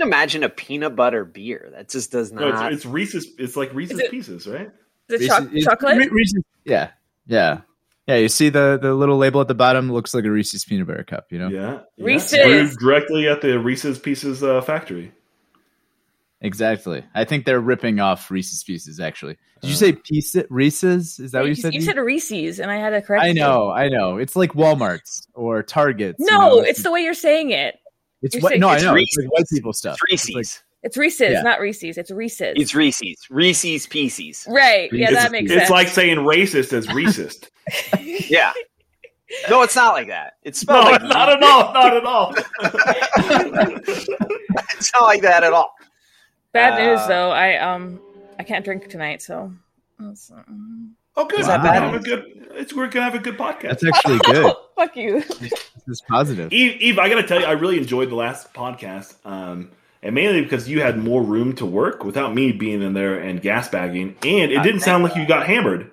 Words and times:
can't 0.00 0.08
imagine 0.08 0.42
a 0.42 0.48
peanut 0.48 0.96
butter 0.96 1.24
beer. 1.24 1.70
That 1.74 1.88
just 1.88 2.10
does 2.12 2.32
No, 2.32 2.48
not. 2.50 2.72
it's, 2.72 2.84
it's 2.84 2.86
Reese's. 2.92 3.28
It's 3.38 3.56
like 3.56 3.72
Reese's 3.74 3.98
it- 4.00 4.10
Pieces, 4.10 4.46
right? 4.46 4.70
Is 5.08 5.22
it 5.22 5.26
choc- 5.28 5.50
Reese's- 5.50 5.64
chocolate? 5.64 5.96
Re- 5.98 6.08
Reese's- 6.10 6.42
yeah, 6.64 6.90
yeah, 7.26 7.60
yeah. 8.06 8.16
You 8.16 8.28
see 8.28 8.48
the 8.48 8.78
the 8.80 8.94
little 8.94 9.16
label 9.18 9.40
at 9.40 9.48
the 9.48 9.54
bottom 9.54 9.92
looks 9.92 10.14
like 10.14 10.24
a 10.24 10.30
Reese's 10.30 10.64
peanut 10.64 10.86
butter 10.86 11.04
cup. 11.04 11.26
You 11.30 11.38
know, 11.40 11.48
Yeah. 11.48 11.80
yeah. 11.96 12.04
Reese's. 12.04 12.38
Brewed 12.44 12.78
directly 12.78 13.28
at 13.28 13.40
the 13.40 13.58
Reese's 13.58 13.98
Pieces 13.98 14.42
uh, 14.42 14.60
factory. 14.60 15.12
exactly. 16.40 17.04
I 17.14 17.24
think 17.24 17.44
they're 17.44 17.60
ripping 17.60 18.00
off 18.00 18.30
Reese's 18.30 18.62
Pieces. 18.64 19.00
Actually, 19.00 19.36
did 19.60 19.68
you 19.70 19.76
say 19.76 19.92
piece 19.92 20.36
Reese's? 20.48 21.18
Is 21.18 21.32
that 21.32 21.40
what 21.40 21.48
you 21.48 21.54
said? 21.54 21.74
You 21.74 21.80
said 21.82 21.96
Reese's, 21.98 22.60
and 22.60 22.70
I 22.70 22.76
had 22.76 22.90
to 22.90 23.02
correct. 23.02 23.24
I 23.24 23.32
know, 23.32 23.70
I 23.70 23.88
know. 23.88 24.16
It's 24.18 24.36
like 24.36 24.52
Walmart's 24.52 25.26
or 25.34 25.62
Target's. 25.62 26.20
you 26.20 26.26
No, 26.30 26.38
know? 26.38 26.58
it's 26.60 26.82
the 26.82 26.90
way 26.92 27.02
you're 27.02 27.14
saying 27.14 27.50
it. 27.50 27.79
It's 28.22 28.34
you're 28.34 28.42
what? 28.42 28.50
saying 28.50 28.60
No, 28.60 28.68
I 28.68 28.74
it's 28.76 28.84
know. 28.84 28.94
Reese's. 28.94 29.16
It's 29.18 29.24
like 29.26 29.32
white 29.38 29.46
people 29.52 29.72
stuff. 29.72 29.96
It's 30.08 30.24
It's 30.24 30.34
Reese's. 30.36 30.62
It's 30.82 30.96
Reese's, 30.96 31.30
Yeah. 31.32 31.42
not 31.42 31.60
Reese's. 31.60 31.98
It's 31.98 32.10
Reese's. 32.10 32.54
It's 32.56 32.74
Reese's. 32.74 33.18
Reese's 33.30 33.86
Pieces. 33.86 34.46
right. 34.48 34.90
Yeah, 34.92 35.10
that 35.10 35.30
makes 35.30 35.44
It's 35.44 35.52
sense. 35.52 35.62
It's 35.64 35.70
like 35.70 35.88
saying 35.88 36.18
racist 36.18 36.72
as 36.72 36.86
racist. 36.86 37.48
Yeah. 38.30 38.52
No, 39.48 39.62
it's 39.62 39.76
not 39.76 39.92
like 39.94 40.08
that. 40.08 40.34
It's 40.42 40.66
no, 40.66 40.80
spelled 40.80 41.02
like 41.02 41.02
not 41.14 41.28
at 41.28 41.42
all. 41.42 41.72
Not 41.72 41.96
at 41.96 42.04
all. 42.04 42.34
It's 44.76 44.92
not 44.94 45.02
like 45.02 45.22
that 45.22 45.44
at 45.44 45.52
all. 45.52 45.72
Bad 46.52 46.80
Uh, 46.80 46.84
news 46.96 47.06
though. 47.06 47.30
I 47.30 47.56
um 47.58 48.00
I 48.38 48.42
can't 48.42 48.64
drink 48.64 48.88
tonight, 48.88 49.22
so. 49.22 49.52
That's, 51.16 51.24
Oh, 51.24 51.28
good. 51.28 51.40
Is 51.40 51.46
that 51.46 51.58
We're 51.58 51.64
bad? 51.64 51.74
gonna 51.80 51.92
have 51.92 52.00
a 52.00 52.04
good. 52.04 52.46
It's, 52.52 52.74
we're 52.74 52.88
gonna 52.88 53.04
have 53.04 53.14
a 53.14 53.18
good 53.18 53.38
podcast. 53.38 53.62
That's 53.80 53.84
actually 53.84 54.18
good. 54.24 54.54
Fuck 54.76 54.96
you. 54.96 55.20
This 55.22 55.68
is 55.88 56.02
positive. 56.08 56.52
Eve, 56.52 56.80
Eve, 56.80 56.98
I 56.98 57.08
gotta 57.08 57.22
tell 57.22 57.40
you, 57.40 57.46
I 57.46 57.52
really 57.52 57.78
enjoyed 57.78 58.10
the 58.10 58.14
last 58.16 58.52
podcast, 58.54 59.14
um, 59.24 59.70
and 60.02 60.14
mainly 60.14 60.42
because 60.42 60.68
you 60.68 60.80
had 60.82 60.98
more 60.98 61.22
room 61.22 61.54
to 61.56 61.66
work 61.66 62.04
without 62.04 62.34
me 62.34 62.52
being 62.52 62.82
in 62.82 62.92
there 62.94 63.18
and 63.18 63.40
gas 63.40 63.68
bagging, 63.68 64.16
and 64.22 64.50
it 64.52 64.62
didn't 64.62 64.80
sound 64.80 65.04
like 65.04 65.14
you 65.16 65.26
got 65.26 65.46
hammered. 65.46 65.90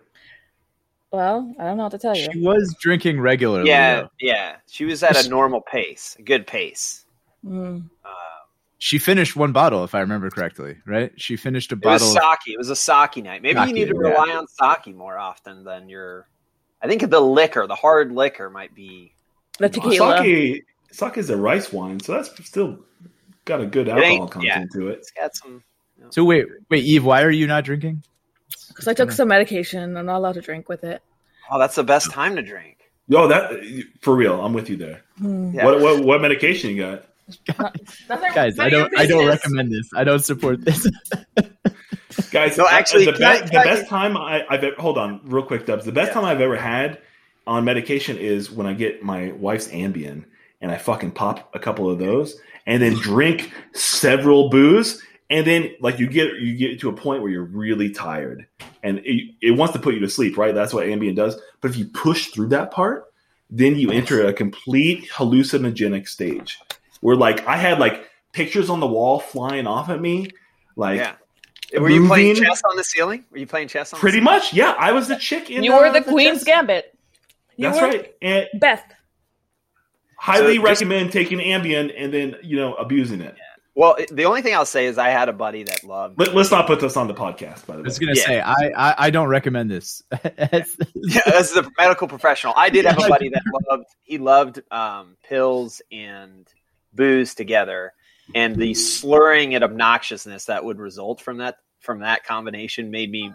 Well, 1.12 1.54
I 1.58 1.64
don't 1.64 1.78
know 1.78 1.84
what 1.84 1.94
to 1.94 1.98
tell 2.00 2.16
you. 2.16 2.28
She 2.34 2.40
was 2.42 2.76
drinking 2.82 3.22
regularly. 3.22 3.70
Yeah, 3.70 4.02
though. 4.02 4.10
yeah. 4.20 4.56
She 4.68 4.84
was 4.84 5.02
at 5.04 5.26
a 5.26 5.30
normal 5.30 5.62
pace, 5.62 6.16
a 6.20 6.22
good 6.22 6.46
pace. 6.46 7.06
Mm. 7.46 7.90
Uh, 8.04 8.10
She 8.88 9.00
finished 9.00 9.36
one 9.36 9.52
bottle, 9.52 9.84
if 9.84 9.94
I 9.94 10.00
remember 10.00 10.30
correctly. 10.30 10.78
Right? 10.86 11.12
She 11.18 11.36
finished 11.36 11.74
a 11.74 11.76
it 11.76 11.84
was 11.84 12.02
bottle. 12.02 12.14
sake. 12.14 12.54
It 12.54 12.58
was 12.58 12.70
a 12.70 12.76
sake 12.76 13.18
night. 13.18 13.42
Maybe 13.42 13.60
Sake, 13.60 13.68
you 13.68 13.74
need 13.74 13.90
to 13.90 13.96
yeah. 14.02 14.12
rely 14.12 14.30
on 14.34 14.48
sake 14.48 14.96
more 14.96 15.18
often 15.18 15.66
than 15.66 15.90
your. 15.90 16.26
I 16.82 16.88
think 16.88 17.10
the 17.10 17.20
liquor, 17.20 17.68
the 17.68 17.76
hard 17.76 18.14
liquor, 18.14 18.50
might 18.50 18.74
be. 18.74 19.12
The 19.60 19.68
tequila. 19.68 20.20
Sake, 20.20 20.64
sake 20.90 21.18
is 21.18 21.30
a 21.30 21.36
rice 21.36 21.74
wine, 21.74 22.00
so 22.00 22.14
that's 22.14 22.30
still 22.48 22.80
got 23.44 23.60
a 23.60 23.66
good 23.66 23.90
ain't- 23.90 24.22
alcohol 24.22 24.28
content 24.30 24.72
yeah. 24.74 24.80
to 24.80 24.88
it. 24.88 25.00
It's 25.00 25.12
got 25.12 25.36
some. 25.36 25.64
so 26.12 26.24
wait, 26.24 26.46
wait, 26.70 26.86
Eve, 26.86 27.04
why 27.04 27.24
are 27.24 27.30
you 27.30 27.46
not 27.46 27.66
drinking? 27.66 28.04
Because 28.70 28.88
I 28.88 28.94
took 28.94 29.12
some 29.12 29.28
medication. 29.28 29.98
I'm 29.98 30.06
not 30.06 30.16
allowed 30.16 30.36
to 30.36 30.42
drink 30.42 30.70
with 30.70 30.86
it. 30.86 31.02
Oh, 31.52 31.60
that's 31.60 31.76
the 31.76 31.84
best 31.84 32.10
time 32.14 32.38
to 32.38 32.42
drink. 32.42 32.78
Yo, 33.10 33.28
that 33.28 33.52
for 34.00 34.16
real. 34.16 34.40
I'm 34.40 34.54
with 34.54 34.70
you 34.70 34.78
there. 34.78 35.02
Hmm. 35.18 35.54
Yeah. 35.54 35.66
What, 35.66 35.82
what 35.82 36.06
what 36.06 36.22
medication 36.22 36.70
you 36.70 36.82
got? 36.82 37.04
Nothing- 38.10 38.34
Guys, 38.34 38.60
I 38.60 38.70
don't 38.70 38.98
I 38.98 39.06
don't 39.06 39.28
recommend 39.28 39.72
this. 39.72 39.90
I 39.96 40.04
don't 40.04 40.24
support 40.24 40.64
this. 40.64 40.88
Guys, 42.32 42.58
No, 42.58 42.66
uh, 42.66 42.70
actually, 42.72 43.06
the, 43.06 43.14
be- 43.14 43.24
I 43.24 43.42
the 43.42 43.48
get- 43.50 43.66
best 43.66 43.88
time 43.88 44.18
I, 44.18 44.46
I've 44.50 44.64
ever, 44.64 44.76
hold 44.80 44.98
on, 44.98 45.22
real 45.26 45.44
quick, 45.44 45.66
Dubs. 45.66 45.86
The 45.86 45.92
best 45.92 46.10
Yeah. 46.10 46.14
time 46.16 46.26
I've 46.26 46.42
ever 46.42 46.56
had 46.56 47.00
on 47.46 47.64
medication 47.64 48.18
is 48.18 48.52
when 48.52 48.68
I 48.68 48.74
get 48.74 49.04
my 49.04 49.32
wife's 49.34 49.68
Ambien 49.70 50.26
and 50.62 50.72
I 50.72 50.78
fucking 50.78 51.12
pop 51.12 51.54
a 51.56 51.60
couple 51.60 51.90
of 51.90 52.00
those 52.00 52.38
and 52.66 52.82
then 52.82 52.94
drink 52.96 53.52
several 53.74 54.50
booze. 54.50 55.02
And 55.30 55.46
then, 55.46 55.72
like, 55.82 56.00
you 56.00 56.08
get 56.08 56.36
you 56.36 56.56
get 56.56 56.80
to 56.80 56.90
a 56.90 56.94
point 56.94 57.22
where 57.22 57.30
you're 57.30 57.44
really 57.44 57.90
tired, 57.90 58.48
and 58.82 59.00
it, 59.00 59.36
it 59.42 59.52
wants 59.52 59.74
to 59.74 59.80
put 59.80 59.94
you 59.94 60.00
to 60.00 60.10
sleep, 60.10 60.38
right? 60.38 60.56
That's 60.56 60.74
what 60.74 60.86
Ambien 60.88 61.18
does. 61.18 61.38
But 61.60 61.72
if 61.72 61.78
you 61.78 61.84
push 61.86 62.28
through 62.28 62.48
that 62.50 62.72
part, 62.72 63.08
then 63.50 63.76
you 63.76 63.92
enter 63.92 64.26
a 64.26 64.32
complete 64.32 65.10
hallucinogenic 65.10 66.08
stage, 66.08 66.58
where 67.02 67.16
like 67.16 67.46
I 67.48 67.58
had 67.58 67.80
like 67.80 68.08
pictures 68.34 68.70
on 68.70 68.80
the 68.80 68.88
wall 68.88 69.20
flying 69.20 69.68
off 69.68 69.90
at 69.90 70.00
me, 70.02 70.30
like 70.76 71.00
Yeah. 71.00 71.16
Were 71.80 71.90
you 71.90 72.08
playing 72.08 72.36
chess 72.36 72.62
on 72.70 72.78
the 72.78 72.84
ceiling? 72.84 73.26
Were 73.30 73.38
you 73.40 73.48
playing 73.48 73.68
chess 73.68 73.92
on 73.94 74.00
Pretty 74.00 74.20
the 74.20 74.26
ceiling? 74.26 74.40
much, 74.40 74.54
yeah. 74.54 74.74
I 74.80 74.94
was 74.94 75.08
the 75.10 75.18
chick 75.18 75.50
in. 75.52 75.64
You 75.66 75.74
uh, 75.74 75.80
were 75.80 75.92
the 75.92 76.02
Queen's 76.02 76.38
chess- 76.40 76.44
Gambit. 76.46 76.98
You 77.58 77.68
That's 77.70 77.82
were 77.82 77.88
right. 77.88 78.14
And 78.22 78.48
Beth. 78.54 78.84
highly 80.18 80.56
So 80.58 80.62
just- 80.66 80.82
recommend 80.82 81.12
taking 81.12 81.40
Ambien 81.40 81.94
and 81.98 82.14
then 82.14 82.36
you 82.44 82.56
know 82.58 82.74
abusing 82.76 83.22
it. 83.22 83.36
Well, 83.76 83.96
the 84.12 84.26
only 84.26 84.42
thing 84.42 84.56
I'll 84.56 84.66
say 84.66 84.88
is 84.88 84.98
I 84.98 85.10
had 85.10 85.30
a 85.30 85.34
buddy 85.34 85.62
that 85.62 85.84
loved. 85.84 86.18
Let, 86.20 86.36
us 86.36 86.50
not 86.50 86.66
put 86.66 86.80
this 86.80 86.98
on 86.98 87.08
the 87.08 87.14
podcast. 87.14 87.68
By 87.68 87.76
the 87.76 87.82
way, 87.84 87.86
I 87.86 87.90
was 87.90 88.00
gonna 88.00 88.14
Yeah. 88.16 88.24
say 88.26 88.40
I, 88.42 88.54
I 88.76 88.96
I 88.98 89.10
don't 89.12 89.28
recommend 89.28 89.70
this. 89.70 90.02
It's- 90.24 90.78
Yeah, 90.96 91.22
as 91.36 91.56
a 91.56 91.70
medical 91.78 92.08
professional, 92.08 92.54
I 92.56 92.70
did 92.70 92.86
have 92.86 92.98
a 93.04 93.08
buddy 93.10 93.30
that 93.30 93.44
loved. 93.70 93.86
He 94.04 94.18
loved 94.18 94.62
um, 94.72 95.16
pills 95.28 95.82
and 95.92 96.48
booze 96.98 97.34
together, 97.34 97.94
and 98.36 98.58
the 98.58 98.74
slurring 98.74 99.56
and 99.56 99.64
obnoxiousness 99.64 100.46
that 100.48 100.66
would 100.66 100.80
result 100.80 101.22
from 101.22 101.38
that 101.38 101.56
from 101.80 102.00
that 102.00 102.26
combination 102.26 102.92
made 102.92 103.10
me 103.10 103.32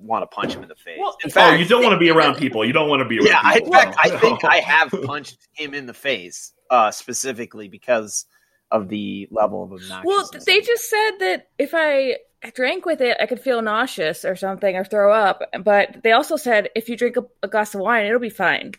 want 0.00 0.22
to 0.22 0.26
punch 0.26 0.54
him 0.54 0.62
in 0.62 0.68
the 0.68 0.74
face. 0.74 0.98
Well- 0.98 1.16
in 1.22 1.30
oh, 1.30 1.32
fact, 1.32 1.60
you 1.60 1.66
don't 1.66 1.82
want 1.82 1.92
to 1.92 1.98
be 1.98 2.10
around 2.10 2.36
people. 2.36 2.64
You 2.64 2.72
don't 2.72 2.88
want 2.88 3.00
to 3.00 3.08
be 3.08 3.18
around. 3.18 3.26
yeah, 3.26 3.40
I, 3.42 3.52
in 3.52 3.58
people. 3.60 3.72
fact, 3.72 3.96
I 4.02 4.16
think 4.18 4.44
I 4.44 4.56
have 4.56 4.90
punched 5.04 5.38
him 5.52 5.74
in 5.74 5.86
the 5.86 5.94
face 5.94 6.52
uh, 6.70 6.90
specifically 6.90 7.68
because 7.68 8.26
of 8.70 8.88
the 8.88 9.28
level 9.30 9.62
of 9.62 9.70
obnoxiousness. 9.70 10.04
Well, 10.04 10.30
they 10.46 10.60
just 10.60 10.90
said 10.90 11.10
that 11.20 11.48
if 11.58 11.74
I 11.74 12.16
drank 12.54 12.84
with 12.86 13.00
it, 13.00 13.16
I 13.20 13.26
could 13.26 13.40
feel 13.40 13.62
nauseous 13.62 14.24
or 14.24 14.36
something 14.36 14.76
or 14.76 14.84
throw 14.84 15.12
up. 15.12 15.42
But 15.62 16.02
they 16.02 16.12
also 16.12 16.36
said 16.36 16.70
if 16.74 16.88
you 16.88 16.96
drink 16.96 17.16
a, 17.16 17.24
a 17.42 17.48
glass 17.48 17.74
of 17.74 17.80
wine, 17.80 18.06
it'll 18.06 18.18
be 18.18 18.30
fine. 18.30 18.72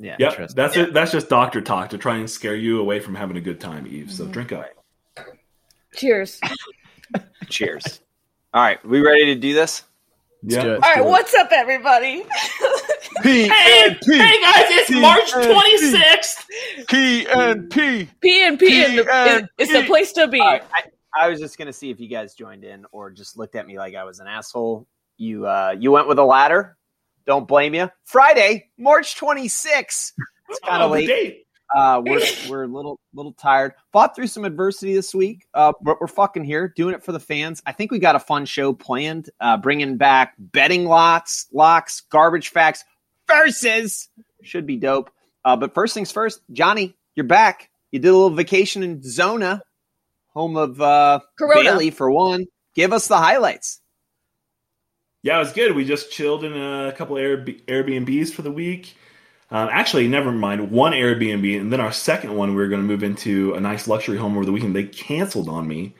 Yeah. 0.00 0.16
Yep, 0.18 0.48
that's 0.54 0.74
Yeah. 0.76 0.82
it. 0.84 0.92
That's 0.94 1.12
just 1.12 1.28
doctor 1.28 1.60
talk 1.60 1.90
to 1.90 1.98
try 1.98 2.16
and 2.16 2.28
scare 2.28 2.56
you 2.56 2.80
away 2.80 2.98
from 2.98 3.14
having 3.14 3.36
a 3.36 3.40
good 3.40 3.60
time, 3.60 3.86
Eve. 3.86 4.10
So 4.10 4.24
Mhm. 4.24 4.32
drink 4.32 4.52
up. 4.52 4.66
Cheers. 5.94 6.40
Cheers. 7.48 8.00
All 8.52 8.62
right, 8.62 8.84
we 8.84 9.00
ready 9.00 9.26
to 9.26 9.34
do 9.34 9.54
this? 9.54 9.84
Yeah. 10.42 10.62
do 10.62 10.68
it. 10.68 10.72
let's 10.80 10.84
All 10.86 10.90
right, 10.94 11.02
do 11.02 11.06
it. 11.06 11.10
what's 11.10 11.34
up, 11.34 11.48
everybody? 11.52 12.24
P 13.22 13.48
Hey, 13.48 13.96
hey 14.02 14.40
guys, 14.40 14.66
it's 14.70 14.90
March 14.90 15.30
twenty 15.32 15.76
sixth. 15.78 16.46
P 16.88 17.26
and 17.26 17.68
P. 17.70 18.08
P 18.20 18.46
and 18.46 18.58
P 18.58 18.82
in 18.84 18.96
the, 18.96 19.36
in, 19.38 19.48
it's 19.58 19.70
the 19.72 19.84
place 19.84 20.12
to 20.12 20.28
be. 20.28 20.40
All 20.40 20.46
right, 20.46 20.62
I, 20.72 20.84
I 21.14 21.28
was 21.28 21.38
just 21.40 21.58
gonna 21.58 21.72
see 21.72 21.90
if 21.90 22.00
you 22.00 22.08
guys 22.08 22.34
joined 22.34 22.64
in 22.64 22.86
or 22.92 23.10
just 23.10 23.36
looked 23.36 23.54
at 23.54 23.66
me 23.66 23.76
like 23.76 23.94
I 23.94 24.04
was 24.04 24.20
an 24.20 24.26
asshole. 24.28 24.86
You 25.18 25.46
uh, 25.46 25.76
you 25.78 25.90
went 25.92 26.08
with 26.08 26.18
a 26.18 26.24
ladder. 26.24 26.78
Don't 27.26 27.46
blame 27.46 27.74
you. 27.74 27.90
Friday, 28.04 28.68
March 28.78 29.16
26th. 29.18 30.12
It's 30.48 30.58
kind 30.64 30.82
Oh, 30.82 30.86
of 30.86 30.90
the 30.92 30.94
late. 30.96 31.06
date. 31.06 31.46
Uh, 31.72 32.02
we're 32.04 32.20
we're 32.48 32.64
a 32.64 32.66
little 32.66 32.98
little 33.14 33.32
tired. 33.32 33.74
Fought 33.92 34.16
through 34.16 34.26
some 34.26 34.44
adversity 34.44 34.92
this 34.92 35.14
week, 35.14 35.46
uh, 35.54 35.72
but 35.80 36.00
we're 36.00 36.08
fucking 36.08 36.42
here 36.42 36.72
doing 36.74 36.94
it 36.96 37.04
for 37.04 37.12
the 37.12 37.20
fans. 37.20 37.62
I 37.64 37.70
think 37.70 37.92
we 37.92 38.00
got 38.00 38.16
a 38.16 38.18
fun 38.18 38.44
show 38.46 38.72
planned. 38.72 39.30
Uh, 39.40 39.56
bringing 39.56 39.96
back 39.96 40.34
betting 40.36 40.86
lots, 40.86 41.46
locks, 41.52 42.00
garbage 42.10 42.48
facts 42.48 42.84
versus 43.28 44.08
should 44.42 44.66
be 44.66 44.76
dope. 44.78 45.10
Uh, 45.44 45.54
but 45.54 45.72
first 45.74 45.94
things 45.94 46.10
first, 46.10 46.40
Johnny, 46.52 46.96
you're 47.14 47.24
back. 47.26 47.70
You 47.92 48.00
did 48.00 48.08
a 48.08 48.12
little 48.14 48.30
vacation 48.30 48.82
in 48.82 49.00
Zona, 49.02 49.62
home 50.34 50.56
of 50.56 50.80
uh, 50.80 51.20
Corona. 51.38 51.62
Bailey 51.62 51.90
for 51.90 52.10
one. 52.10 52.46
Give 52.74 52.92
us 52.92 53.06
the 53.06 53.16
highlights. 53.16 53.79
Yeah, 55.22 55.36
it 55.36 55.40
was 55.40 55.52
good. 55.52 55.74
We 55.74 55.84
just 55.84 56.10
chilled 56.10 56.44
in 56.44 56.52
a 56.54 56.92
couple 56.96 57.16
Airb- 57.16 57.62
Airbnbs 57.66 58.32
for 58.32 58.42
the 58.42 58.52
week. 58.52 58.96
Um, 59.50 59.68
actually, 59.70 60.08
never 60.08 60.32
mind. 60.32 60.70
One 60.70 60.92
Airbnb, 60.92 61.60
and 61.60 61.72
then 61.72 61.80
our 61.80 61.92
second 61.92 62.36
one, 62.36 62.50
we 62.50 62.56
were 62.56 62.68
going 62.68 62.80
to 62.80 62.86
move 62.86 63.02
into 63.02 63.54
a 63.54 63.60
nice 63.60 63.88
luxury 63.88 64.16
home 64.16 64.36
over 64.36 64.46
the 64.46 64.52
weekend. 64.52 64.74
They 64.74 64.84
canceled 64.84 65.48
on 65.48 65.66
me, 65.66 65.96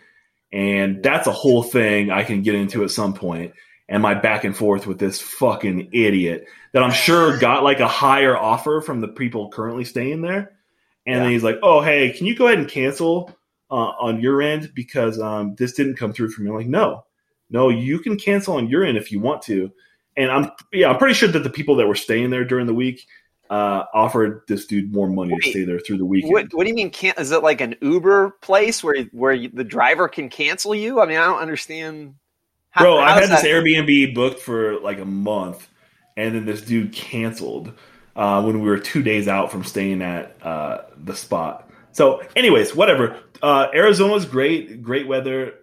and 0.52 1.02
that's 1.02 1.26
a 1.26 1.32
whole 1.32 1.62
thing 1.62 2.10
I 2.10 2.22
can 2.22 2.42
get 2.42 2.54
into 2.54 2.84
at 2.84 2.90
some 2.90 3.12
point. 3.12 3.52
And 3.88 4.02
my 4.02 4.14
back 4.14 4.44
and 4.44 4.56
forth 4.56 4.86
with 4.86 5.00
this 5.00 5.20
fucking 5.20 5.90
idiot 5.92 6.46
that 6.72 6.82
I'm 6.84 6.92
sure 6.92 7.38
got 7.38 7.64
like 7.64 7.80
a 7.80 7.88
higher 7.88 8.36
offer 8.38 8.80
from 8.80 9.00
the 9.00 9.08
people 9.08 9.50
currently 9.50 9.84
staying 9.84 10.22
there. 10.22 10.52
And 11.06 11.24
then 11.24 11.30
he's 11.32 11.42
like, 11.42 11.58
"Oh, 11.62 11.80
hey, 11.80 12.12
can 12.12 12.26
you 12.26 12.36
go 12.36 12.46
ahead 12.46 12.58
and 12.58 12.68
cancel 12.68 13.36
uh, 13.68 13.74
on 13.74 14.20
your 14.20 14.40
end 14.40 14.70
because 14.74 15.18
um, 15.18 15.56
this 15.56 15.72
didn't 15.72 15.96
come 15.96 16.12
through 16.12 16.30
for 16.30 16.42
me?" 16.42 16.50
I'm 16.50 16.56
like, 16.56 16.66
"No, 16.68 17.04
no, 17.50 17.68
you 17.68 17.98
can 17.98 18.16
cancel 18.16 18.56
on 18.56 18.68
your 18.68 18.84
end 18.84 18.96
if 18.96 19.12
you 19.12 19.20
want 19.20 19.42
to." 19.42 19.70
And 20.16 20.30
I'm 20.30 20.50
yeah, 20.72 20.90
I'm 20.90 20.98
pretty 20.98 21.14
sure 21.14 21.28
that 21.28 21.42
the 21.42 21.50
people 21.50 21.76
that 21.76 21.86
were 21.86 21.94
staying 21.94 22.30
there 22.30 22.44
during 22.44 22.66
the 22.66 22.74
week 22.74 23.06
uh, 23.50 23.84
offered 23.92 24.42
this 24.46 24.66
dude 24.66 24.92
more 24.92 25.08
money 25.08 25.32
Wait, 25.32 25.42
to 25.42 25.50
stay 25.50 25.64
there 25.64 25.80
through 25.80 25.98
the 25.98 26.04
weekend. 26.04 26.32
What, 26.32 26.46
what 26.52 26.64
do 26.64 26.68
you 26.68 26.74
mean? 26.74 26.90
Can't 26.90 27.18
is 27.18 27.32
it 27.32 27.42
like 27.42 27.60
an 27.60 27.74
Uber 27.80 28.30
place 28.40 28.82
where 28.82 29.02
where 29.12 29.32
you, 29.32 29.50
the 29.52 29.64
driver 29.64 30.08
can 30.08 30.28
cancel 30.28 30.74
you? 30.74 31.00
I 31.00 31.06
mean, 31.06 31.18
I 31.18 31.26
don't 31.26 31.40
understand. 31.40 32.14
How, 32.70 32.84
Bro, 32.84 32.98
I 32.98 33.14
had 33.14 33.28
this 33.28 33.42
that- 33.42 33.44
Airbnb 33.44 34.14
booked 34.14 34.40
for 34.40 34.78
like 34.80 35.00
a 35.00 35.04
month, 35.04 35.68
and 36.16 36.34
then 36.34 36.46
this 36.46 36.62
dude 36.62 36.92
canceled 36.92 37.72
uh, 38.14 38.40
when 38.42 38.60
we 38.60 38.68
were 38.68 38.78
two 38.78 39.02
days 39.02 39.26
out 39.26 39.50
from 39.50 39.64
staying 39.64 40.02
at 40.02 40.36
uh, 40.44 40.82
the 40.96 41.16
spot. 41.16 41.68
So, 41.92 42.22
anyways, 42.36 42.76
whatever. 42.76 43.18
Uh, 43.42 43.66
Arizona's 43.74 44.24
great, 44.24 44.82
great 44.82 45.08
weather. 45.08 45.54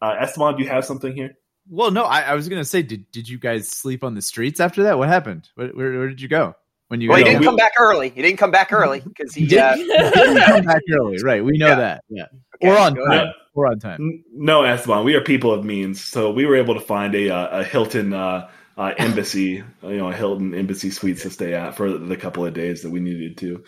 Uh, 0.00 0.14
Esteban, 0.20 0.56
do 0.56 0.62
you 0.62 0.68
have 0.68 0.84
something 0.84 1.12
here? 1.14 1.32
Well, 1.70 1.90
no, 1.90 2.04
I, 2.04 2.20
I 2.22 2.34
was 2.34 2.48
gonna 2.48 2.64
say, 2.64 2.82
did 2.82 3.10
did 3.10 3.28
you 3.28 3.38
guys 3.38 3.68
sleep 3.68 4.02
on 4.04 4.14
the 4.14 4.22
streets 4.22 4.58
after 4.60 4.84
that? 4.84 4.98
What 4.98 5.08
happened? 5.08 5.48
Where, 5.54 5.68
where, 5.68 5.98
where 5.98 6.08
did 6.08 6.20
you 6.20 6.28
go 6.28 6.54
when 6.88 7.00
you? 7.02 7.10
Well, 7.10 7.18
he 7.18 7.24
got 7.24 7.30
didn't 7.30 7.44
home? 7.44 7.50
come 7.50 7.56
back 7.56 7.72
early. 7.78 8.08
He 8.08 8.22
didn't 8.22 8.38
come 8.38 8.50
back 8.50 8.72
early 8.72 9.00
because 9.06 9.34
he. 9.34 9.44
He 9.46 9.58
Uh, 9.58 9.74
didn't 9.76 10.42
come 10.44 10.64
back 10.64 10.82
early, 10.98 11.22
right? 11.22 11.44
We 11.44 11.58
know 11.58 11.68
Yeah. 11.68 11.74
that. 11.74 12.04
Yeah, 12.08 12.22
okay, 12.54 12.68
we're 12.68 12.78
on 12.78 12.94
time. 12.94 13.10
ahead. 13.10 13.26
We're 13.54 13.66
on 13.66 13.78
time. 13.80 14.24
No, 14.32 14.64
Esteban, 14.64 15.04
we 15.04 15.14
are 15.14 15.20
people 15.20 15.52
of 15.52 15.64
means, 15.64 16.02
so 16.02 16.30
we 16.30 16.46
were 16.46 16.56
able 16.56 16.74
to 16.74 16.80
find 16.80 17.14
a 17.14 17.28
uh, 17.28 17.60
a 17.60 17.64
Hilton 17.64 18.14
uh, 18.14 18.48
uh, 18.78 18.94
embassy, 18.96 19.62
you 19.82 19.96
know, 19.96 20.08
a 20.08 20.14
Hilton 20.14 20.54
embassy 20.54 20.90
suites 20.90 21.22
to 21.22 21.30
stay 21.30 21.52
at 21.52 21.76
for 21.76 21.90
the 21.98 22.16
couple 22.16 22.46
of 22.46 22.54
days 22.54 22.82
that 22.82 22.90
we 22.90 23.00
needed 23.00 23.36
to. 23.38 23.62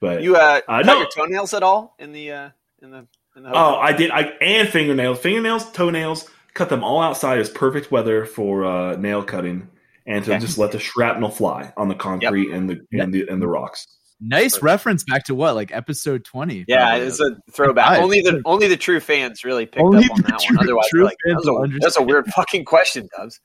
But 0.00 0.22
You 0.22 0.36
uh, 0.36 0.60
Uh, 0.68 0.82
cut 0.82 0.86
no. 0.86 0.98
your 0.98 1.08
toenails 1.08 1.54
at 1.54 1.62
all 1.62 1.94
in 1.98 2.12
the 2.12 2.32
uh, 2.32 2.50
in 2.82 2.90
the 2.90 2.96
in 2.98 3.04
the 3.04 3.06
oh, 3.44 3.76
I 3.76 3.92
did. 3.92 4.10
I 4.10 4.22
and 4.40 4.68
fingernails, 4.68 5.18
fingernails, 5.18 5.70
toenails, 5.72 6.28
cut 6.54 6.68
them 6.68 6.82
all 6.82 7.00
outside. 7.02 7.38
It's 7.38 7.50
perfect 7.50 7.90
weather 7.90 8.24
for 8.24 8.64
uh, 8.64 8.96
nail 8.96 9.22
cutting, 9.22 9.68
and 10.06 10.24
to 10.24 10.32
Okay. 10.32 10.40
just 10.40 10.58
let 10.58 10.72
the 10.72 10.78
shrapnel 10.78 11.30
fly 11.30 11.72
on 11.76 11.88
the 11.88 11.94
concrete 11.94 12.50
and 12.50 12.68
the 12.70 12.80
and 12.92 13.12
the 13.12 13.28
and 13.28 13.40
the 13.42 13.48
rocks. 13.48 13.86
Nice 14.18 14.62
reference 14.62 15.04
back 15.04 15.24
to 15.24 15.34
what, 15.34 15.54
like 15.54 15.70
episode 15.72 16.24
twenty? 16.24 16.64
Yeah, 16.66 16.96
it's 16.96 17.20
a 17.20 17.36
throwback. 17.52 17.90
Nice. 17.90 18.00
Only 18.00 18.22
the 18.22 18.40
only 18.46 18.66
the 18.66 18.78
true 18.78 18.98
fans 19.00 19.44
really 19.44 19.66
picked 19.66 19.84
Only 19.84 20.04
up 20.06 20.12
on 20.12 20.22
that 20.22 20.40
true- 20.40 20.56
one. 20.56 20.64
Otherwise, 20.64 20.88
true 20.88 21.04
like, 21.04 21.16
that's, 21.26 21.46
a, 21.46 21.78
that's 21.80 21.96
a 21.98 22.02
weird 22.02 22.26
fucking 22.28 22.64
question, 22.64 23.08
Dubs. 23.16 23.40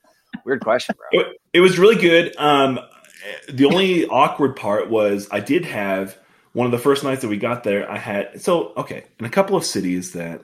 Weird 0.46 0.62
question, 0.62 0.94
bro. 0.96 1.20
It, 1.20 1.26
it 1.52 1.60
was 1.60 1.78
really 1.78 1.96
good. 1.96 2.34
Um, 2.38 2.80
the 3.50 3.66
only 3.66 4.06
awkward 4.06 4.56
part 4.56 4.88
was 4.88 5.28
I 5.30 5.40
did 5.40 5.66
have 5.66 6.16
one 6.52 6.66
of 6.66 6.72
the 6.72 6.78
first 6.78 7.04
nights 7.04 7.22
that 7.22 7.28
we 7.28 7.36
got 7.36 7.64
there. 7.64 7.90
I 7.90 7.98
had 7.98 8.40
so 8.40 8.72
okay 8.76 9.04
in 9.18 9.26
a 9.26 9.30
couple 9.30 9.56
of 9.56 9.64
cities 9.64 10.12
that 10.12 10.42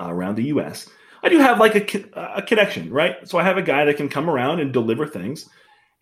uh, 0.00 0.08
around 0.08 0.36
the 0.36 0.44
U.S. 0.44 0.88
I 1.22 1.28
do 1.28 1.38
have 1.38 1.58
like 1.58 1.74
a 1.74 2.36
a 2.36 2.42
connection, 2.42 2.90
right? 2.90 3.28
So 3.28 3.38
I 3.38 3.42
have 3.44 3.58
a 3.58 3.62
guy 3.62 3.84
that 3.84 3.96
can 3.96 4.08
come 4.08 4.28
around 4.28 4.60
and 4.60 4.72
deliver 4.72 5.06
things. 5.06 5.48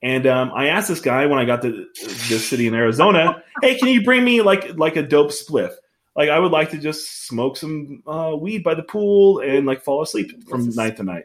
And 0.00 0.26
um, 0.28 0.52
I 0.54 0.68
asked 0.68 0.88
this 0.88 1.00
guy 1.00 1.26
when 1.26 1.40
I 1.40 1.44
got 1.44 1.62
to 1.62 1.86
this 2.28 2.48
city 2.48 2.68
in 2.68 2.74
Arizona, 2.74 3.42
"Hey, 3.62 3.76
can 3.78 3.88
you 3.88 4.04
bring 4.04 4.24
me 4.24 4.42
like 4.42 4.76
like 4.76 4.96
a 4.96 5.02
dope 5.02 5.30
spliff? 5.30 5.72
Like 6.14 6.28
I 6.28 6.38
would 6.38 6.52
like 6.52 6.70
to 6.70 6.78
just 6.78 7.26
smoke 7.26 7.56
some 7.56 8.02
uh, 8.06 8.36
weed 8.38 8.62
by 8.62 8.74
the 8.74 8.82
pool 8.82 9.40
and 9.40 9.66
like 9.66 9.82
fall 9.82 10.02
asleep 10.02 10.48
from 10.48 10.68
night 10.70 10.96
to 10.98 11.02
night." 11.02 11.24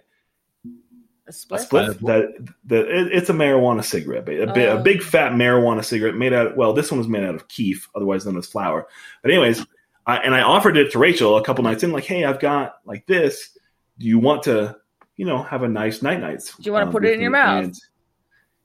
A 1.25 1.29
A 1.29 1.33
split? 1.33 1.61
split 1.61 2.01
that 2.01 2.47
that 2.65 2.87
it, 2.87 3.13
it's 3.13 3.29
a 3.29 3.33
marijuana 3.33 3.83
cigarette, 3.83 4.23
a, 4.23 4.23
big, 4.25 4.39
a 4.39 4.71
Oh. 4.71 4.81
big 4.83 5.01
fat 5.01 5.31
marijuana 5.31 5.83
cigarette 5.83 6.15
made 6.15 6.33
out. 6.33 6.57
Well, 6.57 6.73
this 6.73 6.91
one 6.91 6.97
was 6.97 7.07
made 7.07 7.23
out 7.23 7.35
of 7.35 7.47
keef, 7.47 7.87
otherwise 7.95 8.25
known 8.25 8.37
as 8.37 8.45
flour. 8.47 8.87
But 9.21 9.31
anyways, 9.31 9.65
I, 10.05 10.17
and 10.17 10.35
I 10.35 10.41
offered 10.41 10.75
it 10.75 10.91
to 10.91 10.99
Rachel 10.99 11.37
a 11.37 11.43
couple 11.43 11.63
nights 11.63 11.81
in, 11.81 11.93
like, 11.93 12.03
hey, 12.03 12.25
I've 12.25 12.41
got 12.41 12.75
like 12.85 13.05
this. 13.07 13.57
Do 13.99 14.05
you 14.07 14.19
want 14.19 14.43
to, 14.43 14.75
you 15.15 15.25
know, 15.25 15.41
have 15.43 15.63
a 15.63 15.69
nice 15.69 16.01
night 16.01 16.19
nights? 16.19 16.55
Do 16.57 16.63
you 16.63 16.73
wanna 16.73 16.87
um, 16.87 16.91
put 16.91 17.05
it 17.05 17.13
in 17.13 17.21
your 17.21 17.31
me?" 17.31 17.39
mouth? 17.39 17.63
And 17.65 17.75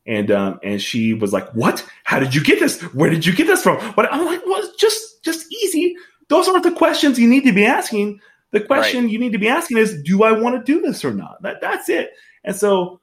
and, 0.06 0.30
um, 0.30 0.60
and 0.64 0.80
she 0.82 1.12
was 1.14 1.32
like, 1.32 1.48
"What? 1.54 1.86
How 2.02 2.18
did 2.18 2.34
you 2.34 2.42
get 2.42 2.58
this? 2.58 2.80
Where 2.94 3.10
did 3.10 3.24
you 3.26 3.34
get 3.34 3.46
this 3.46 3.62
from?" 3.62 3.92
But 3.94 4.12
I'm 4.12 4.24
like, 4.24 4.40
"Well, 4.46 4.58
it's 4.64 4.74
just 4.80 5.22
just 5.22 5.46
easy. 5.52 5.94
Those 6.28 6.48
aren't 6.48 6.64
the 6.64 6.72
questions 6.72 7.18
you 7.20 7.28
need 7.28 7.44
to 7.44 7.52
be 7.52 7.64
asking. 7.66 8.20
The 8.50 8.60
question 8.60 9.10
you 9.10 9.18
need 9.18 9.32
to 9.32 9.38
be 9.38 9.48
asking 9.48 9.76
is, 9.76 10.02
do 10.02 10.22
I 10.22 10.32
want 10.32 10.56
to 10.56 10.72
do 10.72 10.80
this 10.80 11.04
or 11.04 11.12
not? 11.12 11.40
That 11.42 11.60
that's 11.60 11.88
it." 11.90 12.10
And 12.48 12.56
so 12.56 13.00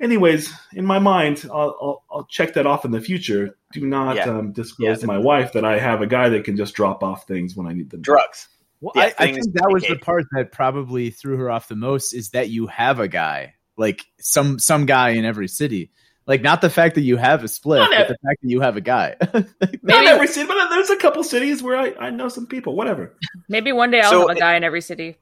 anyways, 0.00 0.52
in 0.74 0.84
my 0.84 0.98
mind, 0.98 1.46
I'll, 1.50 1.76
I'll, 1.80 2.04
I'll 2.10 2.24
check 2.24 2.54
that 2.54 2.66
off 2.66 2.84
in 2.84 2.90
the 2.90 3.00
future. 3.00 3.56
Do 3.72 3.86
not 3.86 4.16
Yeah. 4.16 4.24
um, 4.24 4.52
disclose 4.52 4.88
Yeah. 4.88 4.94
to 4.96 5.06
my 5.06 5.18
wife 5.18 5.52
that 5.52 5.64
I 5.64 5.78
have 5.78 6.02
a 6.02 6.06
guy 6.06 6.28
that 6.30 6.44
can 6.44 6.56
just 6.56 6.74
drop 6.74 7.02
off 7.02 7.26
things 7.26 7.54
when 7.56 7.66
I 7.68 7.72
need 7.72 7.88
them. 7.90 8.02
Drugs. 8.02 8.48
Well, 8.80 8.92
Yeah, 8.96 9.02
I, 9.02 9.14
I 9.18 9.32
think 9.32 9.52
that 9.54 9.68
was 9.70 9.84
the 9.84 9.96
part 9.96 10.24
that 10.32 10.52
probably 10.52 11.10
threw 11.10 11.36
her 11.36 11.50
off 11.50 11.68
the 11.68 11.76
most 11.76 12.12
is 12.14 12.30
that 12.30 12.48
you 12.48 12.66
have 12.66 12.98
a 12.98 13.08
guy, 13.08 13.54
like 13.76 14.04
some 14.18 14.58
some 14.58 14.86
guy 14.86 15.10
in 15.10 15.24
every 15.24 15.48
city. 15.48 15.90
Like 16.26 16.42
not 16.42 16.60
the 16.62 16.70
fact 16.70 16.94
that 16.94 17.02
you 17.02 17.16
have 17.16 17.44
a 17.44 17.48
split, 17.48 17.80
Not 17.80 17.90
but 17.90 17.98
ev- 17.98 18.08
the 18.08 18.16
fact 18.26 18.42
that 18.42 18.48
you 18.50 18.60
have 18.60 18.76
a 18.76 18.80
guy. 18.80 19.16
Not 19.32 19.46
Maybe- 19.82 20.06
every 20.08 20.26
city, 20.28 20.46
but 20.46 20.68
there's 20.70 20.90
a 20.90 20.96
couple 20.96 21.22
cities 21.24 21.62
where 21.62 21.76
I, 21.76 21.94
I 22.06 22.10
know 22.10 22.28
some 22.28 22.46
people. 22.46 22.74
Whatever. 22.76 23.14
Maybe 23.48 23.70
one 23.72 23.90
day 23.90 24.00
I'll 24.00 24.10
So 24.10 24.28
have 24.28 24.36
a 24.36 24.40
guy 24.40 24.54
in 24.56 24.64
every 24.64 24.80
city. 24.80 25.16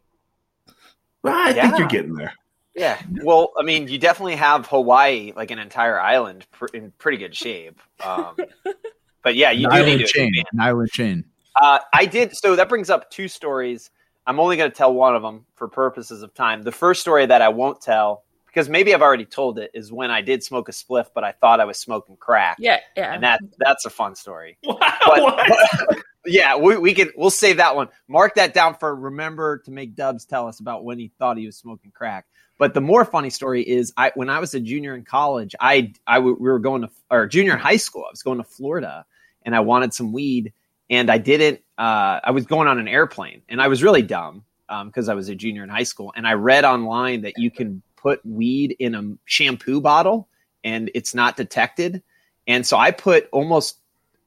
Well, 1.23 1.35
I 1.35 1.51
Yeah. 1.51 1.63
think 1.69 1.79
you're 1.79 1.89
getting 1.89 2.15
there. 2.15 2.33
Yeah. 2.79 3.01
Well, 3.23 3.53
I 3.59 3.63
mean, 3.63 3.89
you 3.89 3.99
definitely 3.99 4.37
have 4.37 4.67
Hawaii, 4.67 5.33
like 5.37 5.51
an 5.51 5.59
entire 5.59 6.01
island, 6.01 6.47
pr- 6.53 6.67
in 6.75 6.93
pretty 6.99 7.19
good 7.19 7.35
shape. 7.35 7.81
Um, 8.05 8.37
but 9.23 9.35
yeah, 9.37 9.51
you 9.51 9.69
An 9.69 9.75
do 9.75 9.79
need 9.85 9.85
island 9.93 10.01
to 10.01 10.07
chain. 10.07 10.29
expand. 10.29 10.47
An 10.53 10.61
island 10.61 10.91
chain. 10.91 11.25
Uh, 11.61 11.79
I 11.93 12.07
did. 12.07 12.37
So 12.37 12.57
that 12.57 12.69
brings 12.69 12.89
up 12.91 13.11
two 13.11 13.29
stories. 13.29 13.91
I'm 14.27 14.39
only 14.41 14.57
going 14.57 14.71
to 14.71 14.77
tell 14.77 14.93
one 14.93 15.17
of 15.17 15.23
them 15.23 15.47
for 15.57 15.69
purposes 15.69 16.23
of 16.23 16.35
time. 16.35 16.63
The 16.63 16.73
first 16.73 17.01
story 17.01 17.27
that 17.27 17.41
I 17.43 17.49
won't 17.49 17.81
tell, 17.81 18.25
because 18.47 18.69
maybe 18.69 18.95
I've 18.95 19.03
already 19.03 19.25
told 19.25 19.59
it, 19.59 19.71
is 19.75 19.91
when 19.91 20.11
I 20.11 20.21
did 20.21 20.45
smoke 20.45 20.69
a 20.69 20.73
spliff, 20.73 21.07
but 21.15 21.25
I 21.25 21.33
thought 21.33 21.61
I 21.61 21.65
was 21.65 21.79
smoking 21.79 22.17
crack. 22.17 22.59
Yeah, 22.61 22.81
yeah. 22.97 23.15
And 23.15 23.23
that 23.25 23.41
that's 23.59 23.85
a 23.87 23.91
fun 23.91 24.15
story. 24.15 24.59
Wow, 24.63 24.77
But- 25.07 25.23
what? 25.23 25.99
Yeah, 26.27 26.57
we, 26.57 26.77
we 26.77 26.93
can 26.93 27.11
we'll 27.17 27.31
save 27.31 27.57
that 27.57 27.75
one. 27.75 27.89
Mark 28.07 28.35
that 28.35 28.53
down 28.53 28.75
for 28.75 28.95
remember 28.95 29.59
to 29.65 29.71
make 29.71 29.95
Dubs 29.95 30.27
tell 30.27 30.47
us 30.47 30.61
about 30.61 30.85
when 30.85 30.99
he 30.99 31.11
thought 31.19 31.39
he 31.39 31.47
was 31.47 31.57
smoking 31.57 31.91
crack. 31.91 32.27
But 32.59 32.75
the 32.75 32.81
more 32.81 33.05
funny 33.05 33.31
story 33.31 33.63
is, 33.63 33.93
I 33.97 34.13
when 34.15 34.29
I 34.29 34.39
was 34.41 34.53
a 34.55 34.61
junior 34.61 34.95
in 34.95 35.05
college, 35.05 35.55
I 35.61 35.93
I 36.07 36.17
w- 36.17 36.37
we 36.39 36.49
were 36.49 36.59
going 36.59 36.83
to 36.83 36.91
or 37.11 37.27
junior 37.27 37.53
in 37.55 37.59
high 37.59 37.77
school. 37.77 38.05
I 38.07 38.11
was 38.11 38.23
going 38.23 38.39
to 38.39 38.45
Florida, 38.45 39.07
and 39.45 39.55
I 39.55 39.61
wanted 39.61 39.95
some 39.95 40.13
weed, 40.13 40.53
and 40.91 41.11
I 41.11 41.19
didn't. 41.19 41.61
Uh, 41.79 42.19
I 42.25 42.33
was 42.33 42.47
going 42.47 42.67
on 42.69 42.79
an 42.79 42.89
airplane, 42.89 43.43
and 43.49 43.63
I 43.63 43.69
was 43.69 43.83
really 43.83 44.03
dumb 44.03 44.45
because 44.87 45.09
I 45.09 45.15
was 45.15 45.29
a 45.29 45.35
junior 45.35 45.63
in 45.63 45.69
high 45.69 45.85
school, 45.85 46.13
and 46.17 46.27
I 46.27 46.33
read 46.35 46.65
online 46.65 47.23
that 47.23 47.35
you 47.39 47.51
can 47.51 47.81
put 47.97 48.21
weed 48.27 48.77
in 48.79 48.95
a 48.95 49.03
shampoo 49.25 49.81
bottle, 49.81 50.29
and 50.65 50.91
it's 50.95 51.15
not 51.15 51.37
detected. 51.37 52.03
And 52.49 52.67
so 52.67 52.77
I 52.77 52.91
put 52.91 53.29
almost 53.31 53.79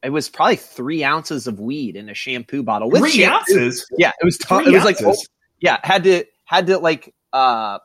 it 0.04 0.10
was 0.10 0.30
probably 0.30 0.56
three 0.56 1.04
ounces 1.04 1.48
of 1.48 1.60
weed 1.60 1.95
in 1.95 2.10
a 2.10 2.13
shampoo 2.13 2.63
bottle 2.63 2.89
with 2.89 3.01
Three 3.01 3.12
shampoo. 3.12 3.36
ounces. 3.36 3.86
Yeah, 3.98 4.12
it 4.22 4.25
was 4.25 4.38
t- 4.38 4.56
it 4.56 4.72
was 4.72 4.84
like 4.86 5.01
ounces? 5.01 5.27
yeah, 5.60 5.80
had 5.84 6.04
to 6.06 6.24
had 6.45 6.68
to 6.68 6.77
like 6.80 7.13
uh 7.34 7.80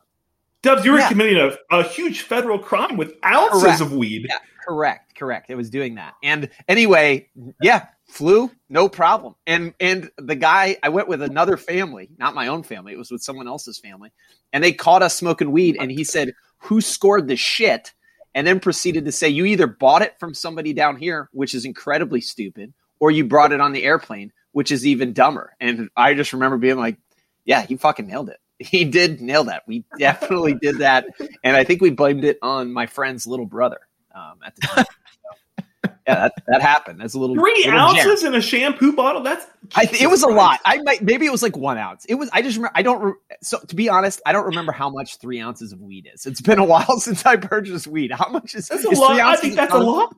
Dubs, 0.67 0.85
you 0.85 0.93
were 0.93 0.99
Yeah. 0.99 1.09
committing 1.09 1.39
a, 1.39 1.57
a 1.77 1.83
huge 1.83 2.23
federal 2.23 2.59
crime 2.59 2.97
with 2.97 3.15
ounces 3.25 3.63
Correct. 3.63 3.81
of 3.81 3.93
weed. 3.93 4.27
Yeah. 4.29 4.39
correct, 4.67 5.15
correct. 5.17 5.49
It 5.49 5.55
was 5.55 5.71
doing 5.71 5.95
that. 5.95 6.15
And 6.25 6.51
anyway, 6.69 7.29
yeah, 7.63 7.87
flew, 8.09 8.51
no 8.69 8.89
problem. 8.89 9.35
And 9.47 9.73
and 9.81 10.11
the 10.19 10.35
guy 10.35 10.77
I 10.83 10.89
went 10.89 11.07
with 11.09 11.23
another 11.23 11.57
family, 11.57 12.09
not 12.19 12.35
my 12.35 12.49
own 12.49 12.63
family, 12.65 12.93
it 12.93 12.99
was 12.99 13.11
with 13.13 13.23
someone 13.23 13.47
else's 13.47 13.79
family. 13.79 14.11
And 14.53 14.63
they 14.65 14.73
caught 14.73 15.03
us 15.03 15.15
smoking 15.17 15.53
weed 15.53 15.77
and 15.79 15.91
he 15.91 16.03
said, 16.05 16.33
"Who 16.59 16.81
scored 16.81 17.29
the 17.29 17.37
shit?" 17.37 17.93
And 18.35 18.45
then 18.47 18.59
proceeded 18.61 19.05
to 19.05 19.13
say, 19.13 19.29
"You 19.29 19.45
either 19.47 19.67
bought 19.69 20.03
it 20.03 20.19
from 20.19 20.35
somebody 20.35 20.73
down 20.73 20.97
here, 20.97 21.29
which 21.33 21.55
is 21.55 21.65
incredibly 21.65 22.21
stupid, 22.21 22.75
or 22.99 23.11
you 23.13 23.25
brought 23.25 23.53
it 23.53 23.61
on 23.61 23.73
the 23.73 23.85
airplane, 23.85 24.33
which 24.53 24.73
is 24.73 24.85
even 24.85 25.13
dumber." 25.13 25.55
And 25.61 25.89
I 25.97 26.15
just 26.15 26.33
remember 26.33 26.59
being 26.59 26.77
like, 26.77 26.97
"Yeah, 27.45 27.63
he 27.63 27.77
fucking 27.77 28.07
nailed 28.09 28.31
it." 28.31 28.41
He 28.59 28.85
did 28.85 29.21
nail 29.21 29.45
that. 29.45 29.65
We 29.67 29.85
definitely 29.99 30.55
did 30.55 30.79
that, 30.79 31.07
and 31.45 31.57
I 31.57 31.65
think 31.65 31.83
we 31.83 31.91
blamed 31.91 32.25
it 32.25 32.39
on 32.43 32.73
my 32.73 32.87
friend's 32.87 33.27
little 33.27 33.47
brother 33.47 33.81
um, 34.15 34.39
at 34.45 34.55
the 34.57 34.61
time. 34.63 34.85
So, 34.87 35.65
yeah, 36.07 36.15
that, 36.15 36.33
that 36.47 36.63
happened. 36.63 37.01
That's 37.01 37.13
a 37.15 37.19
little 37.19 37.37
Three 37.37 37.65
little 37.67 37.93
gem. 37.95 38.07
ounces 38.09 38.25
in 38.25 38.35
a 38.35 38.41
shampoo 38.41 38.95
bottle? 38.95 39.23
That's 39.23 39.47
I 39.75 39.85
th- 39.85 40.01
it 40.01 40.07
was 40.07 40.23
a 40.23 40.29
lot. 40.29 40.61
I 40.65 40.79
might 40.83 41.03
maybe 41.03 41.27
it 41.27 41.33
was 41.33 41.43
like 41.43 41.57
one 41.57 41.77
ounce. 41.77 42.07
It 42.07 42.15
was. 42.15 42.31
I 42.33 42.41
just 42.41 42.57
remember. 42.57 42.73
I 42.75 42.83
don't. 42.83 43.03
Re- 43.03 43.13
so 43.43 43.59
to 43.59 43.75
be 43.77 43.89
honest, 43.91 44.23
I 44.25 44.33
don't 44.33 44.47
remember 44.47 44.73
how 44.73 44.89
much 44.89 45.19
three 45.19 45.41
ounces 45.41 45.73
of 45.73 45.81
weed 45.83 46.09
is. 46.15 46.25
It's 46.25 46.41
been 46.41 46.59
a 46.59 46.65
while 46.65 46.99
since 47.01 47.27
I 47.27 47.37
purchased 47.37 47.87
weed. 47.87 48.11
How 48.13 48.29
much 48.31 48.55
is 48.55 48.69
That's 48.69 48.85
a 48.85 48.89
is 48.91 48.99
lot. 48.99 49.11
three 49.13 49.21
I 49.21 49.37
think 49.37 49.55
that's 49.57 49.75
a 49.75 49.79
lot. 49.79 50.15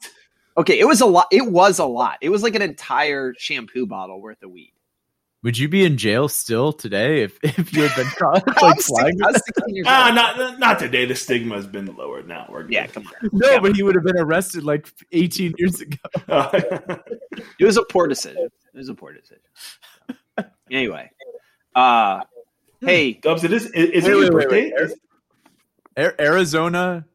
Okay, 0.56 0.78
it 0.78 0.86
was 0.86 1.00
a 1.00 1.06
lot. 1.06 1.26
It 1.32 1.46
was 1.50 1.78
a 1.78 1.86
lot. 1.86 2.18
It 2.20 2.28
was 2.28 2.42
like 2.42 2.54
an 2.54 2.62
entire 2.62 3.34
shampoo 3.38 3.86
bottle 3.86 4.20
worth 4.20 4.42
of 4.42 4.50
weed. 4.50 4.72
Would 5.48 5.56
you 5.56 5.66
be 5.66 5.82
in 5.86 5.96
jail 5.96 6.28
still 6.28 6.74
today 6.74 7.22
if, 7.22 7.38
if 7.42 7.72
you 7.72 7.84
had 7.88 7.96
been 7.96 8.06
caught 8.18 8.46
like 8.62 8.80
flying? 8.82 9.16
16 9.16 9.22
I 9.24 9.26
was 9.28 9.42
16 9.46 9.74
years 9.74 9.86
Ah, 9.88 10.06
old. 10.08 10.14
not 10.14 10.58
not 10.58 10.78
today. 10.78 11.06
The 11.06 11.14
stigma 11.14 11.54
has 11.54 11.66
been 11.66 11.86
lowered 11.96 12.28
now. 12.28 12.46
We're 12.52 12.64
good. 12.64 12.72
Yeah, 12.72 12.86
come 12.88 13.06
on. 13.06 13.30
No, 13.32 13.52
Yeah. 13.52 13.58
but 13.60 13.74
he 13.74 13.82
would 13.82 13.94
have 13.94 14.04
been 14.04 14.18
arrested 14.18 14.62
like 14.64 14.86
18 15.12 15.54
years 15.56 15.80
ago. 15.80 15.96
It 17.58 17.64
was 17.64 17.78
a 17.78 17.82
poor 17.84 18.06
decision. 18.08 18.50
It 18.74 18.76
was 18.76 18.90
a 18.90 18.94
poor 18.94 19.14
decision. 19.14 19.40
anyway, 20.70 21.10
uh, 21.74 22.20
hey, 22.82 23.14
Dubs, 23.14 23.42
it 23.42 23.50
is. 23.54 23.64
Is, 23.68 23.72
is 23.72 24.04
Wait, 24.04 24.12
it 24.12 24.18
your 24.18 24.34
wait, 24.34 24.50
wait, 24.50 24.74
birthday? 25.96 26.14
Arizona, 26.20 27.06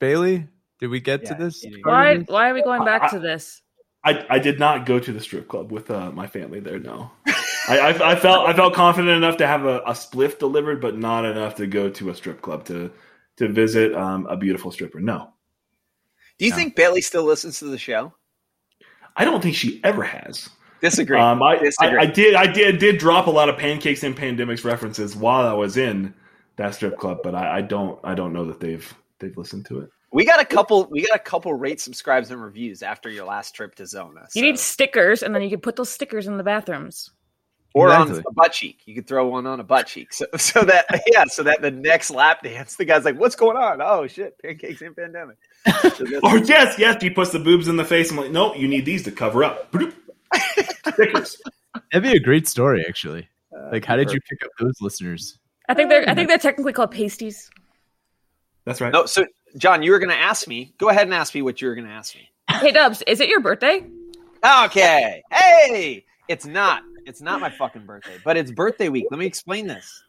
Bailey. 0.00 0.46
Did 0.80 0.86
we 0.86 1.00
get 1.00 1.24
Yeah, 1.24 1.34
to 1.34 1.44
this? 1.44 1.62
it 1.64 1.72
is. 1.74 1.78
part 1.82 2.16
Why 2.18 2.24
why 2.32 2.48
are 2.48 2.54
we 2.54 2.62
going 2.62 2.86
back 2.86 3.02
I- 3.02 3.08
to 3.10 3.18
this? 3.18 3.60
I, 4.04 4.24
I 4.30 4.38
did 4.38 4.60
not 4.60 4.86
go 4.86 5.00
to 5.00 5.12
the 5.12 5.20
strip 5.20 5.48
club 5.48 5.72
with 5.72 5.90
uh, 5.90 6.12
my 6.12 6.28
family 6.28 6.60
there. 6.60 6.78
No, 6.78 7.10
I, 7.68 7.78
I, 7.78 8.12
I 8.12 8.16
felt 8.16 8.48
I 8.48 8.52
felt 8.54 8.74
confident 8.74 9.16
enough 9.16 9.36
to 9.38 9.46
have 9.46 9.64
a, 9.64 9.78
a 9.80 9.92
spliff 9.92 10.38
delivered, 10.38 10.80
but 10.80 10.96
not 10.96 11.24
enough 11.24 11.56
to 11.56 11.66
go 11.66 11.88
to 11.90 12.10
a 12.10 12.14
strip 12.14 12.40
club 12.42 12.64
to 12.66 12.90
to 13.36 13.48
visit 13.48 13.94
um, 13.94 14.26
a 14.26 14.36
beautiful 14.36 14.70
stripper. 14.72 15.00
No, 15.00 15.32
do 16.38 16.44
you 16.44 16.50
No. 16.50 16.56
think 16.56 16.76
Bailey 16.76 17.00
still 17.00 17.24
listens 17.24 17.58
to 17.60 17.66
the 17.66 17.78
show? 17.78 18.12
I 19.16 19.24
don't 19.24 19.42
think 19.42 19.54
she 19.56 19.80
ever 19.84 20.02
has. 20.04 20.48
Disagree. 20.80 21.18
Um, 21.18 21.42
I, 21.42 21.56
I, 21.56 21.58
Disagree. 21.58 21.98
I 21.98 22.06
did 22.06 22.34
I 22.34 22.46
did 22.46 22.78
did 22.78 22.98
drop 22.98 23.26
a 23.26 23.30
lot 23.30 23.48
of 23.48 23.56
pancakes 23.58 24.02
and 24.04 24.16
pandemics 24.16 24.64
references 24.64 25.16
while 25.16 25.46
I 25.46 25.52
was 25.52 25.76
in 25.76 26.14
that 26.56 26.74
strip 26.74 26.96
club, 26.98 27.18
but 27.24 27.34
I, 27.34 27.58
I 27.58 27.60
don't 27.62 27.98
I 28.04 28.14
don't 28.14 28.32
know 28.32 28.44
that 28.46 28.60
they've 28.60 28.92
they've 29.18 29.36
listened 29.36 29.66
to 29.66 29.80
it. 29.80 29.90
we 30.12 30.24
got 30.24 30.40
a 30.40 30.44
couple. 30.44 30.86
We 30.90 31.04
got 31.04 31.16
a 31.16 31.22
couple 31.22 31.52
rate, 31.54 31.80
subscribes, 31.80 32.30
and 32.30 32.40
reviews 32.40 32.82
after 32.82 33.10
your 33.10 33.24
last 33.26 33.54
trip 33.56 33.74
to 33.76 33.86
Zona. 33.86 34.28
You 34.34 34.42
need 34.42 34.58
stickers, 34.58 35.22
and 35.24 35.34
then 35.34 35.42
you 35.42 35.50
can 35.50 35.60
put 35.60 35.74
those 35.74 35.90
stickers 35.90 36.28
in 36.28 36.36
the 36.36 36.44
bathrooms. 36.44 37.10
Or 37.74 37.88
Exactly. 37.88 38.18
on 38.18 38.24
a 38.26 38.32
butt 38.32 38.52
cheek. 38.52 38.78
You 38.86 38.94
could 38.94 39.06
throw 39.06 39.26
one 39.28 39.46
on 39.46 39.60
a 39.60 39.64
butt 39.64 39.86
cheek, 39.86 40.12
so 40.12 40.26
so 40.36 40.62
that 40.62 40.86
yeah, 41.12 41.24
so 41.26 41.42
that 41.44 41.60
the 41.62 41.70
next 41.70 42.10
lap 42.10 42.42
dance, 42.42 42.76
the 42.76 42.84
guy's 42.84 43.04
like, 43.04 43.18
"What's 43.18 43.36
going 43.36 43.56
on? 43.56 43.80
Oh 43.82 44.06
shit, 44.06 44.38
pancakes 44.42 44.80
and 44.82 44.96
pandemic." 44.96 45.36
So 45.96 46.04
Or 46.22 46.38
yes, 46.38 46.78
yes, 46.78 47.02
he 47.02 47.10
puts 47.10 47.30
the 47.30 47.38
boobs 47.38 47.68
in 47.68 47.76
the 47.76 47.84
face. 47.84 48.10
I'm 48.10 48.16
like, 48.16 48.30
no, 48.30 48.54
you 48.54 48.68
need 48.68 48.84
these 48.84 49.02
to 49.04 49.10
cover 49.12 49.44
up. 49.44 49.74
Stickers. 50.88 51.40
That'd 51.92 52.02
be 52.10 52.16
a 52.16 52.20
great 52.20 52.48
story, 52.48 52.84
actually. 52.88 53.28
uh, 53.56 53.68
Like, 53.72 53.84
how 53.84 53.96
did 53.96 54.10
you 54.12 54.20
pick 54.20 54.42
up 54.44 54.50
those 54.58 54.80
listeners? 54.80 55.38
I 55.68 55.74
think 55.74 55.90
they're 55.90 56.08
I 56.08 56.14
think 56.14 56.28
they're 56.28 56.38
technically 56.38 56.72
called 56.72 56.90
pasties. 56.90 57.50
That's 58.64 58.80
right. 58.80 58.92
No, 58.92 59.06
so 59.06 59.26
John, 59.56 59.82
you 59.82 59.92
were 59.92 59.98
going 59.98 60.10
to 60.10 60.16
ask 60.16 60.46
me. 60.48 60.74
Go 60.78 60.88
ahead 60.88 61.02
and 61.06 61.14
ask 61.14 61.34
me 61.34 61.42
what 61.42 61.60
you 61.60 61.68
were 61.68 61.74
going 61.74 61.86
to 61.86 61.92
ask 61.92 62.14
me. 62.14 62.28
Hey 62.50 62.72
Dubs, 62.72 63.02
is 63.06 63.20
it 63.20 63.28
your 63.28 63.40
birthday? 63.40 63.84
Okay. 64.64 65.22
Hey, 65.30 66.04
it's 66.28 66.46
not. 66.46 66.82
It's 67.08 67.22
not 67.22 67.40
my 67.40 67.48
fucking 67.48 67.86
birthday, 67.86 68.18
but 68.22 68.36
it's 68.36 68.50
birthday 68.50 68.90
week. 68.90 69.06
Let 69.10 69.18
me 69.18 69.24
explain 69.24 69.66
this. 69.66 70.02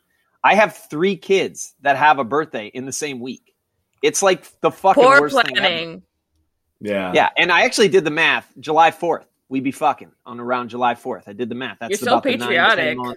I 0.43 0.55
have 0.55 0.75
three 0.89 1.15
kids 1.15 1.73
that 1.81 1.95
have 1.95 2.19
a 2.19 2.25
birthday 2.25 2.67
in 2.67 2.85
the 2.85 2.91
same 2.91 3.21
week. 3.21 3.55
It's 4.03 4.21
like 4.21 4.43
the 4.59 4.69
fucking 4.69 5.01
Poor 5.01 5.21
worst 5.21 5.35
thing 5.35 5.57
ever. 5.57 5.67
planning. 5.67 6.03
Yeah. 6.81 7.13
Yeah, 7.13 7.29
and 7.37 7.51
I 7.53 7.61
actually 7.63 7.87
did 7.87 8.03
the 8.03 8.11
math. 8.11 8.51
July 8.59 8.91
fourth, 8.91 9.27
we'd 9.47 9.63
be 9.63 9.71
fucking 9.71 10.11
on 10.25 10.41
around 10.41 10.69
July 10.69 10.95
fourth. 10.95 11.23
I 11.27 11.33
did 11.33 11.47
the 11.47 11.55
math. 11.55 11.77
That's 11.79 11.91
You're 11.91 11.97
so 11.99 12.11
about 12.17 12.23
the 12.23 12.31
nine, 12.31 12.39
patriotic. 12.39 12.97
10. 13.01 13.15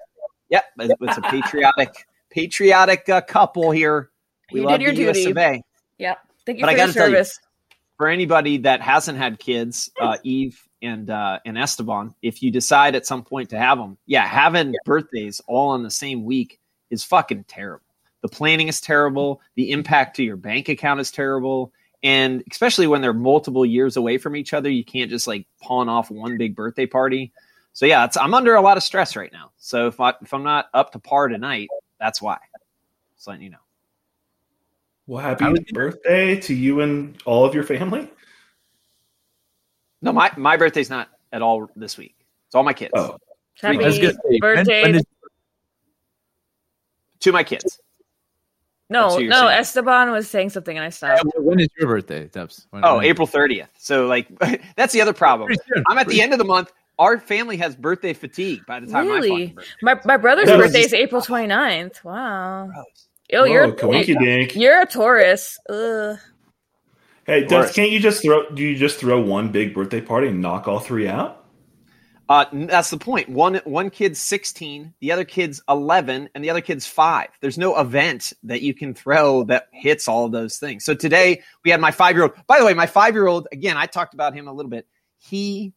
Yep, 0.50 0.64
it's 0.78 0.94
it's 1.00 1.18
a 1.18 1.22
patriotic, 1.22 2.06
patriotic 2.30 3.08
uh, 3.08 3.20
couple 3.22 3.72
here. 3.72 4.10
We 4.52 4.60
You 4.60 4.66
love 4.66 4.78
did 4.78 4.84
your 4.84 4.94
the 4.94 5.10
US 5.10 5.16
duty. 5.16 5.30
of 5.32 5.38
A. 5.38 5.62
Yep. 5.98 6.18
Thank 6.46 6.58
you 6.58 6.62
But 6.64 6.68
I 6.70 6.72
for 6.74 6.78
your 6.78 6.86
gotta 6.86 6.92
tell 6.98 7.08
you, 7.08 7.14
service. 7.16 7.40
For 7.98 8.08
anybody 8.08 8.58
that 8.58 8.80
hasn't 8.80 9.18
had 9.18 9.38
kids, 9.38 9.90
uh, 10.00 10.16
Eve 10.24 10.60
and 10.80 11.08
uh, 11.08 11.38
and 11.44 11.56
Esteban, 11.56 12.14
if 12.22 12.42
you 12.42 12.50
decide 12.50 12.94
at 12.96 13.06
some 13.06 13.22
point 13.22 13.50
to 13.50 13.58
have 13.58 13.78
them, 13.78 13.96
yeah, 14.06 14.26
having 14.26 14.74
birthdays 14.84 15.40
all 15.46 15.70
on 15.70 15.82
the 15.82 15.90
same 15.90 16.24
week 16.24 16.58
is 16.90 17.04
fucking 17.04 17.44
terrible. 17.44 17.84
The 18.22 18.28
planning 18.28 18.68
is 18.68 18.80
terrible. 18.80 19.40
The 19.56 19.70
impact 19.72 20.16
to 20.16 20.24
your 20.24 20.36
bank 20.36 20.68
account 20.68 21.00
is 21.00 21.10
terrible. 21.10 21.72
And 22.02 22.42
especially 22.50 22.88
when 22.88 23.00
they're 23.00 23.12
multiple 23.12 23.64
years 23.64 23.96
away 23.96 24.18
from 24.18 24.34
each 24.34 24.52
other, 24.52 24.68
you 24.68 24.84
can't 24.84 25.10
just 25.10 25.26
like 25.26 25.46
pawn 25.60 25.88
off 25.88 26.10
one 26.10 26.36
big 26.36 26.56
birthday 26.56 26.86
party. 26.86 27.32
So 27.72 27.86
yeah, 27.86 28.04
it's, 28.04 28.16
I'm 28.16 28.34
under 28.34 28.54
a 28.54 28.60
lot 28.60 28.76
of 28.76 28.82
stress 28.82 29.14
right 29.16 29.32
now. 29.32 29.52
So 29.58 29.86
if 29.86 30.00
I 30.00 30.14
if 30.20 30.34
I'm 30.34 30.42
not 30.42 30.68
up 30.74 30.92
to 30.92 30.98
par 30.98 31.28
tonight, 31.28 31.68
that's 32.00 32.20
why. 32.20 32.38
Just 33.14 33.28
letting 33.28 33.44
you 33.44 33.50
know. 33.50 33.61
Well, 35.12 35.20
happy 35.22 35.44
I 35.44 35.50
would- 35.50 35.66
birthday 35.74 36.40
to 36.40 36.54
you 36.54 36.80
and 36.80 37.20
all 37.26 37.44
of 37.44 37.54
your 37.54 37.64
family. 37.64 38.10
No, 40.00 40.10
my 40.10 40.32
my 40.38 40.56
birthday's 40.56 40.88
not 40.88 41.10
at 41.32 41.42
all 41.42 41.68
this 41.76 41.98
week. 41.98 42.14
It's 42.46 42.54
all 42.54 42.62
my 42.62 42.72
kids. 42.72 42.92
Oh, 42.96 43.18
Happy 43.60 43.84
I 43.84 43.86
was 43.88 43.98
gonna 43.98 44.14
when- 44.24 44.38
birthday. 44.40 44.82
when 44.82 44.94
is- 44.94 45.04
To 47.20 47.30
my 47.32 47.44
kids. 47.44 47.78
no, 48.88 49.02
That's 49.02 49.14
who 49.16 49.20
you're 49.24 49.30
no, 49.30 49.40
saying. 49.48 49.58
Esteban 49.60 50.10
was 50.12 50.30
saying 50.30 50.48
something 50.48 50.78
and 50.78 50.86
I 50.86 50.88
stopped. 50.88 51.22
when 51.36 51.60
is 51.60 51.68
your 51.78 51.88
birthday, 51.90 52.28
Dubs? 52.28 52.66
When- 52.70 52.82
Oh, 52.82 52.96
when- 52.96 53.04
April 53.04 53.26
30th. 53.26 53.68
So 53.76 54.06
like 54.06 54.28
that's 54.76 54.94
the 54.94 55.02
other 55.02 55.12
problem. 55.12 55.50
Soon. 55.74 55.84
I'm 55.90 55.98
at 55.98 56.08
the 56.08 56.22
end 56.22 56.32
of 56.32 56.38
the 56.38 56.46
month. 56.46 56.72
Our 56.98 57.18
family 57.18 57.58
has 57.58 57.76
birthday 57.76 58.14
fatigue 58.14 58.64
by 58.64 58.80
the 58.80 58.86
time 58.86 59.08
my 59.08 59.14
Really? 59.16 59.48
fucking. 59.48 59.58
My 59.82 60.00
my 60.06 60.16
brother's 60.16 60.48
birthday 60.48 60.80
is 60.80 60.94
April 60.94 61.20
29th. 61.20 62.02
Wow. 62.02 62.70
Gross. 62.72 63.08
Oh, 63.32 63.44
you're 63.44 63.68
Whoa, 63.68 63.74
coinky 63.74 64.18
dink. 64.18 64.54
you're 64.54 64.82
a 64.82 64.86
Taurus. 64.86 65.58
Ugh. 65.68 66.18
Hey, 67.26 67.44
Of 67.44 67.48
does, 67.48 67.72
can't 67.72 67.90
you 67.90 68.00
just 68.00 68.22
throw? 68.22 68.50
Do 68.50 68.62
you 68.62 68.76
just 68.76 68.98
throw 68.98 69.20
one 69.20 69.50
big 69.50 69.74
birthday 69.74 70.00
party 70.00 70.28
and 70.28 70.40
knock 70.40 70.66
all 70.66 70.80
three 70.80 71.08
out? 71.08 71.42
Uh, 72.28 72.46
that's 72.52 72.90
the 72.90 72.96
point. 72.96 73.28
One 73.28 73.56
one 73.64 73.90
kid's 73.90 74.18
16, 74.18 74.94
the 75.00 75.12
other 75.12 75.24
kid's 75.24 75.62
11, 75.68 76.30
and 76.34 76.42
the 76.42 76.50
other 76.50 76.60
kid's 76.60 76.86
five. 76.86 77.28
There's 77.40 77.58
no 77.58 77.78
event 77.78 78.32
that 78.44 78.62
you 78.62 78.74
can 78.74 78.94
throw 78.94 79.44
that 79.44 79.68
hits 79.72 80.08
all 80.08 80.24
of 80.24 80.32
those 80.32 80.56
things. 80.58 80.84
So 80.84 80.94
today 80.94 81.42
we 81.64 81.70
had 81.70 81.80
my 81.80 81.90
five 81.90 82.16
year 82.16 82.24
old. 82.24 82.32
By 82.46 82.58
the 82.58 82.64
way, 82.64 82.74
my 82.74 82.86
five 82.86 83.14
year 83.14 83.26
old. 83.26 83.48
Again, 83.52 83.76
I 83.76 83.86
talked 83.86 84.14
about 84.14 84.34
him 84.34 84.48
a 84.48 84.52
little 84.52 84.70
bit. 84.70 84.86
He 85.18 85.74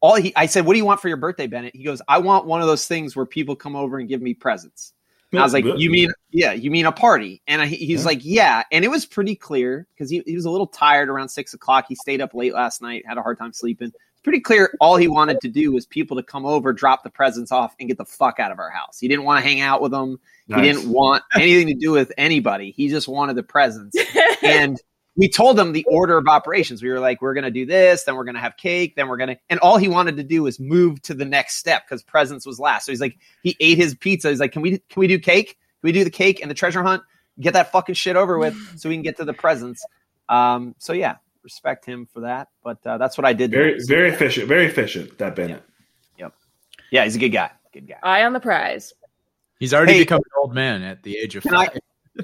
all 0.00 0.16
he. 0.16 0.34
I 0.36 0.46
said, 0.46 0.66
"What 0.66 0.74
do 0.74 0.78
you 0.78 0.84
want 0.84 1.00
for 1.00 1.08
your 1.08 1.16
birthday, 1.16 1.46
Bennett?" 1.46 1.74
He 1.74 1.82
goes, 1.82 2.02
"I 2.06 2.18
want 2.18 2.46
one 2.46 2.60
of 2.60 2.66
those 2.66 2.86
things 2.86 3.16
where 3.16 3.26
people 3.26 3.56
come 3.56 3.74
over 3.74 3.98
and 3.98 4.08
give 4.08 4.20
me 4.20 4.34
presents." 4.34 4.92
And 5.32 5.40
I 5.40 5.44
was 5.44 5.52
like, 5.52 5.64
"You 5.64 5.90
mean 5.90 6.10
yeah? 6.30 6.52
You 6.52 6.70
mean 6.70 6.86
a 6.86 6.92
party?" 6.92 7.42
And 7.46 7.60
I, 7.62 7.66
he's 7.66 8.00
Yeah. 8.00 8.06
like, 8.06 8.20
"Yeah." 8.22 8.62
And 8.70 8.84
it 8.84 8.88
was 8.88 9.04
pretty 9.04 9.34
clear 9.34 9.86
because 9.94 10.08
he, 10.08 10.22
he 10.26 10.34
was 10.34 10.44
a 10.44 10.50
little 10.50 10.66
tired 10.68 11.08
around 11.08 11.28
six 11.28 11.52
o'clock. 11.52 11.86
He 11.88 11.94
stayed 11.96 12.20
up 12.20 12.32
late 12.34 12.54
last 12.54 12.80
night, 12.80 13.04
had 13.06 13.18
a 13.18 13.22
hard 13.22 13.38
time 13.38 13.52
sleeping. 13.52 13.88
It's 13.88 14.20
pretty 14.22 14.40
clear 14.40 14.72
all 14.80 14.96
he 14.96 15.08
wanted 15.08 15.40
to 15.40 15.48
do 15.48 15.72
was 15.72 15.84
people 15.84 16.16
to 16.16 16.22
come 16.22 16.46
over, 16.46 16.72
drop 16.72 17.02
the 17.02 17.10
presents 17.10 17.50
off, 17.52 17.74
and 17.80 17.88
get 17.88 17.98
the 17.98 18.04
fuck 18.04 18.38
out 18.38 18.52
of 18.52 18.58
our 18.58 18.70
house. 18.70 18.98
He 19.00 19.08
didn't 19.08 19.24
want 19.24 19.42
to 19.42 19.48
hang 19.48 19.60
out 19.60 19.82
with 19.82 19.90
them. 19.90 20.18
Nice. 20.48 20.60
He 20.64 20.72
didn't 20.72 20.90
want 20.92 21.22
anything 21.34 21.66
to 21.68 21.74
do 21.74 21.90
with 21.92 22.12
anybody. 22.16 22.70
He 22.70 22.88
just 22.88 23.08
wanted 23.08 23.34
the 23.36 23.42
presents. 23.42 23.96
and 24.42 24.80
we 25.16 25.28
told 25.28 25.58
him 25.58 25.72
the 25.72 25.84
order 25.88 26.18
of 26.18 26.26
operations. 26.28 26.82
We 26.82 26.90
were 26.90 27.00
like, 27.00 27.22
we're 27.22 27.34
going 27.34 27.44
to 27.44 27.50
do 27.50 27.64
this, 27.64 28.04
then 28.04 28.16
we're 28.16 28.24
going 28.24 28.34
to 28.34 28.40
have 28.40 28.56
cake, 28.56 28.96
then 28.96 29.08
we're 29.08 29.16
going 29.16 29.30
to, 29.30 29.38
and 29.48 29.58
all 29.60 29.78
he 29.78 29.88
wanted 29.88 30.16
to 30.18 30.22
do 30.22 30.42
was 30.42 30.60
move 30.60 31.00
to 31.02 31.14
the 31.14 31.24
next 31.24 31.56
step 31.56 31.84
because 31.88 32.02
presents 32.02 32.44
was 32.46 32.60
last. 32.60 32.84
So 32.86 32.92
he's 32.92 33.00
like, 33.00 33.16
he 33.42 33.56
ate 33.60 33.78
his 33.78 33.94
pizza. 33.94 34.28
He's 34.28 34.40
like, 34.40 34.52
can 34.52 34.62
we, 34.62 34.72
can 34.72 35.00
we 35.00 35.06
do 35.06 35.18
cake? 35.18 35.48
Can 35.48 35.56
we 35.88 35.92
do 35.92 36.04
the 36.04 36.10
cake 36.10 36.40
and 36.42 36.50
the 36.50 36.54
treasure 36.54 36.82
hunt? 36.82 37.02
Get 37.40 37.54
that 37.54 37.72
fucking 37.72 37.94
shit 37.94 38.16
over 38.16 38.38
with 38.38 38.54
so 38.78 38.88
we 38.88 38.94
can 38.94 39.02
get 39.02 39.16
to 39.16 39.24
the 39.24 39.32
presents. 39.34 39.84
Um, 40.28 40.74
so 40.78 40.92
yeah, 40.92 41.16
respect 41.42 41.84
him 41.86 42.06
for 42.12 42.20
that. 42.20 42.48
But 42.62 42.86
uh, 42.86 42.98
that's 42.98 43.16
what 43.16 43.24
I 43.24 43.32
did. 43.32 43.50
very, 43.50 43.78
very 43.86 44.10
efficient. 44.10 44.48
Very 44.48 44.66
efficient. 44.66 45.16
That 45.18 45.34
Bennett. 45.36 45.62
Yep. 46.18 46.34
Yeah, 46.90 47.04
he's 47.04 47.16
a 47.16 47.18
good 47.18 47.30
guy. 47.30 47.50
Good 47.72 47.88
guy. 47.88 47.96
Eye 48.02 48.24
on 48.24 48.32
the 48.32 48.40
prize. 48.40 48.92
He's 49.58 49.72
already 49.72 49.94
Hey. 49.94 49.98
become 50.00 50.18
an 50.18 50.30
old 50.38 50.54
man 50.54 50.82
at 50.82 51.02
the 51.02 51.16
age 51.16 51.36
of 51.36 51.42
Can 51.42 51.54
I, 51.54 51.66
five. 51.66 51.78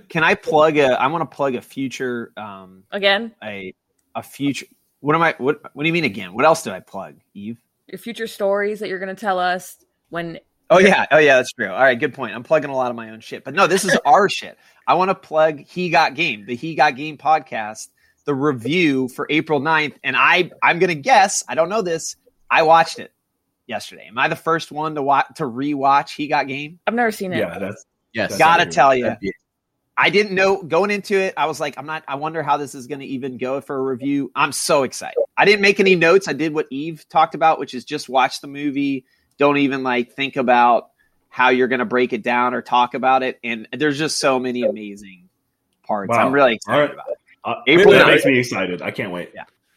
Can 0.09 0.25
I 0.25 0.35
plug 0.35 0.77
a, 0.77 1.01
I 1.01 1.07
want 1.09 1.29
to 1.31 1.35
plug 1.35 1.55
a 1.55 1.61
future, 1.61 2.33
um, 2.37 2.85
Again, 2.91 3.35
a, 3.43 3.75
a 4.15 4.23
future, 4.23 4.67
what 5.01 5.15
am 5.17 5.23
I, 5.23 5.35
what, 5.39 5.61
what 5.75 5.83
do 5.83 5.87
you 5.87 5.93
mean 5.93 6.05
again? 6.05 6.35
What 6.35 6.45
else 6.45 6.63
did 6.63 6.73
I 6.73 6.81
plug, 6.81 7.17
Eve? 7.35 7.59
your 7.89 7.99
future 7.99 8.27
stories 8.27 8.81
that 8.81 8.89
you're 8.89 8.99
going 8.99 9.15
to 9.15 9.21
tell 9.21 9.39
us 9.39 9.77
when 10.09 10.39
Oh 10.71 10.79
yeah, 10.79 11.05
oh 11.11 11.19
yeah, 11.19 11.37
that's 11.37 11.53
true. 11.53 11.69
All 11.69 11.83
right, 11.83 11.99
good 11.99 12.15
point. 12.15 12.35
I'm 12.35 12.43
plugging 12.43 12.71
a 12.71 12.75
lot 12.75 12.89
of 12.89 12.97
my 12.97 13.11
own 13.11 13.21
shit, 13.21 13.45
but 13.45 13.53
no, 13.53 13.67
this 13.67 13.85
is 13.85 13.95
our 14.07 14.31
shit. 14.31 14.57
I 14.87 14.95
want 14.95 15.11
to 15.11 15.15
plug 15.15 15.61
He 15.61 15.91
Got 15.91 16.15
Game, 16.15 16.47
the 16.47 16.55
He 16.55 16.75
Got 16.75 16.97
Game 16.97 17.19
podcast, 17.19 17.89
the 18.25 18.35
review 18.35 19.09
for 19.09 19.27
April 19.29 19.61
9th, 19.61 19.97
and 20.03 20.17
I 20.17 20.51
I'm 20.63 20.79
gonna 20.79 20.95
guess 20.95 21.45
I 21.47 21.57
don't 21.57 21.69
know 21.69 21.83
this. 21.83 22.17
I 22.51 22.63
watched 22.63 22.99
it 22.99 23.13
yesterday. 23.67 24.07
Am 24.07 24.17
I 24.17 24.29
the 24.29 24.37
first 24.37 24.73
one 24.73 24.95
to 24.95 25.03
watch 25.03 25.27
to 25.37 25.43
rewatch 25.43 26.15
He 26.15 26.27
Got 26.27 26.47
Game? 26.49 26.79
I've 26.87 26.95
never 26.95 27.11
seen 27.13 27.35
it. 27.35 27.39
Yeah, 27.39 27.59
that's 27.59 27.85
Yes. 28.15 28.31
That's 28.31 28.39
Gotta 28.39 28.67
tell 28.67 28.95
you, 28.95 29.05
That'd 29.05 29.21
be- 29.21 29.33
I 29.97 30.11
didn't 30.11 30.35
know 30.35 30.63
going 30.63 30.91
into 30.91 31.19
it. 31.19 31.35
I 31.37 31.47
was 31.47 31.61
like, 31.61 31.77
I'm 31.77 31.87
not. 31.87 32.03
I 32.09 32.15
wonder 32.15 32.43
how 32.43 32.57
this 32.57 32.75
is 32.75 32.87
going 32.87 33.01
to 33.01 33.07
even 33.07 33.37
go 33.37 33.61
for 33.61 33.77
a 33.77 33.83
review. 33.83 34.31
I'm 34.35 34.53
so 34.53 34.85
excited. 34.85 35.23
I 35.37 35.45
didn't 35.45 35.61
make 35.61 35.81
any 35.81 35.95
notes. 35.95 36.29
I 36.29 36.33
did 36.33 36.55
what 36.55 36.67
Eve 36.71 37.07
talked 37.09 37.35
about, 37.35 37.59
which 37.59 37.75
is 37.75 37.85
just 37.85 38.09
watch 38.09 38.41
the 38.41 38.47
movie. 38.47 39.05
Don't 39.39 39.59
even 39.59 39.83
like 39.83 40.13
think 40.13 40.37
about 40.37 40.91
how 41.29 41.49
you're 41.49 41.69
going 41.69 41.79
to 41.79 41.85
break 41.85 42.13
it 42.13 42.23
down 42.23 42.55
or 42.55 42.63
talk 42.63 42.95
about 42.95 43.23
it. 43.23 43.39
And 43.43 43.69
there's 43.73 43.99
just 43.99 44.19
so 44.19 44.39
many 44.39 44.63
amazing 44.63 45.29
parts. 45.83 46.11
Wow. 46.11 46.27
I'm 46.27 46.33
really 46.33 46.55
excited 46.55 46.81
right. 46.81 46.93
about 46.93 47.09
it. 47.09 47.19
uh, 47.45 47.55
April 47.67 47.93
that 47.93 48.07
makes 48.07 48.25
me 48.25 48.39
excited. 48.39 48.83
I 48.83 48.91
can't 48.91 49.13
wait. 49.13 49.33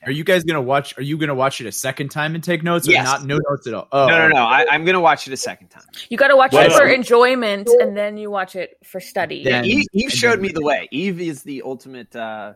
Are 0.05 0.11
you 0.11 0.23
guys 0.23 0.43
gonna 0.43 0.61
watch? 0.61 0.97
Are 0.97 1.01
you 1.01 1.17
gonna 1.17 1.35
watch 1.35 1.59
it 1.61 1.67
a 1.67 1.71
second 1.71 2.09
time 2.09 2.35
and 2.35 2.43
take 2.43 2.63
notes, 2.63 2.87
or 2.87 2.91
Yes. 2.91 3.05
not? 3.05 3.25
No 3.25 3.37
notes 3.49 3.65
at 3.67 3.73
all. 3.73 3.87
Oh, 3.91 4.07
No, 4.07 4.17
no, 4.19 4.27
no. 4.29 4.41
I, 4.43 4.65
I'm 4.69 4.85
going 4.85 4.93
to 4.93 4.99
watch 4.99 5.27
it 5.27 5.33
a 5.33 5.37
second 5.37 5.69
time. 5.69 5.83
You 6.09 6.17
got 6.17 6.27
to 6.27 6.35
watch 6.35 6.53
What 6.53 6.67
it 6.67 6.71
for 6.73 6.85
enjoyment 6.85 7.67
and 7.81 7.95
then 7.97 8.17
you 8.17 8.29
watch 8.29 8.55
it 8.55 8.77
for 8.83 8.99
study. 8.99 9.37
Yeah. 9.37 9.57
And- 9.57 9.65
Eve, 9.65 9.85
Eve 9.93 10.11
showed 10.11 10.39
me 10.39 10.49
the 10.49 10.61
way. 10.63 10.87
Eve 10.91 11.19
is 11.21 11.43
the 11.43 11.61
ultimate 11.63 12.15
uh, 12.15 12.53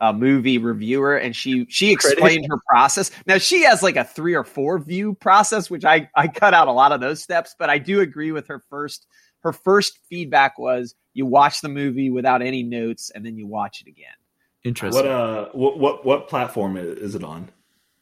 uh, 0.00 0.12
movie 0.12 0.58
reviewer, 0.58 1.16
and 1.16 1.34
she 1.34 1.66
she 1.68 1.92
explained 1.92 2.46
her 2.50 2.58
process. 2.68 3.10
Now 3.26 3.38
she 3.38 3.62
has 3.62 3.82
like 3.82 3.96
a 3.96 4.04
three 4.04 4.34
or 4.34 4.44
four 4.44 4.78
view 4.78 5.14
process, 5.14 5.70
which 5.70 5.84
I 5.84 6.08
I 6.14 6.28
cut 6.28 6.54
out 6.54 6.68
a 6.68 6.72
lot 6.72 6.92
of 6.92 7.00
those 7.00 7.22
steps, 7.22 7.54
but 7.58 7.70
I 7.70 7.78
do 7.78 8.00
agree 8.00 8.32
with 8.32 8.48
her 8.48 8.62
first. 8.70 9.06
Her 9.40 9.52
first 9.52 9.98
feedback 10.08 10.58
was 10.58 10.94
you 11.12 11.26
watch 11.26 11.60
the 11.60 11.68
movie 11.68 12.10
without 12.10 12.40
any 12.42 12.62
notes, 12.62 13.10
and 13.14 13.24
then 13.24 13.36
you 13.36 13.46
watch 13.46 13.82
it 13.82 13.88
again. 13.88 14.14
Interesting. 14.64 15.04
What 15.04 15.10
uh, 15.10 15.48
what 15.52 15.78
what 15.78 16.04
what 16.04 16.28
platform 16.28 16.76
is 16.76 17.14
it 17.14 17.22
on? 17.22 17.50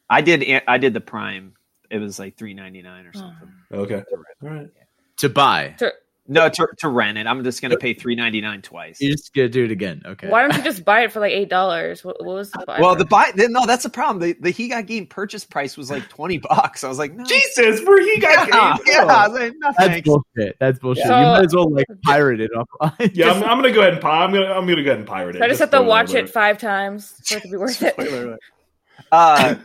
I 0.09 0.21
did 0.21 0.63
I 0.67 0.77
did 0.77 0.93
the 0.93 1.01
Prime. 1.01 1.53
It 1.89 1.97
was 1.99 2.17
like 2.17 2.37
three 2.37 2.53
ninety 2.53 2.81
nine 2.81 3.05
or 3.05 3.13
something. 3.13 3.53
Okay, 3.71 4.03
all 4.41 4.49
right. 4.49 4.69
to 5.17 5.29
buy. 5.29 5.75
To- 5.79 5.93
No, 6.25 6.47
to, 6.47 6.67
to 6.77 6.87
rent 6.87 7.17
it. 7.17 7.27
I'm 7.27 7.43
just 7.43 7.61
gonna 7.61 7.75
pay 7.75 7.93
three 7.93 8.15
ninety 8.15 8.39
nine 8.39 8.61
twice. 8.61 9.01
You're 9.01 9.11
just 9.11 9.33
gonna 9.33 9.49
do 9.49 9.65
it 9.65 9.71
again. 9.71 10.01
Okay. 10.05 10.29
Why 10.29 10.41
don't 10.41 10.55
you 10.55 10.63
just 10.63 10.85
buy 10.85 11.01
it 11.01 11.11
for 11.11 11.19
like 11.19 11.33
eight 11.33 11.49
dollars? 11.49 12.05
What, 12.05 12.23
what 12.23 12.35
was 12.35 12.51
the 12.51 12.63
buy? 12.65 12.79
Well, 12.79 12.93
for? 12.93 12.99
the 12.99 13.05
buy 13.05 13.33
no, 13.35 13.65
that's 13.65 13.83
the 13.83 13.89
problem. 13.89 14.19
The 14.19 14.33
the 14.39 14.49
he 14.49 14.69
got 14.69 14.85
game 14.85 15.05
purchase 15.05 15.43
price 15.43 15.75
was 15.75 15.91
like 15.91 16.07
twenty 16.07 16.37
bucks. 16.37 16.85
I 16.85 16.87
was 16.87 16.97
like, 16.97 17.13
no, 17.13 17.25
Jesus, 17.25 17.81
where 17.85 18.01
he 18.01 18.21
got 18.21 18.47
yeah, 18.47 18.77
game? 18.77 18.85
yeah. 18.87 19.05
I 19.05 19.27
was 19.27 19.37
like, 19.37 19.53
no, 19.57 19.71
That's 19.77 19.87
thanks. 19.89 20.07
bullshit. 20.07 20.55
That's 20.59 20.79
bullshit. 20.79 21.07
So- 21.07 21.19
you 21.19 21.25
might 21.25 21.45
as 21.45 21.53
well 21.53 21.69
like 21.69 21.87
pirate 22.05 22.39
it 22.39 22.51
offline. 22.51 23.11
Yeah, 23.13 23.31
I'm, 23.31 23.43
I'm 23.43 23.57
gonna 23.57 23.71
go 23.73 23.81
ahead 23.81 23.93
and 23.93 24.01
pi- 24.01 24.23
I'm 24.23 24.31
gonna 24.31 24.45
I'm 24.45 24.65
gonna 24.65 24.81
go 24.81 24.91
ahead 24.91 24.99
and 24.99 25.07
pirate 25.07 25.35
it. 25.35 25.39
So 25.39 25.45
I 25.45 25.47
just 25.49 25.59
have 25.59 25.71
to 25.71 25.81
watch 25.81 26.11
alert. 26.11 26.23
it 26.25 26.29
five 26.29 26.57
times 26.57 27.15
for 27.27 27.37
it 27.37 27.41
to 27.43 27.49
be 27.49 27.57
worth 27.57 27.83
it. 27.83 27.93
Spoiler 27.93 28.27
alert. 28.27 28.39
Uh, 29.11 29.55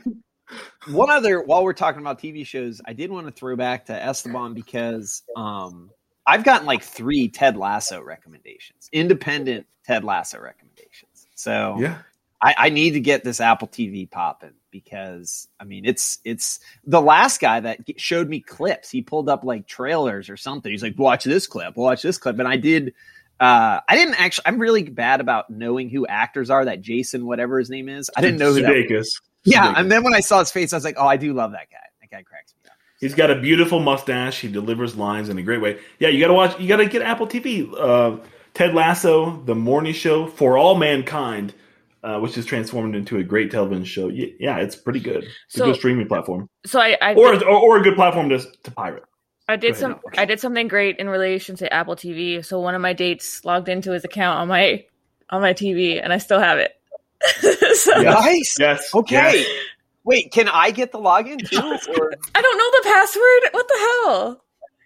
one 0.88 1.10
other, 1.10 1.42
while 1.42 1.64
we're 1.64 1.72
talking 1.72 2.00
about 2.00 2.18
TV 2.18 2.44
shows, 2.46 2.80
I 2.86 2.92
did 2.92 3.10
want 3.10 3.26
to 3.26 3.32
throw 3.32 3.56
back 3.56 3.86
to 3.86 3.92
Esteban 3.94 4.54
because 4.54 5.22
um, 5.36 5.90
I've 6.28 6.44
gotten 6.44 6.66
like 6.66 6.82
three 6.82 7.28
Ted 7.28 7.56
Lasso 7.56 8.02
recommendations, 8.02 8.90
independent 8.92 9.66
Ted 9.84 10.04
Lasso 10.04 10.38
recommendations. 10.38 11.26
So 11.34 11.76
Yeah, 11.78 11.98
I, 12.42 12.54
I 12.58 12.68
need 12.68 12.92
to 12.92 13.00
get 13.00 13.24
this 13.24 13.40
Apple 13.40 13.66
TV 13.66 14.08
popping 14.08 14.52
because 14.70 15.48
I 15.58 15.64
mean 15.64 15.86
it's 15.86 16.18
it's 16.24 16.60
the 16.84 17.00
last 17.00 17.40
guy 17.40 17.60
that 17.60 17.80
showed 17.98 18.28
me 18.28 18.40
clips. 18.40 18.90
He 18.90 19.00
pulled 19.00 19.30
up 19.30 19.42
like 19.42 19.66
trailers 19.66 20.28
or 20.28 20.36
something. 20.36 20.70
He's 20.70 20.82
like, 20.82 20.98
"Watch 20.98 21.24
this 21.24 21.46
clip, 21.46 21.76
watch 21.76 22.02
this 22.02 22.18
clip," 22.18 22.38
and 22.38 22.46
I 22.46 22.58
did. 22.58 22.92
Uh, 23.40 23.80
I 23.88 23.96
didn't 23.96 24.20
actually. 24.20 24.44
I'm 24.46 24.58
really 24.58 24.82
bad 24.82 25.22
about 25.22 25.48
knowing 25.48 25.88
who 25.88 26.06
actors 26.06 26.50
are. 26.50 26.66
That 26.66 26.82
Jason, 26.82 27.24
whatever 27.24 27.58
his 27.58 27.70
name 27.70 27.88
is, 27.88 28.10
I 28.16 28.20
didn't 28.20 28.38
know 28.38 28.52
who 28.52 28.60
that. 28.60 28.70
Sudeikis. 28.70 29.06
Yeah, 29.44 29.72
Sudeikis. 29.72 29.78
and 29.78 29.92
then 29.92 30.04
when 30.04 30.14
I 30.14 30.20
saw 30.20 30.40
his 30.40 30.50
face, 30.50 30.74
I 30.74 30.76
was 30.76 30.84
like, 30.84 30.96
"Oh, 30.98 31.06
I 31.06 31.16
do 31.16 31.32
love 31.32 31.52
that 31.52 31.70
guy. 31.70 31.78
That 32.02 32.10
guy 32.10 32.22
cracks 32.22 32.52
me 32.54 32.57
up." 32.57 32.57
He's 32.98 33.14
got 33.14 33.30
a 33.30 33.40
beautiful 33.40 33.78
mustache. 33.80 34.40
He 34.40 34.48
delivers 34.48 34.96
lines 34.96 35.28
in 35.28 35.38
a 35.38 35.42
great 35.42 35.60
way. 35.60 35.78
Yeah, 35.98 36.08
you 36.08 36.20
got 36.20 36.28
to 36.28 36.34
watch. 36.34 36.58
You 36.60 36.66
got 36.68 36.76
to 36.78 36.86
get 36.86 37.02
Apple 37.02 37.26
TV. 37.26 37.72
Uh, 37.78 38.18
Ted 38.54 38.74
Lasso, 38.74 39.40
The 39.44 39.54
Morning 39.54 39.92
Show, 39.92 40.26
For 40.26 40.58
All 40.58 40.74
Mankind, 40.74 41.54
uh, 42.02 42.18
which 42.18 42.36
is 42.36 42.44
transformed 42.44 42.96
into 42.96 43.16
a 43.18 43.22
great 43.22 43.50
television 43.52 43.84
show. 43.84 44.08
Y- 44.08 44.32
Yeah, 44.40 44.56
it's 44.58 44.74
pretty 44.74 44.98
good. 45.00 45.22
It's 45.24 45.34
So- 45.50 45.64
a 45.64 45.66
good 45.68 45.76
streaming 45.76 46.08
platform, 46.08 46.48
So 46.66 46.80
I, 46.80 46.96
I 47.00 47.14
or 47.14 47.32
did, 47.32 47.44
or, 47.44 47.56
or 47.56 47.78
a 47.78 47.82
good 47.82 47.94
platform 47.94 48.30
to 48.30 48.38
to 48.38 48.70
pirate. 48.72 49.04
I 49.50 49.56
did 49.56 49.74
Go 49.74 49.80
some 49.80 49.90
Alex. 49.92 50.18
I 50.18 50.24
did 50.24 50.40
something 50.40 50.66
great 50.68 50.96
in 50.98 51.08
relation 51.08 51.56
to 51.56 51.72
Apple 51.72 51.94
TV. 51.96 52.44
So 52.44 52.60
one 52.60 52.74
of 52.74 52.80
my 52.82 52.92
dates 52.92 53.44
logged 53.44 53.68
into 53.68 53.92
his 53.92 54.04
account 54.04 54.40
on 54.40 54.48
my 54.48 54.84
on 55.30 55.40
my 55.40 55.52
TV, 55.54 56.02
and 56.02 56.12
I 56.12 56.18
still 56.18 56.40
have 56.40 56.58
it. 56.58 56.72
so 57.76 58.00
Yeah. 58.00 58.10
Nice. 58.10 58.56
Yes. 58.58 58.94
Okay. 58.94 59.14
yes. 59.14 59.46
Wait, 60.08 60.32
can 60.32 60.48
I 60.48 60.70
get 60.70 60.90
the 60.90 60.98
login 60.98 61.38
too? 61.38 61.56
Or 62.00 62.12
I 62.34 62.40
don't 62.40 62.58
know 62.58 62.70
the 62.70 62.82
password. 62.84 63.52
What 63.52 63.68
the 63.68 63.78
hell? 63.78 64.44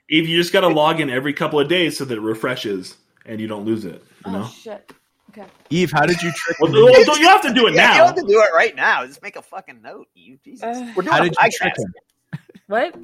If 0.08 0.28
you 0.28 0.36
just 0.36 0.52
got 0.52 0.62
to 0.62 0.68
log 0.68 1.00
in 1.00 1.08
every 1.10 1.32
couple 1.32 1.60
of 1.60 1.68
days 1.68 1.96
so 1.96 2.04
that 2.04 2.18
it 2.18 2.20
refreshes 2.20 2.96
and 3.24 3.40
you 3.40 3.46
don't 3.46 3.64
lose 3.64 3.84
it. 3.84 4.02
You 4.26 4.32
know. 4.32 4.42
Oh 4.44 4.48
shit. 4.52 4.92
Okay. 5.30 5.46
Eve, 5.70 5.92
how 5.92 6.04
did 6.04 6.20
you 6.22 6.32
trick? 6.32 6.58
Well, 6.58 6.70
him? 6.74 6.82
well, 6.84 7.04
don't- 7.04 7.20
you 7.20 7.28
have 7.28 7.40
to 7.42 7.54
do 7.54 7.66
it 7.68 7.74
yeah, 7.74 7.96
you 7.96 8.02
have 8.04 8.14
to 8.16 8.22
do 8.22 8.42
it 8.42 8.50
right 8.54 8.74
now. 8.76 9.06
Just 9.06 9.22
make 9.22 9.36
a 9.36 9.42
fucking 9.42 9.80
note, 9.80 10.08
you 10.14 10.38
Jesus. 10.44 10.64
Uh, 10.64 10.92
We're 10.96 11.04
doing 11.04 11.14
How 11.16 11.20
a 11.22 11.28
did 11.28 11.36
you 11.40 11.50
trick 11.52 11.72
podcast. 11.72 11.78
him? 11.78 12.40
What? 12.66 12.94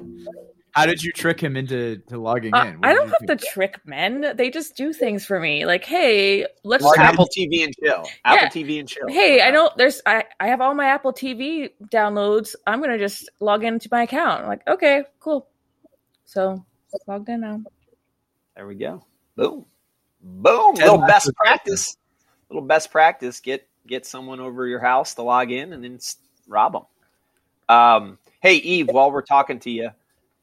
How 0.71 0.85
did 0.85 1.03
you 1.03 1.11
trick 1.11 1.41
him 1.41 1.57
into 1.57 1.97
to 2.07 2.17
logging 2.19 2.53
Uh, 2.53 2.65
in? 2.65 2.79
What 2.79 2.89
I 2.89 2.93
don't 2.93 3.09
have 3.09 3.27
do? 3.27 3.35
to 3.35 3.45
trick 3.53 3.79
men. 3.85 4.33
They 4.35 4.49
just 4.49 4.75
do 4.75 4.93
things 4.93 5.25
for 5.25 5.39
me. 5.39 5.65
Like, 5.65 5.83
hey, 5.83 6.45
let's. 6.63 6.83
Like 6.83 6.99
Apple 6.99 7.27
TV 7.27 7.63
and 7.63 7.73
chill. 7.83 8.05
Apple 8.23 8.45
Yeah. 8.45 8.49
TV 8.63 8.79
and 8.79 8.87
chill. 8.87 9.07
Hey, 9.07 9.41
I 9.41 9.51
know 9.51 9.71
there's. 9.77 10.01
I 10.05 10.25
I 10.39 10.47
have 10.47 10.61
all 10.61 10.73
my 10.75 10.85
Apple 10.85 11.11
TV 11.13 11.71
downloads. 11.91 12.55
I'm 12.67 12.81
gonna 12.81 12.99
just 12.99 13.29
log 13.39 13.63
into 13.63 13.89
my 13.91 14.03
account. 14.03 14.43
I'm 14.43 14.47
like, 14.47 14.67
okay, 14.67 15.03
cool. 15.19 15.47
So 16.25 16.63
logged 17.07 17.29
in 17.29 17.41
now. 17.41 17.61
There 18.55 18.67
we 18.67 18.75
go. 18.75 19.03
Boom. 19.35 19.65
Boom. 20.21 20.75
Ted 20.75 20.85
little 20.91 21.05
best 21.07 21.31
practice. 21.35 21.97
Little 22.49 22.61
best 22.67 22.91
practice. 22.91 23.39
Get 23.39 23.67
get 23.87 24.05
someone 24.05 24.39
over 24.39 24.67
your 24.67 24.79
house 24.79 25.15
to 25.15 25.23
log 25.23 25.51
in 25.51 25.73
and 25.73 25.83
then 25.83 25.99
rob 26.47 26.73
them. 26.73 26.83
Um, 27.67 28.17
hey 28.41 28.55
Eve, 28.55 28.89
while 28.91 29.11
we're 29.11 29.21
talking 29.21 29.59
to 29.61 29.69
you, 29.71 29.89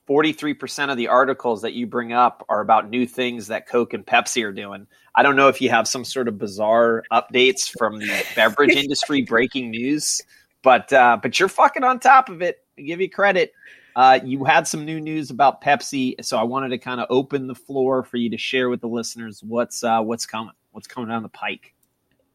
forty 0.06 0.32
three 0.32 0.54
percent 0.54 0.90
of 0.90 0.96
the 0.96 1.08
articles 1.08 1.62
that 1.62 1.74
you 1.74 1.86
bring 1.86 2.12
up 2.12 2.44
are 2.48 2.60
about 2.60 2.88
new 2.88 3.06
things 3.06 3.48
that 3.48 3.68
Coke 3.68 3.94
and 3.94 4.06
Pepsi 4.06 4.44
are 4.44 4.52
doing. 4.52 4.86
I 5.14 5.22
don't 5.22 5.36
know 5.36 5.48
if 5.48 5.60
you 5.60 5.70
have 5.70 5.88
some 5.88 6.04
sort 6.04 6.28
of 6.28 6.38
bizarre 6.38 7.02
updates 7.12 7.70
from 7.76 7.98
the 7.98 8.24
beverage 8.34 8.76
industry 8.76 9.22
breaking 9.22 9.70
news, 9.70 10.20
but 10.62 10.92
uh, 10.92 11.18
but 11.22 11.38
you're 11.38 11.48
fucking 11.48 11.84
on 11.84 12.00
top 12.00 12.28
of 12.28 12.42
it. 12.42 12.58
I 12.78 12.82
give 12.82 13.00
you 13.00 13.10
credit. 13.10 13.52
Uh, 13.96 14.20
you 14.22 14.44
had 14.44 14.68
some 14.68 14.84
new 14.84 15.00
news 15.00 15.30
about 15.30 15.62
Pepsi, 15.62 16.22
so 16.22 16.36
I 16.36 16.42
wanted 16.42 16.68
to 16.68 16.78
kind 16.78 17.00
of 17.00 17.06
open 17.08 17.46
the 17.46 17.54
floor 17.54 18.02
for 18.02 18.18
you 18.18 18.28
to 18.28 18.36
share 18.36 18.68
with 18.68 18.82
the 18.82 18.88
listeners 18.88 19.42
what's 19.42 19.82
uh, 19.82 20.02
what's 20.02 20.26
coming, 20.26 20.52
what's 20.72 20.86
coming 20.86 21.08
down 21.08 21.22
the 21.22 21.30
pike. 21.30 21.72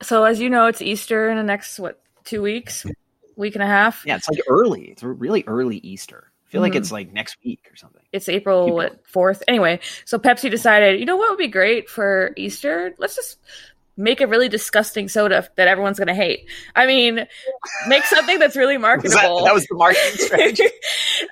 So 0.02 0.24
as 0.24 0.40
you 0.40 0.50
know, 0.50 0.66
it's 0.66 0.82
Easter 0.82 1.30
in 1.30 1.38
the 1.38 1.44
next 1.44 1.78
what 1.78 2.02
two 2.24 2.42
weeks, 2.42 2.84
week 3.36 3.54
and 3.56 3.64
a 3.64 3.68
half. 3.68 4.04
Yeah, 4.08 4.16
it's 4.16 4.28
like 4.28 4.40
early. 4.50 4.86
It's 4.86 5.04
really 5.04 5.44
early 5.46 5.78
Easter. 5.78 6.31
Feel 6.52 6.62
like 6.62 6.74
Mhm. 6.74 6.78
it's 6.78 6.92
like 6.92 7.12
next 7.14 7.38
week 7.44 7.68
or 7.72 7.76
something. 7.76 8.02
It's 8.12 8.28
April 8.30 8.76
what 8.76 9.08
fourth. 9.08 9.42
Anyway, 9.48 9.80
so 10.06 10.20
Pepsi 10.20 10.50
decided, 10.52 11.00
you 11.00 11.06
know 11.06 11.16
what 11.16 11.30
would 11.30 11.38
be 11.40 11.48
great 11.48 11.90
for 11.90 12.34
Easter? 12.38 12.94
Let's 12.98 13.16
just 13.16 13.40
make 13.98 14.20
a 14.22 14.28
really 14.28 14.50
disgusting 14.50 15.08
soda 15.08 15.48
that 15.56 15.68
everyone's 15.68 15.98
gonna 16.00 16.14
hate. 16.14 16.50
I 16.76 16.86
mean, 16.88 17.26
make 17.88 18.04
something 18.04 18.38
that's 18.40 18.56
really 18.58 18.78
Was 18.78 18.82
that, 19.04 19.12
marketable. 19.12 19.46
that 19.46 19.54
was 19.54 19.66
the 19.68 19.76
marketing 19.76 20.12
strategy. 20.26 20.68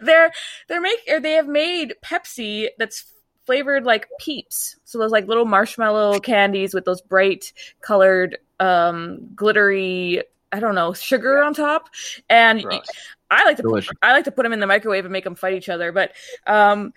they're 0.01 0.31
they're 0.67 0.81
make 0.81 0.99
or 1.09 1.19
they 1.19 1.33
have 1.33 1.47
made 1.47 1.95
Pepsi 2.03 2.67
that's 2.77 3.05
flavored 3.45 3.83
like 3.85 4.07
peeps. 4.19 4.75
So 4.85 4.99
those 4.99 5.11
like 5.11 5.27
little 5.27 5.45
marshmallow 5.45 6.19
candies 6.19 6.73
with 6.73 6.85
those 6.85 7.01
bright 7.01 7.51
colored 7.81 8.37
um 8.59 9.29
glittery 9.35 10.23
I 10.51 10.59
don't 10.59 10.75
know, 10.75 10.93
sugar 10.93 11.41
on 11.43 11.53
top. 11.53 11.89
And 12.29 12.63
Gross. 12.63 12.85
I 13.29 13.45
like 13.45 13.57
to 13.57 13.63
put, 13.63 13.87
I 14.01 14.13
like 14.13 14.25
to 14.25 14.31
put 14.31 14.43
them 14.43 14.53
in 14.53 14.59
the 14.59 14.67
microwave 14.67 15.05
and 15.05 15.11
make 15.11 15.23
them 15.23 15.35
fight 15.35 15.53
each 15.53 15.69
other, 15.69 15.91
but 15.91 16.11
um 16.47 16.93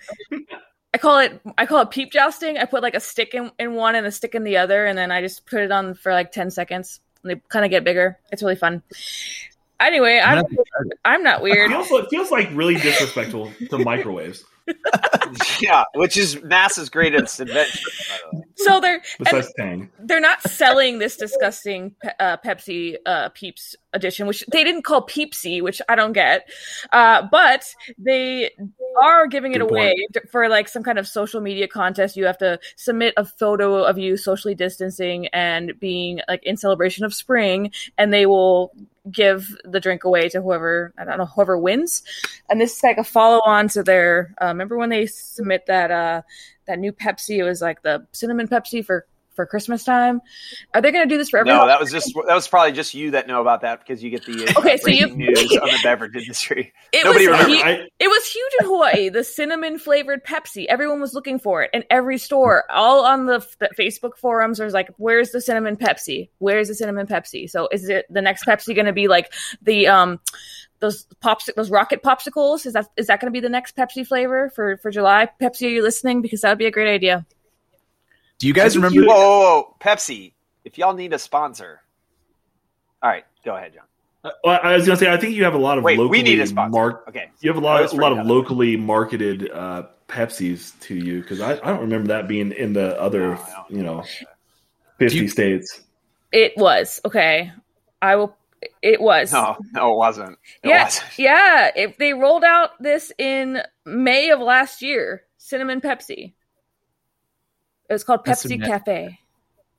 I 0.95 0.99
call 0.99 1.19
it 1.19 1.41
I 1.59 1.67
call 1.67 1.81
it 1.83 1.91
peep 1.91 2.13
jousting. 2.13 2.59
I 2.59 2.65
put 2.65 2.83
like 2.83 2.95
a 2.95 3.01
stick 3.01 3.35
in, 3.35 3.51
in 3.59 3.75
one 3.75 3.95
and 3.95 4.07
a 4.07 4.11
stick 4.11 4.35
in 4.35 4.45
the 4.45 4.57
other 4.59 4.87
and 4.87 4.97
then 4.97 5.11
I 5.11 5.21
just 5.21 5.47
put 5.47 5.61
it 5.61 5.71
on 5.73 5.95
for 5.95 6.13
like 6.13 6.33
10 6.33 6.51
seconds 6.51 7.01
and 7.23 7.31
they 7.31 7.43
kind 7.49 7.65
of 7.65 7.71
get 7.71 7.85
bigger. 7.85 8.19
It's 8.31 8.43
really 8.43 8.57
fun. 8.57 8.83
Anyway, 9.81 10.21
I'm 10.23 10.39
I'm 10.39 10.45
gonna 10.45 10.49
have 10.49 10.49
to 10.51 10.55
try 10.55 10.83
it. 10.87 10.99
I'm 11.05 11.23
not 11.23 11.41
It 11.41 11.43
weird. 11.43 11.71
feels, 11.71 11.91
it 11.91 12.07
feels 12.09 12.31
like 12.31 12.49
really 12.53 12.77
disrespectful 12.77 13.53
to 13.71 13.79
microwaves. 13.79 14.45
yeah, 15.61 15.85
which 15.95 16.17
is 16.17 16.37
NASA's 16.37 16.89
greatest 16.89 17.41
invention. 17.41 17.81
by 18.09 18.17
the 18.31 18.39
way. 18.39 18.45
So 18.57 18.81
they're 18.81 19.03
Besides 19.19 19.53
Tang. 19.59 19.91
they're 19.99 20.21
not 20.21 20.43
selling 20.43 20.99
this 20.99 21.17
disgusting 21.17 21.95
uh, 22.21 22.37
Pepsi 22.39 22.97
uh, 23.07 23.31
Peeps 23.31 23.75
edition, 23.93 24.27
which 24.27 24.45
they 24.53 24.65
didn't 24.65 24.83
call 24.83 25.07
Peepsy, 25.07 25.63
which 25.63 25.81
I 25.89 25.97
don't 25.97 26.13
get. 26.13 26.49
Uh, 26.93 27.27
but 27.31 27.65
they 27.99 28.51
are 29.03 29.27
giving 29.27 29.53
it 29.53 29.59
Good 29.59 29.71
away 29.71 30.07
for 30.31 30.49
like 30.49 30.69
some 30.69 30.83
kind 30.83 30.99
of 30.99 31.07
social 31.07 31.41
media 31.41 31.67
contest. 31.69 32.17
You 32.17 32.27
have 32.27 32.39
to 32.39 32.59
submit 32.77 33.15
a 33.17 33.25
photo 33.25 33.83
of 33.85 33.99
you 33.99 34.17
socially 34.17 34.55
distancing 34.55 35.27
and 35.29 35.73
being 35.81 36.21
like 36.29 36.45
in 36.45 36.57
celebration 36.57 37.05
of 37.05 37.15
spring, 37.15 37.73
and 37.99 38.13
they 38.13 38.27
will 38.27 38.73
give 39.11 39.57
the 39.65 39.81
drink 39.81 40.05
away 40.05 40.29
to 40.29 40.41
whoever 40.41 40.93
I 40.97 41.05
don't 41.05 41.19
know 41.19 41.27
whoever 41.27 41.59
wins. 41.59 42.03
And 42.49 42.61
this 42.61 42.77
is 42.77 42.83
like 42.83 42.99
a 42.99 43.05
follow 43.05 43.41
on 43.45 43.69
to 43.69 43.83
their. 43.83 44.35
Uh, 44.41 44.47
remember 44.47 44.77
when 44.77 44.91
they 44.91 45.07
submit 45.07 45.67
that 45.67 45.91
uh, 45.91 46.23
that 46.67 46.79
new 46.79 46.93
Pepsi? 46.93 47.39
It 47.39 47.45
was 47.45 47.61
like 47.61 47.83
the 47.83 48.07
cinnamon 48.13 48.49
Pepsi 48.49 48.85
for 48.85 49.07
for 49.35 49.47
Christmas 49.47 49.85
time. 49.85 50.21
Are 50.75 50.81
they 50.81 50.93
going 50.93 51.09
to 51.09 51.13
do 51.13 51.19
this 51.19 51.31
for 51.31 51.39
everyone? 51.41 51.61
No, 51.61 51.67
that 51.67 51.81
was 51.81 51.91
just 51.91 52.13
that 52.27 52.35
was 52.35 52.49
probably 52.49 52.73
just 52.73 52.95
you 52.95 53.13
that 53.13 53.27
know 53.27 53.41
about 53.41 53.63
that 53.63 53.81
because 53.81 54.03
you 54.03 54.11
get 54.11 54.25
the 54.27 54.47
uh, 54.49 54.61
Okay, 54.61 54.77
so 54.77 54.91
you- 54.91 55.15
news 55.15 55.39
on 55.57 55.69
the 55.69 55.79
beverage 55.83 56.15
industry. 56.17 56.73
it 56.93 57.05
nobody 57.05 57.29
was 57.29 57.41
remembers. 57.47 57.89
it 57.99 58.09
was 58.09 58.27
huge 58.27 58.53
in 58.61 58.67
Hawaii. 58.67 59.09
The 59.09 59.25
cinnamon 59.25 59.79
flavored 59.79 60.25
Pepsi. 60.25 60.67
Everyone 60.67 61.01
was 61.01 61.15
looking 61.15 61.39
for 61.39 61.63
it 61.63 61.71
in 61.73 61.85
every 61.91 62.19
store. 62.19 62.65
All 62.71 63.05
on 63.05 63.27
the, 63.27 63.47
the 63.59 63.71
Facebook 63.79 64.17
forums. 64.17 64.59
There's 64.59 64.73
like, 64.75 64.91
"Where's 64.99 65.31
the 65.31 65.41
cinnamon 65.41 65.77
Pepsi? 65.77 66.29
Where's 66.39 66.69
the 66.69 66.75
cinnamon 66.75 67.07
Pepsi?" 67.07 67.49
So 67.51 67.69
is 67.73 67.89
it 67.89 68.07
the 68.11 68.23
next 68.23 68.45
Pepsi 68.47 68.75
going 68.75 68.87
to 68.87 68.93
be 68.93 69.09
like 69.09 69.33
the 69.63 69.87
um 69.89 70.21
those 70.81 71.05
pops 71.21 71.49
those 71.57 71.71
rocket 71.71 72.03
popsicles? 72.03 72.67
Is 72.67 72.73
that 72.73 72.89
is 72.97 73.07
that 73.07 73.21
going 73.21 73.33
to 73.33 73.37
be 73.37 73.41
the 73.41 73.49
next 73.49 73.77
Pepsi 73.77 74.07
flavor 74.07 74.51
for 74.55 74.77
for 74.79 74.91
July? 74.91 75.29
Pepsi, 75.41 75.67
are 75.67 75.71
you 75.71 75.83
listening? 75.83 76.23
Because 76.23 76.41
that 76.43 76.51
would 76.51 76.59
be 76.59 76.67
a 76.67 76.71
great 76.71 76.93
idea. 76.93 77.25
Do 78.43 78.49
you 78.49 78.55
guys 78.55 78.77
I 78.77 78.81
think 78.81 78.85
remember? 78.97 79.09
Whoa, 79.09 79.17
whoa, 79.17 79.39
whoa, 79.63 79.77
Pepsi! 79.79 80.33
If 80.65 80.77
y'all 80.77 80.95
need 80.95 81.13
a 81.13 81.19
sponsor, 81.21 81.81
all 83.01 83.09
right, 83.09 83.25
go 83.45 83.55
ahead, 83.55 83.73
John. 83.75 84.33
well, 84.43 84.59
I 84.61 84.75
was 84.75 84.85
gonna 84.85 84.97
say 84.99 85.13
I 85.13 85.17
think 85.17 85.37
you 85.37 85.45
have 85.45 85.55
a 85.55 85.59
lot 85.59 85.79
of 85.79 85.85
Wait, 85.85 85.97
locally 85.97 86.19
we 86.19 86.23
need 86.25 86.41
a 86.41 86.47
sponsor. 86.49 86.71
mark- 86.77 87.05
okay, 87.09 87.31
You 87.41 87.53
have 87.55 87.63
a 87.63 87.65
I 87.65 87.83
lot, 87.83 87.93
a 87.93 87.97
lot 87.97 88.19
of 88.19 88.27
locally 88.27 88.77
marketed 88.77 89.49
uh, 89.53 89.85
Pepsis 90.09 90.77
to 90.81 90.97
you 90.97 91.21
because 91.23 91.41
I, 91.41 91.53
I 91.53 91.67
don't 91.67 91.83
remember 91.83 92.09
that 92.09 92.27
being 92.27 92.51
in 92.51 92.73
the 92.73 93.01
other, 93.01 93.35
No, 93.37 93.65
you 93.71 93.85
know, 93.85 94.03
fifty 94.99 95.19
you- 95.19 95.29
states. 95.29 95.81
It 96.33 96.55
was 96.57 97.01
okay. 97.05 97.53
I 98.01 98.17
will. 98.17 98.37
It 98.83 99.01
was. 99.01 99.33
no, 99.33 99.57
no, 99.73 99.93
it 99.93 99.97
wasn't. 99.99 100.39
It 100.65 100.69
yeah, 100.71 100.83
wasn't. 100.85 101.11
yeah. 101.19 101.71
If 101.77 101.97
they 101.97 102.13
rolled 102.13 102.43
out 102.43 102.71
this 102.83 103.13
in 103.19 103.63
May 103.85 104.31
of 104.31 104.41
last 104.41 104.83
year, 104.83 105.23
cinnamon 105.39 105.81
Pepsi. 105.81 106.33
It 107.93 107.97
was 107.97 108.05
called 108.05 108.25
Pepsi 108.25 108.57
nasty- 108.59 108.59
Cafe. 108.59 109.19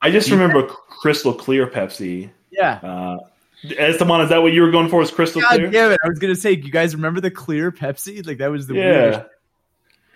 I 0.04 0.12
just 0.12 0.30
remember 0.30 0.68
crystal 0.68 1.34
clear 1.34 1.66
Pepsi. 1.66 2.30
Yeah. 2.52 2.74
Uh, 2.84 3.18
Esteban, 3.78 4.22
is 4.22 4.30
that 4.30 4.42
what 4.44 4.54
you 4.54 4.62
were 4.62 4.70
going 4.70 4.88
for? 4.88 5.00
Was 5.00 5.10
crystal 5.10 5.42
God 5.42 5.56
clear? 5.56 5.72
damn 5.72 5.92
it! 5.94 6.00
I 6.04 6.08
was 6.10 6.20
gonna 6.20 6.36
say, 6.36 6.52
you 6.52 6.70
guys 6.70 6.94
remember 6.96 7.22
the 7.22 7.32
clear 7.32 7.72
Pepsi? 7.72 8.26
Like 8.28 8.38
that 8.38 8.52
was 8.52 8.68
the 8.68 8.76
Yeah. 8.76 8.82
weirdest. 9.02 9.26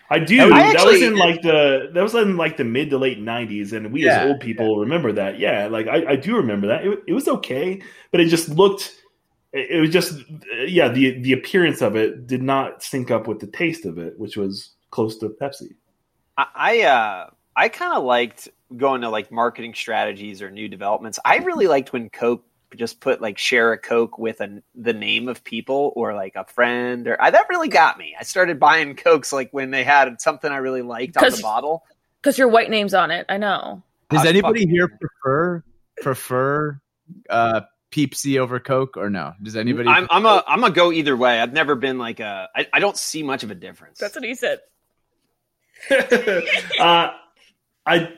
I 0.10 0.19
do. 0.19 0.53
I 0.53 0.73
that 0.73 0.86
was 0.86 1.01
in 1.01 1.15
like 1.15 1.41
the 1.41 1.89
that 1.93 2.03
was 2.03 2.13
in 2.13 2.38
like 2.38 2.57
the 2.57 2.63
mid 2.65 2.91
to 2.91 2.97
late 2.99 3.19
nineties, 3.19 3.73
and 3.73 3.91
we 3.91 4.05
Yeah, 4.05 4.19
as 4.19 4.29
old 4.29 4.41
people 4.41 4.77
remember 4.79 5.12
that. 5.13 5.39
Yeah, 5.39 5.67
like 5.67 5.88
I, 5.88 6.12
I 6.12 6.15
do 6.17 6.36
remember 6.36 6.67
that. 6.67 6.86
It, 6.86 7.03
it 7.07 7.13
was 7.13 7.27
okay, 7.27 7.81
but 8.12 8.21
it 8.21 8.25
just 8.27 8.49
looked. 8.49 9.01
It 9.53 9.71
it 9.71 9.79
was 9.79 9.89
just 9.89 10.21
yeah. 10.67 10.89
The 10.89 11.19
the 11.21 11.33
appearance 11.33 11.81
of 11.81 11.95
it 11.95 12.27
did 12.27 12.43
not 12.43 12.83
sync 12.83 13.10
up 13.10 13.27
with 13.27 13.39
the 13.39 13.47
taste 13.47 13.86
of 13.86 13.97
it, 13.97 14.19
which 14.19 14.38
was 14.38 14.71
close 14.91 15.17
to 15.17 15.29
Pepsi. 15.29 15.73
I 16.38 16.45
I, 16.55 16.81
uh, 16.83 17.29
I 17.58 17.70
kind 17.70 17.93
of 17.93 18.04
liked 18.04 18.48
going 18.76 19.02
to 19.02 19.10
like 19.10 19.32
marketing 19.32 19.74
strategies 19.74 20.43
or 20.43 20.52
new 20.52 20.67
developments. 20.67 21.17
I 21.26 21.38
really 21.38 21.67
liked 21.67 21.91
when 21.91 22.10
Coke 22.10 22.46
just 22.76 23.00
put 23.00 23.20
like 23.20 23.39
share 23.39 23.74
a 23.74 23.78
Coke 23.78 24.20
with 24.20 24.41
a, 24.41 24.62
the 24.76 24.93
name 24.93 25.28
of 25.28 25.43
people 25.43 25.91
or 25.96 26.13
like 26.13 26.36
a 26.36 26.46
friend 26.46 27.08
or 27.08 27.20
I, 27.20 27.32
that 27.32 27.48
really 27.50 27.70
got 27.70 27.98
me. 27.98 28.15
I 28.20 28.24
started 28.24 28.60
buying 28.60 28.96
Cokes 28.96 29.34
like 29.34 29.50
when 29.52 29.72
they 29.72 29.84
had 29.84 30.22
something 30.22 30.52
I 30.52 30.58
really 30.58 30.84
liked 30.84 31.17
on 31.17 31.32
the 31.32 31.39
bottle. 31.41 31.84
Because 32.22 32.38
your 32.38 32.50
white 32.50 32.70
name's 32.70 32.93
on 32.93 33.10
it. 33.10 33.26
I 33.28 33.38
know. 33.38 33.82
Does 34.12 34.26
I 34.26 34.30
anybody 34.30 34.60
fucking- 34.60 34.70
here 34.70 34.88
prefer 34.88 35.63
prefer 36.02 36.80
uh 37.30 37.62
Peepsy 37.89 38.38
over 38.38 38.60
Coke 38.60 38.98
or 38.98 39.10
no? 39.10 39.34
Does 39.41 39.56
anybody? 39.56 39.89
I'm 39.89 40.08
I'm 40.12 40.26
a 40.26 40.43
I'm 40.48 40.63
a 40.63 40.70
go 40.70 40.91
either 40.91 41.15
way. 41.17 41.39
I've 41.39 41.54
never 41.54 41.74
been 41.74 41.98
like 41.98 42.20
a 42.20 42.50
I, 42.56 42.67
I 42.74 42.80
don't 42.80 42.98
see 42.98 43.24
much 43.24 43.43
of 43.43 43.50
a 43.50 43.56
difference. 43.56 43.98
That's 43.98 44.13
what 44.13 44.26
he 44.26 44.36
said. 44.36 44.60
uh, 46.80 47.12
I, 47.88 48.13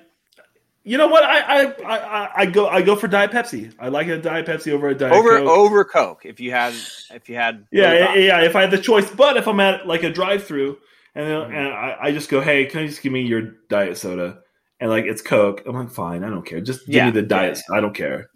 you 0.84 0.98
know 0.98 1.08
what? 1.08 1.24
I, 1.24 1.40
I 1.40 1.74
I 1.84 2.30
I 2.42 2.46
go 2.48 2.68
I 2.68 2.82
go 2.82 2.96
for 2.96 3.08
Diet 3.08 3.32
Pepsi. 3.32 3.74
I 3.80 3.90
like 3.90 4.08
a 4.08 4.18
Diet 4.18 4.48
Pepsi 4.48 4.72
over 4.72 4.90
a 4.90 4.96
Diet 4.96 5.14
over 5.14 5.38
Coke. 5.40 5.50
over 5.50 5.86
Coke 5.86 6.22
if 6.26 6.40
you 6.40 6.52
had 6.52 6.74
if 7.12 7.30
you 7.30 7.36
had 7.36 7.68
Yeah, 7.72 7.94
yeah, 7.94 8.16
yeah. 8.16 8.42
If 8.42 8.56
I 8.56 8.62
had 8.62 8.72
the 8.72 8.78
choice, 8.80 9.10
but 9.12 9.38
if 9.38 9.48
I'm 9.48 9.60
at 9.60 9.86
like 9.88 10.04
a 10.04 10.10
drive-through 10.12 10.78
and, 11.16 11.26
Mm-hmm. 11.28 11.54
and 11.54 11.68
I, 11.68 11.98
I 12.02 12.12
just 12.12 12.30
go, 12.30 12.42
"Hey, 12.42 12.66
can 12.66 12.82
you 12.82 12.88
just 12.88 13.02
give 13.02 13.12
me 13.12 13.22
your 13.22 13.42
diet 13.70 13.98
soda?" 13.98 14.40
And 14.80 14.90
like 14.90 15.06
it's 15.06 15.22
Coke, 15.22 15.64
I'm 15.68 15.76
like, 15.76 15.92
"Fine, 15.92 16.24
I 16.24 16.30
don't 16.30 16.46
care. 16.46 16.62
Just 16.62 16.86
give 16.86 16.96
Yeah, 16.96 17.06
me 17.08 17.12
the 17.12 17.24
diet. 17.24 17.60
yeah, 17.70 17.78
I 17.78 17.82
don't 17.82 17.94
care." 17.96 18.30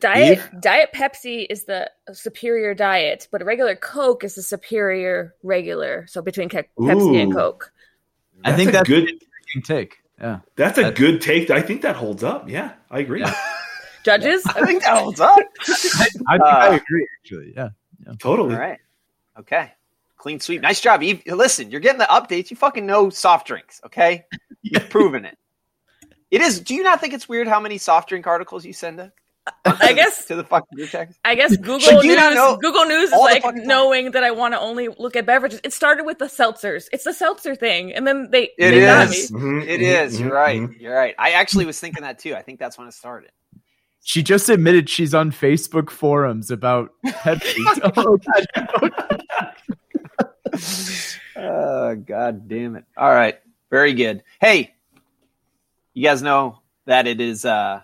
Diet 0.00 0.38
Diet 0.60 0.90
Pepsi 0.94 1.46
is 1.50 1.64
the 1.64 1.90
superior 2.12 2.72
diet, 2.72 3.26
but 3.32 3.42
a 3.42 3.44
regular 3.44 3.74
Coke 3.74 4.22
is 4.22 4.36
the 4.36 4.42
superior 4.42 5.34
regular. 5.42 6.06
So 6.08 6.22
between 6.22 6.48
Ke- 6.48 6.70
Pepsi 6.78 7.20
and 7.22 7.34
Coke. 7.34 7.72
I 8.44 8.52
think 8.52 8.70
a 8.70 8.72
that's 8.74 8.88
good. 8.88 9.02
an 9.02 9.08
interesting 9.08 9.62
take. 9.62 9.96
Yeah. 10.20 10.40
That's 10.56 10.78
a 10.78 10.82
that- 10.82 10.96
good 10.96 11.20
take. 11.20 11.50
I 11.50 11.62
think 11.62 11.82
that 11.82 11.96
holds 11.96 12.24
up. 12.24 12.48
Yeah, 12.48 12.72
I 12.90 13.00
agree. 13.00 13.20
Yeah. 13.20 13.34
Judges, 14.04 14.44
I 14.46 14.64
think 14.64 14.82
that 14.84 14.96
holds 14.98 15.20
up. 15.20 15.36
I, 15.68 15.72
I, 15.72 15.74
think 16.06 16.28
Uh, 16.28 16.44
I 16.44 16.74
agree. 16.76 17.06
Actually, 17.20 17.52
yeah. 17.54 17.70
yeah. 18.06 18.12
Totally. 18.18 18.54
All 18.54 18.60
right. 18.60 18.78
Okay. 19.38 19.72
Clean 20.16 20.40
sweep. 20.40 20.62
Nice 20.62 20.80
job, 20.80 21.02
Eve. 21.02 21.22
Listen, 21.26 21.70
you're 21.70 21.80
getting 21.80 21.98
the 21.98 22.04
updates. 22.06 22.50
You 22.50 22.56
fucking 22.56 22.86
know 22.86 23.10
soft 23.10 23.46
drinks, 23.46 23.80
okay? 23.86 24.24
You've 24.62 24.88
proven 24.88 25.24
it. 25.24 25.36
It 26.30 26.40
is. 26.40 26.60
Do 26.60 26.74
you 26.74 26.82
not 26.82 27.00
think 27.00 27.14
it's 27.14 27.28
weird 27.28 27.46
how 27.48 27.60
many 27.60 27.78
soft 27.78 28.08
drink 28.08 28.26
articles 28.26 28.64
you 28.64 28.72
send 28.72 28.98
to, 28.98 29.12
I 29.64 29.92
guess 29.92 30.24
to 30.26 30.36
the 30.36 30.44
fucking 30.44 30.86
text? 30.88 31.18
I 31.24 31.34
guess 31.34 31.56
Google 31.56 31.78
Like, 31.94 32.00
do 32.02 32.08
you 32.08 32.16
not 32.16 32.30
News. 32.30 32.36
know 32.36 32.56
Google 32.56 32.84
News 32.86 33.10
is 33.10 33.18
like 33.18 33.42
fucking 33.42 33.60
time? 33.60 33.68
knowing 33.68 34.10
that 34.12 34.24
I 34.24 34.30
want 34.30 34.54
to 34.54 34.60
only 34.60 34.88
look 34.88 35.16
at 35.16 35.26
beverages. 35.26 35.60
It 35.64 35.72
started 35.72 36.04
with 36.04 36.18
the 36.18 36.26
seltzers. 36.26 36.86
It's 36.92 37.04
the 37.04 37.12
seltzer 37.14 37.54
thing, 37.54 37.92
and 37.92 38.06
then 38.06 38.30
they 38.30 38.44
It 38.58 38.70
they 38.72 38.80
got 38.80 39.08
is. 39.08 39.32
me. 39.32 39.38
Mhm, 39.40 39.66
It 39.66 39.80
is. 39.82 40.20
You're 40.20 40.30
mhm, 40.30 40.34
right. 40.34 40.68
You're 40.80 40.94
right. 40.94 41.14
I 41.18 41.30
actually 41.32 41.66
was 41.66 41.78
thinking 41.80 42.02
that 42.02 42.18
too. 42.18 42.34
I 42.34 42.42
think 42.42 42.58
that's 42.58 42.78
when 42.78 42.88
it 42.88 42.94
started. 42.94 43.30
She 44.02 44.22
just 44.22 44.48
admitted 44.48 44.88
she's 44.88 45.12
on 45.14 45.32
Facebook 45.32 45.90
forums 45.90 46.50
about 46.50 46.92
Pepsi. 47.04 47.64
oh, 47.96 48.16
God. 48.16 49.54
Oh, 51.36 51.94
God 51.94 52.48
damn 52.48 52.76
it. 52.76 52.84
All 52.96 53.10
right. 53.10 53.38
Very 53.70 53.92
good. 53.92 54.22
Hey, 54.40 54.74
you 55.94 56.02
guys 56.04 56.22
know 56.22 56.60
that 56.86 57.06
it 57.06 57.20
is 57.20 57.44
uh 57.44 57.82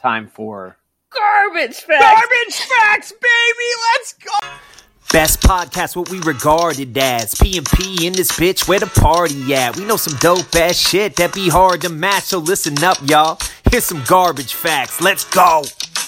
time 0.00 0.28
for 0.28 0.76
Garbage 1.10 1.80
facts. 1.80 2.00
garbage 2.04 2.60
facts, 2.78 3.12
baby. 3.12 3.68
Let's 3.94 4.12
go. 4.14 4.48
Best 5.12 5.40
podcast, 5.42 5.96
what 5.96 6.08
we 6.08 6.20
regarded 6.20 6.96
as 6.96 7.34
P&P 7.34 8.06
in 8.06 8.12
this 8.12 8.30
bitch, 8.32 8.68
where 8.68 8.78
the 8.78 8.86
party 8.86 9.52
at? 9.54 9.76
We 9.76 9.84
know 9.84 9.96
some 9.96 10.16
dope 10.20 10.54
ass 10.54 10.76
shit 10.76 11.16
that 11.16 11.34
be 11.34 11.48
hard 11.48 11.80
to 11.80 11.88
match, 11.88 12.24
so 12.24 12.38
listen 12.38 12.82
up, 12.84 12.98
y'all. 13.08 13.38
Here's 13.72 13.84
some 13.84 14.02
garbage 14.06 14.54
facts. 14.54 15.00
Let's 15.00 15.24
go. 15.24 15.62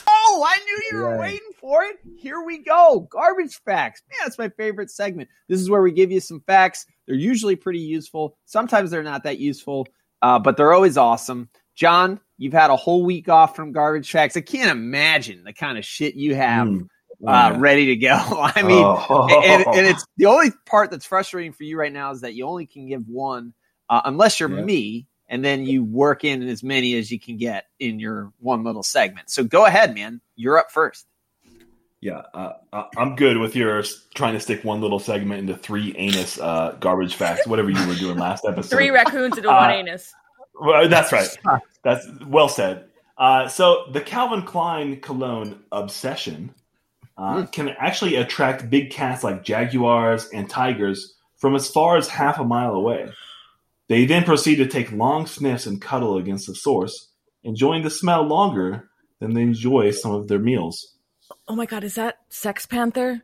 Oh, 0.08 0.44
I 0.46 0.56
knew 0.64 0.82
you 0.92 0.96
were 1.04 1.10
Right. 1.16 1.18
waiting 1.32 1.50
for 1.60 1.82
it. 1.82 1.98
Here 2.16 2.40
we 2.42 2.58
go. 2.58 3.08
Garbage 3.10 3.60
facts. 3.64 4.02
Man, 4.08 4.18
that's 4.22 4.38
my 4.38 4.50
favorite 4.50 4.90
segment. 4.90 5.28
This 5.48 5.60
is 5.60 5.68
where 5.68 5.82
we 5.82 5.90
give 5.90 6.12
you 6.12 6.20
some 6.20 6.40
facts. 6.46 6.86
They're 7.06 7.16
usually 7.16 7.56
pretty 7.56 7.80
useful. 7.80 8.36
Sometimes 8.44 8.92
they're 8.92 9.02
not 9.02 9.24
that 9.24 9.40
useful, 9.40 9.88
uh, 10.22 10.38
but 10.38 10.56
they're 10.56 10.72
always 10.72 10.96
awesome. 10.96 11.48
John, 11.74 12.20
you've 12.38 12.52
had 12.52 12.70
a 12.70 12.76
whole 12.76 13.04
week 13.04 13.28
off 13.28 13.56
from 13.56 13.72
garbage 13.72 14.10
facts. 14.10 14.36
I 14.36 14.40
can't 14.40 14.70
imagine 14.70 15.44
the 15.44 15.52
kind 15.52 15.78
of 15.78 15.84
shit 15.84 16.14
you 16.14 16.34
have 16.34 16.68
Mm. 16.68 16.88
uh, 17.26 17.58
ready 17.58 17.86
to 17.86 17.96
go. 17.96 18.14
I 18.54 18.62
mean, 18.62 18.84
Oh. 18.84 19.28
and, 19.44 19.64
and 19.76 19.86
it's 19.86 20.04
the 20.16 20.26
only 20.26 20.50
part 20.66 20.90
that's 20.90 21.06
frustrating 21.06 21.52
for 21.52 21.62
you 21.64 21.78
right 21.78 21.92
now 21.92 22.10
is 22.10 22.22
that 22.22 22.34
you 22.34 22.46
only 22.46 22.66
can 22.66 22.88
give 22.88 23.08
one, 23.08 23.54
uh, 23.88 24.02
unless 24.04 24.40
you're 24.40 24.50
Yeah. 24.54 24.64
me, 24.64 25.06
and 25.28 25.44
then 25.44 25.64
you 25.64 25.82
work 25.84 26.24
in 26.24 26.42
as 26.42 26.62
many 26.62 26.94
as 26.94 27.10
you 27.10 27.18
can 27.20 27.36
get 27.38 27.66
in 27.78 27.98
your 28.00 28.32
one 28.40 28.64
little 28.64 28.82
segment. 28.82 29.30
So 29.30 29.44
go 29.44 29.64
ahead, 29.66 29.94
man. 29.94 30.20
You're 30.36 30.58
up 30.58 30.70
first. 30.70 31.06
Yeah, 32.00 32.22
uh, 32.34 32.54
uh, 32.72 32.84
I'm 32.98 33.14
good 33.14 33.38
with 33.38 33.54
your 33.54 33.84
trying 34.16 34.34
to 34.34 34.40
stick 34.40 34.64
one 34.64 34.80
little 34.80 34.98
segment 34.98 35.38
into 35.38 35.56
three 35.56 35.94
anus 35.96 36.38
uh, 36.40 36.76
garbage 36.80 37.14
facts, 37.14 37.46
whatever 37.46 37.70
you 37.70 37.86
were 37.86 37.94
doing 37.94 38.18
last 38.18 38.44
episode. 38.44 38.76
Three 38.76 38.90
raccoons 38.90 39.36
into 39.38 39.48
Uh, 39.48 39.54
one 39.54 39.70
anus. 39.70 40.12
Well, 40.54 40.88
that's 40.88 41.12
right. 41.12 41.28
That's 41.82 42.06
well 42.24 42.48
said. 42.48 42.84
Uh, 43.18 43.48
so 43.48 43.86
the 43.90 44.00
Calvin 44.00 44.42
Klein 44.42 45.00
cologne 45.00 45.64
obsession 45.72 46.54
uh, 47.18 47.46
can 47.46 47.70
actually 47.70 48.14
attract 48.16 48.70
big 48.70 48.90
cats 48.90 49.24
like 49.24 49.44
jaguars 49.44 50.28
and 50.32 50.48
tigers 50.48 51.14
from 51.36 51.56
as 51.56 51.68
far 51.68 51.96
as 51.96 52.08
half 52.08 52.38
a 52.38 52.44
mile 52.44 52.74
away. 52.74 53.08
They 53.88 54.06
then 54.06 54.24
proceed 54.24 54.56
to 54.56 54.66
take 54.66 54.92
long 54.92 55.26
sniffs 55.26 55.66
and 55.66 55.82
cuddle 55.82 56.16
against 56.16 56.46
the 56.46 56.54
source, 56.54 57.08
enjoying 57.42 57.82
the 57.82 57.90
smell 57.90 58.22
longer 58.22 58.88
than 59.18 59.34
they 59.34 59.42
enjoy 59.42 59.90
some 59.90 60.12
of 60.12 60.28
their 60.28 60.38
meals. 60.38 60.94
Oh 61.48 61.56
my 61.56 61.66
god, 61.66 61.84
is 61.84 61.96
that 61.96 62.18
Sex 62.28 62.66
Panther 62.66 63.22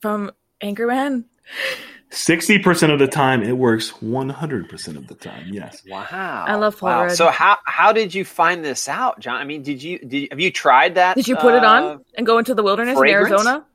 from 0.00 0.30
Anchorman? 0.62 1.24
Sixty 2.14 2.58
percent 2.58 2.92
of 2.92 2.98
the 2.98 3.08
time, 3.08 3.42
it 3.42 3.56
works. 3.56 4.00
One 4.00 4.28
hundred 4.28 4.68
percent 4.68 4.96
of 4.96 5.08
the 5.08 5.14
time, 5.14 5.48
yes. 5.52 5.82
Wow, 5.88 6.44
I 6.46 6.54
love 6.54 6.78
Paul 6.78 6.88
wow. 6.90 7.02
Rudd. 7.04 7.16
So 7.16 7.28
how 7.28 7.58
how 7.66 7.92
did 7.92 8.14
you 8.14 8.24
find 8.24 8.64
this 8.64 8.88
out, 8.88 9.18
John? 9.18 9.36
I 9.36 9.44
mean, 9.44 9.62
did 9.62 9.82
you 9.82 9.98
did 9.98 10.12
you, 10.12 10.28
have 10.30 10.40
you 10.40 10.50
tried 10.52 10.94
that? 10.94 11.16
Did 11.16 11.26
you 11.26 11.36
put 11.36 11.54
it 11.54 11.64
uh, 11.64 11.68
on 11.68 12.04
and 12.16 12.24
go 12.24 12.38
into 12.38 12.54
the 12.54 12.62
wilderness 12.62 12.96
fragrance? 12.96 13.28
in 13.30 13.34
Arizona? 13.36 13.66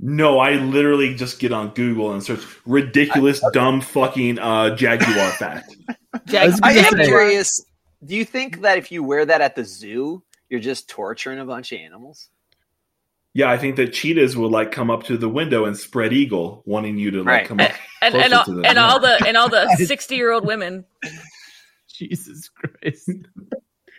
No, 0.00 0.38
I 0.38 0.54
literally 0.54 1.14
just 1.14 1.38
get 1.38 1.52
on 1.52 1.70
Google 1.70 2.12
and 2.12 2.22
search 2.22 2.44
ridiculous, 2.66 3.42
dumb, 3.52 3.80
fucking 3.80 4.38
uh, 4.38 4.74
jaguar 4.74 5.30
fact. 5.30 5.74
Jag- 6.26 6.50
was 6.50 6.60
I 6.62 6.72
am 6.72 6.96
say- 6.96 7.04
curious. 7.04 7.64
Do 8.04 8.14
you 8.14 8.24
think 8.24 8.60
that 8.62 8.76
if 8.76 8.92
you 8.92 9.02
wear 9.02 9.24
that 9.24 9.40
at 9.40 9.56
the 9.56 9.64
zoo, 9.64 10.22
you're 10.50 10.60
just 10.60 10.90
torturing 10.90 11.38
a 11.38 11.44
bunch 11.46 11.72
of 11.72 11.78
animals? 11.78 12.28
Yeah, 13.36 13.50
I 13.50 13.58
think 13.58 13.74
that 13.76 13.92
cheetahs 13.92 14.36
will 14.36 14.48
like 14.50 14.70
come 14.70 14.90
up 14.90 15.02
to 15.04 15.16
the 15.18 15.28
window 15.28 15.64
and 15.64 15.76
spread 15.76 16.12
eagle, 16.12 16.62
wanting 16.66 16.98
you 16.98 17.10
to 17.10 17.18
like 17.18 17.26
Right. 17.26 17.46
come 17.48 17.60
up. 17.60 17.72
and 18.00 18.12
closer 18.12 18.24
and 18.24 18.34
all, 18.34 18.44
to 18.44 18.54
them, 18.54 18.64
and 18.64 18.78
all 18.78 19.00
the 19.00 19.24
and 19.26 19.36
all 19.36 19.48
the 19.48 19.66
sixty 19.86 20.14
year 20.16 20.30
old 20.30 20.46
women. 20.46 20.84
Jesus 21.92 22.48
Christ. 22.50 23.10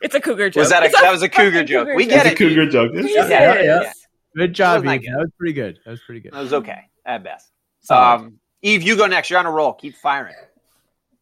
It's 0.01 0.15
a 0.15 0.19
cougar 0.19 0.49
joke. 0.49 0.61
Was 0.61 0.69
that 0.69 0.83
a, 0.83 0.87
It's 0.87 1.01
that 1.01 1.11
was 1.11 1.21
a 1.21 1.29
cougar 1.29 1.51
fucking 1.51 1.67
joke? 1.67 1.87
We 1.95 2.03
joke. 2.03 2.09
get 2.11 2.25
It's 2.27 2.41
it. 2.41 2.45
a 2.45 2.49
cougar 2.49 2.69
joke. 2.69 2.93
Jesus. 2.93 3.11
Yeah, 3.13 3.27
yeah, 3.29 3.53
yeah. 3.61 3.81
yeah. 3.83 3.91
Good 4.35 4.53
job, 4.53 4.83
That 4.83 4.95
Eve. 4.95 5.01
That 5.03 5.17
was 5.19 5.31
pretty 5.37 5.53
good. 5.53 5.79
That 5.85 5.91
was 5.91 6.01
pretty 6.05 6.21
good. 6.21 6.33
That 6.33 6.39
was 6.41 6.53
okay 6.53 6.81
at 7.05 7.23
best. 7.23 7.49
Solid. 7.81 8.15
Um, 8.25 8.39
Eve, 8.61 8.83
you 8.83 8.95
go 8.97 9.07
next. 9.07 9.29
You're 9.29 9.39
on 9.39 9.45
a 9.45 9.51
roll. 9.51 9.73
Keep 9.73 9.95
firing. 9.95 10.33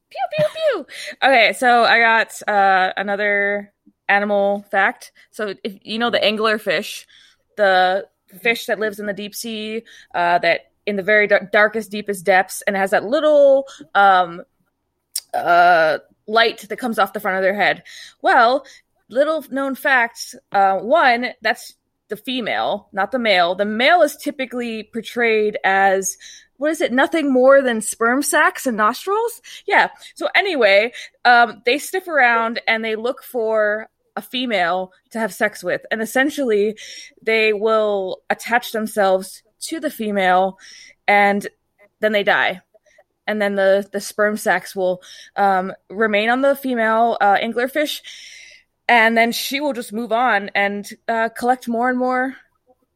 Pew 0.10 0.20
pew 0.38 0.46
pew. 0.56 0.86
Okay, 1.24 1.54
so 1.54 1.84
I 1.84 2.00
got 2.00 2.42
uh, 2.48 2.94
another 2.98 3.72
animal 4.10 4.66
fact. 4.72 5.12
So 5.32 5.54
if 5.64 5.78
you 5.84 6.00
know 6.00 6.10
the 6.10 6.20
anglerfish, 6.20 7.06
the 7.56 8.08
fish 8.42 8.66
that 8.66 8.80
lives 8.80 9.00
in 9.00 9.06
the 9.06 9.14
deep 9.14 9.36
sea, 9.36 9.84
uh, 10.14 10.40
that 10.40 10.72
in 10.86 10.96
the 10.96 11.04
very 11.04 11.28
dar- 11.28 11.50
darkest, 11.52 11.92
deepest 11.92 12.26
depths, 12.26 12.62
and 12.68 12.76
has 12.76 12.92
that 12.92 13.06
little 13.06 13.68
um, 13.96 14.42
uh, 15.34 16.00
light 16.28 16.66
that 16.70 16.78
comes 16.78 17.00
off 17.00 17.14
the 17.14 17.20
front 17.20 17.38
of 17.38 17.44
their 17.44 17.56
head. 17.56 17.84
Well, 18.22 18.66
little 19.10 19.46
known 19.50 19.76
fact. 19.76 20.36
Uh, 20.52 20.78
one, 20.80 21.28
that's 21.42 21.76
the 22.10 22.18
female, 22.18 22.90
not 22.92 23.12
the 23.12 23.20
male. 23.20 23.56
The 23.56 23.66
male 23.66 24.02
is 24.02 24.18
typically 24.18 24.84
portrayed 24.84 25.58
as 25.64 26.18
what 26.58 26.72
is 26.72 26.82
it? 26.82 26.94
Nothing 26.94 27.32
more 27.34 27.62
than 27.62 27.82
sperm 27.82 28.22
sacs 28.22 28.68
and 28.68 28.78
nostrils. 28.78 29.42
Yeah. 29.66 29.90
So 30.16 30.30
anyway, 30.36 30.94
um, 31.26 31.62
they 31.66 31.78
sniff 31.78 32.08
around 32.08 32.62
and 32.68 32.86
they 32.86 32.96
look 32.96 33.24
for 33.24 33.90
a 34.16 34.22
female 34.22 34.92
to 35.12 35.20
have 35.20 35.34
sex 35.34 35.64
with, 35.64 35.82
and 35.92 36.02
essentially, 36.02 36.78
they 37.22 37.54
will 37.54 38.22
attach 38.30 38.72
themselves 38.72 39.44
to 39.62 39.80
the 39.80 39.90
female, 39.90 40.58
and 41.08 41.48
then 42.00 42.12
they 42.12 42.24
die. 42.24 42.62
And 43.26 43.42
then 43.42 43.56
the, 43.56 43.88
the 43.92 44.02
sperm 44.02 44.36
sacs 44.36 44.76
will 44.76 45.02
um, 45.36 45.74
remain 45.90 46.30
on 46.30 46.42
the 46.42 46.56
female 46.56 47.18
uh, 47.22 47.38
anglerfish, 47.38 48.02
and 48.88 49.18
then 49.18 49.32
she 49.32 49.62
will 49.62 49.74
just 49.74 49.94
move 49.94 50.12
on 50.12 50.50
and 50.54 50.88
uh, 51.08 51.30
collect 51.30 51.68
more 51.68 51.90
and 51.90 51.98
more 51.98 52.36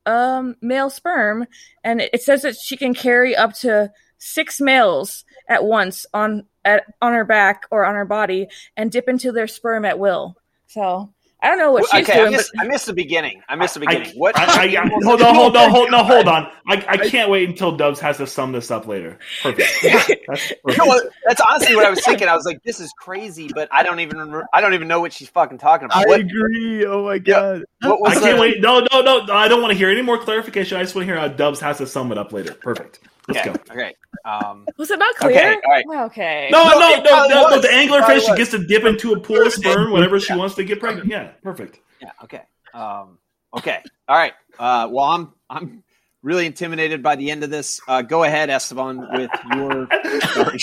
um, 0.06 0.56
male 0.62 0.89
sperm, 0.89 1.45
and 1.84 2.01
it 2.01 2.21
says 2.21 2.41
that 2.41 2.56
she 2.56 2.77
can 2.77 2.93
carry 2.93 3.36
up 3.36 3.53
to 3.53 3.91
six 4.17 4.60
males 4.60 5.25
at 5.47 5.63
once 5.63 6.06
on 6.13 6.45
at, 6.65 6.84
on 7.01 7.13
her 7.13 7.25
back 7.25 7.63
or 7.71 7.86
on 7.86 7.95
her 7.95 8.06
body 8.06 8.47
and 8.75 8.91
dip 8.91 9.08
into 9.08 9.32
their 9.32 9.47
sperm 9.47 9.86
at 9.86 9.99
will. 9.99 10.36
So 10.67 11.13
I 11.41 11.49
don't 11.49 11.60
know 11.60 11.71
what 11.71 11.86
she's 11.91 12.01
okay, 12.03 12.13
I 12.13 12.17
doing, 12.21 12.32
missed, 12.32 12.51
but 12.56 12.65
I 12.65 12.67
missed 12.67 12.86
the 12.88 12.93
beginning. 12.93 13.41
I 13.47 13.56
missed 13.56 13.75
the 13.75 13.82
I- 13.88 13.93
beginning. 13.95 14.17
what? 14.17 14.38
I, 14.38 14.43
I, 14.43 14.63
I, 14.84 14.89
hold 15.03 15.21
on, 15.21 15.36
hold 15.36 15.56
on, 15.58 15.69
hold 15.69 15.93
on, 15.93 16.06
hold 16.06 16.27
on. 16.27 16.51
I, 16.67 16.84
I 16.88 16.97
can't 17.10 17.30
wait 17.30 17.47
until 17.47 17.77
Dubs 17.77 17.99
has 17.99 18.17
to 18.17 18.27
sum 18.27 18.51
this 18.51 18.69
up 18.71 18.88
later. 18.88 19.19
Perfect. 19.43 19.69
That's 19.84 20.10
You 20.10 20.15
perfect. 20.27 20.77
know? 20.77 21.01
That's 21.27 21.39
honestly 21.49 21.75
what 21.75 21.86
I 21.86 21.89
was 21.89 22.03
thinking. 22.03 22.27
I 22.27 22.36
was 22.36 22.45
like, 22.45 22.62
"This 22.63 22.80
is 22.80 22.91
crazy," 22.99 23.49
but 23.53 23.69
I 23.71 23.84
don't 23.84 23.99
even 23.99 24.17
remember, 24.17 24.45
I 24.53 24.62
don't 24.62 24.73
even 24.73 24.88
know 24.88 24.99
what 24.99 25.13
she's 25.13 25.30
fucking 25.30 25.60
talking 25.60 25.86
about. 25.86 25.97
I 26.06 26.08
What, 26.08 26.19
agree. 26.21 26.86
Oh 26.86 27.06
my 27.06 27.19
god. 27.19 27.63
what 27.82 28.01
was 28.01 28.17
I 28.17 28.19
can't 28.21 28.36
the- 28.38 28.41
wait. 28.41 28.60
No, 28.62 28.80
no, 28.91 29.01
no, 29.01 29.23
no. 29.25 29.34
I 29.34 29.47
don't 29.47 29.62
want 29.62 29.71
to 29.71 29.77
hear 29.77 29.89
any 29.89 30.01
more 30.01 30.17
clarification. 30.17 30.77
I 30.77 30.82
just 30.84 30.95
want 30.95 31.08
to 31.08 31.13
hear 31.13 31.19
how 31.21 31.27
Dubs 31.27 31.60
has 31.62 31.77
to 31.77 31.86
sum 31.88 32.12
it 32.12 32.17
up 32.17 32.34
later. 32.34 32.53
Perfect. 32.56 32.99
Let's 33.28 33.40
Okay, 33.48 33.50
go. 33.68 33.74
okay. 33.74 33.94
Um, 34.26 34.66
was 34.78 34.90
it 34.92 35.00
not 35.00 35.13
Okay, 35.22 35.34
clear? 35.34 35.62
all 35.66 35.72
right. 35.72 36.06
Okay. 36.12 36.50
No, 36.52 36.63
No, 36.63 36.80
no, 36.80 37.02
no, 37.04 37.28
no, 37.28 37.50
no. 37.50 37.62
The 37.62 37.68
It 37.68 37.90
anglerfish 37.90 38.22
she 38.28 38.36
gets 38.36 38.52
to 38.52 38.66
dip 38.66 38.84
into 38.84 39.13
a 39.13 39.20
pool 39.20 39.46
of 39.46 39.52
sperm 39.54 39.92
whenever 39.92 40.20
she 40.20 40.34
wants 40.36 40.56
to 40.56 40.63
get 40.63 40.80
pregnant. 40.80 41.10
Yeah, 41.10 41.32
perfect. 41.44 41.80
yeah. 42.02 42.12
Okay. 42.24 42.42
Um, 42.74 43.18
okay. 43.58 43.82
All 44.08 44.18
right. 44.18 44.34
Uh, 44.60 44.88
well, 44.92 45.06
I'm 45.06 45.34
I'm 45.50 45.84
really 46.24 46.46
intimidated 46.46 47.04
by 47.04 47.16
the 47.16 47.30
end 47.32 47.44
of 47.44 47.50
this. 47.50 47.80
Uh, 47.88 48.02
go 48.02 48.24
ahead, 48.24 48.50
Esteban, 48.50 48.98
with 49.13 49.32
your 49.56 49.88
story. 50.22 50.58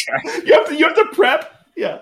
You 0.44 0.55
have 0.55 0.66
to, 0.68 0.77
you 0.77 0.87
have 0.87 0.94
to 0.96 1.07
prep. 1.12 1.55
Yeah. 1.77 2.00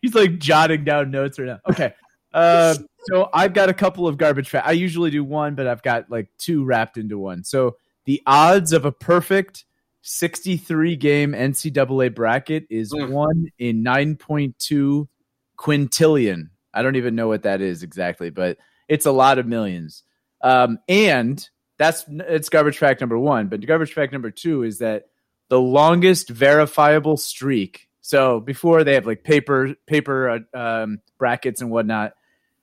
He's 0.00 0.14
like 0.14 0.38
jotting 0.38 0.84
down 0.84 1.10
notes 1.10 1.38
right 1.38 1.46
now. 1.46 1.60
Okay. 1.70 1.94
Uh, 2.32 2.74
so 3.04 3.28
I've 3.32 3.52
got 3.54 3.68
a 3.68 3.74
couple 3.74 4.08
of 4.08 4.16
garbage 4.16 4.48
facts. 4.48 4.66
I 4.66 4.72
usually 4.72 5.10
do 5.10 5.22
one, 5.22 5.54
but 5.54 5.66
I've 5.66 5.82
got 5.82 6.10
like 6.10 6.28
two 6.38 6.64
wrapped 6.64 6.96
into 6.96 7.18
one. 7.18 7.44
So 7.44 7.76
the 8.04 8.22
odds 8.26 8.72
of 8.72 8.84
a 8.84 8.92
perfect 8.92 9.64
63 10.02 10.96
game 10.96 11.32
NCAA 11.32 12.14
bracket 12.14 12.66
is 12.68 12.92
Mm. 12.92 13.10
one 13.10 13.46
in 13.58 13.82
9.2 13.84 15.08
quintillion. 15.56 16.48
I 16.74 16.82
don't 16.82 16.96
even 16.96 17.14
know 17.14 17.28
what 17.28 17.42
that 17.42 17.60
is 17.60 17.82
exactly, 17.82 18.30
but 18.30 18.58
it's 18.88 19.06
a 19.06 19.12
lot 19.12 19.38
of 19.38 19.46
millions. 19.46 20.02
Um, 20.42 20.78
and 20.88 21.48
that's 21.78 22.04
it's 22.08 22.48
garbage 22.48 22.78
fact 22.78 23.00
number 23.00 23.18
one. 23.18 23.48
But 23.48 23.64
garbage 23.66 23.92
fact 23.92 24.12
number 24.12 24.30
two 24.30 24.62
is 24.64 24.78
that 24.78 25.04
the 25.48 25.60
longest 25.60 26.28
verifiable 26.30 27.16
streak. 27.16 27.88
So 28.00 28.40
before 28.40 28.82
they 28.84 28.94
have 28.94 29.06
like 29.06 29.22
paper 29.22 29.74
paper 29.86 30.42
uh, 30.54 30.58
um, 30.58 31.00
brackets 31.18 31.60
and 31.60 31.70
whatnot. 31.70 32.14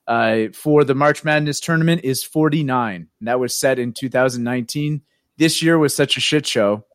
Uh, 0.07 0.47
for 0.53 0.83
the 0.83 0.95
March 0.95 1.23
Madness 1.23 1.59
tournament 1.59 2.01
is 2.03 2.23
49. 2.23 3.07
And 3.19 3.27
that 3.27 3.39
was 3.39 3.53
set 3.53 3.77
in 3.77 3.93
2019. 3.93 5.03
This 5.39 5.63
year 5.63 5.77
was 5.79 5.95
such 5.95 6.17
a 6.17 6.19
shit 6.19 6.45
show, 6.45 6.85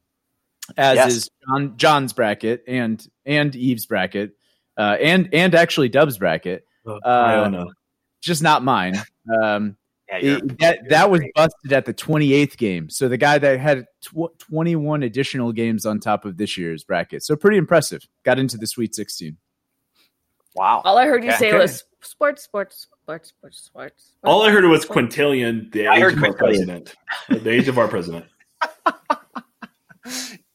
as 0.76 0.96
Yes. 0.96 1.12
is 1.16 1.30
John, 1.48 1.76
John's 1.76 2.12
bracket 2.12 2.62
and 2.68 3.04
and 3.26 3.56
Eve's 3.56 3.86
bracket, 3.86 4.36
uh, 4.76 4.96
and 5.00 5.28
and 5.32 5.54
actually 5.54 5.88
Dub's 5.88 6.18
bracket. 6.18 6.64
I 7.04 7.34
don't 7.36 7.50
know. 7.52 7.72
Just 8.20 8.42
not 8.42 8.62
mine. 8.62 8.94
Um, 9.42 9.76
Yeah, 10.10 10.18
it- 10.36 10.58
that 10.58 10.78
that 10.90 11.10
was 11.10 11.22
busted 11.34 11.72
at 11.72 11.86
the 11.86 11.94
28th 11.94 12.58
game. 12.58 12.90
So 12.90 13.08
the 13.08 13.16
guy 13.16 13.38
that 13.38 13.58
had 13.58 13.86
tw- 14.02 14.38
21 14.38 15.02
additional 15.02 15.50
games 15.50 15.86
on 15.86 15.98
top 15.98 16.26
of 16.26 16.36
this 16.36 16.58
year's 16.58 16.84
bracket. 16.84 17.22
So 17.24 17.34
pretty 17.36 17.56
impressive. 17.56 18.02
Got 18.22 18.38
into 18.38 18.58
the 18.58 18.66
Sweet 18.66 18.94
16. 18.94 19.38
wow. 20.54 20.82
All 20.84 20.98
I 20.98 21.06
heard 21.06 21.24
you 21.24 21.30
Okay. 21.30 21.38
say 21.38 21.48
Okay. 21.48 21.58
was 21.58 21.84
sports, 22.02 22.42
sports, 22.42 22.86
sports, 23.02 23.30
sports, 23.30 23.58
sports. 23.62 24.12
All 24.22 24.42
I 24.42 24.50
heard 24.50 24.64
was 24.66 24.84
quintillion, 24.84 25.72
the 25.72 25.86
I 25.88 25.94
age 25.96 26.02
heard 26.02 26.12
of 26.18 26.22
our 26.24 26.34
president. 26.34 26.94
The 27.30 27.50
age 27.50 27.68
of 27.68 27.78
our 27.78 27.88
president. 27.88 28.26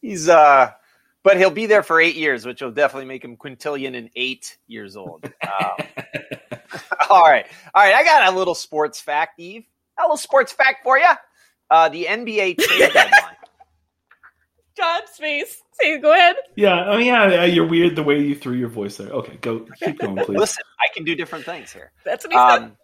He's 0.02 0.30
uh, 0.30 0.72
but 1.24 1.38
he'll 1.38 1.52
be 1.52 1.66
there 1.66 1.84
for 1.84 2.00
eight 2.00 2.16
years, 2.16 2.46
which 2.46 2.62
will 2.62 2.72
definitely 2.72 3.06
make 3.06 3.24
him 3.24 3.36
quintillion 3.38 3.98
and 3.98 4.10
eight 4.16 4.58
years 4.68 4.96
old. 4.96 5.26
Um, 5.26 5.86
all 7.10 7.24
right, 7.24 7.46
all 7.74 7.84
right. 7.84 7.96
I 7.96 8.04
got 8.04 8.34
a 8.34 8.38
little 8.38 8.56
sports 8.56 9.00
fact, 9.02 9.40
Eve. 9.40 9.66
A 10.00 10.04
little 10.04 10.18
sports 10.18 10.54
fact 10.54 10.84
for 10.84 10.98
you. 10.98 11.12
Uh, 11.70 11.90
the 11.90 12.06
NBA 12.06 12.58
trade 12.58 12.94
deadline. 12.94 13.36
John's 14.78 15.10
face. 15.20 15.62
Say, 15.74 15.98
go 15.98 16.14
ahead. 16.14 16.38
Yeah, 16.56 16.86
oh 16.88 16.98
yeah, 16.98 17.30
yeah, 17.30 17.46
you're 17.46 17.68
weird 17.68 17.98
the 17.98 18.04
way 18.04 18.22
you 18.22 18.36
threw 18.36 18.56
your 18.56 18.70
voice 18.70 18.96
there. 18.96 19.10
Okay, 19.10 19.38
go 19.42 19.66
keep 19.84 20.00
going, 20.00 20.16
please. 20.26 20.38
Listen, 20.38 20.64
I 20.80 20.88
can 20.94 21.04
do 21.04 21.16
different 21.16 21.44
things 21.46 21.72
here. 21.72 21.92
That's 22.06 22.26
what 22.26 22.32
he 22.32 22.38
said. 22.38 22.64
Um, 22.64 22.78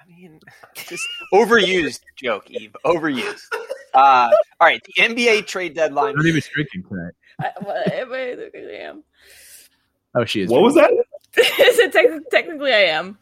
I 0.00 0.08
mean, 0.08 0.40
just 0.74 1.06
overused 1.34 2.00
joke, 2.16 2.50
Eve. 2.50 2.74
Overused. 2.84 3.42
Uh, 3.96 4.30
all 4.60 4.66
right, 4.68 4.80
the 4.84 5.02
NBA 5.02 5.46
trade 5.46 5.74
deadline. 5.74 6.14
Not 6.16 6.26
even 6.26 6.42
drinking 6.52 6.84
tonight. 6.88 7.12
I, 7.40 7.50
well, 7.64 7.82
I, 7.86 8.50
I 8.54 8.74
am. 8.82 9.02
Oh, 10.14 10.24
she 10.24 10.42
is. 10.42 10.50
What 10.50 10.62
was 10.62 10.74
that? 10.74 10.90
Is 11.36 11.78
it 11.78 11.92
tec- 11.92 12.30
technically 12.30 12.72
I 12.72 12.84
am. 12.84 13.18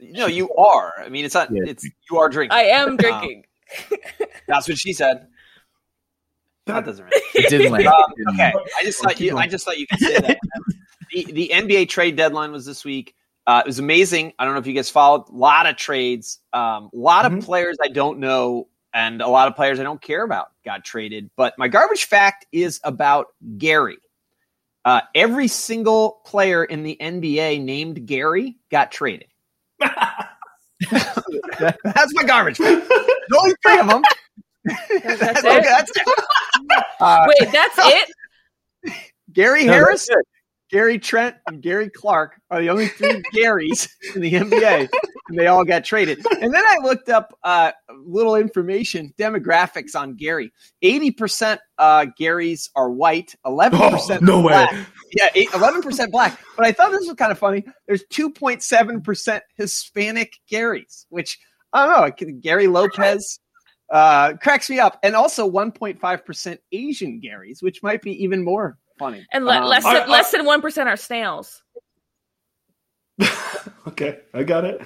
No, 0.00 0.26
you 0.26 0.52
are. 0.54 0.92
I 0.98 1.08
mean, 1.08 1.24
it's 1.24 1.34
not. 1.34 1.48
Yeah. 1.50 1.62
It's 1.66 1.84
you 2.10 2.18
are 2.18 2.28
drinking. 2.28 2.56
I 2.56 2.62
am 2.64 2.96
drinking. 2.96 3.44
That's 4.46 4.68
what 4.68 4.78
she 4.78 4.92
said. 4.92 5.26
That 6.66 6.84
doesn't 6.84 7.04
really. 7.04 7.22
It 7.34 7.50
didn't 7.50 7.72
land. 7.72 7.86
Um, 7.88 8.04
okay. 8.34 8.52
I 8.78 8.84
just 8.84 9.02
thought 9.02 9.18
you. 9.20 9.36
I 9.36 9.46
just 9.46 9.64
thought 9.64 9.78
you 9.78 9.86
could 9.86 9.98
say 9.98 10.18
that. 10.20 10.38
the, 11.12 11.24
the 11.32 11.50
NBA 11.52 11.88
trade 11.88 12.16
deadline 12.16 12.52
was 12.52 12.64
this 12.64 12.84
week. 12.84 13.14
Uh, 13.46 13.62
it 13.64 13.66
was 13.66 13.78
amazing. 13.78 14.32
I 14.38 14.44
don't 14.44 14.54
know 14.54 14.60
if 14.60 14.66
you 14.66 14.72
guys 14.74 14.90
followed. 14.90 15.28
A 15.28 15.32
lot 15.32 15.66
of 15.66 15.76
trades. 15.76 16.38
Um, 16.52 16.90
a 16.94 16.96
lot 16.96 17.24
Mhm. 17.24 17.38
of 17.38 17.44
players 17.44 17.76
I 17.82 17.88
don't 17.88 18.20
know, 18.20 18.68
and 18.92 19.20
a 19.22 19.28
lot 19.28 19.48
of 19.48 19.56
players 19.56 19.78
I 19.80 19.82
don't 19.82 20.00
care 20.00 20.22
about 20.24 20.48
got 20.64 20.84
traded. 20.84 21.30
But 21.36 21.54
my 21.58 21.68
garbage 21.68 22.04
fact 22.04 22.46
is 22.52 22.80
about 22.84 23.28
Gary. 23.58 23.98
Uh, 24.84 25.02
every 25.14 25.48
single 25.48 26.20
player 26.24 26.64
in 26.64 26.82
the 26.82 26.96
NBA 27.00 27.62
named 27.62 28.06
Gary 28.06 28.56
got 28.70 28.90
traded. 28.90 29.28
That's 30.90 32.14
my 32.14 32.24
garbage 32.26 32.56
fact. 32.58 32.88
There's 32.88 33.38
only 33.38 33.54
three 33.64 33.78
of 33.78 33.88
them. 33.88 34.02
That's 34.64 35.44
Okay, 35.44 35.58
it. 35.58 35.64
that's 35.64 35.90
it. 35.94 36.08
Uh, 37.00 37.26
Wait, 37.28 37.50
that's 37.52 37.78
it. 37.78 38.14
Gary 39.32 39.64
No, 39.64 39.72
Harris, 39.72 40.08
Gary 40.70 40.98
Trent, 40.98 41.36
and 41.46 41.60
Gary 41.60 41.90
Clark 41.90 42.40
are 42.50 42.60
the 42.60 42.70
only 42.70 42.88
three 42.88 43.22
Garys 43.34 43.88
in 44.14 44.22
the 44.22 44.32
NBA, 44.32 44.88
and 45.28 45.38
they 45.38 45.48
all 45.48 45.64
got 45.64 45.84
traded. 45.84 46.24
And 46.40 46.54
then 46.54 46.64
I 46.64 46.78
looked 46.82 47.08
up 47.08 47.36
uh, 47.42 47.72
little 48.04 48.36
information, 48.36 49.12
demographics 49.18 49.94
on 49.96 50.14
Gary. 50.14 50.52
Eighty 50.82 51.10
percent 51.10 51.60
uh, 51.78 52.06
Garys 52.18 52.68
are 52.76 52.90
white, 52.90 53.34
eleven 53.44 53.80
Oh, 53.82 53.90
percent 53.90 54.22
no 54.22 54.40
way. 54.40 54.66
Yeah, 55.12 55.28
eleven 55.34 55.82
percent 55.82 56.12
black. 56.12 56.38
But 56.56 56.66
I 56.66 56.72
thought 56.72 56.92
this 56.92 57.06
was 57.06 57.16
kind 57.16 57.32
of 57.32 57.38
funny. 57.38 57.64
There's 57.88 58.04
two 58.10 58.30
point 58.30 58.62
seven 58.62 59.00
percent 59.00 59.42
Hispanic 59.56 60.34
Garys, 60.50 61.06
which 61.08 61.38
I 61.72 61.86
don't 61.86 62.28
know. 62.28 62.32
Gary 62.40 62.68
Lopez 62.68 63.40
uh, 63.90 64.34
cracks 64.34 64.70
me 64.70 64.78
up, 64.78 64.98
and 65.02 65.16
also 65.16 65.50
1.5 65.50 66.24
percent 66.24 66.60
Asian 66.70 67.20
Garys, 67.20 67.60
which 67.60 67.82
might 67.82 68.02
be 68.02 68.12
even 68.22 68.44
more 68.44 68.78
funny. 69.00 69.26
And 69.32 69.44
le- 69.44 69.56
Um, 69.58 69.64
less 69.64 69.82
than 69.82 69.96
I- 69.96 70.06
less 70.06 70.30
than 70.30 70.44
one 70.44 70.60
percent 70.60 70.88
are 70.88 70.96
snails. 70.96 71.62
okay, 73.88 74.18
I 74.32 74.42
got 74.44 74.64
it. 74.64 74.80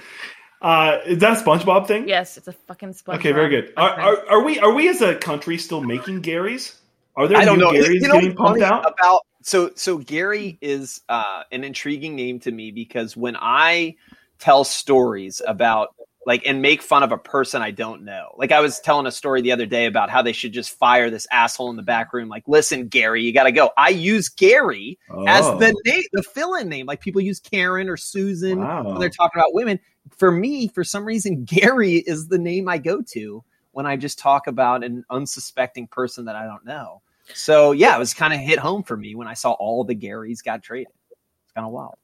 Uh, 0.62 0.98
is 1.04 1.18
that 1.18 1.38
a 1.38 1.44
SpongeBob 1.44 1.86
thing? 1.86 2.08
Yes, 2.08 2.38
it's 2.38 2.48
a 2.48 2.52
fucking 2.52 2.94
sponge. 2.94 3.18
Okay, 3.18 3.32
very 3.32 3.50
good. 3.50 3.72
Are, 3.76 3.90
are, 4.00 4.28
are 4.30 4.42
we 4.44 4.58
are 4.60 4.72
we 4.72 4.88
as 4.88 5.02
a 5.02 5.14
country 5.16 5.58
still 5.58 5.82
making 5.82 6.22
Garys? 6.22 6.76
Are 7.16 7.28
there 7.28 7.36
I 7.36 7.44
don't 7.44 7.58
new 7.58 7.64
know. 7.66 7.72
Garys 7.72 8.00
You 8.00 8.08
know 8.08 8.14
getting 8.14 8.34
pumped 8.34 8.62
out? 8.62 8.84
about 8.90 9.20
so 9.42 9.70
so 9.74 9.98
Gary 9.98 10.58
is 10.62 11.02
uh, 11.10 11.42
an 11.52 11.64
intriguing 11.64 12.16
name 12.16 12.40
to 12.40 12.50
me 12.50 12.70
because 12.70 13.16
when 13.16 13.36
I 13.38 13.94
tell 14.38 14.64
stories 14.64 15.42
about 15.46 15.94
like 16.26 16.46
and 16.46 16.62
make 16.62 16.82
fun 16.82 17.02
of 17.02 17.12
a 17.12 17.18
person 17.18 17.62
I 17.62 17.70
don't 17.70 18.04
know, 18.04 18.34
like 18.36 18.52
I 18.52 18.60
was 18.60 18.80
telling 18.80 19.06
a 19.06 19.12
story 19.12 19.42
the 19.42 19.52
other 19.52 19.66
day 19.66 19.86
about 19.86 20.10
how 20.10 20.22
they 20.22 20.32
should 20.32 20.52
just 20.52 20.76
fire 20.76 21.10
this 21.10 21.26
asshole 21.30 21.70
in 21.70 21.76
the 21.76 21.82
back 21.82 22.12
room. 22.12 22.28
Like, 22.28 22.44
listen, 22.46 22.88
Gary, 22.88 23.22
you 23.22 23.32
got 23.32 23.44
to 23.44 23.52
go. 23.52 23.70
I 23.76 23.90
use 23.90 24.28
Gary 24.28 24.98
as 25.26 25.44
Oh, 25.44 25.58
the 25.58 25.74
name, 25.84 26.02
the 26.12 26.22
fill-in 26.22 26.68
name. 26.68 26.86
Like 26.86 27.00
people 27.00 27.20
use 27.20 27.40
Karen 27.40 27.88
or 27.88 27.96
Susan 27.96 28.60
wow. 28.60 28.82
when 28.82 29.00
they're 29.00 29.10
talking 29.10 29.40
about 29.40 29.54
women. 29.54 29.78
For 30.16 30.30
me, 30.30 30.68
for 30.68 30.84
some 30.84 31.04
reason, 31.04 31.44
Gary 31.46 31.96
is 31.96 32.28
the 32.28 32.38
name 32.38 32.68
I 32.68 32.78
go 32.78 33.02
to 33.12 33.44
when 33.72 33.86
I 33.86 33.96
just 33.96 34.18
talk 34.18 34.46
about 34.46 34.84
an 34.84 35.04
unsuspecting 35.10 35.88
person 35.88 36.24
that 36.26 36.36
I 36.36 36.46
don't 36.46 36.64
know. 36.64 37.02
So 37.32 37.72
yeah, 37.72 37.96
it 37.96 37.98
was 37.98 38.14
kind 38.14 38.34
of 38.34 38.40
hit 38.40 38.58
home 38.58 38.82
for 38.82 38.96
me 38.96 39.14
when 39.14 39.26
I 39.26 39.34
saw 39.34 39.52
all 39.52 39.84
the 39.84 39.94
Garys 39.94 40.44
got 40.44 40.62
traded. 40.62 40.92
It's 41.10 41.52
kind 41.52 41.66
of 41.66 41.72
wild. 41.72 41.94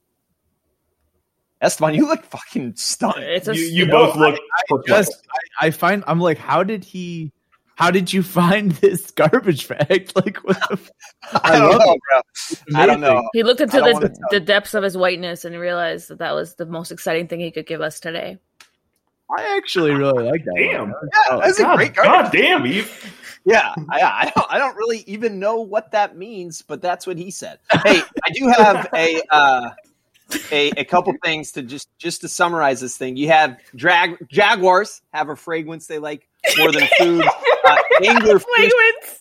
Esteban, 1.60 1.94
you 1.94 2.06
look 2.06 2.24
fucking 2.24 2.74
stunned. 2.76 3.22
It's 3.22 3.48
a 3.48 3.54
You, 3.54 3.62
you 3.62 3.86
No, 3.86 4.06
both 4.06 4.16
look 4.16 4.34
I 4.34 4.62
perplexed. 4.68 5.10
just 5.12 5.26
I, 5.60 5.66
I 5.66 5.70
find 5.70 6.02
I'm 6.06 6.20
like, 6.20 6.38
how 6.38 6.62
did 6.62 6.84
he? 6.84 7.32
How 7.76 7.90
did 7.90 8.12
you 8.12 8.22
find 8.40 8.72
this 8.72 9.10
garbage 9.10 9.68
bag? 9.68 10.10
Like, 10.16 10.38
what 10.38 10.58
the 10.68 10.72
f- 10.72 10.90
I 11.44 11.58
don't 11.58 11.70
love 11.70 11.80
know, 11.80 11.96
bro. 12.10 12.80
I 12.80 12.86
don't 12.86 13.00
know. 13.00 13.28
He 13.32 13.42
looked 13.42 13.60
into 13.60 13.76
I 13.76 13.80
don't 13.80 13.92
wanna 13.92 14.08
the, 14.08 14.26
the 14.32 14.40
depths 14.40 14.74
of 14.74 14.82
his 14.82 14.96
whiteness 14.96 15.44
and 15.44 15.58
realized 15.58 16.08
that 16.08 16.18
that 16.18 16.34
was 16.34 16.54
the 16.54 16.66
most 16.66 16.90
exciting 16.92 17.28
thing 17.28 17.40
he 17.40 17.50
could 17.50 17.66
give 17.66 17.80
us 17.80 18.00
today. 18.00 18.38
I 19.36 19.56
actually 19.56 19.92
really 19.92 20.24
like 20.24 20.44
that. 20.44 20.54
Damn. 20.56 20.90
one. 20.90 20.94
Yeah, 21.30 21.36
that's 21.38 21.58
a 21.58 21.62
God, 21.62 21.76
great 21.76 21.94
garbage. 21.94 22.32
God 22.32 22.32
damn, 22.32 22.66
Eve. 22.66 23.14
Yeah, 23.44 23.72
I, 23.90 24.00
I 24.02 24.32
don't. 24.34 24.46
I 24.50 24.58
don't 24.58 24.76
really 24.76 25.04
even 25.06 25.38
know 25.38 25.60
what 25.60 25.92
that 25.92 26.16
means, 26.16 26.62
but 26.62 26.82
that's 26.82 27.06
what 27.06 27.16
he 27.16 27.30
said. 27.30 27.58
Hey, 27.84 28.00
I 28.24 28.30
do 28.34 28.48
have 28.48 28.88
a 28.94 29.22
uh, 29.30 29.70
a 30.52 30.70
a 30.76 30.84
couple 30.84 31.12
things 31.24 31.52
to 31.52 31.62
just 31.62 31.88
just 31.98 32.20
to 32.22 32.28
summarize 32.28 32.80
this 32.80 32.96
thing. 32.96 33.16
You 33.16 33.28
have 33.28 33.58
drag 33.76 34.16
Jaguars 34.30 35.02
have 35.12 35.28
a 35.28 35.36
fragrance 35.36 35.86
they 35.86 35.98
like 35.98 36.28
more 36.58 36.72
than 36.72 36.86
food. 36.98 37.24
Uh, 37.62 37.76
angler 38.02 38.38
fish 38.38 38.46
Penguins! 38.56 39.20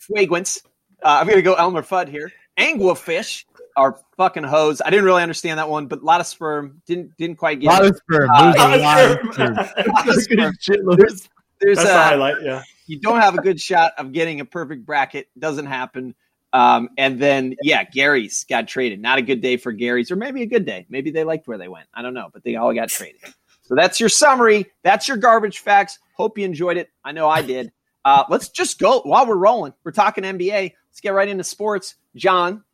fragrance. 0.00 0.62
Uh, 1.02 1.18
I'm 1.20 1.26
gonna 1.28 1.42
go 1.42 1.54
Elmer 1.54 1.82
Fudd 1.82 2.08
here. 2.08 2.30
Anglerfish 2.56 3.44
are 3.76 3.98
fucking 4.16 4.44
hoes. 4.44 4.80
I 4.80 4.90
didn't 4.90 5.04
really 5.04 5.22
understand 5.22 5.58
that 5.58 5.68
one, 5.68 5.86
but 5.86 6.00
a 6.00 6.04
lot 6.04 6.20
of 6.20 6.26
sperm. 6.28 6.80
Didn't 6.86 7.16
didn't 7.16 7.36
quite 7.36 7.58
A 7.58 7.60
get 7.62 7.66
lot 7.68 7.84
it. 7.84 7.90
of 7.90 7.96
sperm. 7.96 8.30
Uh, 8.32 8.52
There's 8.52 8.56
a 8.56 8.82
lot 8.82 9.00
of 9.04 9.34
sperm. 9.34 9.54
lot 9.54 10.08
of 10.08 10.22
sperm. 10.22 10.54
Shitloads. 10.60 11.28
There's 11.60 11.76
That's 11.78 11.90
a, 11.90 11.92
the 11.92 11.98
highlight, 12.02 12.36
yeah. 12.42 12.62
you 12.86 12.98
don't 13.00 13.20
have 13.20 13.34
a 13.36 13.42
good 13.42 13.60
shot 13.60 13.92
of 13.98 14.12
getting 14.12 14.40
a 14.40 14.44
perfect 14.44 14.86
bracket. 14.86 15.28
Doesn't 15.38 15.66
happen. 15.66 16.14
Um, 16.52 16.90
and 16.98 17.20
then 17.20 17.54
yeah, 17.62 17.84
Gary's 17.84 18.44
got 18.44 18.66
traded. 18.68 19.00
Not 19.00 19.18
a 19.18 19.22
good 19.22 19.40
day 19.40 19.56
for 19.56 19.72
Gary's, 19.72 20.10
or 20.10 20.16
maybe 20.16 20.42
a 20.42 20.46
good 20.46 20.66
day. 20.66 20.86
Maybe 20.88 21.10
they 21.10 21.24
liked 21.24 21.46
where 21.46 21.58
they 21.58 21.68
went. 21.68 21.86
I 21.94 22.02
don't 22.02 22.14
know, 22.14 22.28
but 22.32 22.42
they 22.42 22.56
all 22.56 22.74
got 22.74 22.88
traded. 22.88 23.20
So 23.62 23.76
that's 23.76 24.00
your 24.00 24.08
summary. 24.08 24.66
That's 24.82 25.06
your 25.06 25.16
garbage 25.16 25.60
facts. 25.60 25.98
Hope 26.14 26.38
you 26.38 26.44
enjoyed 26.44 26.76
it. 26.76 26.90
I 27.04 27.12
know 27.12 27.28
I 27.28 27.42
did. 27.42 27.70
Uh, 28.04 28.24
let's 28.28 28.48
just 28.48 28.78
go 28.80 29.00
while 29.02 29.26
we're 29.26 29.36
rolling. 29.36 29.74
We're 29.84 29.92
talking 29.92 30.24
NBA. 30.24 30.72
Let's 30.90 31.00
get 31.00 31.14
right 31.14 31.28
into 31.28 31.44
sports. 31.44 31.94
John, 32.16 32.64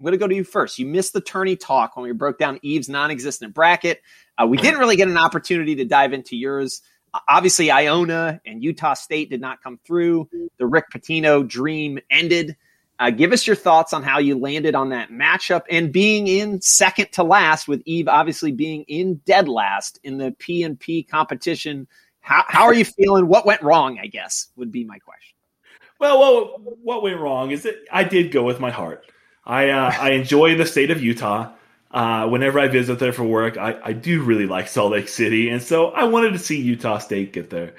I'm 0.00 0.04
going 0.04 0.12
to 0.12 0.18
go 0.18 0.28
to 0.28 0.34
you 0.34 0.44
first. 0.44 0.78
You 0.78 0.86
missed 0.86 1.12
the 1.12 1.20
tourney 1.20 1.56
talk 1.56 1.96
when 1.96 2.04
we 2.04 2.12
broke 2.12 2.38
down 2.38 2.60
Eve's 2.62 2.88
non-existent 2.88 3.54
bracket. 3.54 4.00
Uh, 4.38 4.46
we 4.46 4.56
didn't 4.56 4.78
really 4.78 4.96
get 4.96 5.08
an 5.08 5.16
opportunity 5.16 5.74
to 5.76 5.84
dive 5.84 6.12
into 6.12 6.36
yours. 6.36 6.80
Obviously, 7.28 7.70
Iona 7.70 8.40
and 8.46 8.62
Utah 8.62 8.94
State 8.94 9.30
did 9.30 9.40
not 9.40 9.62
come 9.62 9.80
through. 9.84 10.28
The 10.58 10.66
Rick 10.66 10.86
Pitino 10.94 11.46
dream 11.46 11.98
ended. 12.08 12.56
Uh, 13.00 13.08
give 13.08 13.32
us 13.32 13.46
your 13.46 13.56
thoughts 13.56 13.94
on 13.94 14.02
how 14.02 14.18
you 14.18 14.38
landed 14.38 14.74
on 14.74 14.90
that 14.90 15.10
matchup 15.10 15.62
and 15.70 15.90
being 15.90 16.26
in 16.26 16.60
second 16.60 17.10
to 17.12 17.22
last, 17.22 17.66
with 17.66 17.80
Eve 17.86 18.08
obviously 18.08 18.52
being 18.52 18.82
in 18.88 19.14
dead 19.24 19.48
last 19.48 19.98
in 20.04 20.18
the 20.18 20.32
P 20.38 20.62
and 20.62 20.78
P 20.78 21.02
competition. 21.02 21.88
How, 22.20 22.44
how 22.46 22.64
are 22.64 22.74
you 22.74 22.84
feeling? 22.84 23.26
What 23.26 23.46
went 23.46 23.62
wrong? 23.62 23.98
I 23.98 24.06
guess 24.06 24.48
would 24.56 24.70
be 24.70 24.84
my 24.84 24.98
question. 24.98 25.34
Well, 25.98 26.18
what, 26.18 26.78
what 26.82 27.02
went 27.02 27.18
wrong 27.18 27.52
is 27.52 27.62
that 27.62 27.76
I 27.90 28.04
did 28.04 28.32
go 28.32 28.42
with 28.42 28.60
my 28.60 28.70
heart. 28.70 29.10
I 29.46 29.70
uh, 29.70 29.92
I 29.98 30.10
enjoy 30.10 30.56
the 30.56 30.66
state 30.66 30.90
of 30.90 31.02
Utah. 31.02 31.52
Uh, 31.90 32.28
whenever 32.28 32.60
I 32.60 32.68
visit 32.68 32.98
there 32.98 33.14
for 33.14 33.24
work, 33.24 33.56
I, 33.56 33.76
I 33.82 33.92
do 33.94 34.22
really 34.22 34.46
like 34.46 34.68
Salt 34.68 34.92
Lake 34.92 35.08
City, 35.08 35.48
and 35.48 35.60
so 35.60 35.88
I 35.88 36.04
wanted 36.04 36.34
to 36.34 36.38
see 36.38 36.60
Utah 36.60 36.98
State 36.98 37.32
get 37.32 37.50
there. 37.50 37.74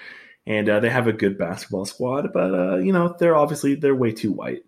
And 0.48 0.68
uh, 0.68 0.80
they 0.80 0.90
have 0.90 1.08
a 1.08 1.14
good 1.14 1.38
basketball 1.38 1.86
squad, 1.86 2.34
but 2.34 2.54
uh, 2.54 2.78
you 2.78 2.92
know 2.92 3.16
they're 3.20 3.38
obviously 3.38 3.76
they're 3.76 3.94
way 3.94 4.12
too 4.12 4.32
white. 4.32 4.64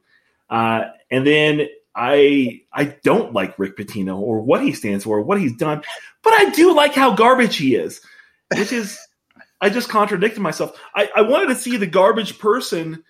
Uh, 0.49 0.85
and 1.09 1.25
then 1.25 1.67
I 1.95 2.61
I 2.71 2.95
don't 3.03 3.33
like 3.33 3.59
Rick 3.59 3.77
Pitino 3.77 4.17
or 4.17 4.41
what 4.41 4.63
he 4.63 4.73
stands 4.73 5.03
for, 5.03 5.19
or 5.19 5.21
what 5.21 5.39
he's 5.39 5.55
done, 5.55 5.83
but 6.23 6.33
I 6.33 6.49
do 6.49 6.73
like 6.75 6.93
how 6.93 7.15
garbage 7.15 7.57
he 7.57 7.75
is, 7.75 8.01
which 8.55 8.71
is 8.71 8.99
I 9.61 9.69
just 9.69 9.89
contradicted 9.89 10.41
myself. 10.41 10.77
I, 10.95 11.09
I 11.15 11.21
wanted 11.21 11.47
to 11.47 11.55
see 11.55 11.77
the 11.77 11.87
garbage 11.87 12.37
person 12.39 13.03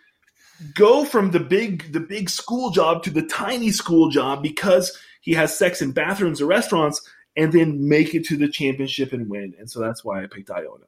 go 0.76 1.04
from 1.06 1.32
the 1.32 1.40
big 1.40 1.92
the 1.94 2.00
big 2.00 2.30
school 2.30 2.70
job 2.70 3.04
to 3.04 3.10
the 3.10 3.24
tiny 3.24 3.72
school 3.72 4.10
job 4.10 4.44
because 4.44 4.98
he 5.22 5.34
has 5.34 5.58
sex 5.58 5.82
in 5.82 5.94
bathrooms 5.94 6.42
or 6.42 6.46
restaurants 6.46 7.02
and 7.36 7.52
then 7.52 7.88
make 7.88 8.14
it 8.14 8.26
to 8.26 8.38
the 8.38 8.48
championship 8.48 9.14
and 9.14 9.30
win. 9.30 9.56
And 9.58 9.70
so 9.70 9.80
that's 9.80 10.04
why 10.04 10.24
I 10.24 10.28
picked 10.28 10.52
Iona 10.52 10.86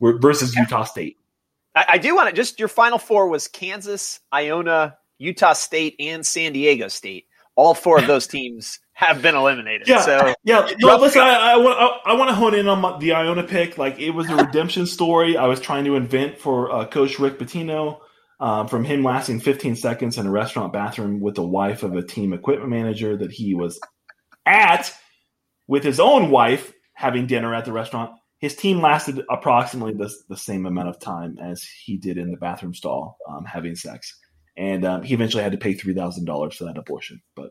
versus 0.00 0.54
Utah 0.54 0.84
State. 0.84 1.16
I, 1.74 1.86
I 1.88 1.98
do 1.98 2.14
want 2.14 2.28
to 2.28 2.34
just 2.34 2.58
your 2.58 2.68
final 2.68 2.98
four 2.98 3.28
was 3.28 3.48
Kansas, 3.48 4.20
Iona, 4.32 4.96
Utah 5.20 5.52
State, 5.52 5.94
and 6.00 6.26
San 6.26 6.52
Diego 6.52 6.88
State. 6.88 7.26
All 7.54 7.74
four 7.74 7.98
of 7.98 8.06
those 8.06 8.26
teams 8.28 8.80
have 8.92 9.22
been 9.22 9.34
eliminated. 9.34 9.86
Yeah, 9.86 10.00
So 10.00 10.34
yeah. 10.44 10.68
No, 10.80 10.96
listen, 10.96 11.22
I, 11.22 11.52
I 11.52 11.56
want 11.56 11.78
I, 11.78 12.12
I 12.12 12.14
want 12.16 12.30
to 12.30 12.34
hone 12.34 12.54
in 12.54 12.68
on 12.68 12.80
my, 12.80 12.98
the 12.98 13.12
Iona 13.12 13.44
pick. 13.44 13.78
Like 13.78 13.98
it 14.00 14.10
was 14.10 14.28
a 14.28 14.36
redemption 14.44 14.86
story 14.86 15.36
I 15.36 15.46
was 15.46 15.60
trying 15.60 15.84
to 15.84 15.94
invent 15.94 16.38
for 16.38 16.72
uh, 16.72 16.86
Coach 16.86 17.18
Rick 17.18 17.38
Pitino. 17.38 18.00
Um, 18.40 18.68
from 18.68 18.84
him 18.84 19.04
lasting 19.04 19.40
15 19.40 19.76
seconds 19.76 20.16
in 20.16 20.26
a 20.26 20.30
restaurant 20.30 20.72
bathroom 20.72 21.20
with 21.20 21.34
the 21.34 21.46
wife 21.46 21.82
of 21.82 21.94
a 21.94 22.02
team 22.02 22.32
equipment 22.32 22.70
manager 22.70 23.14
that 23.18 23.30
he 23.30 23.54
was 23.54 23.78
at, 24.46 24.94
with 25.68 25.84
his 25.84 26.00
own 26.00 26.30
wife 26.30 26.72
having 26.94 27.26
dinner 27.26 27.54
at 27.54 27.66
the 27.66 27.72
restaurant. 27.72 28.12
His 28.38 28.56
team 28.56 28.80
lasted 28.80 29.22
approximately 29.30 29.92
the, 29.92 30.10
the 30.30 30.36
same 30.36 30.64
amount 30.64 30.88
of 30.88 30.98
time 30.98 31.36
as 31.38 31.62
he 31.62 31.98
did 31.98 32.16
in 32.16 32.30
the 32.30 32.38
bathroom 32.38 32.72
stall 32.74 33.18
um, 33.28 33.44
having 33.44 33.74
sex, 33.74 34.18
and 34.60 34.84
um, 34.84 35.02
he 35.02 35.14
eventually 35.14 35.42
had 35.42 35.52
to 35.52 35.58
pay 35.58 35.72
three 35.72 35.94
thousand 35.94 36.26
dollars 36.26 36.54
for 36.54 36.64
that 36.64 36.76
abortion. 36.78 37.20
But 37.34 37.50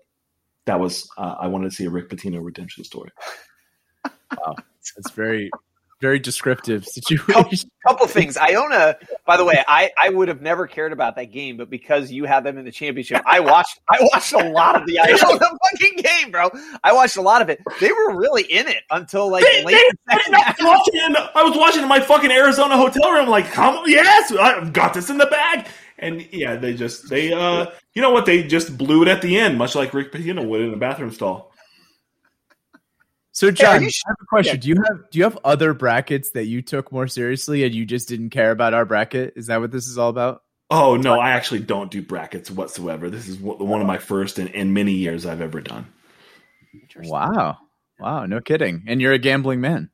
that 0.68 0.80
was 0.80 1.10
uh, 1.18 1.36
I 1.40 1.48
wanted 1.48 1.72
to 1.72 1.76
see 1.76 1.86
a 1.86 1.90
Rick 1.90 2.10
Pitino 2.10 2.40
redemption 2.42 2.84
story. 2.86 3.10
It's 4.98 5.12
very, 5.12 5.52
very 6.02 6.20
descriptive 6.20 6.86
situation. 6.86 7.70
couple 7.86 8.08
things. 8.08 8.38
Iona, 8.38 8.96
by 9.26 9.38
the 9.38 9.46
way, 9.46 9.64
I, 9.68 9.92
I 10.02 10.10
would 10.10 10.28
have 10.30 10.42
never 10.42 10.68
cared 10.68 10.94
about 10.94 11.16
that 11.18 11.26
game, 11.32 11.58
but 11.58 11.70
because 11.70 12.12
you 12.12 12.26
had 12.26 12.44
them 12.44 12.58
in 12.58 12.66
the 12.66 12.72
championship, 12.72 13.22
I 13.26 13.40
watched 13.40 13.80
I 13.90 13.98
watched 14.14 14.34
a 14.34 14.50
lot 14.50 14.76
of 14.80 14.88
the 14.88 15.00
Iona 15.04 15.18
fucking 15.28 15.98
game, 15.98 16.32
bro. 16.32 16.50
I 16.84 16.94
watched 16.94 17.18
a 17.18 17.22
lot 17.22 17.42
of 17.42 17.50
it. 17.50 17.60
They 17.80 17.92
were 17.92 18.16
really 18.18 18.44
in 18.44 18.68
it 18.68 18.84
until 18.90 19.30
like 19.30 19.44
They- 19.44 19.64
late. 19.66 19.76
they- 20.08 20.16
the 20.18 20.38
I 20.38 20.56
was 20.58 20.66
watching 20.66 21.16
I 21.36 21.44
was 21.44 21.58
watching 21.58 21.84
in 21.84 21.90
my 21.90 22.00
fucking 22.00 22.32
Arizona 22.32 22.78
hotel 22.78 23.12
room, 23.12 23.28
like, 23.28 23.52
come, 23.52 23.84
yes, 23.86 24.32
I've 24.32 24.74
got 24.74 24.94
this 24.94 25.10
in 25.10 25.18
the 25.18 25.28
bag. 25.28 25.68
And 26.02 26.28
yeah, 26.32 26.56
they 26.56 26.74
just 26.74 27.10
they 27.10 27.34
uh, 27.34 27.68
you 27.94 28.02
know 28.02 28.12
what? 28.12 28.26
They 28.26 28.44
just 28.44 28.78
blew 28.78 29.02
it 29.02 29.08
at 29.08 29.22
the 29.22 29.38
end, 29.38 29.58
much 29.58 29.76
like 29.76 29.94
Rick 29.94 30.12
Pitino 30.12 30.48
would 30.48 30.62
in 30.62 30.74
a 30.74 30.78
bathroom 30.78 31.12
stall. 31.12 31.50
So, 33.32 33.52
John, 33.52 33.82
you 33.82 33.88
I 33.88 34.10
have 34.10 34.18
a 34.22 34.26
question. 34.26 34.56
yeah. 34.56 34.60
Do 34.60 34.68
you 34.68 34.76
have 34.76 35.10
do 35.12 35.18
you 35.18 35.24
have 35.24 35.38
other 35.44 35.74
brackets 35.74 36.32
that 36.32 36.46
you 36.46 36.62
took 36.62 36.92
more 36.92 37.08
seriously 37.08 37.64
and 37.64 37.74
you 37.74 37.86
just 37.86 38.10
didn't 38.10 38.32
care 38.32 38.52
about 38.52 38.74
our 38.74 38.86
bracket? 38.86 39.34
Is 39.36 39.48
that 39.48 39.62
what 39.62 39.72
this 39.72 39.88
is 39.88 39.98
all 39.98 40.10
about? 40.10 40.44
Oh 40.70 40.98
no, 40.98 41.20
I 41.20 41.32
actually 41.32 41.62
don't 41.62 41.90
do 41.90 42.02
brackets 42.02 42.52
whatsoever. 42.52 43.10
This 43.10 43.28
is 43.28 43.38
one 43.38 43.66
one 43.66 43.82
of 43.82 43.88
my 43.88 43.98
first 43.98 44.40
in, 44.40 44.48
in 44.50 44.74
many 44.74 44.92
years 44.92 45.26
I've 45.26 45.42
ever 45.42 45.62
done. 45.62 45.88
Wow, 46.98 47.58
wow, 47.98 48.26
no 48.26 48.42
kidding. 48.42 48.84
And 48.88 49.02
you're 49.02 49.14
a 49.14 49.20
gambling 49.20 49.62
man. 49.62 49.90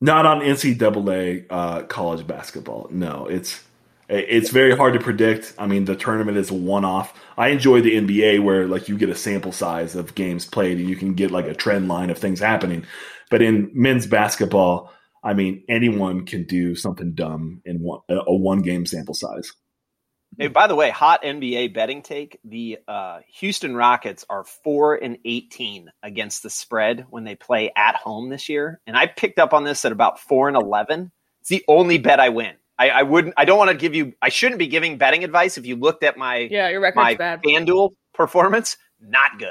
Not 0.00 0.26
on 0.26 0.40
NCAA 0.40 1.46
uh, 1.50 1.82
college 1.82 2.26
basketball. 2.26 2.88
No, 2.90 3.26
it's 3.26 3.62
it's 4.08 4.50
very 4.50 4.76
hard 4.76 4.94
to 4.94 5.00
predict. 5.00 5.54
I 5.58 5.66
mean, 5.66 5.84
the 5.84 5.96
tournament 5.96 6.38
is 6.38 6.52
one 6.52 6.84
off. 6.84 7.12
I 7.36 7.48
enjoy 7.48 7.80
the 7.80 7.96
NBA 7.96 8.42
where 8.42 8.66
like 8.66 8.88
you 8.88 8.96
get 8.96 9.08
a 9.08 9.16
sample 9.16 9.52
size 9.52 9.94
of 9.94 10.14
games 10.14 10.46
played 10.46 10.78
and 10.78 10.88
you 10.88 10.96
can 10.96 11.14
get 11.14 11.30
like 11.30 11.46
a 11.46 11.54
trend 11.54 11.88
line 11.88 12.10
of 12.10 12.18
things 12.18 12.40
happening. 12.40 12.86
But 13.30 13.42
in 13.42 13.70
men's 13.74 14.06
basketball, 14.06 14.92
I 15.24 15.34
mean, 15.34 15.64
anyone 15.68 16.24
can 16.24 16.44
do 16.44 16.76
something 16.76 17.14
dumb 17.14 17.62
in 17.64 17.80
one, 17.80 18.00
a 18.08 18.34
one 18.34 18.62
game 18.62 18.86
sample 18.86 19.14
size. 19.14 19.52
Hey, 20.38 20.48
by 20.48 20.66
the 20.66 20.74
way, 20.74 20.90
hot 20.90 21.22
NBA 21.22 21.74
betting 21.74 22.02
take: 22.02 22.38
the 22.44 22.78
uh, 22.86 23.20
Houston 23.38 23.74
Rockets 23.74 24.24
are 24.28 24.44
four 24.44 24.94
and 24.94 25.18
eighteen 25.24 25.90
against 26.02 26.42
the 26.42 26.50
spread 26.50 27.06
when 27.10 27.24
they 27.24 27.34
play 27.34 27.72
at 27.74 27.96
home 27.96 28.28
this 28.28 28.48
year, 28.48 28.80
and 28.86 28.96
I 28.96 29.06
picked 29.06 29.38
up 29.38 29.52
on 29.52 29.64
this 29.64 29.84
at 29.84 29.92
about 29.92 30.20
four 30.20 30.46
and 30.46 30.56
eleven. 30.56 31.10
It's 31.40 31.50
the 31.50 31.64
only 31.68 31.98
bet 31.98 32.20
I 32.20 32.28
win. 32.28 32.54
I, 32.78 32.90
I 32.90 33.02
wouldn't. 33.02 33.34
I 33.36 33.44
don't 33.44 33.58
want 33.58 33.70
to 33.70 33.76
give 33.76 33.94
you. 33.94 34.12
I 34.20 34.28
shouldn't 34.28 34.58
be 34.58 34.66
giving 34.66 34.98
betting 34.98 35.24
advice. 35.24 35.56
If 35.58 35.66
you 35.66 35.76
looked 35.76 36.02
at 36.04 36.16
my 36.16 36.36
Yeah, 36.50 36.68
your 36.68 36.80
record's 36.80 37.02
my 37.04 37.14
bad. 37.14 37.42
FanDuel 37.42 37.90
performance, 38.12 38.76
not 39.00 39.38
good. 39.38 39.48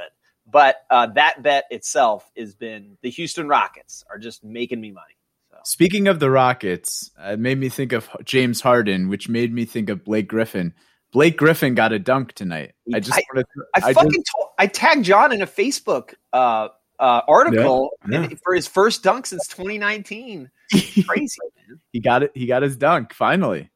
But 0.48 0.76
uh, 0.92 1.08
that 1.16 1.42
bet 1.42 1.66
itself 1.72 2.30
has 2.38 2.54
been 2.54 2.98
the 3.02 3.10
Houston 3.10 3.48
Rockets 3.48 4.04
are 4.12 4.20
just 4.20 4.44
making 4.44 4.80
me 4.80 4.92
money. 4.92 5.16
So 5.50 5.58
Speaking 5.64 6.08
of 6.08 6.20
the 6.20 6.30
Rockets, 6.30 7.10
uh, 7.20 7.32
it 7.32 7.40
made 7.40 7.58
me 7.60 7.68
think 7.70 7.94
of 7.94 8.08
James 8.24 8.62
Harden, 8.62 9.10
which 9.10 9.28
made 9.28 9.52
me 9.52 9.66
think 9.66 9.90
of 9.90 10.04
Blake 10.04 10.28
Griffin. 10.28 10.74
Blake 11.12 11.38
Griffin 11.38 11.74
got 11.74 11.94
a 11.94 12.00
dunk 12.00 12.34
tonight. 12.34 12.74
I 12.94 13.00
just 13.00 13.18
I- 13.18 13.24
wanted 13.34 13.46
to, 13.56 13.64
I, 13.84 13.90
I 13.90 13.94
fucking 13.94 14.12
just- 14.12 14.32
told, 14.36 14.50
I 14.60 14.68
tagged 14.68 15.06
John 15.06 15.32
in 15.32 15.42
a 15.42 15.48
Facebook 15.48 16.14
uh, 16.32 16.68
uh, 17.00 17.22
article 17.28 17.92
Yeah, 18.08 18.24
and- 18.24 18.40
for 18.44 18.54
his 18.54 18.68
first 18.68 19.02
dunk 19.02 19.26
since 19.26 19.48
2019. 19.48 20.52
Crazy, 21.08 21.38
man. 21.68 21.80
he 21.92 22.00
got 22.00 22.24
it. 22.24 22.32
He 22.34 22.46
got 22.46 22.62
his 22.64 22.76
dunk 22.78 23.14
finally. 23.14 23.70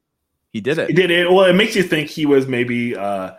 He 0.52 0.62
did 0.62 0.78
It 0.80 0.90
it. 0.92 0.96
did 0.96 1.12
it. 1.12 1.32
Well, 1.32 1.46
it 1.46 1.54
makes 1.54 1.76
you 1.76 1.84
think 1.84 2.10
he 2.10 2.26
was 2.26 2.48
maybe 2.48 2.96
uh, 2.96 3.34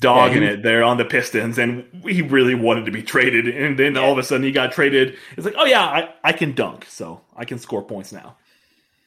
dogging 0.00 0.42
Yeah, 0.42 0.48
he- 0.48 0.54
it 0.56 0.62
there 0.62 0.82
on 0.82 0.96
the 0.96 1.04
Pistons, 1.04 1.58
and 1.58 1.84
he 2.04 2.22
really 2.22 2.54
wanted 2.54 2.86
to 2.86 2.90
be 2.90 3.02
traded. 3.02 3.46
And 3.48 3.78
then 3.78 3.96
all 3.96 4.10
of 4.12 4.18
a 4.18 4.22
sudden, 4.22 4.44
he 4.44 4.50
got 4.52 4.72
traded. 4.72 5.16
It's 5.36 5.44
like, 5.46 5.54
oh 5.56 5.64
yeah, 5.64 5.82
I, 5.84 6.14
I 6.24 6.32
can 6.32 6.54
dunk, 6.54 6.86
so 6.88 7.20
I 7.36 7.44
can 7.44 7.58
score 7.58 7.82
points 7.82 8.12
now. 8.12 8.36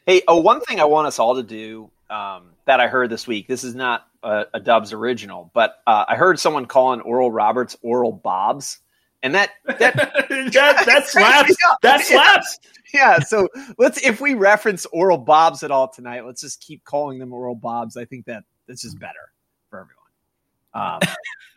Hey, 0.05 0.21
oh, 0.27 0.39
one 0.39 0.61
thing 0.61 0.79
I 0.79 0.85
want 0.85 1.07
us 1.07 1.19
all 1.19 1.35
to 1.35 1.43
do 1.43 1.91
um, 2.09 2.51
that 2.65 2.79
I 2.79 2.87
heard 2.87 3.09
this 3.09 3.27
week. 3.27 3.47
This 3.47 3.63
is 3.63 3.75
not 3.75 4.07
a, 4.23 4.45
a 4.55 4.59
Dubs 4.59 4.93
original, 4.93 5.51
but 5.53 5.75
uh, 5.85 6.05
I 6.07 6.15
heard 6.15 6.39
someone 6.39 6.65
calling 6.65 7.01
Oral 7.01 7.29
Roberts 7.29 7.75
Oral 7.83 8.11
Bobs, 8.13 8.79
and 9.23 9.35
that 9.35 9.51
that 9.65 9.77
that, 9.95 10.29
that 10.85 11.07
slaps. 11.07 11.55
That 11.81 12.01
slaps. 12.01 12.59
yeah. 12.93 13.19
So 13.19 13.47
let's 13.77 14.01
if 14.05 14.21
we 14.21 14.33
reference 14.33 14.85
Oral 14.87 15.17
Bobs 15.17 15.63
at 15.63 15.71
all 15.71 15.87
tonight, 15.87 16.25
let's 16.25 16.41
just 16.41 16.61
keep 16.61 16.83
calling 16.83 17.19
them 17.19 17.33
Oral 17.33 17.55
Bobs. 17.55 17.97
I 17.97 18.05
think 18.05 18.25
that 18.25 18.43
that's 18.67 18.81
just 18.81 18.99
better 18.99 19.31
for 19.69 19.79
everyone. 19.79 20.99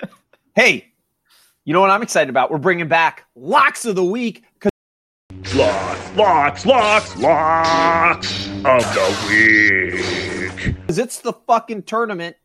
Um, 0.03 0.11
hey, 0.55 0.93
you 1.65 1.73
know 1.73 1.81
what 1.81 1.91
I'm 1.91 2.03
excited 2.03 2.31
about? 2.31 2.51
We're 2.51 2.59
bringing 2.59 2.89
back 2.89 3.27
locks 3.35 3.85
of 3.85 3.95
the 3.95 4.05
week 4.05 4.45
because 4.55 4.73
Locks, 5.55 6.17
locks, 6.17 6.65
locks, 6.65 7.17
locks 7.17 8.49
of 8.49 8.83
the 8.95 9.27
week. 9.29 10.77
Because 10.81 10.99
it's 10.99 11.19
the 11.21 11.33
fucking 11.33 11.83
tournament. 11.83 12.37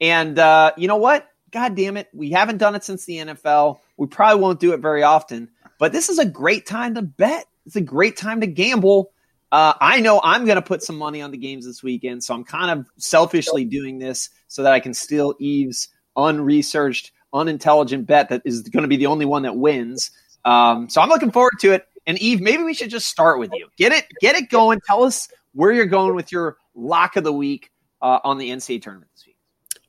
And 0.00 0.38
uh, 0.38 0.72
you 0.76 0.86
know 0.86 0.96
what? 0.96 1.28
God 1.56 1.74
damn 1.74 1.96
it. 1.96 2.08
We 2.12 2.32
haven't 2.32 2.58
done 2.58 2.74
it 2.74 2.84
since 2.84 3.06
the 3.06 3.16
NFL. 3.16 3.78
We 3.96 4.08
probably 4.08 4.42
won't 4.42 4.60
do 4.60 4.74
it 4.74 4.80
very 4.80 5.02
often, 5.02 5.48
but 5.78 5.90
this 5.90 6.10
is 6.10 6.18
a 6.18 6.26
great 6.26 6.66
time 6.66 6.96
to 6.96 7.00
bet. 7.00 7.46
It's 7.64 7.76
a 7.76 7.80
great 7.80 8.18
time 8.18 8.42
to 8.42 8.46
gamble. 8.46 9.10
Uh, 9.50 9.72
I 9.80 10.00
know 10.00 10.20
I'm 10.22 10.44
going 10.44 10.56
to 10.56 10.62
put 10.62 10.82
some 10.82 10.98
money 10.98 11.22
on 11.22 11.30
the 11.30 11.38
games 11.38 11.64
this 11.64 11.82
weekend, 11.82 12.22
so 12.22 12.34
I'm 12.34 12.44
kind 12.44 12.78
of 12.78 12.86
selfishly 12.98 13.64
doing 13.64 13.98
this 13.98 14.28
so 14.48 14.64
that 14.64 14.74
I 14.74 14.80
can 14.80 14.92
steal 14.92 15.34
Eve's 15.38 15.88
unresearched, 16.14 17.12
unintelligent 17.32 18.06
bet 18.06 18.28
that 18.28 18.42
is 18.44 18.60
going 18.60 18.82
to 18.82 18.88
be 18.88 18.98
the 18.98 19.06
only 19.06 19.24
one 19.24 19.44
that 19.44 19.56
wins. 19.56 20.10
Um, 20.44 20.90
so 20.90 21.00
I'm 21.00 21.08
looking 21.08 21.32
forward 21.32 21.54
to 21.60 21.72
it. 21.72 21.88
And 22.06 22.18
Eve, 22.18 22.42
maybe 22.42 22.64
we 22.64 22.74
should 22.74 22.90
just 22.90 23.08
start 23.08 23.38
with 23.38 23.50
you. 23.54 23.68
Get 23.78 23.92
it, 23.92 24.04
get 24.20 24.36
it 24.36 24.50
going. 24.50 24.82
Tell 24.86 25.04
us 25.04 25.30
where 25.54 25.72
you're 25.72 25.86
going 25.86 26.14
with 26.16 26.32
your 26.32 26.58
lock 26.74 27.16
of 27.16 27.24
the 27.24 27.32
week 27.32 27.72
uh, 28.02 28.18
on 28.24 28.36
the 28.36 28.50
NCAA 28.50 28.82
tournament. 28.82 29.10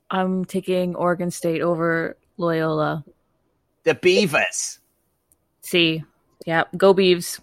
I'm 0.10 0.46
taking 0.46 0.96
Oregon 0.96 1.32
State 1.32 1.62
over 1.62 2.18
Loyola. 2.38 3.04
The 3.84 3.96
Beavers. 3.96 4.80
See, 5.62 6.04
yeah, 6.46 6.64
go 6.78 6.94
Beavs. 6.94 7.40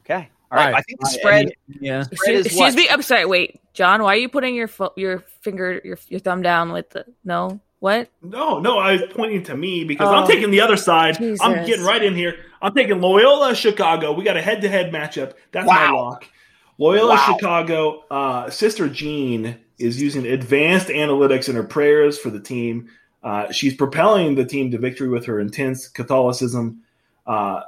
Okay. 0.00 0.30
All 0.50 0.58
right. 0.58 0.72
Why? 0.72 0.78
I 0.78 0.82
think 0.82 1.00
the 1.00 1.06
spread. 1.08 1.46
Any- 1.46 1.78
yeah. 1.80 2.02
spread 2.02 2.12
Excuse, 2.12 2.40
is 2.40 2.46
excuse 2.46 2.76
me. 2.76 2.88
I'm 2.88 3.02
sorry. 3.02 3.26
Wait, 3.26 3.60
John, 3.74 4.02
why 4.02 4.14
are 4.14 4.18
you 4.18 4.28
putting 4.28 4.54
your 4.54 4.68
fo- 4.68 4.92
your 4.96 5.24
finger 5.42 5.80
your 5.84 5.98
your 6.08 6.20
thumb 6.20 6.42
down 6.42 6.72
with 6.72 6.90
the 6.90 7.04
no? 7.24 7.60
What? 7.80 8.08
No, 8.22 8.58
no, 8.58 8.78
I 8.78 8.92
was 8.92 9.02
pointing 9.10 9.42
to 9.44 9.56
me 9.56 9.84
because 9.84 10.08
Oh. 10.08 10.14
I'm 10.14 10.26
taking 10.26 10.50
the 10.50 10.62
other 10.62 10.78
side. 10.78 11.20
I'm 11.42 11.66
getting 11.66 11.84
right 11.84 12.02
in 12.02 12.14
here. 12.14 12.36
I'm 12.62 12.74
taking 12.74 13.00
Loyola 13.02 13.54
Chicago. 13.54 14.12
We 14.12 14.24
got 14.24 14.36
a 14.38 14.42
head 14.42 14.62
to 14.62 14.68
head 14.68 14.92
matchup. 14.92 15.34
That's 15.52 15.66
my 15.66 15.90
lock. 15.90 16.26
Loyola 16.78 17.16
Wow. 17.16 17.26
Chicago. 17.34 18.04
Uh, 18.10 18.48
Sister 18.48 18.88
Jean 18.88 19.58
is 19.78 20.00
using 20.00 20.26
advanced 20.26 20.88
analytics 20.88 21.48
in 21.48 21.54
her 21.54 21.64
prayers 21.64 22.18
for 22.18 22.30
the 22.30 22.40
team. 22.40 22.88
Uh, 23.22 23.50
she's 23.52 23.74
propelling 23.74 24.34
the 24.34 24.44
team 24.44 24.70
to 24.70 24.78
victory 24.78 25.08
with 25.08 25.26
her 25.26 25.40
intense 25.40 25.88
Catholicism. 25.88 26.82
Uh, 27.26 27.62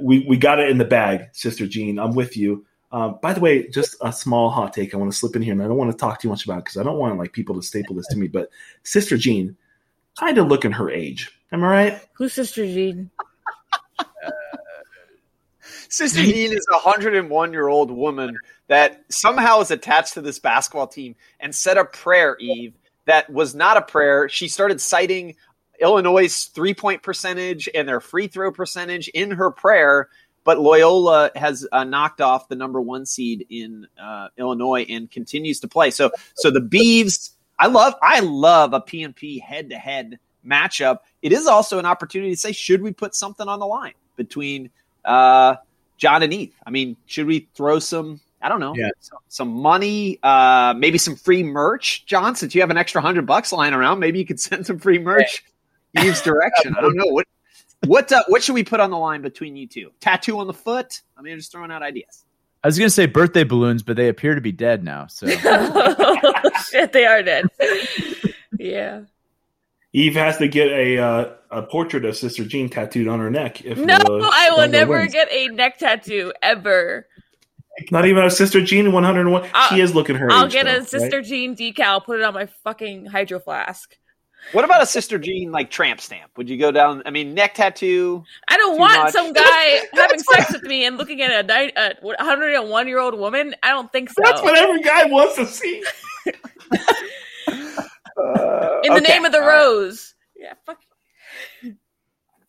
we 0.00 0.24
we 0.28 0.36
got 0.36 0.60
it 0.60 0.70
in 0.70 0.78
the 0.78 0.84
bag, 0.84 1.28
Sister 1.32 1.66
Jean. 1.66 1.98
I'm 1.98 2.14
with 2.14 2.36
you. 2.36 2.64
Um, 2.92 3.18
by 3.22 3.32
the 3.32 3.40
way, 3.40 3.68
just 3.68 3.96
a 4.02 4.12
small 4.12 4.50
hot 4.50 4.74
take 4.74 4.94
I 4.94 4.98
want 4.98 5.10
to 5.10 5.16
slip 5.16 5.34
in 5.34 5.42
here, 5.42 5.52
and 5.52 5.62
I 5.62 5.66
don't 5.66 5.78
want 5.78 5.90
to 5.90 5.96
talk 5.96 6.20
too 6.20 6.28
much 6.28 6.44
about 6.44 6.64
because 6.64 6.76
I 6.76 6.82
don't 6.82 6.98
want 6.98 7.18
like 7.18 7.32
people 7.32 7.54
to 7.56 7.62
staple 7.62 7.96
this 7.96 8.06
to 8.08 8.16
me. 8.16 8.28
But 8.28 8.50
Sister 8.82 9.16
Jean, 9.16 9.56
kind 10.18 10.38
of 10.38 10.48
looking 10.48 10.72
her 10.72 10.90
age. 10.90 11.30
Am 11.50 11.64
I 11.64 11.66
right? 11.66 12.00
Who's 12.14 12.34
Sister 12.34 12.64
Jean? 12.66 13.10
Sister 15.88 16.22
Jean 16.22 16.52
is 16.52 16.66
a 16.72 16.76
101 16.76 17.52
year 17.52 17.68
old 17.68 17.90
woman 17.90 18.36
that 18.72 19.04
somehow 19.10 19.60
is 19.60 19.70
attached 19.70 20.14
to 20.14 20.22
this 20.22 20.38
basketball 20.38 20.86
team 20.86 21.14
and 21.38 21.54
said 21.54 21.76
a 21.76 21.84
prayer, 21.84 22.38
Eve, 22.40 22.72
that 23.04 23.28
was 23.28 23.54
not 23.54 23.76
a 23.76 23.82
prayer. 23.82 24.30
She 24.30 24.48
started 24.48 24.80
citing 24.80 25.34
Illinois' 25.78 26.48
three 26.54 26.72
point 26.72 27.02
percentage 27.02 27.68
and 27.74 27.86
their 27.86 28.00
free 28.00 28.28
throw 28.28 28.50
percentage 28.50 29.08
in 29.08 29.32
her 29.32 29.50
prayer. 29.50 30.08
But 30.44 30.58
Loyola 30.58 31.30
has 31.36 31.68
uh, 31.70 31.84
knocked 31.84 32.22
off 32.22 32.48
the 32.48 32.54
number 32.54 32.80
one 32.80 33.04
seed 33.04 33.44
in 33.50 33.88
uh, 34.02 34.28
Illinois 34.38 34.86
and 34.88 35.10
continues 35.10 35.60
to 35.60 35.68
play. 35.68 35.90
So, 35.90 36.10
so 36.34 36.50
the 36.50 36.60
Beavs, 36.60 37.32
I 37.58 37.66
love, 37.66 37.94
I 38.00 38.20
love 38.20 38.72
a 38.72 38.80
PNP 38.80 39.42
head 39.42 39.68
to 39.68 39.76
head 39.76 40.18
matchup. 40.46 41.00
It 41.20 41.32
is 41.32 41.46
also 41.46 41.78
an 41.78 41.84
opportunity 41.84 42.30
to 42.30 42.40
say, 42.40 42.52
should 42.52 42.80
we 42.80 42.94
put 42.94 43.14
something 43.14 43.48
on 43.48 43.60
the 43.60 43.66
line 43.66 43.92
between 44.16 44.70
uh, 45.04 45.56
John 45.98 46.22
and 46.22 46.32
Eve? 46.32 46.54
I 46.66 46.70
mean, 46.70 46.96
should 47.04 47.26
we 47.26 47.48
throw 47.54 47.78
some? 47.78 48.22
I 48.42 48.48
don't 48.48 48.60
know, 48.60 48.74
Yeah. 48.76 48.90
some, 49.00 49.18
some 49.28 49.48
money, 49.48 50.18
uh, 50.22 50.74
maybe 50.76 50.98
some 50.98 51.16
free 51.16 51.42
merch, 51.42 52.04
John. 52.06 52.34
Since 52.36 52.54
you 52.54 52.60
have 52.60 52.70
an 52.70 52.76
extra 52.76 53.00
hundred 53.00 53.24
bucks 53.26 53.52
lying 53.52 53.72
around, 53.74 54.00
maybe 54.00 54.18
you 54.18 54.26
could 54.26 54.40
send 54.48 54.66
some 54.66 54.78
free 54.78 54.98
merch 54.98 55.44
Eve's 55.98 56.22
direction. 56.22 56.74
I 56.76 56.80
don't 56.80 56.96
know 56.96 57.06
what 57.06 57.26
what 57.86 58.10
uh, 58.12 58.22
what 58.28 58.42
should 58.42 58.54
we 58.54 58.64
put 58.64 58.80
on 58.80 58.90
the 58.90 58.98
line 58.98 59.22
between 59.22 59.56
you 59.56 59.66
two? 59.66 59.90
Tattoo 60.00 60.38
on 60.38 60.46
the 60.46 60.52
foot? 60.54 61.02
I 61.16 61.22
mean, 61.22 61.32
I'm 61.34 61.38
just 61.38 61.52
throwing 61.52 61.70
out 61.70 61.82
ideas. 61.82 62.24
I 62.64 62.68
was 62.68 62.78
gonna 62.78 62.90
say 62.90 63.06
birthday 63.06 63.44
balloons, 63.44 63.82
but 63.82 63.96
they 63.96 64.08
appear 64.08 64.34
to 64.36 64.40
be 64.40 64.52
dead 64.52 64.84
now. 64.84 65.06
So 65.08 65.26
Shit, 66.70 66.92
they 66.92 67.06
are 67.06 67.22
dead. 67.22 67.46
yeah. 68.58 69.02
Eve 69.94 70.14
has 70.14 70.38
to 70.38 70.48
get 70.48 70.68
a 70.68 70.98
uh, 70.98 71.30
a 71.50 71.62
portrait 71.62 72.04
of 72.04 72.16
Sister 72.16 72.44
Jean 72.44 72.68
tattooed 72.70 73.08
on 73.08 73.18
her 73.18 73.30
neck. 73.30 73.62
If 73.64 73.78
No, 73.78 73.96
uh, 73.96 74.30
I 74.32 74.50
will 74.56 74.68
never 74.68 75.00
wins. 75.00 75.12
get 75.12 75.28
a 75.30 75.48
neck 75.48 75.78
tattoo 75.78 76.32
ever. 76.40 77.06
Not 77.90 78.06
even 78.06 78.24
a 78.24 78.30
Sister 78.30 78.60
Jean 78.60 78.92
101. 78.92 79.48
I'll- 79.54 79.68
she 79.70 79.80
is 79.80 79.94
looking 79.94 80.16
her. 80.16 80.30
I'll 80.30 80.46
age, 80.46 80.52
get 80.52 80.66
though, 80.66 80.76
a 80.76 80.84
Sister 80.84 81.22
Jean 81.22 81.56
decal, 81.56 82.04
put 82.04 82.20
it 82.20 82.22
on 82.22 82.34
my 82.34 82.46
fucking 82.64 83.06
hydro 83.06 83.40
flask. 83.40 83.96
What 84.50 84.64
about 84.64 84.82
a 84.82 84.86
Sister 84.86 85.18
Jean 85.18 85.52
like 85.52 85.70
tramp 85.70 86.00
stamp? 86.00 86.32
Would 86.36 86.50
you 86.50 86.58
go 86.58 86.72
down? 86.72 87.02
I 87.06 87.10
mean, 87.10 87.32
neck 87.32 87.54
tattoo. 87.54 88.24
I 88.48 88.56
don't 88.56 88.76
want 88.78 89.00
much. 89.04 89.12
some 89.12 89.32
guy 89.32 89.80
having 89.94 90.18
sex 90.18 90.52
with 90.52 90.64
me 90.64 90.84
and 90.84 90.98
looking 90.98 91.22
at 91.22 91.48
a 91.48 91.64
ni- 91.64 91.72
a 91.76 91.94
101 92.00 92.88
year 92.88 92.98
old 92.98 93.16
woman. 93.16 93.54
I 93.62 93.68
don't 93.70 93.90
think 93.92 94.10
so. 94.10 94.16
That's 94.24 94.42
what 94.42 94.58
every 94.58 94.82
guy 94.82 95.04
wants 95.04 95.36
to 95.36 95.46
see. 95.46 95.84
Uh, 98.14 98.80
In 98.84 98.94
the 98.94 99.00
name 99.00 99.24
of 99.24 99.32
the 99.32 99.40
rose. 99.40 100.14
Yeah, 100.36 100.52
fuck. 100.66 100.78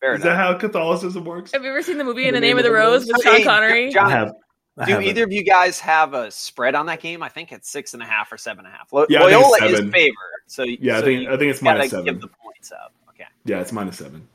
Fair 0.01 0.15
Is 0.15 0.23
that 0.23 0.35
how 0.35 0.53
Catholicism 0.55 1.23
works? 1.23 1.53
Have 1.53 1.63
you 1.63 1.69
ever 1.69 1.81
seen 1.81 1.97
the 1.97 2.03
movie 2.03 2.27
In 2.27 2.33
the, 2.33 2.41
Name, 2.41 2.57
of 2.57 2.63
the 2.65 2.71
Rose 2.71 3.05
with 3.07 3.21
Sean 3.23 3.43
Connery? 3.43 3.89
John, 3.91 4.07
I 4.07 4.09
have. 4.11 4.27
I 4.29 4.31
Do 4.77 4.91
haven't. 4.91 5.07
either 5.07 5.23
of 5.23 5.31
you 5.31 5.43
guys 5.43 5.79
have 5.81 6.13
a 6.15 6.31
spread 6.31 6.73
on 6.73 6.87
that 6.87 6.99
game? 6.99 7.21
I 7.21 7.29
think 7.29 7.51
it's 7.51 7.69
six 7.69 7.93
and 7.93 8.01
a 8.01 8.05
half 8.07 8.31
or 8.31 8.37
seven 8.37 8.65
and 8.65 8.73
a 8.73 8.77
half. 8.77 8.91
Lo- 8.91 9.05
Yeah, 9.07 9.19
Loyola 9.21 9.57
is 9.65 9.75
seven. 9.77 9.91
favored, 9.91 10.15
so 10.47 10.63
Yeah, 10.63 10.97
I 10.97 11.01
think 11.01 11.21
you 11.23 11.27
I 11.31 11.37
think 11.37 11.51
it's 11.51 11.61
gotta 11.61 11.77
minus 11.77 11.91
seven. 11.91 12.05
give 12.05 12.21
the 12.21 12.27
points 12.43 12.71
up. 12.71 12.93
Okay. 13.09 13.25
Yeah, 13.45 13.59
it's 13.61 13.71
minus 13.71 13.97
seven. 13.99 14.27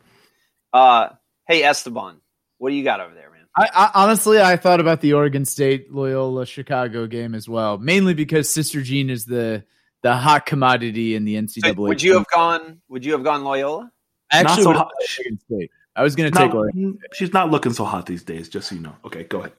Uh, 0.72 1.08
hey 1.48 1.62
Esteban, 1.64 2.20
what 2.58 2.70
do 2.70 2.76
you 2.76 2.84
got 2.84 3.00
over 3.00 3.14
there, 3.14 3.30
man? 3.30 3.46
I, 3.56 3.68
I 3.74 3.90
honestly 4.04 4.40
I 4.40 4.56
thought 4.56 4.78
about 4.80 5.00
the 5.00 5.14
Oregon 5.14 5.44
State 5.44 5.92
Loyola 5.92 6.46
Chicago 6.46 7.06
game 7.08 7.34
as 7.34 7.48
well, 7.48 7.78
mainly 7.78 8.14
because 8.14 8.48
Sister 8.48 8.80
Jean 8.82 9.10
is 9.10 9.24
the 9.24 9.64
the 10.02 10.14
hot 10.14 10.46
commodity 10.46 11.16
in 11.16 11.24
the 11.24 11.34
NCAA. 11.34 11.74
So 11.74 11.82
would 11.82 12.00
you 12.02 12.14
have 12.14 12.26
gone? 12.32 12.80
Would 12.88 13.04
you 13.04 13.12
have 13.12 13.24
gone 13.24 13.42
Loyola? 13.42 13.90
I 14.30 14.42
Not 14.42 14.50
actually 14.52 14.64
so 14.64 14.72
hot. 14.74 14.90
Oregon 15.18 15.40
State. 15.40 15.70
I 15.96 16.02
was 16.04 16.14
going 16.14 16.30
to 16.30 16.38
take 16.38 16.50
Not- 16.50 16.56
Oregon, 16.56 16.98
she's 17.14 17.32
not 17.32 17.50
looking 17.50 17.72
so 17.72 17.84
hot 17.84 18.06
these 18.06 18.22
days. 18.22 18.48
Just 18.48 18.68
so 18.68 18.76
you 18.76 18.82
know. 18.82 18.94
Okay, 19.04 19.24
go 19.24 19.40
ahead. 19.40 19.52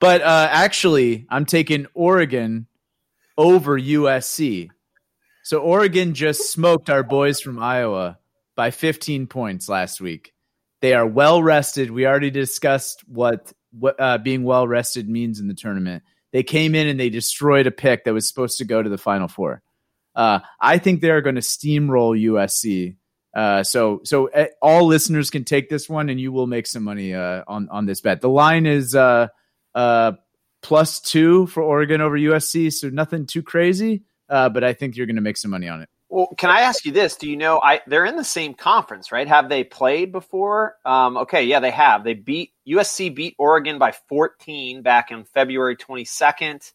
But 0.00 0.22
uh, 0.22 0.48
actually 0.50 1.26
I'm 1.30 1.44
taking 1.44 1.86
Oregon 1.94 2.66
over 3.36 3.78
USC. 3.78 4.70
So 5.42 5.58
Oregon 5.58 6.14
just 6.14 6.52
smoked 6.52 6.88
our 6.88 7.02
boys 7.02 7.40
from 7.40 7.62
Iowa 7.62 8.18
by 8.56 8.70
15 8.70 9.26
points 9.26 9.68
last 9.68 10.00
week. 10.00 10.32
They 10.80 10.94
are 10.94 11.06
well 11.06 11.42
rested. 11.42 11.90
We 11.90 12.06
already 12.06 12.30
discussed 12.30 13.02
what 13.06 13.52
what 13.72 13.96
uh, 13.98 14.18
being 14.18 14.44
well 14.44 14.68
rested 14.68 15.08
means 15.08 15.40
in 15.40 15.48
the 15.48 15.54
tournament. 15.54 16.02
They 16.32 16.42
came 16.42 16.74
in 16.74 16.88
and 16.88 16.98
they 16.98 17.10
destroyed 17.10 17.66
a 17.66 17.70
pick 17.70 18.04
that 18.04 18.14
was 18.14 18.28
supposed 18.28 18.58
to 18.58 18.64
go 18.64 18.82
to 18.82 18.88
the 18.88 18.98
Final 18.98 19.28
Four. 19.28 19.62
Uh, 20.14 20.40
I 20.60 20.78
think 20.78 21.00
they 21.00 21.10
are 21.10 21.20
going 21.20 21.34
to 21.34 21.40
steamroll 21.40 22.20
USC. 22.20 22.96
Uh, 23.34 23.64
so 23.64 24.00
so 24.04 24.30
uh, 24.30 24.46
all 24.62 24.86
listeners 24.86 25.30
can 25.30 25.44
take 25.44 25.68
this 25.68 25.88
one, 25.88 26.08
and 26.08 26.20
you 26.20 26.32
will 26.32 26.46
make 26.46 26.66
some 26.66 26.84
money 26.84 27.14
uh, 27.14 27.42
on 27.48 27.68
on 27.70 27.86
this 27.86 28.00
bet. 28.00 28.20
The 28.20 28.28
line 28.28 28.66
is 28.66 28.94
uh, 29.74 30.12
plus 30.62 31.00
two 31.00 31.46
for 31.46 31.62
Oregon 31.62 32.00
over 32.00 32.18
USC, 32.18 32.72
so 32.72 32.88
nothing 32.88 33.26
too 33.26 33.42
crazy. 33.42 34.04
Uh, 34.28 34.48
but 34.48 34.64
I 34.64 34.72
think 34.72 34.96
you're 34.96 35.06
going 35.06 35.16
to 35.16 35.22
make 35.22 35.36
some 35.36 35.50
money 35.50 35.68
on 35.68 35.82
it. 35.82 35.88
Well, 36.08 36.28
can 36.38 36.50
I 36.50 36.60
ask 36.60 36.84
you 36.84 36.92
this? 36.92 37.16
Do 37.16 37.28
you 37.28 37.36
know 37.36 37.60
I 37.62 37.80
they're 37.86 38.04
in 38.04 38.16
the 38.16 38.24
same 38.24 38.54
conference, 38.54 39.10
right? 39.10 39.26
Have 39.26 39.48
they 39.48 39.64
played 39.64 40.12
before? 40.12 40.76
Um, 40.84 41.16
okay, 41.16 41.44
yeah, 41.44 41.60
they 41.60 41.72
have. 41.72 42.04
They 42.04 42.14
beat 42.14 42.52
USC 42.68 43.14
beat 43.14 43.34
Oregon 43.36 43.78
by 43.78 43.92
14 44.08 44.82
back 44.82 45.10
in 45.10 45.24
February 45.24 45.76
22nd. 45.76 46.72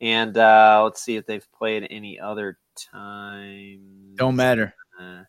And 0.00 0.36
uh, 0.36 0.80
let's 0.84 1.02
see 1.02 1.16
if 1.16 1.26
they've 1.26 1.46
played 1.52 1.86
any 1.88 2.18
other 2.18 2.58
time. 2.90 4.14
Don't 4.16 4.36
matter. 4.36 4.74
Uh, 5.00 5.22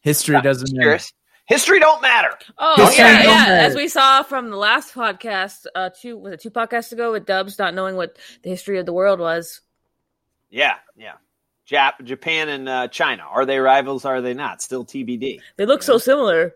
History 0.00 0.40
doesn't 0.40 0.76
matter. 0.76 0.98
Curious. 1.46 1.62
History 1.62 1.80
don't 1.80 2.02
matter. 2.02 2.36
Oh 2.58 2.86
History 2.86 3.04
yeah, 3.04 3.22
yeah. 3.22 3.26
matter. 3.26 3.52
As 3.54 3.74
we 3.74 3.88
saw 3.88 4.22
from 4.22 4.50
the 4.50 4.56
last 4.56 4.94
podcast, 4.94 5.66
uh, 5.74 5.90
two 5.90 6.18
was 6.18 6.32
it 6.34 6.40
two 6.40 6.50
podcasts 6.50 6.92
ago 6.92 7.12
with 7.12 7.26
Dubs 7.26 7.58
not 7.58 7.74
knowing 7.74 7.96
what 7.96 8.16
the 8.42 8.50
history 8.50 8.78
of 8.78 8.86
the 8.86 8.92
world 8.92 9.20
was. 9.20 9.60
Yeah, 10.50 10.76
yeah. 10.96 11.14
Jap- 11.68 12.04
Japan 12.04 12.48
and 12.48 12.68
uh, 12.68 12.88
China 12.88 13.24
are 13.24 13.44
they 13.44 13.58
rivals? 13.58 14.04
Are 14.04 14.20
they 14.20 14.34
not? 14.34 14.62
Still 14.62 14.84
TBD. 14.84 15.40
They 15.56 15.66
look 15.66 15.82
so 15.82 15.98
similar. 15.98 16.54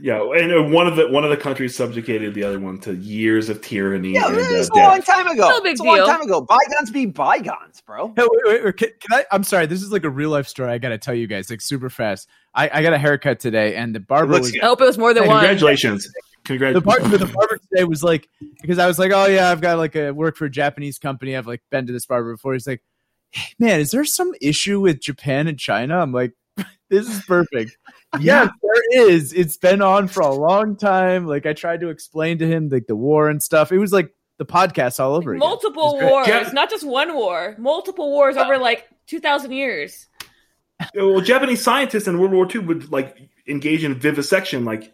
Yeah, 0.00 0.22
and 0.22 0.52
uh, 0.52 0.62
one 0.62 0.86
of 0.86 0.96
the 0.96 1.08
one 1.08 1.24
of 1.24 1.30
the 1.30 1.36
countries 1.36 1.76
subjugated 1.76 2.34
the 2.34 2.44
other 2.44 2.60
one 2.60 2.78
to 2.80 2.94
years 2.94 3.48
of 3.48 3.60
tyranny 3.60 4.12
Yeah, 4.12 4.28
and 4.28 4.36
it 4.36 4.46
uh, 4.46 4.58
was 4.58 4.68
a 4.70 4.74
long 4.74 5.02
time 5.02 5.26
ago. 5.26 5.48
No 5.48 5.60
big 5.60 5.72
it's 5.72 5.80
a 5.80 5.84
long 5.84 6.06
time 6.06 6.22
ago. 6.22 6.40
Bygones 6.40 6.90
be 6.90 7.06
bygones, 7.06 7.82
bro. 7.86 8.12
Hey, 8.16 8.22
wait, 8.22 8.42
wait, 8.44 8.64
wait, 8.64 8.76
Can, 8.76 8.88
can 9.00 9.18
I? 9.18 9.24
I'm 9.32 9.44
sorry. 9.44 9.66
This 9.66 9.82
is 9.82 9.90
like 9.92 10.04
a 10.04 10.10
real 10.10 10.30
life 10.30 10.46
story. 10.46 10.70
I 10.70 10.78
got 10.78 10.90
to 10.90 10.98
tell 10.98 11.14
you 11.14 11.26
guys, 11.26 11.50
like 11.50 11.60
super 11.60 11.90
fast. 11.90 12.28
I, 12.54 12.70
I 12.72 12.82
got 12.82 12.92
a 12.92 12.98
haircut 12.98 13.40
today, 13.40 13.74
and 13.74 13.94
the 13.94 14.00
barber 14.00 14.32
looks 14.34 14.52
was. 14.52 14.60
I 14.62 14.66
hope 14.66 14.80
it 14.80 14.84
was 14.84 14.98
more 14.98 15.12
than 15.12 15.26
one. 15.26 15.40
Congratulations, 15.40 16.08
Congratulations. 16.44 16.84
the 16.84 16.90
congratulations. 16.90 17.10
barber. 17.10 17.18
The 17.18 17.32
barber 17.32 17.60
today 17.70 17.84
was 17.84 18.04
like 18.04 18.28
because 18.60 18.78
I 18.78 18.86
was 18.86 18.98
like, 18.98 19.12
oh 19.12 19.26
yeah, 19.26 19.50
I've 19.50 19.60
got 19.60 19.78
like 19.78 19.96
a 19.96 20.12
work 20.12 20.36
for 20.36 20.46
a 20.46 20.50
Japanese 20.50 20.98
company. 20.98 21.36
I've 21.36 21.46
like 21.46 21.62
been 21.70 21.86
to 21.86 21.92
this 21.92 22.06
barber 22.06 22.32
before. 22.32 22.52
He's 22.52 22.66
like, 22.66 22.82
man, 23.58 23.80
is 23.80 23.90
there 23.90 24.04
some 24.04 24.32
issue 24.40 24.80
with 24.80 25.00
Japan 25.00 25.48
and 25.48 25.58
China? 25.58 25.98
I'm 25.98 26.12
like, 26.12 26.32
this 26.90 27.08
is 27.08 27.24
perfect. 27.24 27.76
Yes, 28.20 28.50
there 28.62 29.06
is. 29.08 29.32
It's 29.32 29.56
been 29.56 29.82
on 29.82 30.08
for 30.08 30.20
a 30.22 30.32
long 30.34 30.76
time. 30.76 31.26
Like 31.26 31.46
I 31.46 31.52
tried 31.52 31.80
to 31.80 31.88
explain 31.88 32.38
to 32.38 32.46
him 32.46 32.68
like 32.68 32.86
the 32.86 32.96
war 32.96 33.28
and 33.28 33.42
stuff. 33.42 33.72
It 33.72 33.78
was 33.78 33.92
like 33.92 34.14
the 34.38 34.46
podcast 34.46 34.98
all 35.00 35.14
over. 35.14 35.34
Multiple 35.34 35.82
It 35.82 35.86
was 35.94 36.00
great. 36.00 36.10
wars, 36.10 36.28
Yeah. 36.28 36.50
not 36.52 36.70
just 36.70 36.84
one 36.86 37.14
war. 37.14 37.54
Multiple 37.58 38.10
wars 38.10 38.36
over 38.36 38.58
like 38.58 38.88
two 39.06 39.20
thousand 39.20 39.52
years. 39.52 40.06
well, 40.94 41.20
Japanese 41.20 41.62
scientists 41.62 42.08
in 42.08 42.18
World 42.18 42.32
War 42.32 42.48
II 42.52 42.60
would 42.62 42.90
like 42.92 43.16
engage 43.46 43.84
in 43.84 43.94
vivisection, 43.94 44.64
like 44.64 44.92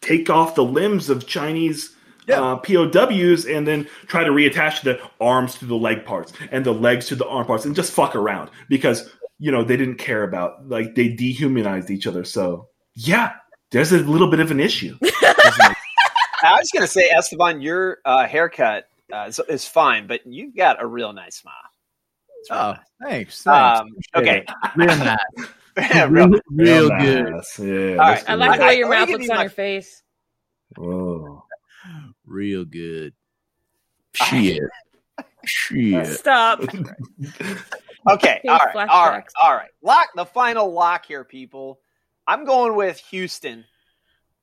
take 0.00 0.28
off 0.30 0.54
the 0.54 0.64
limbs 0.64 1.08
of 1.10 1.26
Chinese 1.28 1.94
Yeah. 2.26 2.40
uh, 2.40 2.56
POWs 2.56 3.46
and 3.46 3.66
then 3.66 3.88
try 4.06 4.24
to 4.24 4.30
reattach 4.30 4.82
the 4.82 4.98
arms 5.20 5.56
to 5.58 5.64
the 5.66 5.76
leg 5.76 6.04
parts 6.04 6.32
and 6.50 6.64
the 6.66 6.72
legs 6.74 7.06
to 7.08 7.14
the 7.16 7.26
arm 7.26 7.46
parts 7.46 7.64
and 7.64 7.74
just 7.76 7.92
fuck 7.92 8.16
around 8.16 8.50
because 8.68 9.10
you 9.42 9.50
know 9.50 9.64
they 9.64 9.76
didn't 9.76 9.96
care 9.96 10.22
about 10.22 10.68
like 10.68 10.94
they 10.94 11.08
dehumanized 11.08 11.90
each 11.90 12.06
other. 12.06 12.22
So 12.22 12.68
yeah, 12.94 13.32
there's 13.72 13.90
a 13.90 13.98
little 13.98 14.30
bit 14.30 14.38
of 14.38 14.52
an 14.52 14.60
issue. 14.60 14.96
I 16.44 16.56
was 16.58 16.70
going 16.72 16.82
to 16.82 16.88
say, 16.88 17.08
Esteban, 17.10 17.60
your 17.60 17.98
uh, 18.04 18.26
haircut 18.26 18.84
uh, 19.12 19.24
is, 19.28 19.40
is 19.48 19.66
fine, 19.66 20.06
but 20.06 20.20
you've 20.26 20.54
got 20.56 20.80
a 20.82 20.86
real 20.86 21.12
nice 21.12 21.36
smile. 21.36 21.54
Real 22.50 22.58
Oh, 22.58 22.70
nice. 23.00 23.10
thanks. 23.10 23.42
thanks. 23.42 23.80
Um, 23.80 23.88
okay. 24.16 24.44
real 24.76 24.96
nice. 24.96 25.18
Yeah, 25.76 26.04
real- 26.04 26.28
real, 26.28 26.40
real 26.50 26.88
Real 26.90 26.98
good. 27.00 27.30
nice. 27.32 27.58
Yeah, 27.58 27.66
All 27.96 27.96
that's 27.96 28.22
right. 28.22 28.30
I 28.30 28.34
like 28.34 28.60
the 28.60 28.66
way 28.66 28.76
your 28.78 28.90
let 28.90 28.98
mouth 28.98 29.08
give 29.08 29.18
looks 29.20 29.30
on 29.30 29.36
my- 29.36 29.42
your 29.42 29.50
face. 29.50 30.02
Whoa. 30.76 31.44
Real 32.26 32.64
good. 32.64 33.14
Shit. 34.14 34.60
Shit. 35.46 36.06
Stop. 36.08 36.60
Okay. 38.10 38.40
All 38.48 38.58
right. 38.58 38.88
All 38.88 39.08
right. 39.08 39.24
All 39.40 39.54
right. 39.54 39.70
Lock 39.82 40.08
the 40.14 40.24
final 40.24 40.72
lock 40.72 41.06
here, 41.06 41.24
people. 41.24 41.80
I'm 42.26 42.44
going 42.44 42.76
with 42.76 42.98
Houston 43.10 43.64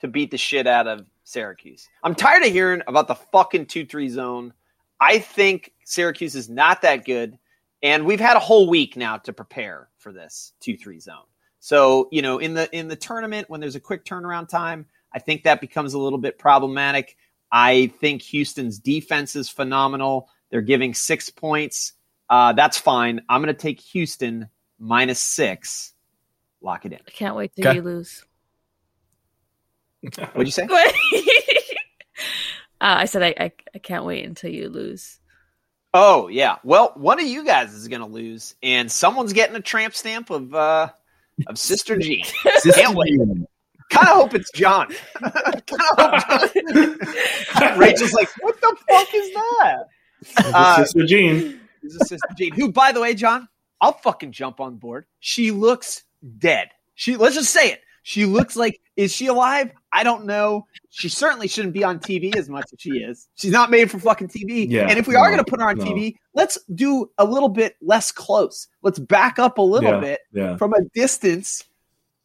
to 0.02 0.08
beat 0.08 0.32
the 0.32 0.38
shit 0.38 0.68
out 0.68 0.88
of 0.88 1.06
Syracuse. 1.24 1.88
I'm 2.04 2.16
tired 2.16 2.44
of 2.44 2.52
hearing 2.52 2.82
about 2.88 3.08
the 3.08 3.16
fucking 3.16 3.68
2 3.68 3.86
3 3.86 4.10
zone. 4.10 4.54
I 5.00 5.20
think 5.20 5.72
Syracuse 5.86 6.36
is 6.36 6.50
not 6.50 6.82
that 6.82 7.06
good. 7.06 7.38
And 7.82 8.06
we've 8.06 8.20
had 8.20 8.36
a 8.36 8.42
whole 8.42 8.68
week 8.70 8.98
now 8.98 9.18
to 9.20 9.34
prepare 9.34 9.90
for 9.98 10.12
this 10.12 10.54
2 10.62 10.78
3 10.78 11.00
zone. 11.00 11.16
So, 11.60 12.08
you 12.12 12.22
know, 12.22 12.40
in 12.40 12.54
the 12.54 12.74
in 12.76 12.88
the 12.88 12.96
tournament, 12.96 13.50
when 13.50 13.60
there's 13.60 13.76
a 13.76 13.82
quick 13.82 14.06
turnaround 14.06 14.48
time, 14.48 14.86
I 15.14 15.20
think 15.20 15.44
that 15.44 15.62
becomes 15.62 15.94
a 15.94 16.00
little 16.00 16.20
bit 16.20 16.40
problematic. 16.40 17.18
I 17.52 17.92
think 18.00 18.22
Houston's 18.24 18.80
defense 18.80 19.36
is 19.36 19.50
phenomenal. 19.50 20.30
They're 20.50 20.62
giving 20.62 20.94
six 20.94 21.30
points. 21.30 21.94
Uh, 22.30 22.54
that's 22.54 22.78
fine. 22.78 23.22
I'm 23.28 23.42
going 23.42 23.54
to 23.54 23.60
take 23.60 23.80
Houston 23.82 24.50
minus 24.80 25.22
six. 25.22 25.94
Lock 26.62 26.86
it 26.86 26.94
in. 26.94 27.00
I 27.08 27.12
can't 27.12 27.36
wait 27.36 27.52
till 27.56 27.68
Okay. 27.68 27.78
you 27.78 27.82
lose. 27.82 28.24
What'd 30.02 30.46
you 30.48 30.52
say? 30.52 30.64
uh, 30.70 30.70
I 32.80 33.06
said 33.06 33.24
I, 33.24 33.34
I 33.38 33.52
I 33.76 33.80
can't 33.80 34.06
wait 34.06 34.26
until 34.26 34.52
you 34.52 34.70
lose. 34.70 35.20
Oh 35.94 36.28
yeah. 36.28 36.58
Well, 36.64 36.94
one 36.96 37.20
of 37.20 37.26
you 37.26 37.44
guys 37.44 37.74
is 37.74 37.88
going 37.88 38.02
to 38.02 38.08
lose, 38.08 38.56
and 38.64 38.92
someone's 38.92 39.34
getting 39.34 39.56
a 39.56 39.62
tramp 39.62 39.94
stamp 39.96 40.30
of 40.30 40.54
uh, 40.54 40.90
of 41.48 41.58
Sister 41.58 41.98
Jean. 41.98 42.24
Can't 42.74 42.96
wait. 42.96 43.18
Kind 43.92 44.08
of 44.08 44.14
hope 44.16 44.36
it's 44.36 44.52
John. 44.52 44.88
kind 45.20 45.34
of 45.98 46.24
hope 46.24 46.54
John. 46.54 47.80
Rachel's 47.80 48.14
like, 48.14 48.30
what 48.42 48.60
the 48.62 48.76
fuck 48.88 49.08
is 49.16 49.34
that? 49.34 49.78
Uh, 50.54 50.84
Sister 50.84 51.06
Jean. 51.08 51.60
This 51.82 51.96
is 51.96 52.08
Sister 52.08 52.28
Jean, 52.38 52.54
who, 52.54 52.72
by 52.72 52.92
the 52.92 53.02
way, 53.02 53.14
John, 53.14 53.48
I'll 53.82 53.94
fucking 53.94 54.32
jump 54.32 54.60
on 54.60 54.76
board. 54.76 55.06
She 55.20 55.52
looks 55.52 56.04
dead. 56.38 56.70
She 56.96 57.16
let's 57.16 57.36
just 57.36 57.52
say 57.52 57.72
it. 57.72 57.82
She 58.04 58.26
looks 58.26 58.56
like 58.56 58.80
is 58.96 59.16
she 59.16 59.28
alive? 59.28 59.72
I 59.94 60.04
don't 60.04 60.26
know. 60.26 60.68
She 60.90 61.08
certainly 61.08 61.48
shouldn't 61.48 61.74
be 61.74 61.84
on 61.84 62.00
TV 62.00 62.36
as 62.36 62.50
much 62.50 62.66
as 62.74 62.82
she 62.82 62.98
is. 62.98 63.30
She's 63.36 63.52
not 63.52 63.72
made 63.72 63.90
for 63.90 63.98
fucking 64.00 64.28
TV. 64.28 64.70
Yeah, 64.70 64.88
and 64.90 65.00
if 65.00 65.08
we 65.08 65.16
are 65.16 65.28
going 65.28 65.44
to 65.44 65.50
put 65.50 65.62
her 65.62 65.70
on 65.70 65.78
no. 65.78 65.86
TV, 65.86 66.16
let's 66.34 66.58
do 66.76 67.10
a 67.18 67.24
little 67.24 67.48
bit 67.48 67.78
less 67.82 68.12
close. 68.12 68.68
Let's 68.82 69.00
back 69.00 69.40
up 69.40 69.58
a 69.58 69.62
little 69.62 69.92
Yeah, 69.92 70.00
bit 70.00 70.20
Yeah. 70.34 70.58
from 70.58 70.74
a 70.74 70.82
distance. 70.94 71.64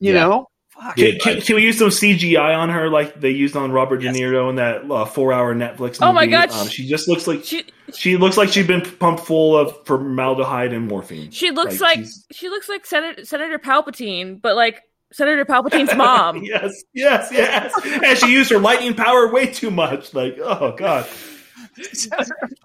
You 0.00 0.12
know, 0.12 0.48
fuck. 0.80 0.96
Can, 0.96 1.18
can, 1.18 1.40
can 1.40 1.56
we 1.56 1.62
use 1.62 1.78
some 1.78 1.88
CGI 1.88 2.56
on 2.56 2.68
her 2.68 2.88
like 2.88 3.20
they 3.20 3.30
used 3.30 3.56
on 3.56 3.72
Robert 3.72 4.02
Yes. 4.02 4.14
De 4.16 4.20
Niro 4.22 4.50
in 4.50 4.56
that 4.56 4.90
uh, 4.90 5.04
four-hour 5.04 5.54
Netflix 5.54 5.78
movie? 5.78 5.98
Oh 6.02 6.12
my 6.12 6.26
God, 6.26 6.50
Um, 6.50 6.68
she 6.68 6.86
just 6.88 7.08
looks 7.08 7.26
like 7.26 7.44
She 7.44 7.64
she 7.92 8.16
looks 8.16 8.36
like 8.36 8.48
she's 8.48 8.66
been 8.66 8.80
pumped 8.82 9.24
full 9.24 9.56
of 9.56 9.74
formaldehyde 9.86 10.72
and 10.72 10.88
morphine. 10.88 11.30
she 11.30 11.50
looks 11.50 11.80
Like, 11.80 11.98
like, 11.98 12.06
she 12.32 12.48
looks 12.48 12.68
like 12.68 12.84
Senator 12.86 13.24
Senator 13.24 13.58
Palpatine, 13.58 14.40
but 14.42 14.56
like 14.56 14.80
Senator 15.12 15.44
Palpatine's 15.44 15.94
mom. 15.96 16.42
yes, 16.42 16.82
yes, 16.92 17.28
yes. 17.32 17.72
and 18.04 18.18
she 18.18 18.32
used 18.32 18.50
her 18.50 18.58
lightning 18.58 18.94
power 18.94 19.32
way 19.32 19.46
too 19.46 19.70
much. 19.70 20.12
Like, 20.14 20.38
oh 20.42 20.74
god. 20.76 21.06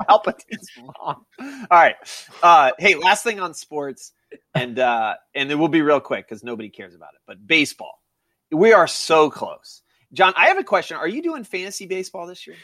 Palpatine's 0.07 0.69
mom. 0.77 1.25
All 1.39 1.67
right. 1.71 1.95
Uh, 2.41 2.71
hey, 2.79 2.95
last 2.95 3.23
thing 3.23 3.39
on 3.39 3.53
sports, 3.53 4.13
and 4.53 4.77
uh, 4.79 5.15
and 5.35 5.51
it 5.51 5.55
will 5.55 5.67
be 5.67 5.81
real 5.81 5.99
quick 5.99 6.27
because 6.27 6.43
nobody 6.43 6.69
cares 6.69 6.95
about 6.95 7.09
it. 7.15 7.21
But 7.27 7.45
baseball, 7.45 7.98
we 8.51 8.73
are 8.73 8.87
so 8.87 9.29
close. 9.29 9.81
John, 10.13 10.33
I 10.35 10.47
have 10.47 10.57
a 10.57 10.63
question. 10.63 10.97
Are 10.97 11.07
you 11.07 11.21
doing 11.21 11.43
fantasy 11.43 11.85
baseball 11.85 12.27
this 12.27 12.47
year? 12.47 12.55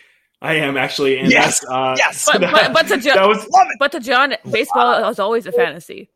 I 0.41 0.55
am 0.55 0.77
actually, 0.77 1.17
and 1.17 1.31
Yes, 1.31 1.59
that's 1.59 1.71
uh, 1.71 1.95
yes. 1.97 2.29
But 2.31 2.41
but, 2.41 2.73
but 2.73 2.87
to 2.87 2.97
that 2.97 3.15
jo- 3.15 3.27
was 3.27 3.47
but 3.79 3.91
to 3.93 3.99
John, 3.99 4.35
baseball 4.49 5.09
is 5.09 5.19
always 5.19 5.45
a 5.45 5.51
fantasy. 5.51 6.09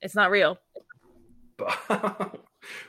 It's 0.00 0.14
not 0.14 0.30
real. 0.30 0.58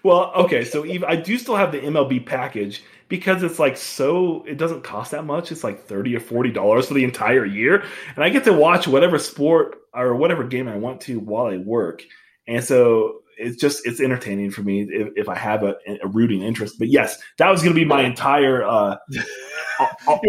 well, 0.04 0.32
okay. 0.36 0.64
So 0.64 0.86
even, 0.86 1.10
I 1.10 1.18
do 1.18 1.38
still 1.38 1.56
have 1.56 1.72
the 1.72 1.80
MLB 1.80 2.26
package 2.26 2.84
because 3.10 3.44
it's 3.44 3.60
like 3.60 3.78
so. 3.78 4.44
It 4.48 4.58
doesn't 4.58 4.84
cost 4.84 5.12
that 5.12 5.26
much. 5.26 5.52
It's 5.52 5.64
like 5.64 5.86
thirty 5.86 6.16
or 6.16 6.20
forty 6.20 6.52
dollars 6.52 6.88
for 6.88 6.94
the 6.94 7.04
entire 7.04 7.46
year, 7.46 7.84
and 8.16 8.24
I 8.24 8.30
get 8.30 8.46
to 8.46 8.54
watch 8.54 8.88
whatever 8.88 9.20
sport 9.20 9.78
or 9.94 10.16
whatever 10.16 10.46
game 10.46 10.68
I 10.68 10.78
want 10.78 11.02
to 11.02 11.20
while 11.20 11.48
I 11.48 11.58
work. 11.58 12.04
And 12.48 12.64
so 12.64 13.22
it's 13.42 13.58
just 13.58 13.86
it's 13.86 14.00
entertaining 14.00 14.52
for 14.52 14.62
me 14.62 14.82
if, 14.84 15.10
if 15.16 15.30
I 15.30 15.36
have 15.38 15.64
a, 15.64 15.76
a 16.04 16.08
rooting 16.08 16.42
interest. 16.42 16.78
But 16.80 16.90
yes, 16.90 17.18
that 17.38 17.50
was 17.50 17.62
going 17.62 17.74
to 17.76 17.80
be 17.80 17.86
my 17.86 18.04
entire 18.04 18.64
uh, 18.64 18.98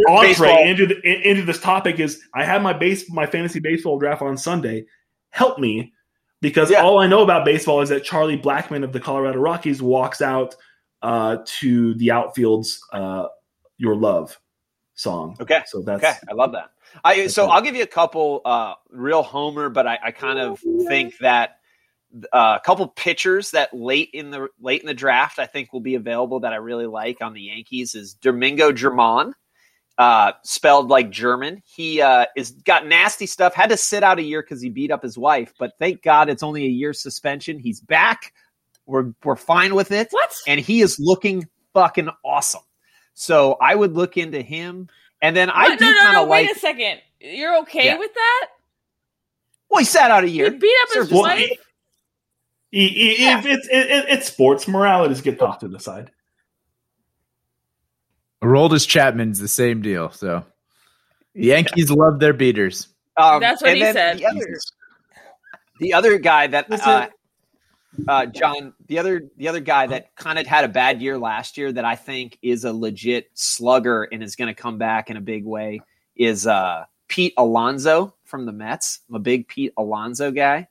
entree 0.08 0.68
into 0.68 0.86
the, 0.86 1.28
into 1.30 1.42
this 1.42 1.60
topic. 1.60 2.00
Is 2.00 2.20
I 2.34 2.44
have 2.44 2.62
my 2.62 2.72
base 2.72 3.10
my 3.10 3.26
fantasy 3.26 3.60
baseball 3.60 3.98
draft 3.98 4.22
on 4.22 4.36
Sunday. 4.36 4.86
Help 5.30 5.58
me 5.58 5.92
because 6.40 6.70
Yeah. 6.70 6.82
all 6.82 6.98
I 6.98 7.06
know 7.06 7.22
about 7.22 7.44
baseball 7.44 7.80
is 7.80 7.88
that 7.90 8.04
Charlie 8.04 8.38
Blackmon 8.38 8.84
of 8.84 8.92
the 8.92 9.00
Colorado 9.00 9.38
Rockies 9.38 9.80
walks 9.80 10.20
out 10.20 10.54
uh, 11.02 11.38
to 11.60 11.94
the 11.94 12.10
outfield's 12.10 12.80
uh, 12.92 13.26
"Your 13.78 13.96
Love" 13.96 14.38
song. 14.94 15.36
Okay. 15.40 15.62
so 15.66 15.82
that's 15.82 16.02
Okay, 16.04 16.14
I 16.28 16.34
love 16.34 16.52
that. 16.52 16.70
I 17.04 17.26
so. 17.28 17.46
I'll 17.48 17.62
give 17.62 17.74
you 17.74 17.82
a 17.82 17.86
couple 17.86 18.42
uh, 18.44 18.74
real 18.90 19.22
homer, 19.22 19.70
but 19.70 19.86
I, 19.86 19.98
I 20.04 20.10
kind 20.10 20.38
of 20.38 20.60
think 20.86 21.16
that 21.18 21.58
a 22.32 22.60
couple 22.64 22.86
pitchers 22.88 23.50
that 23.52 23.72
late 23.74 24.10
in 24.12 24.30
the 24.30 24.48
late 24.60 24.80
in 24.82 24.86
the 24.86 24.94
draft 24.94 25.38
I 25.38 25.46
think 25.46 25.72
will 25.72 25.80
be 25.80 25.94
available 25.94 26.40
that 26.40 26.52
I 26.52 26.56
really 26.56 26.86
like 26.86 27.22
on 27.22 27.32
the 27.32 27.40
Yankees 27.42 27.94
is 27.94 28.14
Domingo 28.14 28.70
German. 28.72 29.34
uh, 29.98 30.32
spelled 30.42 30.88
like 30.88 31.10
German. 31.10 31.62
He 31.64 32.00
uh, 32.00 32.26
is 32.36 32.52
got 32.52 32.86
nasty 32.86 33.26
stuff. 33.26 33.54
Had 33.54 33.70
to 33.70 33.76
sit 33.76 34.02
out 34.02 34.18
a 34.18 34.22
year 34.22 34.42
because 34.42 34.60
he 34.62 34.68
beat 34.70 34.90
up 34.90 35.02
his 35.02 35.16
wife, 35.18 35.52
but 35.58 35.72
thank 35.78 36.02
God 36.02 36.28
it's 36.30 36.42
only 36.42 36.64
a 36.64 36.68
year 36.68 36.92
suspension. 36.92 37.58
He's 37.58 37.80
back. 37.80 38.32
We're 38.86 39.12
we're 39.22 39.36
fine 39.36 39.74
with 39.74 39.92
it. 39.92 40.08
What? 40.10 40.34
And 40.46 40.60
he 40.60 40.80
is 40.80 40.96
looking 40.98 41.46
fucking 41.74 42.08
awesome. 42.24 42.62
So 43.14 43.56
I 43.60 43.74
would 43.74 43.92
look 43.94 44.16
into 44.16 44.40
him, 44.42 44.88
and 45.20 45.36
then 45.36 45.50
I 45.50 45.68
What? 45.68 45.78
do 45.78 45.84
no, 45.84 45.92
no, 45.92 46.12
no. 46.12 46.24
like. 46.24 46.46
Wait 46.48 46.56
a 46.56 46.58
second. 46.58 47.00
You're 47.20 47.58
okay 47.60 47.84
Yeah. 47.86 47.98
with 47.98 48.12
that? 48.14 48.46
Well, 49.70 49.78
he 49.80 49.84
sat 49.84 50.10
out 50.10 50.24
a 50.24 50.26
He 50.26 50.34
year. 50.34 50.50
beat 50.50 50.74
up 50.82 50.94
his 50.94 51.10
wife. 51.12 51.50
Yeah. 52.72 53.38
if 53.38 53.46
it's 53.46 53.68
it, 53.68 53.90
it- 53.90 54.04
it's 54.08 54.26
sports, 54.26 54.66
moralities 54.66 55.20
get 55.20 55.38
tossed 55.38 55.60
to 55.60 55.68
the 55.68 55.78
side. 55.78 56.10
Aroldis 58.42 58.88
Chapman's 58.88 59.38
the 59.38 59.46
same 59.48 59.82
deal. 59.82 60.10
So 60.10 60.44
the 61.34 61.44
Yankees 61.44 61.90
love 61.90 62.18
their 62.18 62.32
beaters. 62.32 62.88
Um, 63.16 63.40
That's 63.40 63.62
what 63.62 63.76
he 63.76 63.82
said. 63.92 64.18
The 64.18 64.26
other, 64.26 64.58
the 65.78 65.94
other 65.94 66.18
guy 66.18 66.46
that 66.48 66.66
uh, 66.72 67.06
uh, 68.08 68.26
John, 68.26 68.72
the 68.88 68.98
other 68.98 69.22
the 69.36 69.48
other 69.48 69.60
guy 69.60 69.86
that 69.86 70.16
kind 70.16 70.38
of 70.38 70.46
had 70.46 70.64
a 70.64 70.68
bad 70.68 71.02
year 71.02 71.18
last 71.18 71.56
year 71.58 71.70
that 71.72 71.84
I 71.84 71.94
think 71.94 72.38
is 72.42 72.64
a 72.64 72.72
legit 72.72 73.30
slugger 73.34 74.04
and 74.04 74.22
is 74.22 74.34
going 74.34 74.52
to 74.52 74.60
come 74.60 74.78
back 74.78 75.10
in 75.10 75.16
a 75.16 75.20
big 75.20 75.44
way 75.44 75.80
is 76.16 76.46
uh, 76.46 76.84
Pete 77.08 77.34
Alonso 77.36 78.14
from 78.24 78.46
the 78.46 78.52
Mets. 78.52 79.00
I'm 79.08 79.16
a 79.16 79.20
big 79.20 79.46
Pete 79.46 79.72
Alonso 79.76 80.30
guy. 80.30 80.68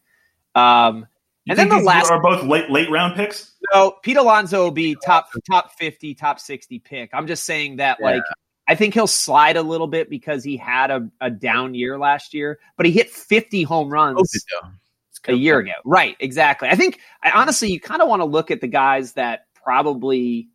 Um, 0.55 1.05
You 1.45 1.51
And 1.51 1.59
then 1.59 1.69
the 1.69 1.79
last- 1.79 2.11
are 2.11 2.21
both 2.21 2.43
late 2.43 2.69
late 2.69 2.89
round 2.91 3.15
picks. 3.15 3.53
no, 3.73 3.95
Pete 4.03 4.17
Alonso 4.17 4.63
will 4.63 4.71
be 4.71 4.95
top 5.03 5.29
top 5.49 5.71
fifty, 5.77 6.13
top 6.13 6.39
sixty 6.39 6.77
pick. 6.79 7.09
I'm 7.13 7.25
just 7.27 7.45
saying 7.45 7.77
that 7.77 7.97
Yeah. 7.99 8.05
like 8.05 8.23
I 8.67 8.75
think 8.75 8.93
he'll 8.93 9.07
slide 9.07 9.57
a 9.57 9.61
little 9.63 9.87
bit 9.87 10.09
because 10.09 10.43
he 10.43 10.55
had 10.55 10.91
a, 10.91 11.09
a 11.19 11.29
down 11.31 11.73
year 11.73 11.97
last 11.97 12.33
year, 12.33 12.59
but 12.77 12.85
he 12.85 12.91
hit 12.91 13.09
50 13.09 13.63
home 13.63 13.89
runs 13.89 14.17
COVID, 14.17 14.61
though. 14.61 14.69
It's 15.09 15.19
a 15.27 15.33
year 15.33 15.57
ago. 15.59 15.71
Right, 15.83 16.15
exactly. 16.19 16.69
I 16.69 16.75
think 16.75 16.99
I 17.23 17.31
honestly 17.31 17.71
you 17.71 17.79
kind 17.81 18.01
of 18.01 18.07
want 18.07 18.21
to 18.21 18.25
look 18.25 18.49
at 18.51 18.61
the 18.61 18.67
guys 18.67 19.13
that 19.13 19.47
probably 19.55 20.47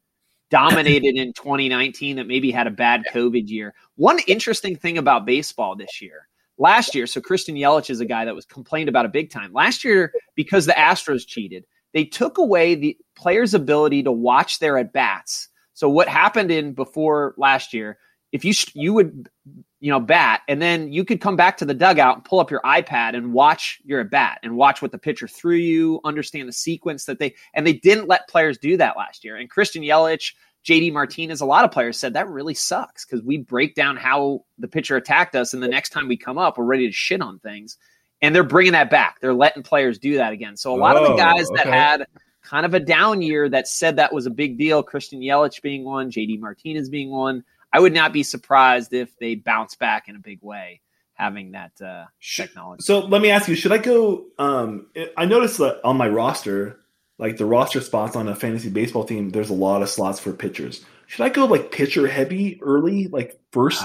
dominated 0.50 1.16
in 1.16 1.32
2019 1.32 2.16
that 2.16 2.26
maybe 2.28 2.50
had 2.52 2.66
a 2.68 2.70
bad 2.70 3.02
COVID 3.12 3.48
year. 3.48 3.74
One 3.96 4.18
interesting 4.28 4.76
thing 4.76 4.96
about 4.98 5.26
baseball 5.26 5.74
this 5.74 6.00
year. 6.00 6.28
Last 6.58 6.94
year, 6.94 7.06
so 7.06 7.20
Christian 7.20 7.54
Yelich 7.54 7.90
is 7.90 8.00
a 8.00 8.06
guy 8.06 8.24
that 8.24 8.34
was 8.34 8.46
complained 8.46 8.88
about 8.88 9.04
a 9.04 9.10
big 9.10 9.30
time. 9.30 9.52
Last 9.52 9.84
year, 9.84 10.12
because 10.34 10.66
the 10.66 10.72
Astros 10.72 11.26
cheated, 11.26 11.64
they 11.92 12.04
took 12.04 12.38
away 12.38 12.74
the 12.74 12.96
player's 13.16 13.54
ability 13.54 14.02
to 14.02 14.12
watch 14.12 14.58
their 14.58 14.78
at 14.78 14.92
bats. 14.92 15.48
So 15.74 15.88
what 15.88 16.08
happened 16.08 16.50
in 16.50 16.72
before 16.72 17.34
last 17.36 17.74
year? 17.74 17.98
If 18.32 18.44
you 18.44 18.54
you 18.74 18.92
would 18.92 19.28
you 19.80 19.90
know 19.90 20.00
bat 20.00 20.42
and 20.48 20.60
then 20.60 20.92
you 20.92 21.04
could 21.04 21.20
come 21.20 21.36
back 21.36 21.56
to 21.58 21.64
the 21.64 21.74
dugout 21.74 22.16
and 22.16 22.24
pull 22.24 22.40
up 22.40 22.50
your 22.50 22.60
iPad 22.62 23.14
and 23.14 23.32
watch 23.32 23.78
your 23.84 24.00
at 24.00 24.10
bat 24.10 24.40
and 24.42 24.56
watch 24.56 24.82
what 24.82 24.92
the 24.92 24.98
pitcher 24.98 25.28
threw 25.28 25.56
you, 25.56 26.00
understand 26.04 26.48
the 26.48 26.52
sequence 26.52 27.04
that 27.04 27.18
they 27.18 27.34
and 27.54 27.66
they 27.66 27.74
didn't 27.74 28.08
let 28.08 28.28
players 28.28 28.58
do 28.58 28.76
that 28.78 28.96
last 28.96 29.24
year. 29.24 29.36
And 29.36 29.48
Christian 29.48 29.82
Yelich, 29.82 30.32
JD 30.66 30.92
Martinez, 30.92 31.40
a 31.40 31.46
lot 31.46 31.64
of 31.64 31.70
players 31.70 31.96
said 31.96 32.14
that 32.14 32.28
really 32.28 32.54
sucks 32.54 33.04
because 33.04 33.22
we 33.22 33.38
break 33.38 33.74
down 33.74 33.96
how 33.96 34.44
the 34.58 34.66
pitcher 34.66 34.96
attacked 34.96 35.36
us, 35.36 35.54
and 35.54 35.62
the 35.62 35.68
next 35.68 35.90
time 35.90 36.08
we 36.08 36.16
come 36.16 36.38
up, 36.38 36.58
we're 36.58 36.64
ready 36.64 36.86
to 36.86 36.92
shit 36.92 37.22
on 37.22 37.38
things. 37.38 37.78
And 38.20 38.34
they're 38.34 38.42
bringing 38.42 38.72
that 38.72 38.90
back. 38.90 39.20
They're 39.20 39.34
letting 39.34 39.62
players 39.62 39.98
do 39.98 40.16
that 40.16 40.32
again. 40.32 40.56
So 40.56 40.74
a 40.74 40.78
lot 40.78 40.96
of 40.96 41.06
the 41.06 41.12
Oh, 41.12 41.16
guys 41.16 41.48
that 41.50 41.66
had 41.66 42.06
kind 42.42 42.64
of 42.64 42.74
a 42.74 42.80
down 42.80 43.20
year 43.20 43.48
that 43.48 43.68
said 43.68 43.96
that 43.96 44.12
was 44.12 44.26
a 44.26 44.30
big 44.30 44.58
deal, 44.58 44.82
Christian 44.82 45.20
Yelich 45.20 45.60
being 45.60 45.84
one, 45.84 46.10
JD 46.10 46.40
Martinez 46.40 46.88
being 46.88 47.10
one. 47.10 47.44
I 47.72 47.78
would 47.78 47.92
not 47.92 48.12
be 48.12 48.22
surprised 48.22 48.94
if 48.94 49.16
they 49.18 49.34
bounce 49.34 49.74
back 49.74 50.08
in 50.08 50.16
a 50.16 50.18
big 50.18 50.42
way 50.42 50.80
having 51.14 51.52
that 51.52 51.72
uh, 51.80 52.06
technology. 52.20 52.82
So 52.82 53.00
let 53.00 53.20
me 53.20 53.30
ask 53.30 53.48
you: 53.48 53.54
Should 53.54 53.72
I 53.72 53.78
go? 53.78 54.24
Um, 54.38 54.86
I 55.16 55.26
noticed 55.26 55.58
that 55.58 55.80
on 55.84 55.96
my 55.96 56.08
roster, 56.08 56.80
like 57.18 57.36
the 57.36 57.46
roster 57.46 57.80
spots 57.80 58.16
on 58.16 58.28
a 58.28 58.36
fantasy 58.36 58.68
baseball 58.68 59.04
team, 59.04 59.30
there's 59.30 59.50
a 59.50 59.54
lot 59.54 59.82
of 59.82 59.88
slots 59.88 60.20
for 60.20 60.32
pitchers. 60.32 60.84
Should 61.06 61.24
I 61.24 61.28
go 61.28 61.46
like 61.46 61.70
pitcher 61.70 62.06
heavy 62.06 62.58
early, 62.62 63.08
like 63.08 63.38
first, 63.52 63.84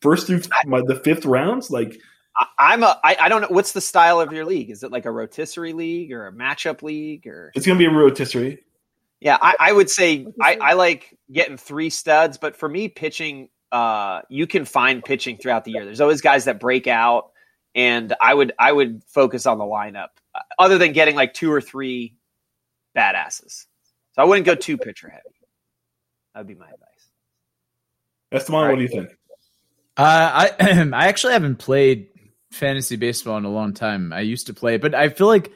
first 0.00 0.26
through 0.26 0.42
my, 0.66 0.82
the 0.86 0.96
fifth 0.96 1.24
rounds? 1.24 1.70
Like, 1.70 1.98
I, 2.36 2.46
I'm 2.58 2.82
a. 2.82 2.98
I, 3.02 3.16
I 3.20 3.28
don't 3.28 3.42
know 3.42 3.48
what's 3.50 3.72
the 3.72 3.80
style 3.80 4.20
of 4.20 4.32
your 4.32 4.44
league. 4.44 4.70
Is 4.70 4.82
it 4.82 4.90
like 4.90 5.06
a 5.06 5.10
rotisserie 5.10 5.72
league 5.72 6.12
or 6.12 6.26
a 6.26 6.32
matchup 6.32 6.82
league 6.82 7.26
or? 7.26 7.52
it's 7.54 7.66
going 7.66 7.78
to 7.78 7.82
be 7.82 7.90
a 7.90 7.96
rotisserie. 7.96 8.64
Yeah, 9.20 9.38
I, 9.40 9.54
I 9.58 9.72
would 9.72 9.88
say 9.88 10.26
I, 10.40 10.56
I 10.60 10.72
like 10.72 11.16
getting 11.30 11.56
three 11.56 11.90
studs, 11.90 12.38
but 12.38 12.56
for 12.56 12.68
me, 12.68 12.88
pitching, 12.88 13.50
uh, 13.70 14.22
you 14.28 14.48
can 14.48 14.64
find 14.64 15.04
pitching 15.04 15.36
throughout 15.36 15.64
the 15.64 15.70
year. 15.70 15.84
There's 15.84 16.00
always 16.00 16.20
guys 16.20 16.46
that 16.46 16.58
break 16.58 16.88
out, 16.88 17.30
and 17.72 18.12
I 18.20 18.34
would 18.34 18.52
I 18.58 18.72
would 18.72 19.04
focus 19.06 19.46
on 19.46 19.58
the 19.58 19.64
lineup, 19.64 20.08
uh, 20.34 20.40
other 20.58 20.76
than 20.76 20.92
getting 20.92 21.14
like 21.14 21.34
two 21.34 21.52
or 21.52 21.60
three 21.60 22.16
badasses. 22.96 23.66
So 24.12 24.22
I 24.22 24.24
wouldn't 24.24 24.46
go 24.46 24.54
too 24.54 24.76
pitcher 24.76 25.08
heavy. 25.08 25.22
That'd 26.34 26.48
be 26.48 26.54
my 26.54 26.66
advice. 26.66 26.88
Esteban, 28.32 28.68
what 28.68 28.76
do 28.76 28.82
you 28.82 28.88
think? 28.88 29.10
Uh, 29.96 30.48
I 30.58 30.90
I 30.92 31.08
actually 31.08 31.34
haven't 31.34 31.56
played 31.56 32.08
fantasy 32.50 32.96
baseball 32.96 33.36
in 33.38 33.44
a 33.44 33.50
long 33.50 33.74
time. 33.74 34.12
I 34.12 34.20
used 34.20 34.46
to 34.46 34.54
play, 34.54 34.78
but 34.78 34.94
I 34.94 35.08
feel 35.10 35.26
like 35.26 35.52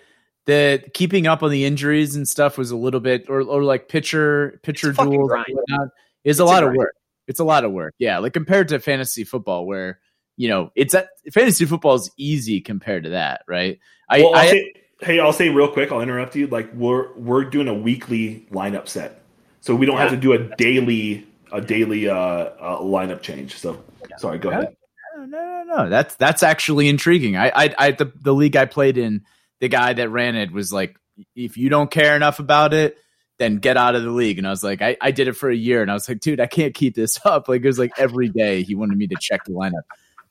the 0.46 0.82
keeping 0.94 1.26
up 1.26 1.42
on 1.42 1.50
the 1.50 1.64
injuries 1.64 2.16
and 2.16 2.28
stuff 2.28 2.58
was 2.58 2.70
a 2.70 2.76
little 2.76 3.00
bit, 3.00 3.28
or 3.28 3.40
or 3.40 3.64
like 3.64 3.88
pitcher 3.88 4.60
pitcher 4.62 4.90
It's 4.90 4.98
duels 4.98 5.32
and 5.32 5.44
whatnot, 5.48 5.88
is 6.24 6.40
a 6.40 6.40
It's 6.40 6.40
a 6.40 6.44
lot 6.44 6.64
of 6.64 6.74
work. 6.74 6.94
It's 7.26 7.40
a 7.40 7.44
lot 7.44 7.64
of 7.64 7.72
work. 7.72 7.94
Yeah, 7.98 8.18
like 8.18 8.32
compared 8.32 8.68
to 8.68 8.78
fantasy 8.78 9.24
football, 9.24 9.66
where 9.66 10.00
you 10.36 10.48
know 10.48 10.70
it's 10.74 10.94
at, 10.94 11.08
fantasy 11.32 11.64
football 11.64 11.94
is 11.94 12.10
easy 12.18 12.60
compared 12.60 13.04
to 13.04 13.10
that, 13.10 13.42
right? 13.48 13.78
I, 14.08 14.20
well, 14.20 14.34
I'll 14.34 14.40
I 14.40 14.50
say, 14.50 14.72
hey, 15.00 15.20
I'll 15.20 15.32
say 15.32 15.48
real 15.48 15.68
quick. 15.68 15.92
I'll 15.92 16.00
interrupt 16.00 16.36
you. 16.36 16.46
Like 16.46 16.72
we're 16.72 17.12
we're 17.14 17.44
doing 17.44 17.68
a 17.68 17.74
weekly 17.74 18.46
lineup 18.50 18.88
set, 18.88 19.22
so 19.60 19.74
we 19.74 19.86
don't 19.86 19.98
have 19.98 20.10
to 20.10 20.16
do 20.16 20.32
a 20.32 20.38
daily 20.56 21.26
a 21.52 21.60
daily 21.60 22.08
uh, 22.08 22.16
uh 22.16 22.80
lineup 22.80 23.22
change. 23.22 23.56
So 23.56 23.82
sorry, 24.18 24.38
go 24.38 24.50
ahead. 24.50 24.76
no, 25.16 25.24
no, 25.24 25.64
no, 25.64 25.76
no. 25.76 25.88
That's 25.88 26.14
that's 26.16 26.42
actually 26.42 26.88
intriguing. 26.88 27.36
I, 27.36 27.48
I, 27.54 27.74
I 27.78 27.90
the, 27.92 28.12
the 28.20 28.32
league 28.32 28.56
I 28.56 28.64
played 28.64 28.98
in, 28.98 29.24
the 29.60 29.68
guy 29.68 29.92
that 29.92 30.08
ran 30.08 30.36
it 30.36 30.50
was 30.50 30.72
like, 30.72 30.96
if 31.34 31.56
you 31.56 31.68
don't 31.68 31.90
care 31.90 32.16
enough 32.16 32.38
about 32.38 32.74
it, 32.74 32.98
then 33.38 33.56
get 33.56 33.76
out 33.76 33.94
of 33.94 34.02
the 34.02 34.10
league. 34.10 34.38
And 34.38 34.46
I 34.46 34.50
was 34.50 34.64
like, 34.64 34.82
I, 34.82 34.96
I 35.00 35.10
did 35.10 35.28
it 35.28 35.34
for 35.34 35.50
a 35.50 35.56
year, 35.56 35.82
and 35.82 35.90
I 35.90 35.94
was 35.94 36.08
like, 36.08 36.20
dude, 36.20 36.40
I 36.40 36.46
can't 36.46 36.74
keep 36.74 36.94
this 36.94 37.18
up. 37.24 37.48
Like 37.48 37.62
it 37.62 37.66
was 37.66 37.78
like 37.78 37.92
every 37.98 38.28
day 38.28 38.62
he 38.62 38.74
wanted 38.74 38.96
me 38.98 39.06
to 39.08 39.16
check 39.20 39.44
the 39.44 39.52
lineup. 39.52 39.82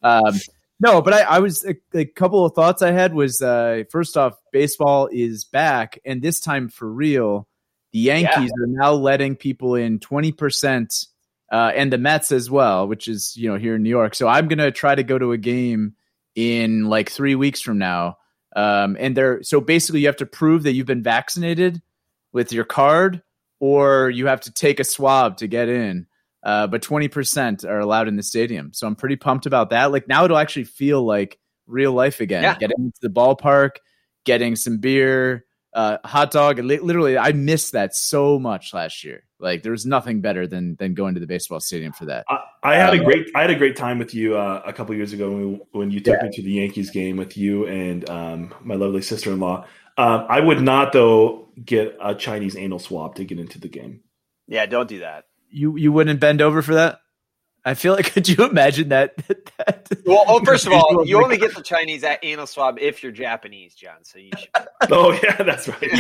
Um, 0.02 0.36
no, 0.80 1.02
but 1.02 1.14
I, 1.14 1.22
I 1.22 1.40
was 1.40 1.66
a, 1.66 1.76
a 1.94 2.06
couple 2.06 2.46
of 2.46 2.54
thoughts 2.54 2.82
I 2.82 2.92
had 2.92 3.14
was 3.14 3.42
uh, 3.42 3.84
first 3.90 4.18
off, 4.18 4.34
baseball 4.52 5.08
is 5.12 5.46
back, 5.46 6.00
and 6.06 6.22
this 6.22 6.40
time 6.40 6.70
for 6.70 6.92
real. 6.92 7.48
The 7.94 8.00
Yankees 8.00 8.52
are 8.52 8.68
now 8.68 8.92
letting 8.92 9.38
people 9.38 9.76
in 9.76 10.00
twenty 10.00 10.34
percent 10.34 11.06
uh, 11.50 11.72
and 11.74 11.94
the 11.94 11.98
Mets 11.98 12.34
as 12.34 12.52
well, 12.52 12.88
which 12.88 13.08
is 13.08 13.38
you 13.38 13.50
know 13.50 13.58
here 13.58 13.76
in 13.76 13.84
New 13.84 13.90
York. 13.90 14.16
So 14.16 14.28
I'm 14.28 14.50
gonna 14.50 14.72
try 14.72 14.94
to 14.94 15.04
go 15.04 15.18
to 15.18 15.32
a 15.32 15.38
game 15.38 15.96
in 16.36 16.90
like 16.90 17.10
three 17.10 17.36
weeks 17.36 17.62
from 17.62 17.78
now. 17.78 18.18
Um, 18.56 18.98
and 19.00 19.16
they're 19.16 19.44
so 19.44 19.62
basically 19.62 20.02
you 20.02 20.08
have 20.08 20.18
to 20.18 20.26
prove 20.26 20.64
that 20.64 20.74
you've 20.74 20.86
been 20.86 21.04
vaccinated 21.04 21.82
with 22.34 22.52
your 22.52 22.66
card, 22.66 23.22
or 23.62 24.10
you 24.10 24.28
have 24.28 24.42
to 24.42 24.52
take 24.52 24.82
a 24.82 24.84
swab 24.84 25.38
to 25.38 25.48
get 25.48 25.70
in. 25.70 26.08
Uh, 26.46 26.68
but 26.68 26.84
20% 26.84 27.66
are 27.66 27.80
allowed 27.80 28.08
in 28.08 28.16
the 28.16 28.24
stadium. 28.24 28.72
So 28.72 28.86
I'm 28.86 28.96
pretty 28.96 29.16
pumped 29.16 29.48
about 29.48 29.72
that. 29.72 29.92
Like 29.92 30.08
now 30.08 30.26
it'll 30.26 30.38
actually 30.38 30.66
feel 30.66 31.04
like 31.04 31.40
real 31.66 31.92
life 31.92 32.22
again. 32.22 32.44
Yeah. 32.44 32.56
Getting 32.60 32.78
into 32.78 33.00
the 33.02 33.10
ballpark, 33.10 33.78
getting 34.26 34.56
some 34.56 34.78
beer, 34.78 35.46
uh, 35.74 35.98
hot 36.06 36.30
dog. 36.30 36.60
Literally, 36.60 37.18
I 37.18 37.32
missed 37.32 37.72
that 37.72 37.96
so 37.96 38.38
much 38.38 38.76
last 38.76 39.04
year. 39.04 39.24
Like 39.40 39.64
there 39.64 39.72
was 39.72 39.88
nothing 39.88 40.22
better 40.22 40.46
than 40.46 40.76
than 40.76 40.94
going 40.94 41.16
to 41.16 41.20
the 41.20 41.28
baseball 41.28 41.60
stadium 41.60 41.92
for 41.92 42.06
that. 42.06 42.26
I, 42.30 42.40
I 42.64 42.76
had 42.76 42.94
a 42.94 43.00
Um, 43.00 43.06
great 43.06 43.28
I 43.36 43.42
had 43.42 43.50
a 43.50 43.56
great 43.56 43.76
time 43.76 43.98
with 43.98 44.14
you 44.14 44.38
uh, 44.38 44.62
a 44.66 44.72
couple 44.72 44.96
years 44.96 45.14
ago 45.14 45.32
when, 45.32 45.52
we, 45.52 45.60
when 45.72 45.92
you 45.92 46.00
took 46.00 46.22
me 46.22 46.30
to 46.32 46.42
the 46.42 46.52
Yankees 46.52 46.92
game 46.92 47.18
with 47.18 47.36
you 47.36 47.68
and 47.68 48.08
um, 48.10 48.54
my 48.64 48.76
lovely 48.76 49.02
sister 49.02 49.32
in 49.32 49.40
law. 49.40 49.66
Um, 49.98 50.26
I 50.30 50.40
would 50.40 50.62
not 50.62 50.94
though 50.94 51.50
get 51.64 51.98
a 52.02 52.14
Chinese 52.16 52.56
anal 52.56 52.80
swab 52.80 53.16
to 53.16 53.26
get 53.26 53.40
into 53.40 53.60
the 53.60 53.68
game. 53.68 54.02
Yeah, 54.48 54.66
don't 54.68 54.88
do 54.88 55.00
that. 55.00 55.26
You 55.50 55.78
you 55.78 55.92
wouldn't 55.92 56.20
bend 56.20 56.42
over 56.42 56.62
for 56.62 56.76
that? 56.76 57.00
I 57.68 57.74
feel 57.74 57.94
like 57.94 58.06
could 58.14 58.30
you 58.30 58.46
imagine 58.48 58.90
that? 58.90 59.16
that 59.58 59.90
Well, 60.06 60.24
oh, 60.28 60.40
first 60.46 60.68
of 60.68 60.74
all, 60.74 61.06
you 61.06 61.22
only 61.24 61.38
get 61.38 61.56
the 61.56 61.64
Chinese 61.64 62.04
a- 62.04 62.24
anal 62.24 62.46
swab 62.46 62.78
if 62.80 63.02
you're 63.02 63.12
Japanese, 63.12 63.74
John. 63.74 64.04
So 64.04 64.20
you 64.20 64.32
should. 64.38 64.68
Oh 64.92 65.12
yeah, 65.24 65.42
that's 65.42 65.68
right. 65.68 65.92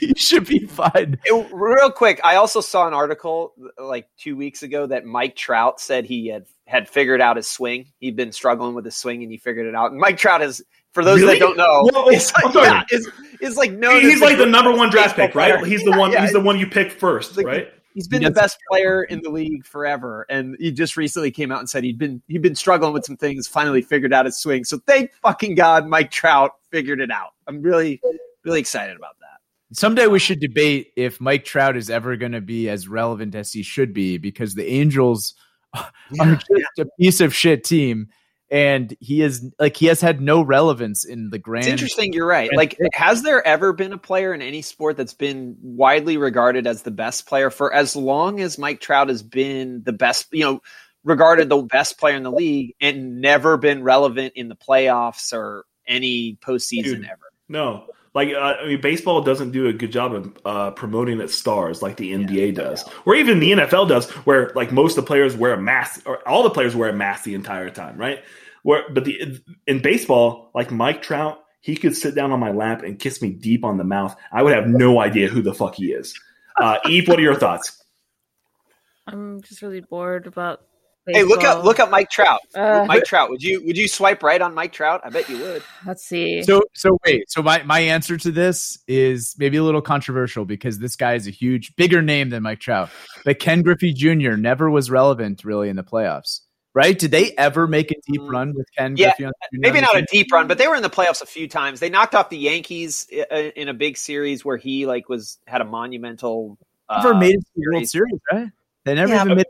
you 0.00 0.14
should 0.16 0.46
be 0.46 0.66
fine. 0.66 1.18
It- 1.24 1.48
real 1.52 1.90
quick, 1.92 2.20
I 2.24 2.36
also 2.36 2.60
saw 2.60 2.88
an 2.88 2.94
article 2.94 3.52
like 3.78 4.08
two 4.18 4.36
weeks 4.36 4.62
ago 4.64 4.86
that 4.86 5.04
Mike 5.04 5.36
Trout 5.36 5.80
said 5.80 6.04
he 6.06 6.26
had 6.28 6.46
had 6.66 6.88
figured 6.88 7.20
out 7.20 7.36
his 7.36 7.48
swing. 7.48 7.86
He'd 8.00 8.16
been 8.16 8.32
struggling 8.32 8.74
with 8.74 8.84
his 8.84 8.96
swing, 8.96 9.22
and 9.22 9.30
he 9.30 9.38
figured 9.38 9.66
it 9.66 9.74
out. 9.76 9.92
And 9.92 10.00
Mike 10.00 10.18
Trout 10.18 10.42
is, 10.42 10.64
for 10.92 11.04
those 11.04 11.20
Really? 11.20 11.34
that 11.34 11.38
don't 11.38 11.56
know, 11.56 11.88
Whoa, 11.92 12.08
is 12.08 12.32
like, 12.32 12.52
yeah, 12.54 12.82
is, 12.90 13.08
is 13.40 13.56
like 13.56 13.70
no, 13.70 14.00
he's 14.00 14.20
like 14.20 14.38
the 14.38 14.46
number 14.46 14.72
one 14.72 14.90
draft 14.90 15.14
pick, 15.14 15.36
right? 15.36 15.52
Baseball 15.52 15.64
He's 15.64 15.84
the 15.84 15.92
one. 15.92 16.10
Yeah, 16.10 16.22
he's 16.22 16.32
the 16.32 16.40
one 16.40 16.58
you 16.58 16.66
pick 16.66 16.90
first, 16.90 17.36
Like- 17.36 17.46
right? 17.46 17.72
He's 17.96 18.06
been 18.06 18.20
He 18.20 18.28
the 18.28 18.34
best 18.34 18.58
player 18.70 19.02
in 19.04 19.22
the 19.22 19.30
league 19.30 19.64
forever, 19.64 20.26
and 20.28 20.54
he 20.60 20.70
just 20.70 20.98
recently 20.98 21.30
came 21.30 21.50
out 21.50 21.60
and 21.60 21.70
said 21.70 21.82
he'd 21.82 21.96
been 21.96 22.20
he'd 22.28 22.42
been 22.42 22.54
struggling 22.54 22.92
with 22.92 23.06
some 23.06 23.16
things. 23.16 23.48
Finally, 23.48 23.80
figured 23.80 24.12
out 24.12 24.26
his 24.26 24.36
swing. 24.36 24.64
So 24.64 24.78
thank 24.86 25.14
fucking 25.22 25.54
god, 25.54 25.88
Mike 25.88 26.10
Trout 26.10 26.52
figured 26.70 27.00
it 27.00 27.10
out. 27.10 27.30
I'm 27.46 27.62
really 27.62 28.02
really 28.44 28.60
excited 28.60 28.98
about 28.98 29.18
that. 29.20 29.38
Someday 29.72 30.08
we 30.08 30.18
should 30.18 30.40
debate 30.40 30.92
if 30.94 31.22
Mike 31.22 31.46
Trout 31.46 31.74
is 31.74 31.88
ever 31.88 32.16
going 32.16 32.32
to 32.32 32.42
be 32.42 32.68
as 32.68 32.86
relevant 32.86 33.34
as 33.34 33.50
he 33.50 33.62
should 33.62 33.94
be 33.94 34.18
because 34.18 34.54
the 34.54 34.66
Angels 34.66 35.32
are 35.74 36.36
just 36.36 36.78
a 36.78 36.86
piece 37.00 37.22
of 37.22 37.34
shit 37.34 37.64
team, 37.64 38.08
and 38.50 38.96
he 39.00 39.22
is 39.22 39.50
like 39.58 39.76
he 39.76 39.86
has 39.86 40.00
had 40.00 40.20
no 40.20 40.42
relevance 40.42 41.04
in 41.04 41.30
the 41.30 41.38
grand. 41.38 41.64
It's 41.64 41.72
interesting. 41.72 42.12
You're 42.12 42.26
right. 42.26 42.50
Like, 42.54 42.78
pick. 42.78 42.94
has 42.94 43.22
there 43.22 43.46
ever 43.46 43.72
been 43.72 43.92
a 43.92 43.98
player 43.98 44.32
in 44.32 44.42
any 44.42 44.62
sport 44.62 44.96
that's 44.96 45.14
been 45.14 45.56
widely 45.60 46.16
regarded 46.16 46.66
as 46.66 46.82
the 46.82 46.90
best 46.90 47.26
player 47.26 47.50
for 47.50 47.72
as 47.72 47.96
long 47.96 48.40
as 48.40 48.58
Mike 48.58 48.80
Trout 48.80 49.08
has 49.08 49.22
been 49.22 49.82
the 49.84 49.92
best? 49.92 50.26
You 50.32 50.44
know, 50.44 50.62
regarded 51.04 51.48
the 51.48 51.62
best 51.62 51.98
player 51.98 52.16
in 52.16 52.22
the 52.22 52.32
league 52.32 52.74
and 52.80 53.20
never 53.20 53.56
been 53.56 53.82
relevant 53.82 54.34
in 54.36 54.48
the 54.48 54.56
playoffs 54.56 55.32
or 55.32 55.64
any 55.86 56.36
postseason 56.40 56.84
Dude. 56.84 57.04
ever. 57.04 57.20
No, 57.48 57.86
like 58.16 58.30
uh, 58.32 58.54
I 58.62 58.66
mean, 58.66 58.80
baseball 58.80 59.20
doesn't 59.20 59.50
do 59.50 59.66
a 59.66 59.74
good 59.74 59.92
job 59.92 60.14
of 60.14 60.38
uh, 60.46 60.70
promoting 60.70 61.20
its 61.20 61.34
stars 61.34 61.82
like 61.82 61.98
the 61.98 62.12
NBA 62.12 62.54
does, 62.54 62.82
or 63.04 63.14
even 63.14 63.40
the 63.40 63.52
NFL 63.52 63.90
does, 63.90 64.10
where 64.24 64.52
like 64.54 64.72
most 64.72 64.96
of 64.96 65.04
the 65.04 65.06
players 65.06 65.36
wear 65.36 65.52
a 65.52 65.60
mask, 65.60 66.00
or 66.06 66.26
all 66.26 66.42
the 66.42 66.50
players 66.50 66.74
wear 66.74 66.88
a 66.88 66.94
mask 66.94 67.24
the 67.24 67.34
entire 67.34 67.68
time, 67.68 67.98
right? 67.98 68.24
Where, 68.62 68.84
but 68.90 69.04
the 69.04 69.38
in 69.66 69.82
baseball, 69.82 70.50
like 70.54 70.72
Mike 70.72 71.02
Trout, 71.02 71.44
he 71.60 71.76
could 71.76 71.94
sit 71.94 72.14
down 72.14 72.32
on 72.32 72.40
my 72.40 72.52
lap 72.52 72.82
and 72.82 72.98
kiss 72.98 73.20
me 73.20 73.28
deep 73.28 73.66
on 73.66 73.76
the 73.76 73.84
mouth. 73.84 74.16
I 74.32 74.42
would 74.42 74.54
have 74.54 74.66
no 74.66 74.98
idea 74.98 75.28
who 75.28 75.42
the 75.42 75.52
fuck 75.52 75.74
he 75.74 75.92
is. 75.92 76.18
Uh, 76.58 76.78
Eve, 76.88 77.08
what 77.08 77.18
are 77.18 77.22
your 77.22 77.34
thoughts? 77.34 77.84
I'm 79.06 79.42
just 79.42 79.60
really 79.60 79.82
bored 79.82 80.26
about. 80.26 80.62
Hey, 81.08 81.22
look 81.22 81.44
up 81.44 81.64
look 81.64 81.78
up 81.78 81.88
Mike 81.90 82.10
Trout. 82.10 82.40
Uh, 82.54 82.84
Mike 82.88 83.04
Trout. 83.04 83.30
Would 83.30 83.42
you 83.42 83.64
would 83.64 83.76
you 83.76 83.86
swipe 83.86 84.22
right 84.22 84.40
on 84.42 84.54
Mike 84.54 84.72
Trout? 84.72 85.00
I 85.04 85.10
bet 85.10 85.28
you 85.28 85.38
would. 85.38 85.62
Let's 85.86 86.04
see. 86.04 86.42
So 86.42 86.62
so 86.74 86.98
wait, 87.06 87.30
so 87.30 87.42
my 87.42 87.62
my 87.62 87.78
answer 87.80 88.16
to 88.16 88.30
this 88.32 88.78
is 88.88 89.34
maybe 89.38 89.56
a 89.56 89.62
little 89.62 89.82
controversial 89.82 90.44
because 90.44 90.78
this 90.80 90.96
guy 90.96 91.14
is 91.14 91.26
a 91.26 91.30
huge 91.30 91.76
bigger 91.76 92.02
name 92.02 92.30
than 92.30 92.42
Mike 92.42 92.58
Trout. 92.60 92.90
But 93.24 93.38
Ken 93.38 93.62
Griffey 93.62 93.92
Jr. 93.92 94.32
never 94.36 94.68
was 94.68 94.90
relevant 94.90 95.44
really 95.44 95.68
in 95.68 95.76
the 95.76 95.84
playoffs. 95.84 96.40
Right? 96.74 96.98
Did 96.98 97.10
they 97.10 97.32
ever 97.38 97.66
make 97.66 97.90
a 97.90 97.94
deep 98.06 98.20
Mm. 98.20 98.30
run 98.30 98.54
with 98.54 98.66
Ken 98.76 98.96
Yeah, 98.98 99.06
Griffey 99.10 99.24
on 99.24 99.32
the 99.52 99.58
Maybe 99.60 99.80
not 99.80 99.96
a 99.96 100.04
deep 100.12 100.26
run, 100.30 100.46
but 100.46 100.58
they 100.58 100.68
were 100.68 100.74
in 100.76 100.82
the 100.82 100.90
playoffs 100.90 101.22
a 101.22 101.26
few 101.26 101.48
times. 101.48 101.80
They 101.80 101.88
knocked 101.88 102.14
off 102.14 102.28
the 102.28 102.36
Yankees 102.36 103.06
in 103.10 103.68
a 103.68 103.72
big 103.72 103.96
series 103.96 104.44
where 104.44 104.58
he 104.58 104.84
like 104.86 105.08
was 105.08 105.38
had 105.46 105.62
a 105.62 105.64
monumental. 105.64 106.58
Uh, 106.88 107.02
never 107.02 107.14
made 107.14 107.36
it 107.36 107.38
to 107.40 107.46
the 107.54 107.62
World 107.72 107.86
series. 107.88 108.10
Series, 108.10 108.20
right? 108.30 108.48
They 108.84 108.94
never 108.94 109.10
Yeah, 109.14 109.20
even 109.24 109.28
but- 109.28 109.36
made 109.38 109.46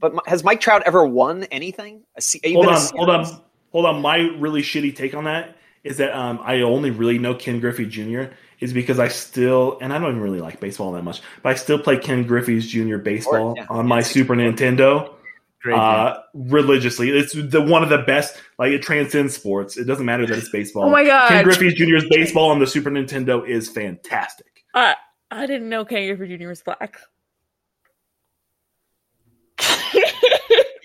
But 0.00 0.14
has 0.26 0.42
Mike 0.42 0.60
Trout 0.60 0.82
ever 0.86 1.04
won 1.06 1.44
anything? 1.44 2.02
A 2.16 2.52
Hold 2.54 2.66
on, 2.66 2.88
hold 2.96 3.10
on, 3.10 3.40
hold 3.72 3.86
on. 3.86 4.02
My 4.02 4.16
really 4.38 4.62
shitty 4.62 4.96
take 4.96 5.14
on 5.14 5.24
that 5.24 5.56
is 5.84 5.98
that 5.98 6.16
um, 6.16 6.40
I 6.42 6.62
only 6.62 6.90
really 6.90 7.18
know 7.18 7.34
Ken 7.34 7.60
Griffey 7.60 7.86
Jr. 7.86 8.32
is 8.60 8.72
because 8.72 8.98
I 8.98 9.08
still, 9.08 9.78
and 9.80 9.92
I 9.92 9.98
don't 9.98 10.10
even 10.10 10.20
really 10.20 10.40
like 10.40 10.60
baseball 10.60 10.92
that 10.92 11.04
much, 11.04 11.22
but 11.42 11.50
I 11.50 11.54
still 11.54 11.78
play 11.78 11.98
Ken 11.98 12.26
Griffey's 12.26 12.66
Jr. 12.66 12.96
baseball 12.96 13.54
yeah. 13.56 13.66
on 13.70 13.86
my 13.86 14.02
Super 14.02 14.34
Nintendo 14.34 15.14
great. 15.62 15.76
uh, 15.76 16.18
religiously. 16.34 17.10
It's 17.10 17.32
the 17.32 17.60
one 17.60 17.82
of 17.82 17.88
the 17.88 17.98
best. 17.98 18.40
Like 18.58 18.72
it 18.72 18.82
transcends 18.82 19.34
sports. 19.34 19.76
It 19.76 19.84
doesn't 19.84 20.04
matter 20.04 20.26
that 20.26 20.36
it's 20.36 20.50
baseball. 20.50 20.84
Oh 20.84 20.90
my 20.90 21.04
God. 21.04 21.28
Ken 21.28 21.44
Griffey 21.44 21.72
Jr.'s 21.72 22.06
baseball 22.10 22.50
on 22.50 22.58
the 22.58 22.66
Super 22.66 22.90
Nintendo 22.90 23.46
is 23.46 23.68
fantastic. 23.68 24.64
Uh, 24.74 24.94
I 25.30 25.46
didn't 25.46 25.68
know 25.68 25.84
Ken 25.84 26.14
Griffey 26.14 26.36
Jr. 26.36 26.48
was 26.48 26.62
black. 26.62 26.98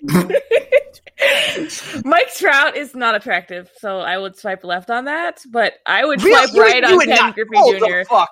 Mike 2.04 2.32
Trout 2.34 2.76
is 2.76 2.94
not 2.94 3.14
attractive, 3.14 3.70
so 3.78 4.00
I 4.00 4.18
would 4.18 4.36
swipe 4.36 4.62
left 4.64 4.90
on 4.90 5.06
that. 5.06 5.42
But 5.50 5.74
I 5.86 6.04
would 6.04 6.22
Really? 6.22 6.46
swipe 6.48 6.60
right 6.60 6.82
you 6.82 7.00
on 7.00 7.06
Ken 7.06 7.14
not- 7.16 7.34
Griffey 7.34 7.56
hold 7.56 7.78
Jr. 7.78 7.84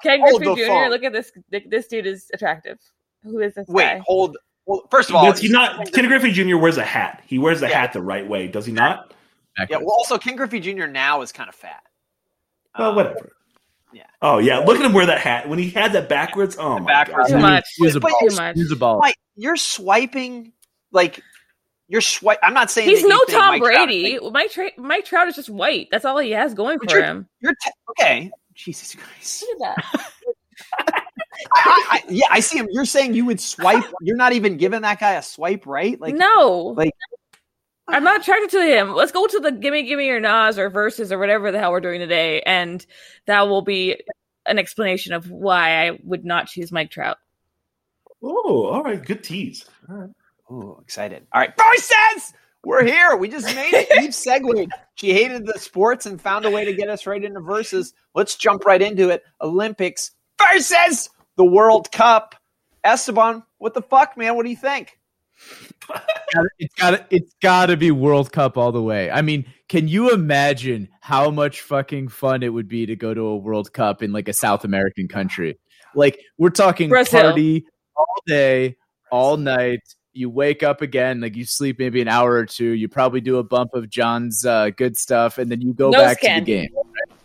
Ken 0.02 0.20
hold 0.20 0.42
Griffey 0.42 0.62
Jr. 0.62 0.66
phone. 0.66 0.90
Look 0.90 1.02
at 1.04 1.12
this. 1.12 1.32
This 1.66 1.86
dude 1.86 2.06
is 2.06 2.30
attractive. 2.34 2.78
Who 3.22 3.40
is 3.40 3.54
this 3.54 3.66
Wait, 3.68 3.84
guy? 3.84 4.02
hold. 4.06 4.36
Well, 4.66 4.86
first 4.90 5.08
of 5.10 5.16
all, 5.16 5.24
Does 5.30 5.40
he 5.40 5.48
not? 5.48 5.92
Ken 5.92 6.06
Griffey 6.08 6.30
Jr. 6.30 6.56
wears 6.56 6.76
a 6.76 6.84
hat. 6.84 7.22
He 7.26 7.38
wears 7.38 7.60
the 7.60 7.68
Yeah. 7.68 7.80
hat 7.80 7.92
the 7.92 8.02
right 8.02 8.26
way. 8.26 8.48
Does 8.48 8.66
he 8.66 8.72
not? 8.72 9.12
Yeah. 9.70 9.76
Well, 9.78 9.90
also 9.90 10.18
Ken 10.18 10.36
Griffey 10.36 10.60
Jr. 10.60 10.86
now 10.86 11.22
is 11.22 11.32
kind 11.32 11.48
of 11.48 11.54
fat. 11.54 11.82
Well, 12.78 12.90
Uh, 12.90 12.94
whatever. 12.94 13.32
yeah. 13.92 14.02
Oh 14.20 14.38
yeah, 14.38 14.58
look 14.58 14.78
at 14.78 14.84
him 14.84 14.92
wear 14.92 15.06
that 15.06 15.18
hat. 15.20 15.48
When 15.48 15.58
he 15.58 15.70
had 15.70 15.92
that 15.92 16.08
backwards, 16.08 16.56
oh 16.58 16.78
my 16.80 16.92
Backwards. 16.92 17.30
god. 17.30 17.36
Too 17.36 17.40
much. 17.42 17.64
He 17.76 17.84
was 17.84 17.94
a 17.96 18.00
ball. 18.00 18.18
Too 18.28 18.34
much. 18.36 18.56
He 18.56 18.62
was 18.62 18.72
a 18.72 18.76
ball. 18.76 18.98
Mike, 19.00 19.16
you're 19.36 19.56
swiping 19.56 20.52
like 20.92 21.20
you're 21.88 22.00
swipe. 22.00 22.38
I'm 22.42 22.54
not 22.54 22.70
saying 22.70 22.88
He's 22.88 23.02
that 23.02 23.08
no 23.08 23.18
think 23.26 23.30
Tom 23.30 23.48
Mike 23.52 23.62
Trout 23.62 23.86
Brady. 23.88 24.14
is- 24.14 24.32
Mike, 24.32 24.50
Tra- 24.50 24.70
Mike 24.78 25.04
Trout 25.04 25.28
is 25.28 25.36
just 25.36 25.50
white. 25.50 25.88
That's 25.90 26.04
all 26.04 26.18
he 26.18 26.30
has 26.32 26.54
going 26.54 26.78
for 26.78 26.86
you're- 26.90 27.02
him. 27.02 27.28
You're 27.40 27.54
te- 27.54 27.70
okay. 27.90 28.30
Jesus 28.54 28.94
Christ. 28.94 29.44
Look 29.58 29.68
at 29.68 29.76
that. 29.76 30.10
I, 31.54 31.86
I, 31.90 32.02
yeah, 32.08 32.26
I 32.30 32.40
see 32.40 32.58
him. 32.58 32.68
You're 32.70 32.84
saying 32.84 33.14
you 33.14 33.26
would 33.26 33.40
swipe. 33.40 33.84
You're 34.00 34.16
not 34.16 34.32
even 34.32 34.56
giving 34.56 34.82
that 34.82 35.00
guy 35.00 35.14
a 35.14 35.22
swipe 35.22 35.66
right. 35.66 36.00
Like 36.00 36.14
no, 36.14 36.74
like- 36.76 36.92
I'm 37.88 38.04
not 38.04 38.20
attracted 38.22 38.50
to 38.52 38.64
him. 38.64 38.94
Let's 38.94 39.12
go 39.12 39.26
to 39.26 39.40
the 39.40 39.52
gimme, 39.52 39.82
gimme 39.82 40.08
or 40.08 40.20
Nas 40.20 40.58
or 40.58 40.70
versus 40.70 41.12
or 41.12 41.18
whatever 41.18 41.52
the 41.52 41.58
hell 41.58 41.70
we're 41.72 41.80
doing 41.80 42.00
today, 42.00 42.40
and 42.42 42.84
that 43.26 43.42
will 43.48 43.60
be 43.62 44.00
an 44.46 44.58
explanation 44.58 45.12
of 45.12 45.30
why 45.30 45.86
I 45.88 45.98
would 46.02 46.24
not 46.24 46.46
choose 46.46 46.72
Mike 46.72 46.90
Trout. 46.90 47.18
Oh, 48.22 48.66
all 48.66 48.82
right, 48.82 49.04
good 49.04 49.22
tease. 49.22 49.66
All 49.90 49.96
right. 49.96 50.10
Oh, 50.50 50.78
excited. 50.82 51.26
All 51.32 51.40
right, 51.40 51.54
voices! 51.56 52.34
We're 52.64 52.84
here. 52.84 53.16
We 53.16 53.28
just 53.28 53.46
made 53.54 53.74
it. 53.74 54.02
Eve 54.02 54.14
segued. 54.14 54.72
She 54.94 55.12
hated 55.12 55.46
the 55.46 55.58
sports 55.58 56.06
and 56.06 56.20
found 56.20 56.44
a 56.44 56.50
way 56.50 56.64
to 56.64 56.72
get 56.72 56.88
us 56.88 57.06
right 57.06 57.22
into 57.22 57.40
versus. 57.40 57.92
Let's 58.14 58.36
jump 58.36 58.64
right 58.64 58.80
into 58.80 59.10
it. 59.10 59.22
Olympics 59.40 60.12
versus 60.38 61.10
the 61.36 61.44
World 61.44 61.92
Cup. 61.92 62.34
Esteban, 62.82 63.42
what 63.58 63.74
the 63.74 63.82
fuck, 63.82 64.16
man? 64.16 64.36
What 64.36 64.44
do 64.44 64.50
you 64.50 64.56
think? 64.56 64.98
it's 66.58 66.74
got 66.74 67.06
it's 67.10 67.34
got 67.42 67.66
to 67.66 67.76
be 67.76 67.90
World 67.90 68.32
Cup 68.32 68.56
all 68.56 68.72
the 68.72 68.82
way. 68.82 69.10
I 69.10 69.22
mean, 69.22 69.44
can 69.68 69.88
you 69.88 70.12
imagine 70.12 70.88
how 71.00 71.30
much 71.30 71.60
fucking 71.62 72.08
fun 72.08 72.42
it 72.42 72.50
would 72.50 72.68
be 72.68 72.86
to 72.86 72.96
go 72.96 73.12
to 73.12 73.20
a 73.20 73.36
World 73.36 73.72
Cup 73.72 74.02
in 74.02 74.12
like 74.12 74.28
a 74.28 74.32
South 74.32 74.64
American 74.64 75.08
country? 75.08 75.58
Like 75.94 76.18
we're 76.38 76.50
talking 76.50 76.88
Brazil. 76.88 77.22
party 77.22 77.66
all 77.96 78.22
day, 78.26 78.76
all 79.10 79.36
night. 79.36 79.80
You 80.14 80.30
wake 80.30 80.62
up 80.62 80.80
again, 80.80 81.20
like 81.20 81.36
you 81.36 81.44
sleep 81.44 81.78
maybe 81.78 82.00
an 82.00 82.08
hour 82.08 82.32
or 82.32 82.46
two. 82.46 82.70
You 82.70 82.88
probably 82.88 83.20
do 83.20 83.38
a 83.38 83.42
bump 83.42 83.74
of 83.74 83.90
John's 83.90 84.46
uh, 84.46 84.70
good 84.70 84.96
stuff, 84.96 85.38
and 85.38 85.50
then 85.50 85.60
you 85.60 85.74
go 85.74 85.90
Nose 85.90 86.02
back 86.02 86.20
to 86.20 86.34
the 86.36 86.40
game. 86.40 86.70
right? 86.74 87.18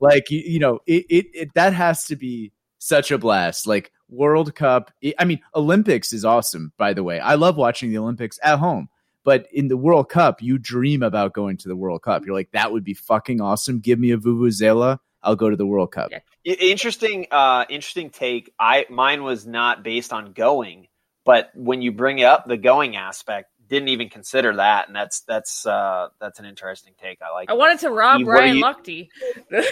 Like 0.00 0.30
you, 0.30 0.40
you 0.40 0.58
know, 0.58 0.80
it, 0.86 1.06
it, 1.08 1.26
it 1.32 1.54
that 1.54 1.72
has 1.72 2.04
to 2.06 2.16
be 2.16 2.52
such 2.78 3.10
a 3.10 3.18
blast. 3.18 3.66
Like 3.66 3.92
World 4.08 4.54
Cup. 4.54 4.90
I 5.04 5.14
I 5.20 5.24
mean, 5.24 5.40
Olympics 5.54 6.12
is 6.12 6.24
awesome. 6.24 6.72
By 6.76 6.92
the 6.92 7.04
way, 7.04 7.20
I 7.20 7.36
love 7.36 7.56
watching 7.56 7.90
the 7.90 7.98
Olympics 7.98 8.38
at 8.42 8.58
home. 8.58 8.88
But 9.24 9.46
in 9.52 9.68
the 9.68 9.76
World 9.76 10.08
Cup, 10.08 10.42
you 10.42 10.58
dream 10.58 11.02
about 11.02 11.32
going 11.32 11.56
to 11.58 11.68
the 11.68 11.76
World 11.76 12.02
Cup. 12.02 12.26
You're 12.26 12.34
like, 12.34 12.50
that 12.52 12.72
would 12.72 12.82
be 12.82 12.94
fucking 12.94 13.40
awesome. 13.40 13.78
Give 13.78 13.98
me 13.98 14.10
a 14.10 14.18
vuvuzela. 14.18 14.98
I'll 15.22 15.36
go 15.36 15.48
to 15.48 15.56
the 15.56 15.66
World 15.66 15.92
Cup. 15.92 16.10
Yeah. 16.10 16.18
Interesting, 16.54 17.28
uh, 17.30 17.64
interesting 17.68 18.10
take. 18.10 18.52
I 18.58 18.86
mine 18.90 19.22
was 19.22 19.46
not 19.46 19.84
based 19.84 20.12
on 20.12 20.32
going, 20.32 20.88
but 21.24 21.50
when 21.54 21.82
you 21.82 21.92
bring 21.92 22.22
up 22.22 22.46
the 22.46 22.56
going 22.56 22.96
aspect, 22.96 23.50
didn't 23.68 23.88
even 23.88 24.08
consider 24.08 24.56
that, 24.56 24.88
and 24.88 24.94
that's 24.94 25.20
that's 25.20 25.64
uh, 25.66 26.08
that's 26.20 26.38
an 26.38 26.44
interesting 26.44 26.92
take. 27.00 27.20
I 27.22 27.30
like. 27.30 27.50
I 27.50 27.54
wanted 27.54 27.80
to 27.80 27.90
rob 27.90 28.26
Ryan 28.26 28.56
you- 28.56 28.64
Lochte. 28.64 29.08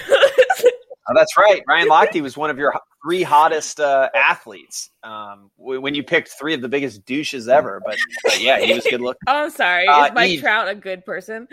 Oh, 1.10 1.14
that's 1.14 1.36
right. 1.36 1.60
Ryan 1.66 1.88
Lochte 1.88 2.20
was 2.20 2.36
one 2.36 2.50
of 2.50 2.58
your 2.58 2.72
three 3.02 3.24
hottest 3.24 3.80
uh, 3.80 4.10
athletes. 4.14 4.90
Um, 5.02 5.50
when 5.56 5.94
you 5.94 6.04
picked 6.04 6.28
three 6.28 6.54
of 6.54 6.60
the 6.60 6.68
biggest 6.68 7.04
douches 7.04 7.48
ever, 7.48 7.80
but, 7.84 7.96
but 8.22 8.40
yeah, 8.40 8.60
he 8.60 8.74
was 8.74 8.86
good 8.88 9.00
looking. 9.00 9.18
oh, 9.26 9.44
I'm 9.44 9.50
sorry. 9.50 9.88
Uh, 9.88 10.06
Is 10.06 10.12
Mike 10.14 10.30
Eve. 10.30 10.40
Trout 10.40 10.68
a 10.68 10.74
good 10.76 11.04
person? 11.04 11.48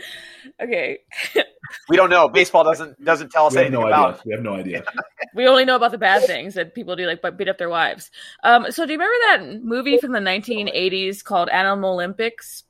Okay. 0.62 1.00
We 1.89 1.97
don't 1.97 2.09
know. 2.09 2.28
Baseball 2.28 2.63
doesn't 2.63 3.03
doesn't 3.03 3.32
tell 3.32 3.47
us 3.47 3.53
We 3.53 3.59
anything 3.59 3.80
no 3.80 3.88
about. 3.88 4.09
idea. 4.15 4.22
We 4.26 4.34
have 4.34 4.43
no 4.43 4.53
idea. 4.61 4.84
We 5.36 5.47
only 5.47 5.65
know 5.65 5.76
about 5.76 5.91
the 5.91 5.97
bad 5.97 6.24
things 6.24 6.53
that 6.55 6.74
people 6.76 6.95
do, 6.95 7.05
like 7.05 7.22
beat 7.38 7.49
up 7.49 7.57
their 7.57 7.70
wives. 7.70 8.11
Um, 8.43 8.72
so, 8.72 8.86
do 8.86 8.93
you 8.93 8.99
remember 8.99 9.53
that 9.53 9.63
movie 9.63 9.97
from 9.97 10.11
the 10.11 10.20
1980s 10.20 11.24
called 11.24 11.49
Animal 11.49 11.93
Olympics? 11.93 12.63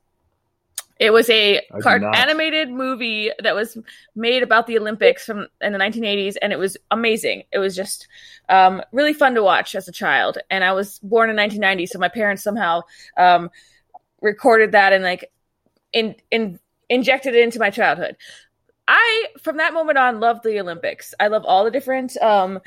It 1.00 1.12
was 1.12 1.30
a 1.30 1.62
do 1.72 1.90
animated 2.16 2.70
movie 2.70 3.30
that 3.44 3.54
was 3.54 3.78
made 4.16 4.42
about 4.42 4.66
the 4.66 4.80
Olympics 4.80 5.26
from 5.26 5.48
in 5.62 5.72
the 5.74 5.80
1980s, 5.80 6.38
and 6.42 6.52
it 6.52 6.58
was 6.58 6.76
amazing. 6.90 7.44
It 7.52 7.60
was 7.60 7.76
just 7.76 8.08
um, 8.50 8.82
really 8.92 9.14
fun 9.14 9.36
to 9.36 9.44
watch 9.44 9.76
as 9.76 9.88
a 9.88 9.92
child. 9.92 10.40
And 10.50 10.64
I 10.64 10.72
was 10.72 11.00
born 11.00 11.30
in 11.30 11.36
1990, 11.36 11.86
so 11.86 12.00
my 12.00 12.10
parents 12.10 12.42
somehow 12.44 12.82
um, 13.16 13.52
recorded 14.22 14.72
that 14.72 14.92
and 14.92 15.04
like 15.04 15.32
in, 15.94 16.16
in 16.32 16.60
injected 16.90 17.36
it 17.36 17.44
into 17.44 17.60
my 17.60 17.70
childhood. 17.70 18.18
I, 18.88 19.26
from 19.42 19.58
that 19.58 19.74
moment 19.74 19.98
on, 19.98 20.20
love 20.20 20.42
the 20.44 20.60
Olympics. 20.60 21.14
I 21.20 21.28
love 21.28 21.44
all 21.46 21.66
the 21.66 21.72
different 21.72 22.16
um, 22.18 22.60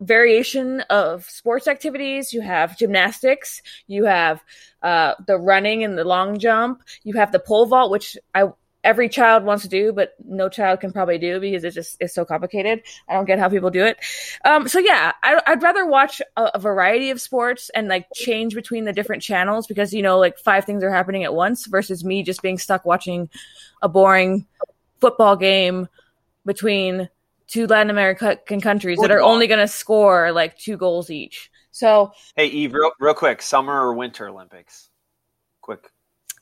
variation 0.00 0.80
of 0.90 1.24
sports 1.24 1.68
activities. 1.68 2.32
You 2.32 2.40
have 2.40 2.76
gymnastics, 2.76 3.62
you 3.86 4.04
have 4.04 4.42
uh, 4.82 5.14
the 5.26 5.38
running 5.38 5.84
and 5.84 5.96
the 5.96 6.04
long 6.04 6.38
jump, 6.38 6.82
you 7.04 7.14
have 7.14 7.32
the 7.32 7.38
pole 7.38 7.66
vault, 7.66 7.90
which 7.90 8.16
I 8.34 8.48
every 8.84 9.08
child 9.08 9.44
wants 9.44 9.62
to 9.62 9.68
do, 9.68 9.92
but 9.92 10.14
no 10.24 10.48
child 10.48 10.80
can 10.80 10.92
probably 10.92 11.18
do 11.18 11.38
because 11.38 11.64
it 11.64 11.72
just 11.72 11.96
is 12.00 12.12
so 12.12 12.24
complicated. 12.24 12.82
I 13.08 13.14
don't 13.14 13.26
get 13.26 13.38
how 13.38 13.48
people 13.48 13.70
do 13.70 13.84
it. 13.84 13.98
Um, 14.44 14.68
so 14.68 14.78
yeah, 14.78 15.12
I, 15.22 15.40
would 15.48 15.62
rather 15.62 15.86
watch 15.86 16.20
a, 16.36 16.50
a, 16.54 16.58
variety 16.58 17.10
of 17.10 17.20
sports 17.20 17.70
and 17.74 17.88
like 17.88 18.06
change 18.14 18.54
between 18.54 18.84
the 18.84 18.92
different 18.92 19.22
channels 19.22 19.66
because 19.66 19.94
you 19.94 20.02
know 20.02 20.18
like 20.18 20.38
five 20.38 20.64
things 20.64 20.82
are 20.82 20.90
happening 20.90 21.24
at 21.24 21.34
once 21.34 21.66
versus 21.66 22.04
me 22.04 22.22
just 22.22 22.42
being 22.42 22.58
stuck 22.58 22.84
watching 22.84 23.30
a 23.82 23.88
boring 23.88 24.46
football 25.02 25.36
game 25.36 25.88
between 26.46 27.08
two 27.48 27.66
Latin 27.66 27.90
American 27.90 28.60
countries 28.60 28.96
football. 28.96 29.08
that 29.08 29.14
are 29.14 29.20
only 29.20 29.46
going 29.46 29.60
to 29.60 29.68
score 29.68 30.32
like 30.32 30.56
two 30.56 30.76
goals 30.76 31.10
each. 31.10 31.50
So 31.72 32.12
hey 32.36 32.46
Eve, 32.46 32.72
real, 32.72 32.92
real 33.00 33.14
quick, 33.14 33.42
summer 33.42 33.72
or 33.72 33.94
winter 33.94 34.28
Olympics? 34.28 34.88
Quick. 35.60 35.90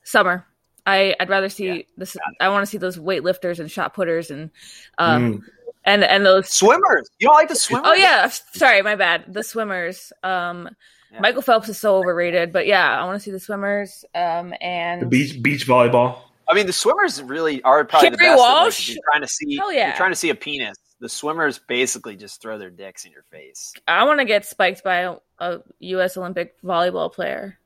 Summer. 0.05 0.47
I 0.87 1.15
I'd 1.19 1.29
rather 1.29 1.49
see 1.49 1.67
yeah, 1.67 1.83
this. 1.97 2.17
I 2.41 2.49
want 2.49 2.63
to 2.63 2.67
see 2.67 2.79
those 2.79 2.99
weightlifters 2.99 3.61
and 3.61 3.71
shot 3.71 3.95
putters 3.95 4.31
and 4.31 4.51
um 4.99 5.35
mm. 5.35 5.43
and 5.85 6.05
and 6.05 6.25
those 6.25 6.49
swimmers. 6.51 7.09
You 7.19 7.29
don't 7.29 7.35
like 7.35 7.49
the 7.49 7.57
swimmers? 7.57 7.87
Oh 7.87 7.95
yeah, 7.95 8.29
sorry, 8.29 8.83
my 8.83 8.97
bad. 8.97 9.25
The 9.29 9.43
swimmers. 9.43 10.13
Um, 10.23 10.69
yeah. 11.13 11.21
Michael 11.21 11.43
Phelps 11.43 11.69
is 11.69 11.79
so 11.79 11.97
overrated, 11.97 12.53
but 12.53 12.67
yeah, 12.67 13.01
I 13.01 13.05
want 13.05 13.17
to 13.17 13.21
see 13.21 13.31
the 13.31 13.41
swimmers. 13.41 14.05
Um, 14.15 14.55
and 14.61 15.03
the 15.03 15.07
beach 15.07 15.43
beach 15.43 15.67
volleyball. 15.67 16.30
I 16.51 16.55
mean, 16.55 16.67
the 16.67 16.73
swimmers 16.73 17.23
really 17.23 17.63
are 17.63 17.85
probably 17.85 18.11
Kerri 18.11 18.13
the 18.13 18.19
best. 18.19 18.39
Walsh. 18.39 18.89
Like, 18.89 18.95
you're 18.97 19.05
trying 19.11 19.23
to 19.23 19.29
see, 19.29 19.57
Hell 19.57 19.73
yeah. 19.73 19.89
you're 19.89 19.97
trying 19.97 20.11
to 20.11 20.17
see 20.17 20.31
a 20.31 20.35
penis. 20.35 20.77
The 20.99 21.09
swimmers 21.09 21.59
basically 21.59 22.17
just 22.17 22.43
throw 22.43 22.59
their 22.59 22.71
dicks 22.71 23.05
in 23.05 23.13
your 23.13 23.23
face. 23.31 23.73
I 23.87 24.05
want 24.05 24.19
to 24.19 24.27
get 24.27 24.45
spiked 24.45 24.83
by 24.83 24.97
a, 24.97 25.17
a 25.39 25.61
U.S. 25.79 26.17
Olympic 26.17 26.61
volleyball 26.63 27.13
player. 27.13 27.59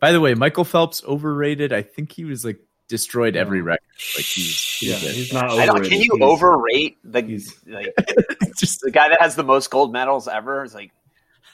By 0.00 0.12
the 0.12 0.20
way, 0.20 0.34
Michael 0.34 0.64
Phelps 0.64 1.02
overrated. 1.04 1.72
I 1.72 1.82
think 1.82 2.12
he 2.12 2.24
was 2.24 2.44
like 2.44 2.60
destroyed 2.88 3.36
every 3.36 3.62
record. 3.62 3.80
Like 4.16 4.24
he's, 4.24 4.78
yeah, 4.80 4.96
he's 4.96 5.32
not. 5.32 5.50
Overrated. 5.50 5.90
can 5.90 6.00
you 6.00 6.10
he's, 6.14 6.22
overrate 6.22 6.98
the 7.04 7.44
like 7.66 7.94
just 8.58 8.80
the 8.80 8.90
guy 8.90 9.08
that 9.08 9.20
has 9.20 9.34
the 9.36 9.44
most 9.44 9.70
gold 9.70 9.92
medals 9.92 10.26
ever? 10.26 10.64
Is 10.64 10.74
like, 10.74 10.92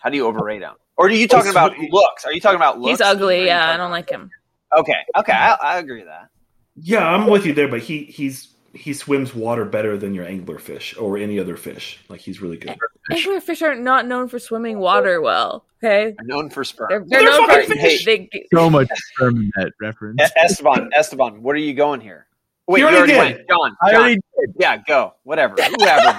how 0.00 0.10
do 0.10 0.16
you 0.16 0.26
overrate 0.26 0.62
him? 0.62 0.74
Or 0.96 1.06
are 1.06 1.10
you 1.10 1.28
talking 1.28 1.50
about 1.50 1.76
looks? 1.78 2.24
Are 2.24 2.32
you 2.32 2.40
talking 2.40 2.56
about 2.56 2.80
looks? 2.80 2.90
He's 2.90 3.00
ugly. 3.00 3.46
Yeah, 3.46 3.70
I 3.70 3.76
don't 3.76 3.90
like 3.90 4.10
him. 4.10 4.30
Okay, 4.76 4.96
okay, 5.16 5.32
I, 5.32 5.56
I 5.62 5.78
agree 5.78 5.98
with 5.98 6.08
that. 6.08 6.28
Yeah, 6.76 7.06
I'm 7.06 7.26
with 7.26 7.46
you 7.46 7.52
there, 7.52 7.68
but 7.68 7.80
he 7.80 8.04
he's 8.04 8.48
he 8.74 8.92
swims 8.92 9.34
water 9.34 9.64
better 9.64 9.96
than 9.96 10.14
your 10.14 10.26
anglerfish 10.26 11.00
or 11.00 11.16
any 11.18 11.38
other 11.38 11.56
fish. 11.56 11.98
Like 12.08 12.20
he's 12.20 12.40
really 12.40 12.56
good. 12.56 12.76
Anglerfish 13.10 13.62
are 13.62 13.74
not 13.74 13.82
not 13.82 14.06
known 14.06 14.28
for 14.28 14.38
swimming 14.38 14.78
water 14.78 15.20
well. 15.20 15.64
Okay, 15.82 16.14
they're 16.16 16.26
known 16.26 16.50
for 16.50 16.64
sperm. 16.64 16.88
They're, 16.88 17.04
they're, 17.06 17.22
they're 17.22 17.46
known 17.46 17.66
for 17.66 17.74
fish. 17.74 18.04
They, 18.04 18.28
so 18.52 18.68
much 18.68 18.88
sperm 19.14 19.36
in 19.36 19.52
that 19.56 19.72
reference. 19.80 20.20
Esteban, 20.36 20.90
Esteban, 20.96 21.42
what 21.42 21.54
are 21.56 21.60
you 21.60 21.74
going 21.74 22.00
here? 22.00 22.26
Wait, 22.66 22.80
you 22.80 22.86
already, 22.86 23.14
already 23.14 23.34
went. 23.34 23.48
John, 23.48 23.76
I 23.80 23.94
already 23.94 24.14
did. 24.38 24.54
Yeah, 24.58 24.76
go. 24.86 25.14
Whatever. 25.22 25.54
Whoever. 25.54 26.18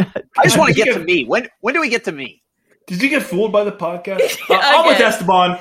I 0.00 0.44
just 0.44 0.58
want 0.58 0.74
to 0.74 0.84
get 0.84 0.94
to 0.94 1.00
me. 1.00 1.24
When 1.24 1.48
when 1.60 1.74
do 1.74 1.80
we 1.80 1.88
get 1.88 2.04
to 2.04 2.12
me? 2.12 2.42
Did 2.86 3.02
you 3.02 3.08
get 3.08 3.22
fooled 3.22 3.52
by 3.52 3.64
the 3.64 3.72
podcast? 3.72 4.38
Uh, 4.50 4.58
I'm 4.60 4.86
with 4.86 4.98
Esteban. 5.00 5.58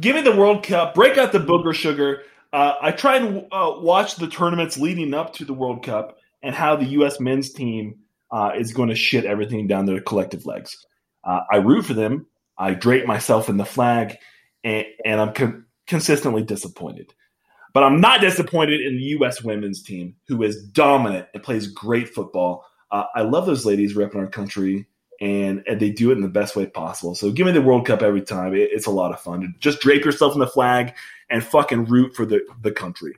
Give 0.00 0.16
me 0.16 0.22
the 0.22 0.34
World 0.36 0.64
Cup. 0.64 0.94
Break 0.94 1.18
out 1.18 1.32
the 1.32 1.38
booger 1.38 1.74
sugar. 1.74 2.22
Uh, 2.52 2.74
I 2.80 2.92
try 2.92 3.16
and 3.16 3.46
uh, 3.52 3.74
watch 3.78 4.16
the 4.16 4.26
tournaments 4.26 4.78
leading 4.78 5.14
up 5.14 5.34
to 5.34 5.44
the 5.44 5.54
World 5.54 5.84
Cup 5.84 6.18
and 6.42 6.54
how 6.54 6.76
the 6.76 6.86
U.S. 6.86 7.20
men's 7.20 7.52
team 7.52 7.98
uh, 8.30 8.52
is 8.56 8.72
going 8.72 8.88
to 8.88 8.94
shit 8.94 9.24
everything 9.24 9.66
down 9.66 9.86
their 9.86 10.00
collective 10.00 10.46
legs. 10.46 10.76
Uh, 11.24 11.40
I 11.50 11.56
root 11.56 11.84
for 11.84 11.94
them. 11.94 12.26
I 12.58 12.74
drape 12.74 13.06
myself 13.06 13.48
in 13.48 13.56
the 13.56 13.64
flag, 13.64 14.16
and, 14.64 14.86
and 15.04 15.20
I'm 15.20 15.32
con- 15.32 15.66
consistently 15.86 16.42
disappointed. 16.42 17.12
But 17.74 17.84
I'm 17.84 18.00
not 18.00 18.20
disappointed 18.20 18.80
in 18.80 18.96
the 18.96 19.04
U.S. 19.04 19.42
women's 19.42 19.82
team, 19.82 20.16
who 20.28 20.42
is 20.42 20.62
dominant 20.62 21.28
and 21.32 21.42
plays 21.42 21.66
great 21.66 22.08
football. 22.08 22.64
Uh, 22.90 23.04
I 23.14 23.22
love 23.22 23.46
those 23.46 23.64
ladies 23.64 23.94
repping 23.94 24.16
our 24.16 24.26
country 24.26 24.86
and 25.22 25.62
and 25.68 25.78
they 25.78 25.90
do 25.90 26.10
it 26.10 26.14
in 26.14 26.20
the 26.20 26.28
best 26.28 26.56
way 26.56 26.66
possible. 26.66 27.14
So 27.14 27.30
give 27.30 27.46
me 27.46 27.52
the 27.52 27.62
World 27.62 27.86
Cup 27.86 28.02
every 28.02 28.22
time. 28.22 28.54
It, 28.54 28.70
it's 28.72 28.86
a 28.86 28.90
lot 28.90 29.12
of 29.12 29.20
fun. 29.20 29.54
Just 29.60 29.80
drape 29.80 30.04
yourself 30.04 30.34
in 30.34 30.40
the 30.40 30.48
flag 30.48 30.94
and 31.30 31.42
fucking 31.42 31.84
root 31.84 32.14
for 32.14 32.26
the 32.26 32.44
the 32.60 32.72
country. 32.72 33.14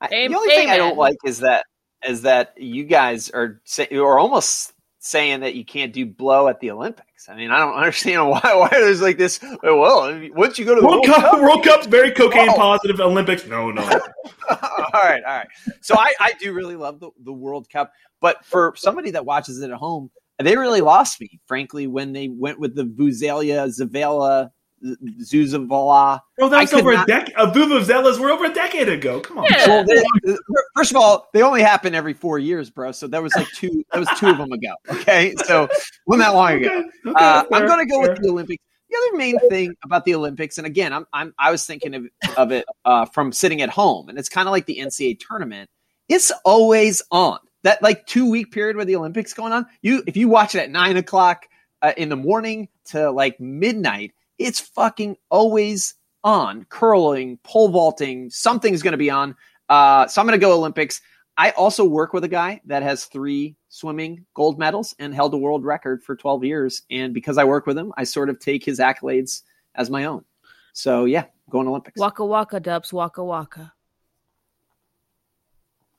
I, 0.00 0.08
the 0.08 0.34
only 0.34 0.50
thing 0.50 0.70
I 0.70 0.76
don't 0.76 0.98
like 0.98 1.18
is 1.24 1.38
that 1.38 1.66
is 2.04 2.22
that 2.22 2.54
you 2.60 2.84
guys 2.84 3.30
are 3.30 3.60
say, 3.64 3.86
are 3.92 4.18
almost 4.18 4.72
saying 4.98 5.40
that 5.40 5.54
you 5.54 5.64
can't 5.64 5.92
do 5.92 6.04
blow 6.04 6.48
at 6.48 6.58
the 6.58 6.72
Olympics. 6.72 7.28
I 7.28 7.36
mean, 7.36 7.52
I 7.52 7.58
don't 7.58 7.74
understand 7.74 8.28
why 8.28 8.40
why 8.42 8.68
there's 8.72 9.00
like 9.00 9.16
this. 9.16 9.38
Well, 9.62 10.20
once 10.34 10.58
you 10.58 10.64
go 10.64 10.74
to 10.74 10.80
the 10.80 10.86
World, 10.86 11.06
World 11.06 11.06
Cup, 11.06 11.30
Cup, 11.30 11.40
World 11.40 11.64
Cup's 11.64 11.86
very 11.86 12.10
cocaine 12.10 12.48
oh. 12.48 12.56
positive. 12.56 12.98
Olympics, 12.98 13.46
no, 13.46 13.70
no. 13.70 13.82
all 14.50 14.90
right, 14.94 15.22
all 15.22 15.36
right. 15.36 15.48
So 15.80 15.94
I, 15.96 16.12
I 16.18 16.32
do 16.40 16.52
really 16.52 16.74
love 16.74 16.98
the, 16.98 17.10
the 17.20 17.32
World 17.32 17.70
Cup, 17.70 17.92
but 18.20 18.44
for 18.44 18.74
somebody 18.76 19.12
that 19.12 19.24
watches 19.24 19.62
it 19.62 19.70
at 19.70 19.76
home, 19.76 20.10
they 20.42 20.56
really 20.56 20.80
lost 20.80 21.20
me, 21.20 21.40
frankly, 21.46 21.86
when 21.86 22.12
they 22.12 22.28
went 22.28 22.58
with 22.58 22.74
the 22.74 22.84
Vuzelia, 22.84 23.66
Zavala, 23.68 24.50
Zuzavala. 24.82 26.20
Oh, 26.40 26.48
that 26.48 26.60
was 26.60 26.72
over 26.72 26.94
not... 26.94 27.04
a 27.04 27.06
decade. 27.06 27.34
Uh, 27.34 27.52
Vuvuzelas 27.52 28.18
were 28.18 28.30
over 28.30 28.46
a 28.46 28.52
decade 28.52 28.88
ago. 28.88 29.20
Come 29.20 29.38
on. 29.38 29.46
Yeah. 29.50 29.66
Well, 29.66 29.84
they, 29.84 30.36
first 30.74 30.90
of 30.90 30.96
all, 30.96 31.28
they 31.32 31.42
only 31.42 31.62
happen 31.62 31.94
every 31.94 32.14
four 32.14 32.38
years, 32.38 32.70
bro. 32.70 32.92
So 32.92 33.06
that 33.08 33.22
was 33.22 33.34
like 33.34 33.48
two. 33.54 33.84
That 33.92 33.98
was 33.98 34.08
two 34.18 34.28
of 34.28 34.38
them 34.38 34.52
ago. 34.52 34.74
Okay, 34.88 35.34
so 35.44 35.68
wasn't 36.06 36.24
that 36.24 36.34
long 36.34 36.52
ago. 36.52 36.68
Okay. 36.68 37.10
Okay, 37.10 37.24
uh, 37.24 37.44
I'm 37.52 37.66
going 37.66 37.86
to 37.86 37.86
go 37.86 38.02
fair. 38.02 38.12
with 38.12 38.22
the 38.22 38.28
Olympics. 38.30 38.62
The 38.88 38.96
other 38.96 39.18
main 39.18 39.38
thing 39.48 39.74
about 39.84 40.04
the 40.04 40.14
Olympics, 40.14 40.58
and 40.58 40.66
again, 40.66 40.92
I'm, 40.92 41.06
I'm 41.12 41.34
I 41.38 41.50
was 41.50 41.64
thinking 41.64 41.94
of, 41.94 42.06
of 42.36 42.50
it 42.50 42.64
uh, 42.84 43.04
from 43.06 43.32
sitting 43.32 43.62
at 43.62 43.68
home, 43.68 44.08
and 44.08 44.18
it's 44.18 44.28
kind 44.28 44.48
of 44.48 44.52
like 44.52 44.66
the 44.66 44.78
NCAA 44.78 45.18
tournament. 45.20 45.70
It's 46.08 46.32
always 46.44 47.02
on 47.12 47.38
that 47.62 47.82
like 47.82 48.06
two 48.06 48.30
week 48.30 48.52
period 48.52 48.76
where 48.76 48.84
the 48.84 48.96
Olympics 48.96 49.32
going 49.32 49.52
on, 49.52 49.66
you 49.82 50.02
if 50.06 50.16
you 50.16 50.28
watch 50.28 50.54
it 50.54 50.60
at 50.60 50.70
nine 50.70 50.96
o'clock 50.96 51.48
uh, 51.82 51.92
in 51.96 52.08
the 52.08 52.16
morning 52.16 52.68
to 52.86 53.10
like 53.10 53.38
midnight, 53.40 54.12
it's 54.38 54.60
fucking 54.60 55.16
always 55.30 55.94
on. 56.24 56.64
Curling, 56.68 57.38
pole 57.44 57.68
vaulting, 57.68 58.30
something's 58.30 58.82
going 58.82 58.92
to 58.92 58.98
be 58.98 59.10
on. 59.10 59.36
Uh, 59.68 60.06
so 60.06 60.20
I'm 60.20 60.26
going 60.26 60.38
to 60.38 60.44
go 60.44 60.56
Olympics. 60.56 61.00
I 61.36 61.50
also 61.52 61.84
work 61.84 62.12
with 62.12 62.24
a 62.24 62.28
guy 62.28 62.60
that 62.66 62.82
has 62.82 63.06
three 63.06 63.56
swimming 63.68 64.26
gold 64.34 64.58
medals 64.58 64.94
and 64.98 65.14
held 65.14 65.32
a 65.32 65.38
world 65.38 65.64
record 65.64 66.02
for 66.02 66.16
12 66.16 66.44
years. 66.44 66.82
And 66.90 67.14
because 67.14 67.38
I 67.38 67.44
work 67.44 67.66
with 67.66 67.78
him, 67.78 67.94
I 67.96 68.04
sort 68.04 68.28
of 68.28 68.38
take 68.40 68.64
his 68.64 68.78
accolades 68.78 69.42
as 69.74 69.88
my 69.88 70.04
own. 70.04 70.24
So 70.72 71.04
yeah, 71.04 71.24
going 71.48 71.68
Olympics. 71.68 71.98
Waka 71.98 72.24
waka 72.24 72.60
dubs, 72.60 72.92
waka 72.92 73.24
waka. 73.24 73.72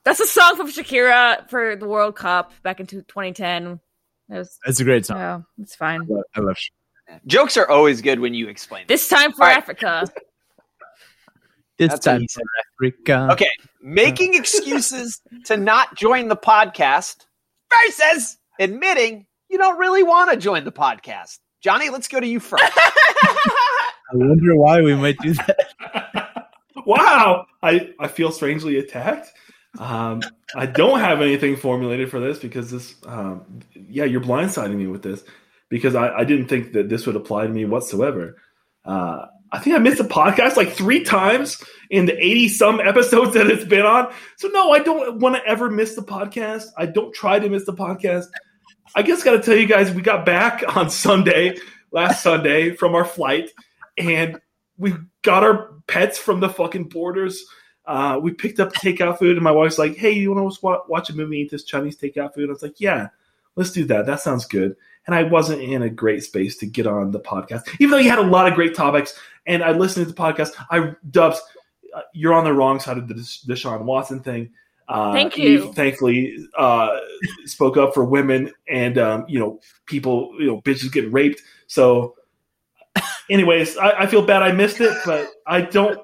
That's 0.04 0.20
a 0.20 0.26
song 0.26 0.56
from 0.56 0.68
Shakira 0.72 1.47
for 1.49 1.76
the 1.76 1.88
World 1.88 2.16
Cup 2.16 2.52
back 2.64 2.80
in 2.80 2.88
2010. 2.88 3.80
It 4.30 4.34
was, 4.34 4.58
It's 4.66 4.80
a 4.80 4.84
great 4.84 5.06
song. 5.06 5.18
Yeah, 5.18 5.41
it's 5.60 5.76
fine. 5.76 6.08
I 6.36 6.39
love. 6.39 6.58
Jokes 7.28 7.58
are 7.58 7.68
always 7.70 8.02
good 8.02 8.20
when 8.20 8.34
you 8.34 8.47
explain. 8.47 8.86
This 8.88 9.08
time 9.08 9.34
for 9.34 9.43
Africa. 9.43 10.08
This 11.78 11.89
That's 11.89 12.06
time 12.06 12.26
for 12.32 12.41
Africa. 12.84 13.30
Okay, 13.34 13.49
making 13.82 14.34
excuses 14.36 15.22
to 15.45 15.58
not 15.58 15.95
join 15.95 16.30
the 16.30 16.36
podcast 16.36 17.26
versus 17.88 18.38
admitting 18.60 19.26
you 19.49 19.58
don't 19.58 19.78
really 19.78 20.04
want 20.04 20.32
to 20.32 20.38
join 20.38 20.64
the 20.64 20.72
podcast. 20.72 21.39
Johnny, 21.62 21.89
let's 21.89 22.08
go 22.08 22.20
to 22.20 22.28
you 22.28 22.39
first. 22.39 22.64
I 22.76 24.14
wonder 24.14 24.56
why 24.56 24.82
we 24.82 24.95
might 24.95 25.18
do 25.20 25.34
that. 25.34 26.49
wow, 26.86 27.45
I 27.62 27.93
I 27.99 28.08
feel 28.08 28.32
strangely 28.32 28.78
attacked. 28.78 29.32
Um, 29.80 30.22
I 30.56 30.66
don't 30.66 31.00
have 31.00 31.22
anything 31.22 31.56
formulated 31.56 32.12
for 32.12 32.20
this 32.20 32.40
because 32.40 32.72
this, 32.72 32.96
um, 33.06 33.62
yeah, 33.74 34.04
you're 34.04 34.22
blindsiding 34.22 34.76
me 34.76 34.88
with 34.88 35.02
this 35.02 35.24
because 35.70 35.96
I, 35.96 36.10
I, 36.10 36.24
didn't 36.26 36.48
think 36.48 36.74
that 36.74 36.90
this 36.90 37.08
would 37.08 37.16
apply 37.16 37.48
to 37.48 37.54
me 37.54 37.64
whatsoever. 37.64 38.36
Uh, 38.84 39.28
I 39.54 39.60
think 39.60 39.76
I 39.76 39.80
missed 39.80 40.02
a 40.02 40.06
podcast 40.06 40.58
like 40.58 40.72
three 40.72 41.04
times 41.04 41.64
in 41.90 42.06
the 42.06 42.18
80 42.18 42.48
some 42.50 42.80
episodes 42.82 43.34
that 43.34 43.48
it's 43.48 43.66
been 43.66 43.86
on. 43.86 44.14
So, 44.38 44.50
no, 44.50 44.72
I 44.72 44.80
don't 44.80 45.20
want 45.20 45.36
to 45.36 45.46
ever 45.46 45.70
miss 45.70 45.96
the 45.96 46.02
podcast. 46.02 46.66
I 46.78 46.86
don't 46.86 47.14
try 47.14 47.40
to 47.40 47.50
miss 47.50 47.66
the 47.66 47.74
podcast. 47.74 48.26
I 48.94 49.04
guess 49.04 49.24
got 49.24 49.32
to 49.32 49.40
tell 49.40 49.56
you 49.56 49.68
guys, 49.68 49.92
we 49.92 50.02
got 50.02 50.26
back 50.26 50.64
on 50.76 50.90
Sunday, 50.90 51.58
last 51.92 52.24
Sunday, 52.24 52.76
from 52.76 52.94
our 52.96 53.06
flight, 53.06 53.52
and 53.98 54.40
we 54.78 54.94
got 55.22 55.44
our 55.44 55.74
pets 55.88 56.18
from 56.18 56.40
the 56.40 56.50
fucking 56.50 56.90
borders 56.90 57.46
uh, 57.86 58.20
we 58.22 58.32
picked 58.32 58.60
up 58.60 58.74
takeout 58.74 59.20
food, 59.20 59.38
and 59.38 59.44
my 59.44 59.52
wife's 59.52 59.80
like, 59.80 59.96
"Hey, 59.96 60.12
you 60.12 60.34
want 60.34 60.54
to 60.54 60.82
watch 60.88 61.10
a 61.10 61.16
movie, 61.16 61.40
eat 61.40 61.52
this 61.52 61.64
Chinese 61.64 61.98
takeout 61.98 62.34
food?" 62.34 62.50
I 62.50 62.54
was 62.54 62.62
like, 62.62 62.80
"Yeah, 62.80 63.08
let's 63.56 63.72
do 63.72 63.86
that. 63.86 64.06
That 64.06 64.20
sounds 64.20 64.46
good." 64.46 64.76
And 65.08 65.16
I 65.16 65.24
wasn't 65.24 65.64
in 65.64 65.82
a 65.82 65.90
great 65.90 66.24
space 66.24 66.56
to 66.58 66.68
get 66.68 66.86
on 66.86 67.12
the 67.12 67.20
podcast, 67.20 67.68
even 67.80 67.92
though 67.92 67.98
you 67.98 68.10
had 68.10 68.20
a 68.20 68.24
lot 68.24 68.48
of 68.48 68.54
great 68.54 68.76
topics. 68.76 69.18
And 69.48 69.64
I 69.64 69.72
listened 69.72 70.06
to 70.06 70.14
the 70.14 70.18
podcast. 70.18 70.52
I 70.70 70.94
Dubs, 71.10 71.42
uh, 71.96 72.02
you're 72.14 72.34
on 72.34 72.44
the 72.44 72.54
wrong 72.54 72.80
side 72.80 72.98
of 72.98 73.08
the 73.08 73.16
Deshaun 73.16 73.84
Watson 73.84 74.22
thing. 74.22 74.52
Uh, 74.88 75.14
Thank 75.14 75.38
you. 75.38 75.68
Eve, 75.68 75.74
thankfully, 75.74 76.38
uh, 76.58 77.00
spoke 77.46 77.78
up 77.78 77.94
for 77.94 78.04
women 78.04 78.52
and 78.68 78.98
um, 78.98 79.26
you 79.28 79.40
know 79.40 79.60
people, 79.86 80.36
you 80.38 80.48
know, 80.48 80.62
bitches 80.62 80.92
getting 80.92 81.12
raped. 81.12 81.42
So, 81.68 82.16
anyways, 83.30 83.78
I, 83.78 84.02
I 84.02 84.08
feel 84.08 84.22
bad 84.22 84.44
I 84.44 84.52
missed 84.52 84.82
it, 84.82 84.96
but 85.06 85.30
I 85.48 85.62
don't. 85.62 86.00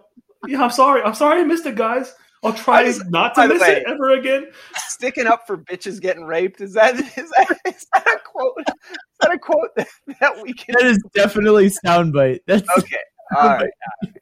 Yeah, 0.48 0.64
I'm 0.64 0.72
sorry. 0.72 1.02
I'm 1.02 1.14
sorry 1.16 1.42
I 1.42 1.44
missed 1.44 1.66
it, 1.66 1.76
guys. 1.76 2.14
I'll 2.44 2.54
try 2.54 2.82
I 2.82 2.84
was- 2.84 3.04
not 3.06 3.36
to 3.36 3.48
miss 3.48 3.62
way- 3.62 3.78
it 3.78 3.84
ever 3.88 4.12
again. 4.12 4.48
Sticking 4.90 5.28
up 5.28 5.48
for 5.48 5.58
bitches 5.58 6.00
getting 6.00 6.24
raped 6.26 6.62
is 6.62 6.74
that 6.74 6.96
is 7.18 7.30
that, 7.32 7.58
is 7.66 7.86
that 7.94 8.08
a 8.08 8.20
quote? 8.24 8.54
Is 8.60 8.96
that 9.22 9.32
a 9.34 9.40
quote 9.40 9.76
that, 9.76 9.88
that 10.20 10.42
we 10.42 10.54
can? 10.54 10.76
That 10.80 10.86
is 10.88 11.04
definitely 11.14 11.70
soundbite. 11.86 12.40
That's 12.46 12.68
Okay, 12.78 12.98
all 13.36 13.48
right, 13.50 13.70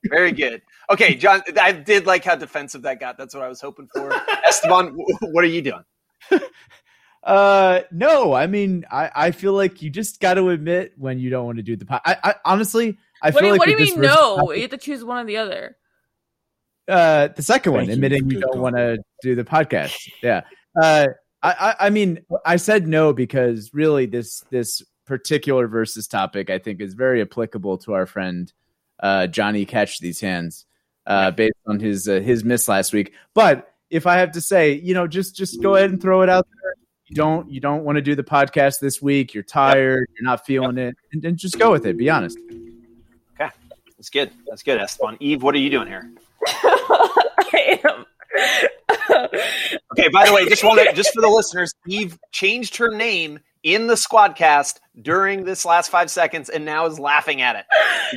very 0.09 0.31
good. 0.31 0.61
Okay, 0.89 1.15
John, 1.15 1.41
I 1.59 1.71
did 1.73 2.05
like 2.05 2.23
how 2.23 2.35
defensive 2.35 2.83
that 2.83 2.99
got. 2.99 3.17
That's 3.17 3.33
what 3.35 3.43
I 3.43 3.47
was 3.49 3.59
hoping 3.61 3.87
for. 3.93 4.11
Esteban, 4.47 4.95
what 5.21 5.43
are 5.43 5.47
you 5.47 5.61
doing? 5.61 5.83
Uh, 7.23 7.81
no, 7.91 8.33
I 8.33 8.45
mean, 8.45 8.85
I, 8.91 9.09
I 9.15 9.31
feel 9.31 9.53
like 9.53 9.81
you 9.81 9.89
just 9.89 10.19
got 10.19 10.35
to 10.35 10.49
admit 10.49 10.93
when 10.95 11.17
you 11.17 11.31
don't 11.31 11.45
want 11.45 11.57
to 11.57 11.63
do 11.63 11.75
the. 11.75 11.83
Po- 11.85 11.97
I, 12.05 12.17
I 12.23 12.35
honestly, 12.45 12.99
I 13.19 13.31
What 13.31 13.39
feel 13.41 13.41
do 13.41 13.51
like 13.53 13.59
what 13.59 13.65
do 13.65 13.71
you 13.71 13.79
mean 13.79 13.99
no? 14.01 14.51
You 14.51 14.61
have 14.61 14.69
to 14.69 14.77
choose 14.77 15.03
one 15.03 15.17
or 15.23 15.25
the 15.25 15.37
other. 15.37 15.75
Uh, 16.87 17.29
the 17.29 17.41
second 17.41 17.73
one, 17.73 17.85
you. 17.85 17.93
admitting 17.93 18.29
you 18.29 18.39
Good 18.39 18.47
don't 18.51 18.61
want 18.61 18.75
to 18.75 18.97
do 19.21 19.35
the 19.35 19.43
podcast. 19.43 20.09
Yeah. 20.21 20.41
Uh, 20.79 21.07
I, 21.41 21.51
I, 21.51 21.75
I 21.87 21.89
mean, 21.89 22.19
I 22.45 22.57
said 22.57 22.87
no 22.87 23.13
because 23.13 23.71
really 23.73 24.05
this 24.05 24.43
this 24.51 24.81
particular 25.05 25.67
versus 25.67 26.07
topic 26.07 26.49
I 26.49 26.59
think 26.59 26.81
is 26.81 26.93
very 26.93 27.21
applicable 27.21 27.77
to 27.79 27.93
our 27.93 28.05
friend 28.05 28.51
uh, 28.99 29.27
Johnny 29.27 29.65
Catch 29.65 29.99
these 29.99 30.19
hands, 30.19 30.65
uh, 31.05 31.31
based 31.31 31.57
on 31.67 31.79
his 31.79 32.07
uh, 32.07 32.19
his 32.19 32.43
miss 32.43 32.67
last 32.67 32.93
week. 32.93 33.13
But 33.33 33.71
if 33.89 34.07
I 34.07 34.17
have 34.17 34.31
to 34.33 34.41
say, 34.41 34.73
you 34.73 34.93
know, 34.93 35.07
just 35.07 35.35
just 35.35 35.61
go 35.61 35.75
ahead 35.75 35.91
and 35.91 36.01
throw 36.01 36.21
it 36.21 36.29
out 36.29 36.47
there. 36.61 36.73
You 37.07 37.15
don't 37.15 37.51
you 37.51 37.59
don't 37.59 37.83
want 37.83 37.97
to 37.97 38.01
do 38.01 38.15
the 38.15 38.23
podcast 38.23 38.79
this 38.79 38.99
week. 38.99 39.35
You're 39.35 39.43
tired. 39.43 40.07
You're 40.15 40.25
not 40.25 40.43
feeling 40.43 40.79
it, 40.79 40.95
and, 41.13 41.23
and 41.23 41.37
just 41.37 41.59
go 41.59 41.71
with 41.71 41.85
it. 41.85 41.97
Be 41.97 42.09
honest. 42.09 42.39
Okay, 43.39 43.51
that's 43.95 44.09
good. 44.09 44.31
That's 44.47 44.63
good, 44.63 44.81
Esteban. 44.81 45.17
Eve, 45.19 45.43
what 45.43 45.53
are 45.53 45.59
you 45.59 45.69
doing 45.69 45.87
here? 45.87 46.09
I 46.47 47.79
am. 47.83 48.05
Okay, 49.91 50.09
by 50.09 50.25
the 50.25 50.33
way, 50.33 50.47
just 50.47 50.63
want 50.63 50.79
to 50.79 50.93
just 50.93 51.13
for 51.13 51.21
the 51.21 51.29
listeners, 51.29 51.73
Eve 51.87 52.17
changed 52.31 52.77
her 52.77 52.93
name 52.95 53.39
in 53.63 53.87
the 53.87 53.95
squadcast 53.95 54.79
during 55.01 55.43
this 55.45 55.65
last 55.65 55.89
five 55.89 56.11
seconds 56.11 56.49
and 56.49 56.65
now 56.65 56.85
is 56.85 56.99
laughing 56.99 57.41
at 57.41 57.55
it. 57.55 57.65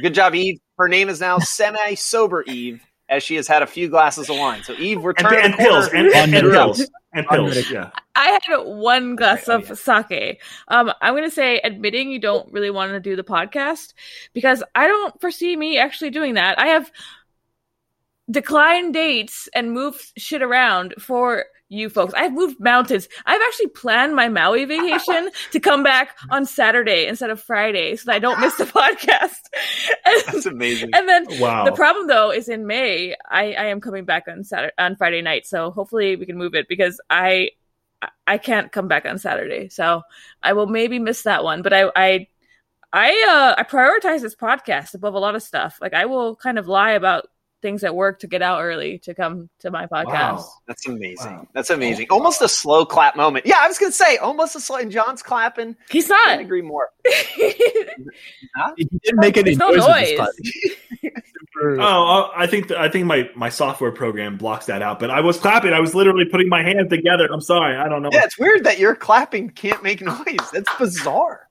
Good 0.03 0.15
job, 0.15 0.35
Eve. 0.35 0.59
Her 0.77 0.89
name 0.89 1.09
is 1.09 1.21
now 1.21 1.39
semi 1.39 1.95
sober 1.95 2.43
Eve, 2.47 2.83
as 3.09 3.23
she 3.23 3.37
has 3.37 3.47
had 3.49 3.63
a 3.63 3.67
few 3.67 3.89
glasses 3.89 4.29
of 4.29 4.37
wine. 4.37 4.63
So 4.65 4.73
Eve, 4.75 5.03
we're 5.03 5.11
And, 5.11 5.19
turning 5.29 5.45
and 5.45 5.53
the 5.55 5.57
corner. 5.59 5.71
pills 5.71 5.89
and, 5.89 6.07
and, 6.09 6.35
and 6.35 6.51
pills 6.53 6.91
and 7.13 7.27
pills. 7.27 7.71
Yeah. 7.71 7.91
I 8.15 8.39
had 8.47 8.57
one 8.65 9.15
glass 9.17 9.49
Oh, 9.49 9.59
of 9.61 9.79
sake. 9.79 10.43
Um, 10.69 10.93
I'm 11.01 11.15
going 11.15 11.25
to 11.29 11.31
say 11.35 11.61
admitting 11.63 12.11
you 12.11 12.19
don't 12.19 12.53
really 12.53 12.71
want 12.71 12.91
to 12.93 13.01
do 13.01 13.15
the 13.17 13.23
podcast 13.25 13.95
because 14.35 14.63
I 14.75 14.87
don't 14.89 15.19
foresee 15.21 15.57
me 15.57 15.79
actually 15.79 16.11
doing 16.11 16.35
that. 16.35 16.59
I 16.59 16.67
have 16.67 16.91
declined 18.31 18.95
dates 18.95 19.49
and 19.55 19.73
move 19.73 20.13
shit 20.17 20.43
around 20.43 20.95
for 20.99 21.45
you 21.71 21.91
folks. 21.91 22.15
I've 22.15 22.33
moved 22.33 22.59
mountains. 22.61 23.09
I've 23.27 23.41
actually 23.43 23.67
planned 23.69 24.17
my 24.17 24.29
Maui 24.31 24.65
vacation 24.65 25.31
to 25.53 25.61
come 25.61 25.83
back 25.83 26.17
on 26.31 26.47
Saturday 26.47 27.07
instead 27.07 27.29
of 27.29 27.43
Friday 27.43 27.95
so 27.97 28.05
that 28.07 28.15
I 28.15 28.19
don't 28.19 28.41
miss 28.41 28.55
the 28.57 28.65
podcast. 28.79 29.37
That's 30.27 30.47
amazing. 30.47 30.91
and 30.95 31.07
then 31.09 31.27
Wow. 31.39 31.65
the 31.67 31.73
problem 31.73 32.07
though 32.07 32.31
is 32.31 32.49
in 32.49 32.67
May, 32.67 33.15
I, 33.31 33.53
I 33.53 33.65
am 33.67 33.81
coming 33.83 34.05
back 34.07 34.25
on 34.29 34.45
Saturday 34.45 34.73
on 34.79 34.97
Friday 34.97 35.21
night, 35.21 35.47
so 35.47 35.71
hopefully 35.71 36.17
we 36.17 36.25
can 36.25 36.39
move 36.39 36.55
it 36.55 36.69
because 36.69 37.01
I 37.11 37.51
I 38.27 38.39
can't 38.39 38.71
come 38.73 38.89
back 38.89 39.05
on 39.05 39.19
Saturday, 39.19 39.69
so 39.69 40.03
I 40.43 40.53
will 40.55 40.69
maybe 40.69 40.99
miss 40.99 41.23
that 41.25 41.45
one. 41.45 41.61
But 41.63 41.73
I 41.75 41.91
I 41.97 42.27
I 42.95 43.27
uh 43.29 43.61
I 43.61 43.65
prioritize 43.65 44.23
this 44.23 44.37
podcast 44.37 44.95
above 44.95 45.13
a 45.15 45.19
lot 45.19 45.35
of 45.35 45.43
stuff. 45.43 45.79
Like 45.83 45.93
I 45.95 46.07
will 46.07 46.35
kind 46.37 46.59
of 46.59 46.67
lie 46.67 46.93
about 46.93 47.27
things 47.61 47.83
at 47.85 47.95
work 47.95 48.21
to 48.21 48.27
get 48.27 48.41
out 48.43 48.61
early 48.63 48.99
to 49.01 49.15
come 49.15 49.49
to 49.61 49.71
my 49.71 49.87
podcast. 49.87 50.37
Wow. 50.37 50.49
That's 50.67 50.87
amazing. 50.87 51.37
Wow. 51.37 51.49
That's 51.55 51.71
amazing. 51.71 52.07
Almost 52.11 52.41
a 52.43 52.49
slow 52.49 52.85
clap 52.85 53.17
moment. 53.17 53.47
Yeah, 53.47 53.57
I 53.61 53.69
was 53.69 53.79
gonna 53.79 53.93
say 53.93 54.17
almost 54.19 54.55
a 54.57 54.61
slow. 54.61 54.77
And 54.79 54.91
John's 54.93 55.23
clapping. 55.23 55.75
He's 55.91 56.07
Couldn't 56.07 56.27
not. 56.27 56.41
agree 56.41 56.63
more. 56.63 56.91
He 58.77 58.85
didn't 58.85 59.21
make 59.21 59.37
any 59.37 59.55
no 59.55 59.71
noise. 59.71 59.79
with 59.79 59.87
this 59.87 60.17
noise. 60.17 60.29
podcast. 61.03 61.13
Super- 61.53 61.81
Oh, 61.81 62.31
I 62.37 62.47
think 62.47 62.71
I 62.71 62.89
think 62.89 63.07
my 63.07 63.29
my 63.35 63.49
software 63.49 63.91
program 63.91 64.37
blocks 64.37 64.67
that 64.67 64.81
out. 64.83 65.01
But 65.01 65.11
I 65.11 65.21
was 65.21 65.39
clapping. 65.39 65.73
I 65.73 65.81
was 65.81 65.95
literally 65.95 66.25
putting 66.25 66.49
my 66.49 66.63
hands 66.63 66.89
together. 66.91 67.29
I'm 67.33 67.41
sorry. 67.41 67.77
I 67.77 67.89
don't 67.89 68.03
know. 68.03 68.11
Yeah, 68.13 68.25
it's 68.25 68.39
weird 68.39 68.63
that 68.65 68.79
your 68.79 68.95
clapping 68.95 69.51
can't 69.51 69.83
make 69.83 70.01
noise. 70.03 70.51
That's 70.53 70.73
bizarre. 70.77 71.49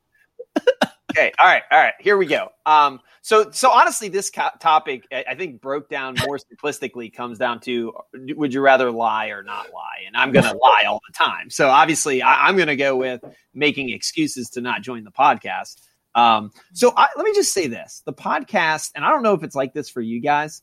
Okay, 1.11 1.31
all 1.39 1.45
right, 1.45 1.63
all 1.71 1.79
right. 1.79 1.93
Here 1.99 2.17
we 2.17 2.25
go. 2.25 2.49
Um, 2.65 2.99
so 3.21 3.51
so 3.51 3.71
honestly, 3.71 4.07
this 4.07 4.29
co- 4.29 4.49
topic 4.59 5.03
I 5.11 5.35
think 5.35 5.61
broke 5.61 5.89
down 5.89 6.15
more 6.25 6.37
simplistically 6.37 7.13
comes 7.13 7.37
down 7.37 7.59
to 7.61 7.93
would 8.13 8.53
you 8.53 8.61
rather 8.61 8.89
lie 8.89 9.27
or 9.27 9.43
not 9.43 9.73
lie? 9.73 10.03
And 10.05 10.15
I'm 10.15 10.31
going 10.31 10.45
to 10.45 10.55
lie 10.55 10.83
all 10.87 11.01
the 11.05 11.13
time. 11.13 11.49
So 11.49 11.67
obviously, 11.69 12.21
I, 12.21 12.47
I'm 12.47 12.55
going 12.55 12.69
to 12.69 12.77
go 12.77 12.95
with 12.95 13.21
making 13.53 13.89
excuses 13.89 14.51
to 14.51 14.61
not 14.61 14.81
join 14.81 15.03
the 15.03 15.11
podcast. 15.11 15.81
Um, 16.15 16.51
so 16.73 16.93
I, 16.95 17.09
let 17.17 17.25
me 17.25 17.33
just 17.33 17.53
say 17.53 17.67
this: 17.67 18.01
the 18.05 18.13
podcast, 18.13 18.91
and 18.95 19.03
I 19.03 19.09
don't 19.09 19.23
know 19.23 19.33
if 19.33 19.43
it's 19.43 19.55
like 19.55 19.73
this 19.73 19.89
for 19.89 20.01
you 20.01 20.21
guys. 20.21 20.61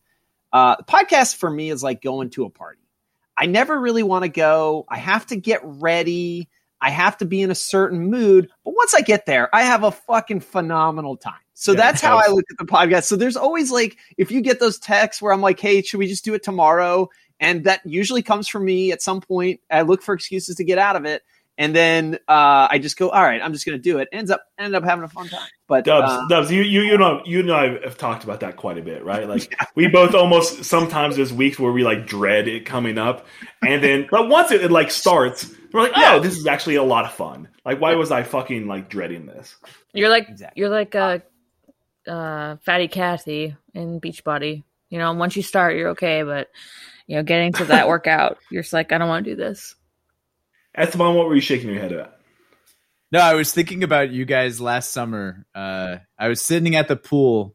Uh, 0.52 0.76
the 0.76 0.84
podcast 0.84 1.36
for 1.36 1.50
me 1.50 1.70
is 1.70 1.82
like 1.82 2.00
going 2.00 2.30
to 2.30 2.44
a 2.44 2.50
party. 2.50 2.80
I 3.36 3.46
never 3.46 3.78
really 3.78 4.02
want 4.02 4.22
to 4.22 4.28
go. 4.28 4.86
I 4.88 4.96
have 4.96 5.26
to 5.26 5.36
get 5.36 5.60
ready. 5.64 6.48
I 6.84 6.90
have 6.90 7.16
to 7.16 7.24
be 7.24 7.40
in 7.40 7.50
a 7.50 7.54
certain 7.54 8.10
mood. 8.10 8.50
But 8.62 8.74
once 8.76 8.92
I 8.92 9.00
get 9.00 9.24
there, 9.24 9.52
I 9.54 9.62
have 9.62 9.84
a 9.84 9.90
fucking 9.90 10.40
phenomenal 10.40 11.16
time. 11.16 11.32
So 11.54 11.72
Yeah, 11.72 11.78
that's 11.78 12.02
how 12.02 12.18
I 12.18 12.26
look 12.28 12.44
at 12.50 12.58
the 12.58 12.70
podcast. 12.70 13.04
So 13.04 13.16
there's 13.16 13.38
always 13.38 13.70
like, 13.70 13.96
if 14.18 14.30
you 14.30 14.42
get 14.42 14.60
those 14.60 14.78
texts 14.78 15.22
where 15.22 15.32
I'm 15.32 15.40
like, 15.40 15.58
hey, 15.58 15.80
should 15.80 15.96
we 15.96 16.06
just 16.06 16.26
do 16.26 16.34
it 16.34 16.42
tomorrow? 16.42 17.08
And 17.40 17.64
that 17.64 17.80
usually 17.86 18.20
comes 18.20 18.48
from 18.48 18.66
me 18.66 18.92
at 18.92 19.00
some 19.00 19.22
point. 19.22 19.60
I 19.70 19.80
look 19.80 20.02
for 20.02 20.14
excuses 20.14 20.56
to 20.56 20.64
get 20.64 20.76
out 20.76 20.94
of 20.94 21.06
it. 21.06 21.22
And 21.56 21.74
then 21.74 22.14
uh, 22.26 22.66
I 22.70 22.78
just 22.80 22.96
go, 22.96 23.10
all 23.10 23.22
right, 23.22 23.40
I'm 23.40 23.52
just 23.52 23.64
going 23.64 23.78
to 23.78 23.82
do 23.82 23.98
it. 23.98 24.08
Ends 24.12 24.30
up 24.30 24.42
end 24.58 24.74
up 24.74 24.82
having 24.82 25.04
a 25.04 25.08
fun 25.08 25.28
time. 25.28 25.48
But 25.68 25.84
Dubs, 25.84 26.10
uh, 26.10 26.26
Dubs, 26.28 26.50
you 26.50 26.62
you 26.62 26.82
you 26.82 26.98
know 26.98 27.22
you 27.24 27.42
know 27.44 27.54
I 27.54 27.78
have 27.84 27.96
talked 27.96 28.24
about 28.24 28.40
that 28.40 28.56
quite 28.56 28.76
a 28.76 28.82
bit, 28.82 29.04
right? 29.04 29.28
Like 29.28 29.54
we 29.76 29.86
both 29.86 30.14
almost 30.14 30.64
sometimes 30.64 31.16
there's 31.16 31.32
weeks 31.32 31.58
where 31.58 31.70
we 31.70 31.84
like 31.84 32.06
dread 32.06 32.48
it 32.48 32.66
coming 32.66 32.98
up, 32.98 33.26
and 33.62 33.82
then 33.82 34.08
but 34.10 34.28
once 34.28 34.50
it, 34.50 34.62
it 34.64 34.72
like 34.72 34.90
starts, 34.90 35.48
we're 35.72 35.82
like, 35.82 35.92
oh, 35.94 36.18
this 36.18 36.36
is 36.36 36.46
actually 36.46 36.74
a 36.74 36.82
lot 36.82 37.04
of 37.04 37.12
fun. 37.12 37.48
Like, 37.64 37.80
why 37.80 37.94
was 37.94 38.10
I 38.10 38.24
fucking 38.24 38.66
like 38.66 38.88
dreading 38.88 39.26
this? 39.26 39.54
You're 39.92 40.10
like 40.10 40.28
Exactly. 40.28 40.60
you're 40.60 40.70
like 40.70 40.94
uh 40.96 41.20
uh 42.08 42.56
fatty 42.64 42.88
Kathy 42.88 43.56
in 43.74 44.00
Beachbody. 44.00 44.64
You 44.90 44.98
know, 44.98 45.12
once 45.12 45.36
you 45.36 45.42
start 45.42 45.76
you're 45.76 45.90
okay, 45.90 46.24
but 46.24 46.48
you 47.06 47.16
know, 47.16 47.22
getting 47.22 47.52
to 47.54 47.64
that 47.66 47.86
workout, 47.88 48.38
you're 48.50 48.62
just 48.62 48.72
like, 48.72 48.90
I 48.90 48.98
don't 48.98 49.08
want 49.08 49.24
to 49.24 49.30
do 49.30 49.36
this. 49.36 49.76
Esteban, 50.74 51.14
what 51.14 51.26
were 51.26 51.34
you 51.34 51.40
shaking 51.40 51.70
your 51.70 51.78
head 51.80 51.92
at? 51.92 52.18
No, 53.12 53.20
I 53.20 53.34
was 53.34 53.52
thinking 53.52 53.84
about 53.84 54.10
you 54.10 54.24
guys 54.24 54.60
last 54.60 54.90
summer. 54.90 55.46
Uh, 55.54 55.98
I 56.18 56.28
was 56.28 56.42
sitting 56.42 56.74
at 56.74 56.88
the 56.88 56.96
pool 56.96 57.54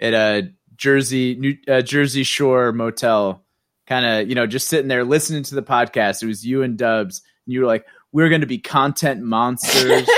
at 0.00 0.14
a 0.14 0.50
Jersey 0.74 1.36
New, 1.36 1.56
uh, 1.68 1.82
Jersey 1.82 2.24
Shore 2.24 2.72
motel, 2.72 3.44
kind 3.86 4.04
of 4.04 4.28
you 4.28 4.34
know 4.34 4.46
just 4.46 4.66
sitting 4.68 4.88
there 4.88 5.04
listening 5.04 5.44
to 5.44 5.54
the 5.54 5.62
podcast. 5.62 6.22
It 6.22 6.26
was 6.26 6.44
you 6.44 6.62
and 6.62 6.76
Dubs, 6.76 7.22
and 7.46 7.54
you 7.54 7.60
were 7.60 7.66
like, 7.66 7.86
"We're 8.10 8.28
going 8.28 8.40
to 8.40 8.48
be 8.48 8.58
content 8.58 9.22
monsters. 9.22 10.08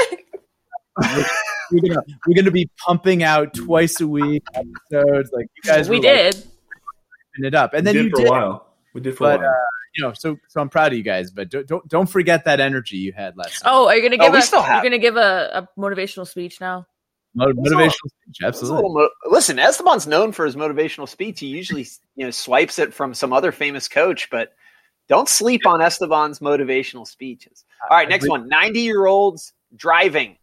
we're 1.71 1.81
gonna 1.87 2.03
we're 2.27 2.35
gonna 2.35 2.51
be 2.51 2.71
pumping 2.87 3.23
out 3.23 3.53
twice 3.53 4.01
a 4.01 4.09
week 4.09 4.43
episodes. 4.55 5.31
Like 5.35 5.49
you 5.55 5.71
guys, 5.71 5.89
we 5.91 5.99
were, 5.99 6.03
like, 6.05 6.15
did. 6.15 6.35
ripping 6.37 7.47
it 7.47 7.55
up, 7.55 7.75
and 7.75 7.87
then 7.87 7.95
we 7.95 8.03
did 8.05 8.05
you 8.07 8.11
for 8.13 8.23
did. 8.23 8.27
a 8.27 8.31
while. 8.31 8.67
We 8.95 9.01
did 9.03 9.17
for 9.17 9.25
But, 9.25 9.41
a 9.41 9.43
while. 9.45 9.55
You 9.99 10.05
know, 10.05 10.13
so 10.15 10.37
so 10.49 10.61
I'm 10.61 10.69
proud 10.69 10.93
of 10.93 10.97
you 10.97 11.03
guys, 11.03 11.31
but 11.33 11.51
don't 11.51 11.67
don't, 11.67 11.89
don't 11.89 12.07
forget 12.07 12.45
that 12.45 12.61
energy 12.61 12.97
you 12.99 13.13
had 13.13 13.37
last. 13.37 13.59
summer. 13.59 13.73
Oh, 13.75 13.89
are 13.89 13.97
you 13.97 14.03
gonna 14.09 14.23
Oh, 14.23 14.27
give 14.27 14.33
we 14.33 14.39
a 14.39 14.43
still 14.43 14.63
have- 14.63 14.85
you're 14.85 14.91
gonna 14.91 15.01
give 15.03 15.17
a, 15.17 15.51
a 15.77 15.81
motivational 15.81 16.27
speech 16.27 16.61
now? 16.61 16.87
Mo- 17.35 17.49
It's 17.49 17.59
a 17.59 17.61
motivational 17.61 17.71
little- 17.75 17.91
speech, 17.91 18.11
It's 18.29 18.43
a 18.43 18.47
absolutely. 18.47 18.77
little 18.77 18.95
mo- 18.95 19.11
Listen, 19.33 19.59
Esteban's 19.59 20.07
known 20.07 20.31
for 20.33 20.47
his 20.47 20.55
motivational 20.57 21.09
speech. 21.09 21.41
He 21.41 21.47
usually, 21.49 21.87
you 22.15 22.25
know, 22.25 22.31
swipes 22.31 22.79
it 22.79 22.95
from 22.95 23.13
some 23.13 23.33
other 23.33 23.51
famous 23.53 23.89
coach, 23.89 24.29
but 24.31 24.53
don't 25.09 25.29
sleep 25.29 25.67
on 25.67 25.81
Esteban's 25.83 26.39
motivational 26.39 27.07
speeches. 27.07 27.65
All 27.91 27.97
right, 27.97 28.09
next 28.09 28.29
one: 28.29 28.47
ninety-year-olds 28.49 29.53
driving 29.77 30.37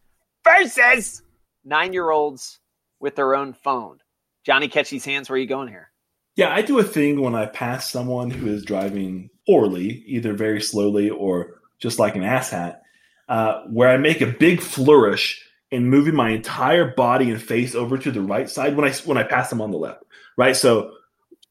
versus 0.44 1.22
nine-year-olds 1.64 2.60
with 3.00 3.16
their 3.16 3.34
own 3.34 3.52
phone. 3.54 3.98
Johnny, 4.44 4.68
catch 4.68 4.90
these 4.90 5.04
hands. 5.04 5.28
Where 5.28 5.36
are 5.36 5.40
you 5.40 5.46
going 5.46 5.68
here? 5.68 5.90
Yeah, 6.36 6.50
I 6.50 6.60
do 6.60 6.78
a 6.78 6.84
thing 6.84 7.22
when 7.22 7.34
I 7.34 7.46
pass 7.46 7.90
someone 7.90 8.30
who 8.30 8.46
is 8.48 8.62
driving 8.62 9.30
poorly, 9.46 10.04
either 10.06 10.34
very 10.34 10.60
slowly 10.60 11.08
or 11.08 11.62
just 11.78 11.98
like 11.98 12.14
an 12.14 12.22
asshat, 12.22 12.78
uh, 13.28 13.62
where 13.70 13.88
I 13.88 13.96
make 13.96 14.20
a 14.20 14.26
big 14.26 14.60
flourish 14.60 15.42
and 15.72 15.90
moving 15.90 16.14
my 16.14 16.30
entire 16.30 16.94
body 16.94 17.30
and 17.30 17.42
face 17.42 17.74
over 17.74 17.96
to 17.98 18.10
the 18.10 18.20
right 18.20 18.48
side 18.48 18.76
when 18.76 18.88
I 18.88 18.92
when 19.04 19.16
I 19.18 19.22
pass 19.22 19.48
them 19.48 19.62
on 19.62 19.70
the 19.70 19.78
left. 19.78 20.04
Right, 20.36 20.54
so 20.54 20.92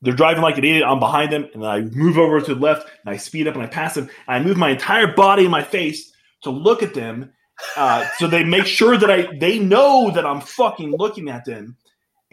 they're 0.04 0.14
driving 0.14 0.44
like 0.44 0.60
an 0.60 0.64
idiot. 0.64 0.84
I'm 0.86 1.00
behind 1.00 1.34
them, 1.34 1.50
and 1.56 1.66
I 1.66 1.82
move 1.82 2.20
over 2.20 2.40
to 2.40 2.54
the 2.54 2.62
left, 2.62 2.88
and 3.04 3.14
I 3.14 3.18
speed 3.18 3.48
up, 3.48 3.56
and 3.56 3.64
I 3.64 3.68
pass 3.68 3.96
them. 3.96 4.10
I 4.28 4.40
move 4.40 4.56
my 4.56 4.70
entire 4.70 5.08
body 5.14 5.44
and 5.44 5.52
my 5.52 5.64
face 5.64 6.14
to 6.44 6.52
look 6.52 6.84
at 6.84 6.94
them, 6.94 7.34
uh, 7.76 8.08
so 8.20 8.28
they 8.28 8.44
make 8.44 8.68
sure 8.68 8.98
that 8.98 9.10
I 9.10 9.36
they 9.40 9.58
know 9.58 10.12
that 10.12 10.28
I'm 10.28 10.42
fucking 10.42 10.92
looking 10.92 11.30
at 11.30 11.46
them. 11.46 11.76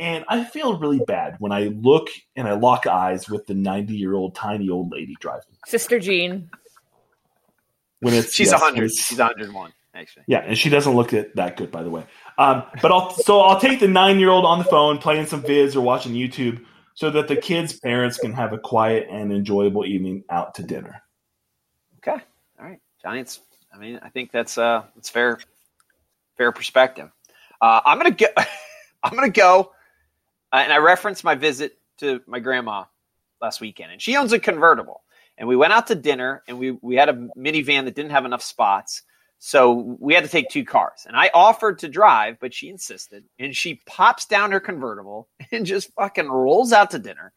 And 0.03 0.25
I 0.29 0.43
feel 0.43 0.81
really 0.81 0.99
bad 1.07 1.37
when 1.39 1.53
I 1.53 1.67
look 1.81 2.09
and 2.35 2.49
I 2.49 2.55
lock 2.55 2.89
eyes 2.89 3.29
with 3.31 3.47
the 3.47 3.55
90 3.55 3.95
year 3.95 4.15
old 4.15 4.35
tiny 4.35 4.69
old 4.69 4.91
lady 4.91 5.15
driving. 5.21 5.55
Sister 5.65 6.01
Jean. 6.01 6.51
When 8.01 8.13
it's 8.13 8.35
She's 8.35 8.49
yes, 8.51 8.61
a 8.61 8.65
100. 8.65 8.75
when 8.75 8.85
it's- 8.87 9.07
She's 9.07 9.19
101, 9.19 9.73
actually. 9.95 10.25
Yeah, 10.27 10.39
and 10.41 10.59
she 10.59 10.71
doesn't 10.71 10.95
look 10.95 11.11
that, 11.11 11.37
that 11.37 11.57
good, 11.57 11.71
by 11.71 11.85
the 11.85 11.91
way. 11.91 12.05
Um, 12.37 12.65
but 12.83 12.91
I'll 12.91 13.11
so 13.11 13.43
I'll 13.43 13.61
take 13.61 13.79
the 13.79 13.87
nine 13.87 14.19
year 14.19 14.31
old 14.31 14.45
on 14.45 14.59
the 14.59 14.65
phone, 14.65 14.99
playing 14.99 15.27
some 15.27 15.41
vids 15.41 15.77
or 15.77 15.83
watching 15.83 16.15
YouTube, 16.15 16.65
so 16.95 17.09
that 17.11 17.29
the 17.29 17.37
kids' 17.37 17.79
parents 17.79 18.19
can 18.19 18.33
have 18.33 18.53
a 18.53 18.59
quiet 18.59 19.07
and 19.09 19.33
enjoyable 19.33 19.87
evening 19.87 20.25
out 20.31 20.57
to 20.57 20.65
dinner. 20.65 21.01
Okay. 21.99 22.21
All 22.59 22.67
right. 22.67 22.81
Giants. 23.01 23.39
I 23.73 23.79
mean, 23.79 24.01
I 24.03 24.09
think 24.09 24.33
that's 24.33 24.59
uh 24.59 24.83
that's 24.97 25.11
fair 25.11 25.39
fair 26.37 26.51
perspective. 26.51 27.09
Uh, 27.61 27.81
I'm 27.87 27.99
gonna 27.99 28.11
go 28.11 28.27
I'm 29.05 29.15
gonna 29.15 29.29
go 29.31 29.71
uh, 30.53 30.57
and 30.57 30.73
I 30.73 30.79
referenced 30.79 31.25
my 31.25 31.35
visit 31.35 31.79
to 31.99 32.21
my 32.27 32.39
grandma 32.39 32.85
last 33.41 33.61
weekend, 33.61 33.93
and 33.93 34.03
she 34.03 34.17
owns 34.17 34.33
a 34.33 34.39
convertible. 34.39 35.03
And 35.39 35.49
we 35.49 35.57
went 35.57 35.73
out 35.73 35.87
to 35.87 35.95
dinner, 35.95 36.43
and 36.47 36.59
we 36.59 36.73
we 36.73 36.95
had 36.97 37.09
a 37.09 37.29
minivan 37.37 37.85
that 37.85 37.95
didn't 37.95 38.11
have 38.11 38.27
enough 38.27 38.43
spots, 38.43 39.03
so 39.39 39.97
we 39.99 40.15
had 40.15 40.25
to 40.25 40.31
take 40.31 40.51
two 40.51 40.65
cars. 40.65 41.05
And 41.07 41.17
I 41.17 41.31
offered 41.35 41.81
to 41.81 41.89
drive, 41.89 42.39
but 42.39 42.53
she 42.53 42.69
insisted, 42.69 43.25
and 43.39 43.57
she 43.57 43.81
pops 43.87 44.27
down 44.27 44.53
her 44.53 44.61
convertible 44.61 45.29
and 45.53 45.67
just 45.67 45.93
fucking 45.95 46.29
rolls 46.29 46.73
out 46.73 46.91
to 46.91 46.99
dinner. 46.99 47.33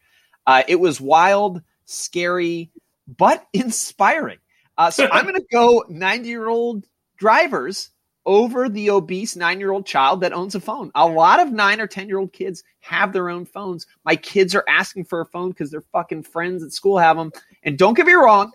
Uh, 0.45 0.63
it 0.67 0.79
was 0.79 1.01
wild, 1.01 1.61
scary, 1.85 2.71
but 3.07 3.45
inspiring. 3.53 4.39
Uh, 4.77 4.91
so 4.91 5.07
I'm 5.09 5.23
going 5.23 5.35
to 5.35 5.45
go 5.51 5.85
90 5.87 6.27
year 6.27 6.49
old 6.49 6.85
drivers 7.17 7.91
over 8.25 8.67
the 8.67 8.89
obese 8.89 9.35
nine 9.35 9.59
year 9.59 9.71
old 9.71 9.85
child 9.85 10.21
that 10.21 10.33
owns 10.33 10.55
a 10.55 10.59
phone. 10.59 10.91
A 10.95 11.07
lot 11.07 11.39
of 11.39 11.51
nine 11.51 11.79
or 11.79 11.87
10 11.87 12.07
year 12.07 12.19
old 12.19 12.33
kids 12.33 12.63
have 12.79 13.13
their 13.13 13.29
own 13.29 13.45
phones. 13.45 13.85
My 14.03 14.15
kids 14.15 14.55
are 14.55 14.65
asking 14.67 15.05
for 15.05 15.21
a 15.21 15.25
phone 15.25 15.49
because 15.49 15.71
their 15.71 15.81
fucking 15.81 16.23
friends 16.23 16.63
at 16.63 16.73
school 16.73 16.97
have 16.97 17.17
them. 17.17 17.31
And 17.63 17.77
don't 17.77 17.93
get 17.93 18.05
me 18.05 18.13
wrong, 18.13 18.51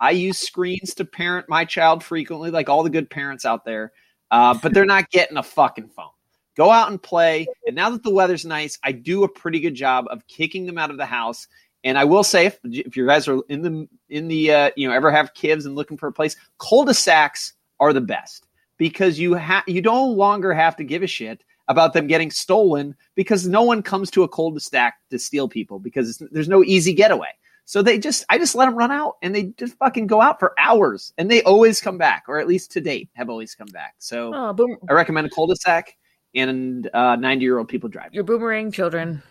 I 0.00 0.10
use 0.10 0.38
screens 0.38 0.94
to 0.94 1.04
parent 1.04 1.48
my 1.48 1.64
child 1.64 2.02
frequently, 2.02 2.50
like 2.50 2.68
all 2.68 2.82
the 2.82 2.90
good 2.90 3.10
parents 3.10 3.44
out 3.44 3.64
there, 3.64 3.92
uh, 4.30 4.58
but 4.62 4.74
they're 4.74 4.84
not 4.84 5.10
getting 5.10 5.36
a 5.36 5.42
fucking 5.42 5.88
phone. 5.88 6.10
Go 6.56 6.70
out 6.70 6.90
and 6.90 7.02
play. 7.02 7.46
And 7.66 7.76
now 7.76 7.90
that 7.90 8.02
the 8.02 8.10
weather's 8.10 8.46
nice, 8.46 8.78
I 8.82 8.92
do 8.92 9.24
a 9.24 9.28
pretty 9.28 9.60
good 9.60 9.74
job 9.74 10.06
of 10.10 10.26
kicking 10.26 10.66
them 10.66 10.78
out 10.78 10.90
of 10.90 10.96
the 10.96 11.06
house. 11.06 11.48
And 11.84 11.98
I 11.98 12.04
will 12.04 12.24
say, 12.24 12.46
if, 12.46 12.58
if 12.64 12.96
you 12.96 13.06
guys 13.06 13.28
are 13.28 13.40
in 13.48 13.62
the 13.62 13.88
in 14.08 14.26
the 14.28 14.52
uh, 14.52 14.70
you 14.74 14.88
know 14.88 14.94
ever 14.94 15.10
have 15.10 15.34
kids 15.34 15.66
and 15.66 15.76
looking 15.76 15.96
for 15.96 16.08
a 16.08 16.12
place, 16.12 16.34
cul-de-sacs 16.58 17.52
are 17.78 17.92
the 17.92 18.00
best 18.00 18.45
because 18.78 19.18
you 19.18 19.34
have 19.34 19.64
you 19.66 19.80
no 19.82 20.04
longer 20.06 20.52
have 20.52 20.76
to 20.76 20.84
give 20.84 21.02
a 21.02 21.06
shit 21.06 21.42
about 21.68 21.92
them 21.92 22.06
getting 22.06 22.30
stolen 22.30 22.94
because 23.14 23.46
no 23.46 23.62
one 23.62 23.82
comes 23.82 24.10
to 24.12 24.22
a 24.22 24.28
cul-de-sac 24.28 24.94
to 25.10 25.18
steal 25.18 25.48
people 25.48 25.80
because 25.80 26.08
it's, 26.20 26.30
there's 26.30 26.48
no 26.48 26.62
easy 26.62 26.92
getaway. 26.94 27.28
So 27.64 27.82
they 27.82 27.98
just 27.98 28.24
I 28.30 28.38
just 28.38 28.54
let 28.54 28.66
them 28.66 28.76
run 28.76 28.92
out 28.92 29.16
and 29.22 29.34
they 29.34 29.44
just 29.58 29.76
fucking 29.78 30.06
go 30.06 30.22
out 30.22 30.38
for 30.38 30.54
hours 30.58 31.12
and 31.18 31.28
they 31.28 31.42
always 31.42 31.80
come 31.80 31.98
back 31.98 32.24
or 32.28 32.38
at 32.38 32.46
least 32.46 32.70
to 32.72 32.80
date 32.80 33.08
have 33.14 33.28
always 33.28 33.54
come 33.56 33.66
back. 33.68 33.94
So 33.98 34.32
Oh, 34.32 34.52
boom. 34.52 34.76
I 34.88 34.92
recommend 34.92 35.26
a 35.26 35.30
cul-de-sac 35.30 35.96
and 36.34 36.88
uh, 36.94 37.16
90 37.16 37.42
year 37.44 37.58
old 37.58 37.66
people 37.68 37.88
driving. 37.88 38.12
Your 38.12 38.24
boomerang 38.24 38.70
children. 38.70 39.22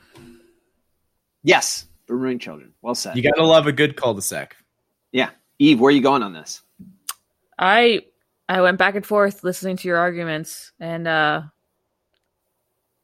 Yes, 1.43 1.85
boomerang 2.07 2.39
children. 2.39 2.73
Well 2.81 2.95
said. 2.95 3.15
You 3.15 3.23
gotta 3.23 3.45
love 3.45 3.67
a 3.67 3.71
good 3.71 3.95
cul-de-sac. 3.95 4.57
yeah, 5.11 5.29
Eve, 5.59 5.79
where 5.79 5.89
are 5.89 5.91
you 5.95 6.01
going 6.01 6.23
on 6.23 6.33
this? 6.33 6.61
I 7.57 8.01
I 8.47 8.61
went 8.61 8.77
back 8.77 8.95
and 8.95 9.05
forth 9.05 9.43
listening 9.43 9.77
to 9.77 9.87
your 9.87 9.97
arguments, 9.97 10.71
and 10.79 11.07
uh, 11.07 11.41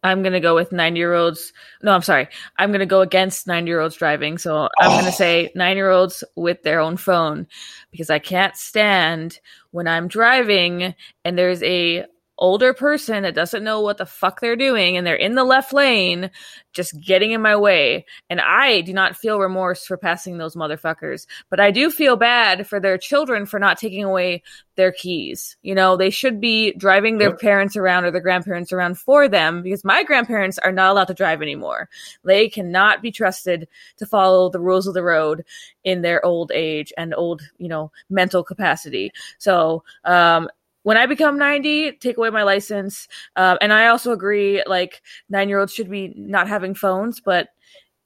I'm 0.03 0.23
gonna 0.23 0.39
go 0.39 0.55
with 0.55 0.71
nine 0.71 0.95
year 0.95 1.13
olds. 1.13 1.53
No, 1.83 1.91
I'm 1.93 2.01
sorry. 2.01 2.27
I'm 2.57 2.71
gonna 2.71 2.85
go 2.85 3.01
against 3.01 3.47
nine 3.47 3.67
year 3.67 3.79
olds 3.79 3.95
driving. 3.95 4.37
So 4.37 4.67
I'm 4.79 4.91
Oh. 4.91 4.97
gonna 4.97 5.11
say 5.11 5.51
nine 5.55 5.77
year 5.77 5.89
olds 5.89 6.23
with 6.35 6.63
their 6.63 6.79
own 6.79 6.97
phone 6.97 7.47
because 7.91 8.09
I 8.09 8.19
can't 8.19 8.55
stand 8.55 9.39
when 9.71 9.87
I'm 9.87 10.07
driving 10.07 10.95
and 11.23 11.37
there's 11.37 11.61
a 11.63 12.05
older 12.41 12.73
person 12.73 13.23
that 13.23 13.35
doesn't 13.35 13.63
know 13.63 13.79
what 13.79 13.97
the 13.97 14.05
fuck 14.05 14.41
they're 14.41 14.57
doing 14.57 14.97
and 14.97 15.07
they're 15.07 15.15
in 15.15 15.35
the 15.35 15.43
left 15.45 15.71
lane 15.71 16.29
just 16.73 16.99
getting 16.99 17.31
in 17.31 17.41
my 17.41 17.55
way. 17.55 18.05
And 18.29 18.41
i 18.41 18.81
do 18.81 18.91
not 18.93 19.15
feel 19.15 19.39
remorse 19.39 19.85
for 19.85 19.95
passing 19.97 20.37
those 20.37 20.55
motherfuckers 20.55 21.27
but 21.49 21.59
i 21.61 21.71
do 21.71 21.89
feel 21.91 22.17
bad 22.17 22.67
for 22.67 22.79
their 22.79 22.97
children 22.97 23.45
for 23.45 23.59
not 23.59 23.77
taking 23.77 24.03
away 24.03 24.41
their 24.75 24.91
keys. 24.91 25.57
You 25.61 25.75
know 25.75 25.95
they 25.97 26.09
should 26.09 26.41
be 26.41 26.73
driving 26.73 27.17
their 27.19 27.29
Yep. 27.29 27.39
parents 27.39 27.75
around 27.77 28.05
or 28.05 28.11
their 28.11 28.21
grandparents 28.21 28.73
around 28.73 28.97
for 28.97 29.27
them 29.29 29.61
because 29.61 29.83
my 29.83 30.03
grandparents 30.03 30.57
are 30.57 30.71
not 30.71 30.91
allowed 30.91 31.05
to 31.09 31.13
drive 31.13 31.41
anymore. 31.41 31.89
They 32.23 32.49
cannot 32.49 33.01
be 33.01 33.11
trusted 33.11 33.67
to 33.97 34.05
follow 34.07 34.49
the 34.49 34.59
rules 34.59 34.87
of 34.87 34.93
the 34.95 35.03
road 35.03 35.43
in 35.83 36.01
their 36.01 36.25
old 36.25 36.51
age 36.53 36.91
and 36.97 37.13
old 37.13 37.41
you 37.59 37.67
know 37.67 37.91
mental 38.09 38.43
capacity. 38.43 39.11
So 39.37 39.83
um 40.05 40.49
when 40.84 40.97
I 40.97 41.05
become 41.05 41.38
90, 41.38 41.93
take 41.93 42.17
away 42.17 42.29
my 42.29 42.43
license. 42.43 43.07
Um, 43.36 43.57
and 43.61 43.71
I 43.71 43.88
also 43.88 44.11
agree, 44.11 44.63
like, 44.65 45.01
nine 45.29 45.49
year 45.49 45.59
olds 45.59 45.73
should 45.73 45.89
be 45.89 46.13
not 46.15 46.47
having 46.47 46.73
phones, 46.73 47.19
but 47.19 47.49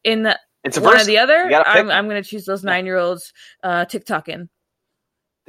in 0.04 0.24
the 0.24 0.40
It's 0.64 0.78
a 0.78 0.82
one 0.82 1.00
or 1.00 1.04
the 1.04 1.18
other, 1.18 1.46
You 1.46 1.50
gotta 1.52 1.64
pick 1.66 1.76
I'm. 1.76 1.92
I'm 1.92 2.10
going 2.10 2.22
to 2.22 2.28
choose 2.28 2.46
those 2.46 2.64
nine 2.64 2.86
year 2.86 2.98
olds 2.98 3.34
uh, 3.64 3.86
TikToking. 3.86 4.50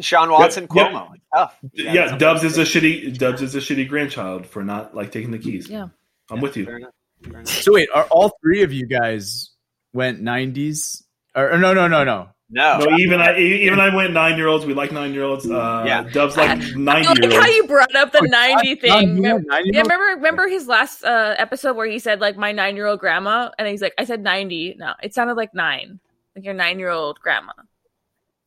Sean 0.01 0.31
Watson, 0.31 0.65
Yep, 0.65 0.71
yep. 0.75 0.93
Cuomo. 0.93 1.13
Tough. 1.35 1.59
You 1.73 1.91
Yeah, 1.91 2.17
Dubs 2.19 2.45
is 2.45 2.59
a 2.59 2.63
shitty 2.63 3.17
Dubs 3.19 3.41
is 3.41 3.55
a 3.55 3.59
shitty 3.59 3.89
grandchild 3.89 4.47
for 4.47 4.63
not 4.63 4.95
like 4.95 5.11
taking 5.11 5.31
the 5.31 5.39
keys. 5.39 5.69
Yeah. 5.69 5.89
I'm 6.31 6.37
Yeah, 6.37 6.43
with 6.43 6.57
you. 6.57 6.65
fair 6.67 6.77
enough, 6.77 6.91
fair 7.23 7.41
enough. 7.41 7.49
So 7.49 7.73
wait, 7.73 7.89
are 7.95 8.05
all 8.05 8.33
three 8.43 8.63
of 8.63 8.73
you 8.73 8.87
guys 8.87 9.51
went 9.93 10.23
90s? 10.23 11.03
Or, 11.35 11.53
or 11.53 11.59
no, 11.59 11.73
no, 11.75 11.89
no, 11.89 12.05
no. 12.05 12.29
No, 12.49 12.79
No, 12.79 12.97
even 12.99 13.21
I 13.21 13.37
even 13.39 13.81
I 13.81 13.93
went 13.95 14.13
nine 14.13 14.37
year 14.37 14.47
olds. 14.47 14.65
We 14.65 14.73
like 14.73 14.93
nine 14.93 15.13
year 15.13 15.25
olds. 15.25 15.51
Uh, 15.51 15.83
Yeah. 15.85 16.03
Dubs 16.05 16.37
like 16.37 16.51
I 16.51 16.55
ninety 16.77 17.27
like 17.27 17.33
how 17.33 17.47
you 17.47 17.67
brought 17.67 17.95
up 17.97 18.13
the 18.13 18.19
Oh, 18.19 18.27
90 18.27 18.75
thing. 18.77 18.93
you 18.93 19.15
Remember- 19.17 19.35
went 19.37 19.47
90 19.49 19.71
yeah, 19.75 19.81
remember 19.83 20.05
remember 20.17 20.49
his 20.49 20.69
last 20.69 21.03
uh, 21.03 21.35
episode 21.39 21.77
where 21.77 21.89
he 21.89 21.99
said 21.99 22.21
like 22.21 22.37
my 22.37 22.53
nine 22.53 22.77
year 22.77 22.87
old 22.87 23.01
grandma, 23.01 23.51
and 23.59 23.67
he's 23.67 23.83
like, 23.83 23.95
I 23.99 24.05
said 24.05 24.23
ninety. 24.23 24.77
No, 24.79 24.93
it 25.03 25.13
sounded 25.13 25.35
like 25.37 25.55
nine, 25.55 25.99
like 26.37 26.45
your 26.45 26.55
nine 26.55 26.79
year 26.79 26.91
old 26.91 27.19
grandma. 27.21 27.53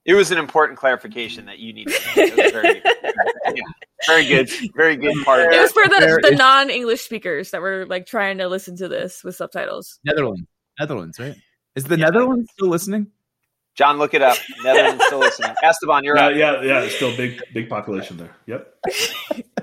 it 0.05 0.13
was 0.13 0.31
an 0.31 0.37
important 0.37 0.79
clarification 0.79 1.45
that 1.47 1.59
you 1.59 1.73
needed. 1.73 1.93
It 2.15 2.35
was 2.37 2.51
very, 2.53 2.81
yeah, 3.53 3.63
very 4.07 4.25
good, 4.25 4.49
very 4.75 4.95
good 4.95 5.25
part. 5.25 5.41
Of 5.41 5.51
It 5.51 5.59
was 5.59 5.73
for 5.73 5.83
the, 5.89 6.19
the 6.29 6.35
non 6.37 6.69
English 6.69 7.01
speakers 7.01 7.51
that 7.51 7.59
were 7.59 7.85
like 7.85 8.05
trying 8.05 8.37
to 8.37 8.47
listen 8.47 8.77
to 8.77 8.87
this 8.87 9.25
with 9.25 9.35
subtitles. 9.35 9.99
Netherlands. 10.05 10.47
Netherlands, 10.79 11.19
right? 11.19 11.35
Is 11.75 11.83
the 11.83 11.97
Yeah. 11.99 12.05
Netherlands 12.05 12.49
still 12.53 12.69
listening? 12.69 13.07
John, 13.75 13.97
look 13.97 14.13
it 14.13 14.21
up. 14.21 14.37
Netherlands 14.63 15.03
still 15.05 15.19
listening. 15.19 15.53
Esteban, 15.63 16.03
you're 16.03 16.17
Yeah, 16.17 16.25
up. 16.27 16.35
yeah, 16.35 16.61
yeah. 16.61 16.79
it's 16.81 16.95
Still 16.95 17.15
big, 17.15 17.41
big 17.53 17.69
population 17.69 18.17
there. 18.17 18.35
Yep. 18.45 18.75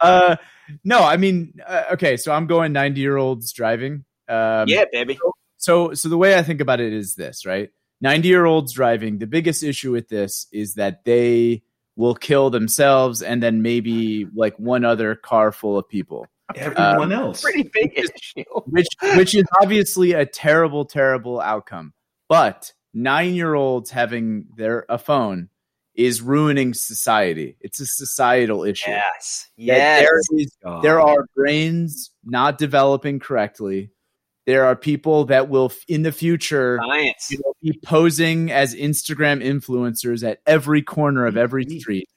Uh, 0.00 0.36
no, 0.84 1.04
I 1.04 1.16
mean, 1.16 1.54
uh, 1.64 1.84
okay, 1.92 2.16
so 2.16 2.32
I'm 2.32 2.46
going 2.46 2.72
90 2.72 3.00
year 3.00 3.16
olds 3.16 3.52
driving. 3.52 4.04
Um, 4.28 4.66
yeah, 4.68 4.84
baby. 4.90 5.18
so 5.56 5.94
so 5.94 6.08
the 6.08 6.18
way 6.18 6.36
I 6.36 6.42
think 6.42 6.60
about 6.60 6.80
it 6.80 6.92
is 6.92 7.14
this, 7.14 7.46
right? 7.46 7.70
90 8.00 8.26
year 8.28 8.44
olds 8.44 8.72
driving, 8.72 9.18
the 9.18 9.26
biggest 9.26 9.62
issue 9.62 9.92
with 9.92 10.08
this 10.08 10.46
is 10.52 10.74
that 10.74 11.04
they 11.04 11.62
will 11.96 12.14
kill 12.14 12.50
themselves 12.50 13.22
and 13.22 13.42
then 13.42 13.62
maybe 13.62 14.26
like 14.34 14.56
one 14.58 14.84
other 14.84 15.14
car 15.14 15.52
full 15.52 15.78
of 15.78 15.88
people. 15.88 16.26
Everyone 16.56 17.12
else. 17.12 17.42
Pretty 17.42 17.70
big 17.72 17.92
issue. 17.96 18.44
Which 18.66 18.88
which 19.16 19.34
is 19.34 19.44
obviously 19.62 20.12
a 20.12 20.26
terrible, 20.26 20.84
terrible 20.86 21.40
outcome. 21.40 21.92
But 22.28 22.72
nine 23.02 23.34
year 23.34 23.54
olds 23.54 23.90
having 23.90 24.46
their 24.56 24.84
a 24.88 24.98
phone 24.98 25.48
is 25.94 26.22
ruining 26.22 26.74
society. 26.74 27.56
It's 27.60 27.80
a 27.80 27.86
societal 27.86 28.62
issue. 28.64 28.90
Yes, 28.90 29.48
yes. 29.56 30.00
There, 30.00 30.38
is, 30.38 30.56
there 30.82 31.00
are 31.00 31.26
brains 31.34 32.12
not 32.24 32.56
developing 32.56 33.18
correctly. 33.18 33.90
There 34.46 34.64
are 34.64 34.76
people 34.76 35.24
that 35.26 35.48
will, 35.48 35.72
in 35.88 36.02
the 36.02 36.12
future, 36.12 36.78
you 37.30 37.38
know, 37.44 37.52
be 37.60 37.78
posing 37.84 38.50
as 38.52 38.74
Instagram 38.74 39.44
influencers 39.44 40.26
at 40.26 40.38
every 40.46 40.82
corner 40.82 41.26
of 41.26 41.36
every 41.36 41.66
mm-hmm. 41.66 41.78
street. 41.78 42.08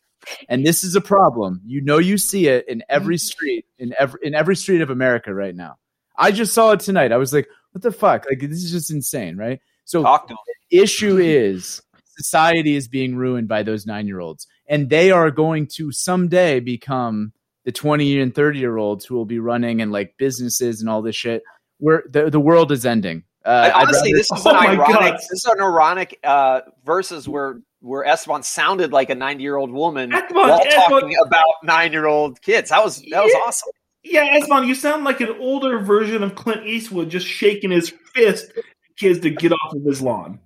And 0.47 0.65
this 0.65 0.83
is 0.83 0.95
a 0.95 1.01
problem. 1.01 1.61
You 1.65 1.81
know, 1.81 1.97
you 1.97 2.19
see 2.19 2.47
it 2.47 2.69
in 2.69 2.83
every 2.87 3.15
mm-hmm. 3.15 3.25
street 3.25 3.65
in 3.79 3.93
every 3.97 4.19
in 4.21 4.35
every 4.35 4.55
street 4.55 4.81
of 4.81 4.91
America 4.91 5.33
right 5.33 5.55
now. 5.55 5.77
I 6.15 6.31
just 6.31 6.53
saw 6.53 6.73
it 6.73 6.81
tonight. 6.81 7.11
I 7.11 7.17
was 7.17 7.33
like, 7.33 7.49
"What 7.71 7.81
the 7.81 7.91
fuck? 7.91 8.27
Like, 8.29 8.39
this 8.39 8.63
is 8.63 8.71
just 8.71 8.91
insane, 8.91 9.35
right?" 9.35 9.59
So, 9.85 10.03
Talk 10.03 10.27
to 10.27 10.33
him. 10.33 10.37
issue 10.83 11.17
is 11.17 11.81
society 12.05 12.75
is 12.75 12.87
being 12.87 13.15
ruined 13.15 13.47
by 13.47 13.63
those 13.63 13.85
nine 13.85 14.07
year 14.07 14.19
olds, 14.19 14.47
and 14.67 14.89
they 14.89 15.11
are 15.11 15.31
going 15.31 15.67
to 15.75 15.91
someday 15.91 16.59
become 16.59 17.33
the 17.65 17.71
twenty 17.71 18.19
and 18.19 18.33
thirty 18.33 18.59
year 18.59 18.77
olds 18.77 19.05
who 19.05 19.15
will 19.15 19.25
be 19.25 19.39
running 19.39 19.81
and 19.81 19.91
like 19.91 20.15
businesses 20.17 20.81
and 20.81 20.89
all 20.89 21.01
this 21.01 21.15
shit. 21.15 21.43
Where 21.79 22.03
the 22.09 22.29
the 22.29 22.39
world 22.39 22.71
is 22.71 22.85
ending. 22.85 23.23
Uh, 23.43 23.49
I- 23.49 23.65
I'd 23.79 23.83
honestly, 23.87 24.13
rather- 24.13 24.17
this 24.19 24.31
is 24.31 24.41
Oh 24.45 24.49
an 24.51 24.55
ironic. 24.55 24.87
God. 24.95 25.13
This 25.15 25.31
is 25.31 25.45
an 25.51 25.61
ironic 25.61 26.19
uh, 26.23 26.61
versus 26.85 27.27
where 27.27 27.59
where 27.79 28.05
Esteban 28.05 28.43
sounded 28.43 28.91
like 28.93 29.09
a 29.09 29.15
ninety 29.15 29.43
year 29.43 29.57
old 29.57 29.71
woman 29.71 30.13
Esteban- 30.13 30.35
while 30.47 30.59
Esteban- 30.61 30.89
talking 30.89 31.15
about 31.25 31.43
nine 31.63 31.91
year 31.91 32.05
old 32.05 32.39
kids. 32.41 32.69
That 32.69 32.83
was 32.83 33.01
that 33.09 33.23
was 33.23 33.33
awesome. 33.47 33.69
Yeah, 34.03 34.25
Esmond, 34.31 34.67
you 34.67 34.73
sound 34.75 35.03
like 35.03 35.21
an 35.21 35.35
older 35.39 35.79
version 35.79 36.23
of 36.23 36.33
Clint 36.33 36.65
Eastwood 36.65 37.09
just 37.09 37.27
shaking 37.27 37.69
his 37.69 37.93
fist 38.15 38.51
at 38.55 38.63
kids 39.01 39.19
to 39.21 39.31
get 39.31 39.51
off 39.51 39.73
of 39.73 39.83
his 39.83 40.01
lawn. 40.01 40.39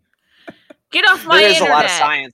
Get 0.92 1.06
off 1.08 1.26
my 1.26 1.40
There 1.40 1.50
is 1.50 1.60
a 1.60 1.66
lot 1.66 1.86
of 1.86 1.92
science. 1.92 2.34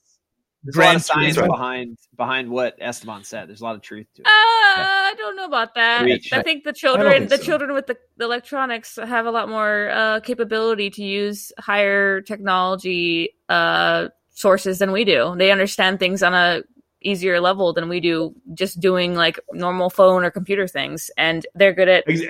There's 0.63 0.75
a 0.75 0.79
lot 0.79 0.95
of 0.95 1.01
science 1.01 1.35
truth. 1.35 1.49
behind 1.49 1.97
behind 2.15 2.49
what 2.49 2.77
Esteban 2.79 3.23
said. 3.23 3.49
There's 3.49 3.61
a 3.61 3.63
lot 3.63 3.75
of 3.75 3.81
truth 3.81 4.05
to 4.15 4.21
it. 4.21 4.27
Uh, 4.27 4.29
I 4.29 5.15
don't 5.17 5.35
know 5.35 5.45
about 5.45 5.73
that. 5.73 6.03
Preach. 6.03 6.31
I 6.31 6.43
think 6.43 6.63
the 6.63 6.71
children, 6.71 7.11
think 7.11 7.29
the 7.31 7.37
so. 7.37 7.43
children 7.43 7.73
with 7.73 7.87
the, 7.87 7.97
the 8.17 8.25
electronics, 8.25 8.99
have 9.03 9.25
a 9.25 9.31
lot 9.31 9.49
more 9.49 9.89
uh, 9.89 10.19
capability 10.19 10.91
to 10.91 11.03
use 11.03 11.51
higher 11.57 12.21
technology 12.21 13.35
uh, 13.49 14.09
sources 14.29 14.77
than 14.77 14.91
we 14.91 15.03
do. 15.03 15.33
They 15.35 15.51
understand 15.51 15.97
things 15.97 16.21
on 16.21 16.35
a 16.35 16.61
easier 17.01 17.41
level 17.41 17.73
than 17.73 17.89
we 17.89 17.99
do, 17.99 18.35
just 18.53 18.79
doing 18.79 19.15
like 19.15 19.39
normal 19.53 19.89
phone 19.89 20.23
or 20.23 20.29
computer 20.29 20.67
things, 20.67 21.09
and 21.17 21.47
they're 21.55 21.73
good 21.73 21.89
at 21.89 22.03
Ex- 22.07 22.21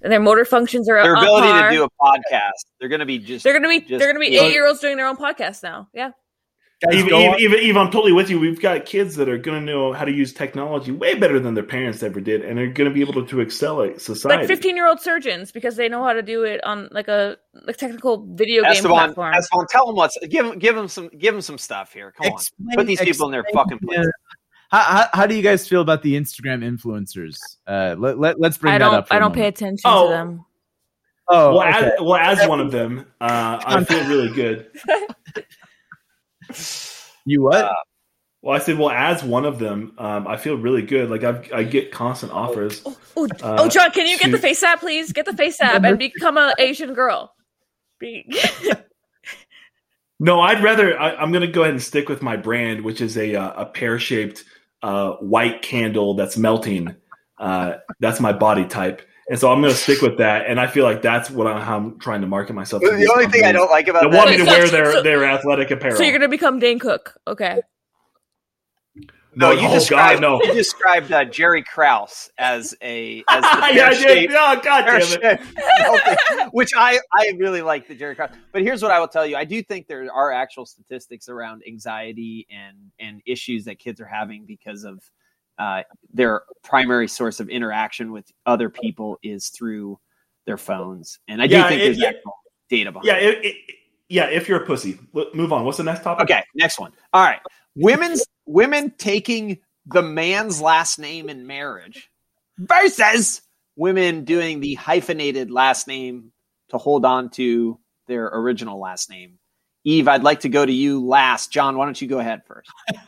exactly. 0.00 0.10
their 0.10 0.20
motor 0.20 0.44
functions 0.44 0.88
are 0.88 1.02
Their 1.02 1.14
ability 1.14 1.48
to 1.62 1.70
do 1.70 1.84
a 1.84 1.88
podcast. 2.00 2.64
They're 2.80 2.88
going 2.88 3.00
to 3.00 3.06
be 3.06 3.18
just. 3.18 3.44
They're 3.44 3.52
gonna 3.52 3.68
be 3.68 3.80
just- 3.80 3.98
they're 3.98 4.08
gonna 4.08 4.18
be 4.18 4.36
eight 4.36 4.52
year 4.52 4.66
olds 4.66 4.80
doing 4.80 4.96
their 4.96 5.06
own 5.06 5.16
podcast 5.16 5.62
now. 5.62 5.88
Yeah, 5.92 6.12
Guys, 6.80 6.94
Even, 6.94 7.08
go 7.08 7.18
even, 7.18 7.32
on. 7.32 7.40
even, 7.40 7.58
even 7.58 7.76
I'm 7.82 7.90
totally 7.90 8.12
with 8.12 8.30
you. 8.30 8.38
We've 8.38 8.60
got 8.60 8.86
kids 8.86 9.16
that 9.16 9.28
are 9.28 9.36
going 9.36 9.58
to 9.58 9.72
know 9.72 9.92
how 9.92 10.04
to 10.04 10.12
use 10.12 10.32
technology 10.32 10.92
way 10.92 11.14
better 11.14 11.40
than 11.40 11.54
their 11.54 11.64
parents 11.64 12.04
ever 12.04 12.20
did, 12.20 12.44
and 12.44 12.56
they're 12.56 12.70
going 12.70 12.88
to 12.88 12.94
be 12.94 13.00
able 13.00 13.26
to 13.26 13.40
excel 13.40 13.82
at 13.82 14.00
society. 14.00 14.42
like 14.42 14.46
fifteen 14.46 14.76
year 14.76 14.86
old 14.86 15.00
surgeons 15.00 15.50
because 15.50 15.74
they 15.74 15.88
know 15.88 16.04
how 16.04 16.12
to 16.12 16.22
do 16.22 16.44
it 16.44 16.62
on 16.62 16.88
like 16.92 17.08
a 17.08 17.36
like 17.66 17.78
technical 17.78 18.24
video 18.32 18.62
game 18.62 18.70
Esteban, 18.70 18.96
platform. 18.96 19.34
Esteban, 19.34 19.66
tell 19.70 19.86
them 19.86 19.96
what's 19.96 20.16
give 20.28 20.46
them 20.46 20.60
give 20.60 20.76
them 20.76 20.86
some 20.86 21.08
give 21.18 21.34
them 21.34 21.40
some 21.40 21.58
stuff 21.58 21.92
here. 21.92 22.12
Come 22.12 22.32
on, 22.32 22.40
put 22.76 22.86
these 22.86 23.00
people 23.00 23.26
in 23.26 23.32
their 23.32 23.44
fucking 23.52 23.80
place. 23.80 24.06
How, 24.70 24.80
how, 24.82 25.08
how 25.14 25.26
do 25.26 25.34
you 25.34 25.42
guys 25.42 25.66
feel 25.66 25.80
about 25.80 26.02
the 26.02 26.14
Instagram 26.14 26.62
influencers? 26.62 27.38
Uh, 27.66 27.94
let, 27.98 28.18
let, 28.18 28.38
let's 28.40 28.58
bring 28.58 28.74
I 28.74 28.78
that 28.78 28.84
don't 28.84 28.94
up. 28.94 29.08
For 29.08 29.14
I 29.14 29.16
a 29.16 29.20
don't 29.20 29.34
pay 29.34 29.46
attention 29.46 29.82
Oh. 29.84 30.08
to 30.08 30.14
them. 30.14 30.44
Oh, 31.30 31.56
well, 31.56 31.68
okay. 31.68 31.86
as, 31.86 31.92
well, 32.00 32.14
as 32.16 32.48
one 32.48 32.60
of 32.60 32.70
them, 32.70 33.06
uh, 33.20 33.60
I 33.64 33.84
feel 33.84 34.06
really 34.08 34.30
good. 34.34 34.70
you 37.26 37.42
what? 37.42 37.64
Uh, 37.66 37.72
Well, 38.40 38.56
I 38.56 38.60
said, 38.60 38.78
well, 38.78 38.90
as 38.90 39.22
one 39.24 39.44
of 39.44 39.58
them, 39.58 39.92
um, 39.98 40.26
I 40.26 40.36
feel 40.38 40.56
really 40.56 40.80
good. 40.82 41.10
Like 41.10 41.24
I've, 41.24 41.52
I 41.52 41.64
get 41.64 41.90
constant 41.92 42.32
offers. 42.32 42.80
Oh, 42.86 42.96
oh, 43.16 43.24
Uh, 43.42 43.56
oh, 43.60 43.68
John, 43.68 43.90
can 43.90 44.06
you 44.06 44.16
get 44.18 44.30
the 44.30 44.38
face 44.38 44.62
app, 44.62 44.80
please? 44.80 45.12
Get 45.12 45.26
the 45.26 45.36
face 45.36 45.60
app 45.60 45.82
and 45.84 45.98
become 45.98 46.38
an 46.38 46.54
Asian 46.58 46.94
girl. 46.94 47.34
Be- 47.98 48.24
No, 50.20 50.40
I'd 50.40 50.64
rather. 50.64 50.98
I, 50.98 51.14
I'm 51.14 51.30
going 51.30 51.46
to 51.46 51.52
go 51.52 51.62
ahead 51.62 51.74
and 51.74 51.82
stick 51.82 52.08
with 52.08 52.22
my 52.22 52.36
brand, 52.36 52.82
which 52.82 53.00
is 53.00 53.16
a 53.16 53.36
uh, 53.36 53.62
a 53.62 53.66
pear 53.66 54.00
shaped 54.00 54.42
uh, 54.82 55.12
white 55.14 55.62
candle 55.62 56.14
that's 56.14 56.36
melting. 56.36 56.94
Uh, 57.38 57.74
that's 58.00 58.18
my 58.20 58.32
body 58.32 58.64
type, 58.66 59.00
and 59.30 59.38
so 59.38 59.52
I'm 59.52 59.60
going 59.60 59.72
to 59.72 59.78
stick 59.78 60.02
with 60.02 60.18
that. 60.18 60.46
And 60.48 60.58
I 60.58 60.66
feel 60.66 60.84
like 60.84 61.02
that's 61.02 61.30
what 61.30 61.46
I'm, 61.46 61.60
how 61.62 61.76
I'm 61.76 61.98
trying 62.00 62.20
to 62.22 62.26
market 62.26 62.54
myself. 62.54 62.82
the 62.82 62.90
these 62.96 63.08
only 63.10 63.26
thing 63.28 63.44
I 63.44 63.52
don't 63.52 63.70
like 63.70 63.86
about 63.86 64.02
that 64.02 64.10
that 64.10 64.16
want 64.16 64.30
me 64.30 64.38
to 64.38 64.44
So- 64.46 64.50
wear 64.50 64.68
their 64.68 64.92
so- 64.92 65.02
their 65.02 65.24
athletic 65.24 65.70
apparel. 65.70 65.96
so 65.96 66.02
you're 66.02 66.12
gonna 66.18 66.28
become 66.28 66.58
Dane 66.58 66.78
Cook, 66.80 67.14
okay? 67.28 67.60
No, 69.38 69.52
you 69.52 69.68
oh, 69.68 69.72
described 69.72 70.20
God, 70.20 70.40
no. 70.40 70.42
you 70.44 70.52
described 70.52 71.12
uh, 71.12 71.24
Jerry 71.24 71.62
Krause 71.62 72.28
as 72.38 72.74
a 72.82 73.22
as 73.28 73.42
the 73.42 73.70
yeah, 73.72 73.86
I 73.88 73.94
did. 73.94 74.30
Oh, 74.32 74.60
God 74.62 74.84
damn 74.84 75.00
it. 75.22 76.52
which 76.52 76.70
I 76.76 76.98
I 77.14 77.32
really 77.38 77.62
like 77.62 77.86
the 77.86 77.94
Jerry 77.94 78.16
Krause. 78.16 78.30
But 78.52 78.62
here's 78.62 78.82
what 78.82 78.90
I 78.90 78.98
will 78.98 79.06
tell 79.06 79.24
you: 79.24 79.36
I 79.36 79.44
do 79.44 79.62
think 79.62 79.86
there 79.86 80.12
are 80.12 80.32
actual 80.32 80.66
statistics 80.66 81.28
around 81.28 81.62
anxiety 81.68 82.48
and 82.50 82.76
and 82.98 83.22
issues 83.26 83.64
that 83.66 83.78
kids 83.78 84.00
are 84.00 84.06
having 84.06 84.44
because 84.44 84.82
of 84.82 84.98
uh, 85.58 85.82
their 86.12 86.42
primary 86.64 87.06
source 87.06 87.38
of 87.38 87.48
interaction 87.48 88.10
with 88.10 88.26
other 88.44 88.68
people 88.68 89.18
is 89.22 89.50
through 89.50 90.00
their 90.46 90.58
phones, 90.58 91.20
and 91.28 91.40
I 91.40 91.46
do 91.46 91.54
Yeah, 91.54 91.68
think 91.68 91.80
it- 91.80 91.84
there's 91.84 91.98
yeah. 92.00 92.08
actual 92.08 92.32
data 92.68 92.90
behind. 92.90 93.06
Yeah, 93.06 93.16
it. 93.18 93.38
it, 93.38 93.46
it, 93.46 93.56
yeah. 94.08 94.24
If 94.30 94.48
you're 94.48 94.62
a 94.62 94.66
pussy, 94.66 94.98
move 95.32 95.52
on. 95.52 95.64
What's 95.64 95.78
the 95.78 95.84
next 95.84 96.02
topic? 96.02 96.24
Okay, 96.24 96.42
next 96.56 96.80
one. 96.80 96.92
All 97.12 97.22
right. 97.22 97.40
Women's 97.76 98.24
women 98.48 98.92
taking 98.96 99.58
the 99.86 100.02
man's 100.02 100.60
last 100.60 100.98
name 100.98 101.28
in 101.28 101.46
marriage 101.46 102.10
versus 102.58 103.42
women 103.76 104.24
doing 104.24 104.60
the 104.60 104.74
hyphenated 104.74 105.50
last 105.50 105.86
name 105.86 106.32
to 106.70 106.78
hold 106.78 107.04
on 107.04 107.30
to 107.30 107.78
their 108.06 108.26
original 108.26 108.80
last 108.80 109.10
name. 109.10 109.38
Eve, 109.84 110.08
I'd 110.08 110.24
like 110.24 110.40
to 110.40 110.48
go 110.48 110.66
to 110.66 110.72
you 110.72 111.06
last. 111.06 111.52
John, 111.52 111.76
why 111.76 111.84
don't 111.84 112.00
you 112.00 112.08
go 112.08 112.18
ahead 112.18 112.42
first? 112.46 112.70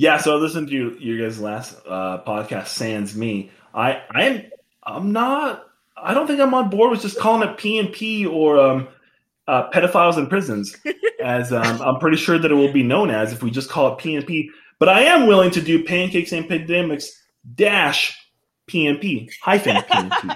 Yeah, 0.00 0.16
so 0.16 0.34
I 0.34 0.40
listened 0.40 0.68
to 0.68 0.74
your, 0.74 0.96
your 0.98 1.28
guys' 1.28 1.38
last 1.42 1.76
uh, 1.86 2.22
podcast, 2.26 2.68
Sans 2.68 3.14
Me. 3.14 3.50
I 3.74 4.00
I'm 4.10 4.44
I'm 4.82 5.12
not. 5.12 5.66
I 5.94 6.14
don't 6.14 6.26
think 6.26 6.40
I'm 6.40 6.54
on 6.54 6.70
board 6.70 6.90
with 6.90 7.02
just 7.02 7.18
calling 7.18 7.46
it 7.46 7.58
P 7.58 7.78
and 7.78 7.92
P 7.92 8.24
or 8.24 8.58
um, 8.58 8.88
uh, 9.46 9.68
pedophiles 9.68 10.16
in 10.16 10.26
prisons, 10.28 10.74
as 11.22 11.52
um, 11.52 11.82
I'm 11.82 11.98
pretty 11.98 12.16
sure 12.16 12.38
that 12.38 12.50
it 12.50 12.54
will 12.54 12.72
be 12.72 12.82
known 12.82 13.10
as 13.10 13.34
if 13.34 13.42
we 13.42 13.50
just 13.50 13.68
call 13.68 13.92
it 13.92 13.98
P 13.98 14.16
and 14.16 14.26
P. 14.26 14.50
But 14.80 14.88
I 14.88 15.02
am 15.02 15.28
willing 15.28 15.52
to 15.52 15.60
do 15.60 15.84
pancakes 15.84 16.32
and 16.32 16.46
pandemics 16.46 17.10
dash 17.54 18.18
P 18.66 18.88
and 18.88 19.00
P 19.00 19.30
hyphen 19.40 19.80
P 19.82 19.88
and 19.92 20.12
P. 20.20 20.28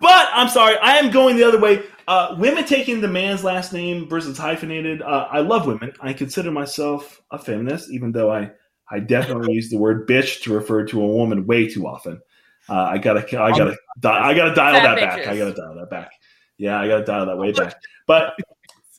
But 0.00 0.28
I'm 0.32 0.48
sorry, 0.48 0.76
I 0.78 0.98
am 0.98 1.10
going 1.10 1.36
the 1.36 1.44
other 1.44 1.60
way. 1.60 1.82
Uh, 2.06 2.36
women 2.38 2.64
taking 2.66 3.00
the 3.00 3.08
man's 3.08 3.42
last 3.42 3.72
name 3.72 4.06
versus 4.06 4.36
hyphenated. 4.36 5.00
Uh, 5.00 5.28
I 5.30 5.40
love 5.40 5.66
women. 5.66 5.92
I 6.00 6.12
consider 6.12 6.50
myself 6.50 7.22
a 7.30 7.38
feminist, 7.38 7.90
even 7.90 8.12
though 8.12 8.30
I, 8.30 8.50
I 8.90 9.00
definitely 9.00 9.54
use 9.54 9.70
the 9.70 9.78
word 9.78 10.06
bitch 10.06 10.42
to 10.42 10.52
refer 10.52 10.84
to 10.86 11.02
a 11.02 11.06
woman 11.06 11.46
way 11.46 11.68
too 11.68 11.86
often. 11.86 12.20
Uh, 12.68 12.82
I 12.82 12.98
gotta, 12.98 13.20
I 13.40 13.50
gotta, 13.56 13.76
di- 13.98 14.20
I 14.20 14.34
gotta 14.34 14.54
dial 14.54 14.74
that 14.74 14.96
back. 14.96 15.26
I 15.26 15.38
gotta 15.38 15.54
dial 15.54 15.74
that 15.76 15.88
back. 15.90 16.12
Yeah, 16.58 16.78
I 16.78 16.86
gotta 16.86 17.04
dial 17.04 17.26
that 17.26 17.38
way 17.38 17.52
back. 17.52 17.80
But, 18.06 18.34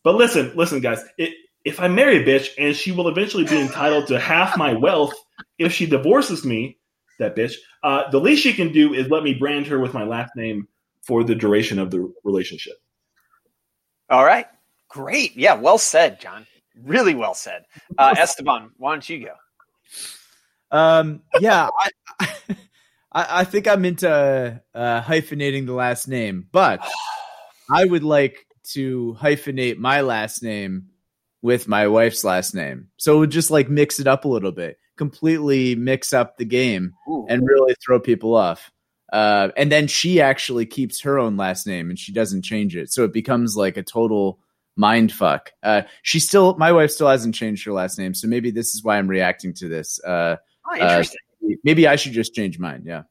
but 0.03 0.15
listen, 0.15 0.53
listen, 0.55 0.79
guys. 0.79 1.03
It, 1.19 1.33
if 1.65 1.79
I 1.79 1.87
marry 1.87 2.17
a 2.17 2.23
bitch 2.23 2.49
and 2.57 2.75
she 2.75 2.91
will 2.91 3.07
eventually 3.07 3.43
be 3.43 3.59
entitled 3.59 4.07
to 4.07 4.19
half 4.19 4.55
my 4.55 4.73
wealth 4.73 5.13
if 5.57 5.73
she 5.73 5.87
divorces 5.87 6.45
me, 6.45 6.77
that 7.17 7.35
bitch, 7.35 7.55
uh, 7.83 8.09
the 8.11 8.19
least 8.19 8.43
she 8.43 8.53
can 8.53 8.71
do 8.71 8.93
is 8.93 9.09
let 9.09 9.23
me 9.23 9.33
brand 9.33 9.65
her 9.67 9.79
with 9.79 9.93
my 9.93 10.03
last 10.03 10.31
name 10.35 10.67
for 11.01 11.23
the 11.23 11.33
duration 11.33 11.79
of 11.79 11.89
the 11.89 12.13
relationship. 12.23 12.75
All 14.09 14.23
right. 14.23 14.45
Great. 14.89 15.35
Yeah, 15.35 15.55
well 15.55 15.79
said, 15.79 16.19
John. 16.21 16.45
Really 16.83 17.15
well 17.15 17.33
said. 17.33 17.65
Uh, 17.97 18.13
Esteban, 18.17 18.71
why 18.77 18.93
don't 18.93 19.09
you 19.09 19.25
go? 19.25 19.33
Um, 20.77 21.21
yeah, 21.39 21.69
I, 22.19 22.29
I, 23.11 23.27
I 23.39 23.43
think 23.43 23.67
I'm 23.67 23.85
into 23.85 24.61
uh, 24.73 25.01
hyphenating 25.01 25.65
the 25.65 25.73
last 25.73 26.07
name, 26.07 26.47
but 26.51 26.85
I 27.71 27.85
would 27.85 28.03
like 28.03 28.45
to 28.73 29.17
hyphenate 29.19 29.77
my 29.77 30.01
last 30.01 30.43
name 30.43 30.89
with 31.45 31.67
my 31.67 31.87
wife's 31.87 32.23
last 32.23 32.55
name. 32.55 32.87
So 32.97 33.15
it 33.15 33.19
would 33.19 33.29
just 33.29 33.51
like 33.51 33.69
mix 33.69 33.99
it 33.99 34.07
up 34.07 34.25
a 34.25 34.27
little 34.27 34.51
bit, 34.51 34.79
completely 34.97 35.75
mix 35.75 36.11
up 36.11 36.37
the 36.37 36.43
game 36.43 36.95
Ooh. 37.07 37.27
and 37.29 37.45
really 37.45 37.75
throw 37.85 37.99
people 37.99 38.35
off. 38.35 38.71
Uh, 39.13 39.49
and 39.55 39.71
then 39.71 39.85
she 39.85 40.19
actually 40.19 40.65
keeps 40.65 41.01
her 41.01 41.19
own 41.19 41.37
last 41.37 41.67
name 41.67 41.91
and 41.91 41.99
she 41.99 42.11
doesn't 42.11 42.41
change 42.41 42.75
it. 42.75 42.91
So 42.91 43.03
it 43.03 43.13
becomes 43.13 43.55
like 43.55 43.77
a 43.77 43.83
total 43.83 44.39
mind 44.75 45.11
fuck. 45.11 45.51
Uh, 45.61 45.83
she 46.01 46.19
still, 46.19 46.55
my 46.57 46.71
wife 46.71 46.89
still 46.89 47.09
hasn't 47.09 47.35
changed 47.35 47.63
her 47.65 47.73
last 47.73 47.99
name. 47.99 48.15
So 48.15 48.27
maybe 48.27 48.49
this 48.49 48.73
is 48.73 48.83
why 48.83 48.97
I'm 48.97 49.07
reacting 49.07 49.53
to 49.53 49.69
this. 49.69 50.03
Uh, 50.03 50.37
Oh, 50.67 50.75
interesting. 50.75 51.19
maybe 51.63 51.87
I 51.87 51.95
should 51.95 52.13
just 52.13 52.33
change 52.33 52.57
mine. 52.57 52.85
Yeah. 52.87 53.03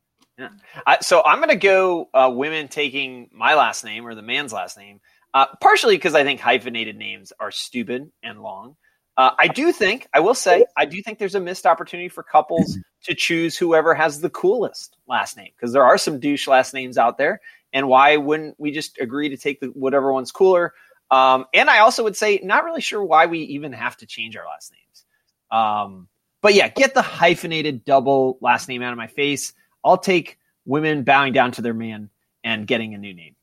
I, 0.84 0.98
so 1.00 1.22
I'm 1.24 1.38
going 1.38 1.50
to 1.50 1.54
go 1.54 2.08
uh, 2.12 2.32
women 2.34 2.66
taking 2.66 3.30
my 3.32 3.54
last 3.54 3.84
name 3.84 4.04
or 4.04 4.16
the 4.16 4.22
man's 4.22 4.52
last 4.52 4.76
name, 4.76 5.00
uh, 5.34 5.46
partially 5.60 5.96
because 5.96 6.14
I 6.14 6.22
think 6.22 6.40
hyphenated 6.40 6.96
names 6.96 7.32
are 7.38 7.50
stupid 7.50 8.10
and 8.22 8.42
long. 8.42 8.76
Uh, 9.16 9.30
I 9.38 9.48
do 9.48 9.70
think, 9.72 10.08
I 10.12 10.20
will 10.20 10.34
say, 10.34 10.64
I 10.76 10.86
do 10.86 11.00
think 11.02 11.18
there's 11.18 11.34
a 11.36 11.40
missed 11.40 11.66
opportunity 11.66 12.08
for 12.08 12.22
couples 12.22 12.78
to 13.04 13.14
choose 13.14 13.56
whoever 13.56 13.94
has 13.94 14.20
the 14.20 14.30
coolest 14.30 14.96
last 15.06 15.36
name 15.36 15.50
because 15.56 15.72
there 15.72 15.84
are 15.84 15.98
some 15.98 16.18
douche 16.18 16.48
last 16.48 16.74
names 16.74 16.98
out 16.98 17.18
there. 17.18 17.40
And 17.72 17.88
why 17.88 18.16
wouldn't 18.16 18.58
we 18.58 18.72
just 18.72 18.98
agree 18.98 19.28
to 19.28 19.36
take 19.36 19.60
the, 19.60 19.66
whatever 19.68 20.12
one's 20.12 20.32
cooler? 20.32 20.72
Um, 21.10 21.44
and 21.52 21.70
I 21.70 21.78
also 21.78 22.02
would 22.02 22.16
say, 22.16 22.40
not 22.42 22.64
really 22.64 22.80
sure 22.80 23.04
why 23.04 23.26
we 23.26 23.40
even 23.40 23.72
have 23.72 23.96
to 23.98 24.06
change 24.06 24.36
our 24.36 24.46
last 24.46 24.72
names. 24.72 25.04
Um, 25.50 26.08
but 26.42 26.54
yeah, 26.54 26.68
get 26.68 26.94
the 26.94 27.02
hyphenated 27.02 27.84
double 27.84 28.38
last 28.40 28.68
name 28.68 28.82
out 28.82 28.92
of 28.92 28.98
my 28.98 29.06
face. 29.06 29.52
I'll 29.84 29.98
take 29.98 30.38
women 30.64 31.04
bowing 31.04 31.32
down 31.32 31.52
to 31.52 31.62
their 31.62 31.74
man 31.74 32.10
and 32.42 32.66
getting 32.66 32.94
a 32.94 32.98
new 32.98 33.14
name. 33.14 33.33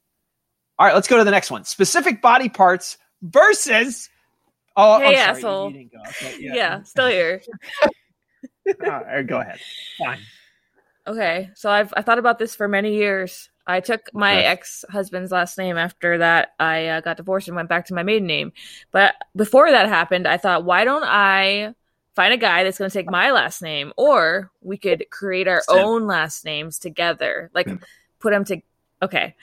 All 0.81 0.87
right, 0.87 0.95
let's 0.95 1.07
go 1.07 1.19
to 1.19 1.23
the 1.23 1.29
next 1.29 1.51
one. 1.51 1.63
Specific 1.63 2.23
body 2.23 2.49
parts 2.49 2.97
versus. 3.21 4.09
Oh, 4.75 4.97
Hey, 4.97 5.09
I'm 5.09 5.15
sorry, 5.15 5.37
asshole. 5.37 5.67
You 5.67 5.73
didn't 5.73 5.91
go. 5.91 5.99
Okay, 6.25 6.35
Yeah. 6.41 6.81
still 6.81 7.07
here. 7.07 7.39
Right, 8.79 9.27
go 9.27 9.41
ahead. 9.41 9.59
Fine. 9.99 10.25
Okay, 11.05 11.51
so 11.53 11.69
I've 11.69 11.93
I 11.95 12.01
thought 12.01 12.17
about 12.17 12.39
this 12.39 12.55
for 12.55 12.67
many 12.67 12.95
years, 12.95 13.49
I 13.67 13.79
took 13.79 14.09
my 14.11 14.37
Okay. 14.37 14.45
ex 14.47 14.83
husband's 14.89 15.31
last 15.31 15.59
name 15.59 15.77
after 15.77 16.17
that. 16.17 16.53
I 16.59 16.87
uh, 16.87 17.01
got 17.01 17.17
divorced 17.17 17.47
and 17.47 17.55
went 17.55 17.69
back 17.69 17.85
to 17.87 17.93
my 17.93 18.01
maiden 18.01 18.25
name. 18.25 18.51
But 18.91 19.13
before 19.35 19.69
that 19.69 19.87
happened, 19.87 20.27
I 20.27 20.37
thought, 20.37 20.65
why 20.65 20.83
don't 20.83 21.03
I 21.05 21.75
find 22.15 22.33
a 22.33 22.37
guy 22.37 22.63
that's 22.63 22.79
going 22.79 22.89
to 22.89 22.97
take 22.97 23.07
my 23.07 23.29
last 23.29 23.61
name, 23.61 23.93
or 23.97 24.49
we 24.61 24.77
could 24.77 25.05
create 25.11 25.47
our 25.47 25.61
Simp. 25.61 25.79
own 25.79 26.07
last 26.07 26.43
names 26.43 26.79
together, 26.79 27.51
like 27.53 27.67
put 28.19 28.31
them 28.31 28.45
to 28.45 28.61
okay, 29.03 29.35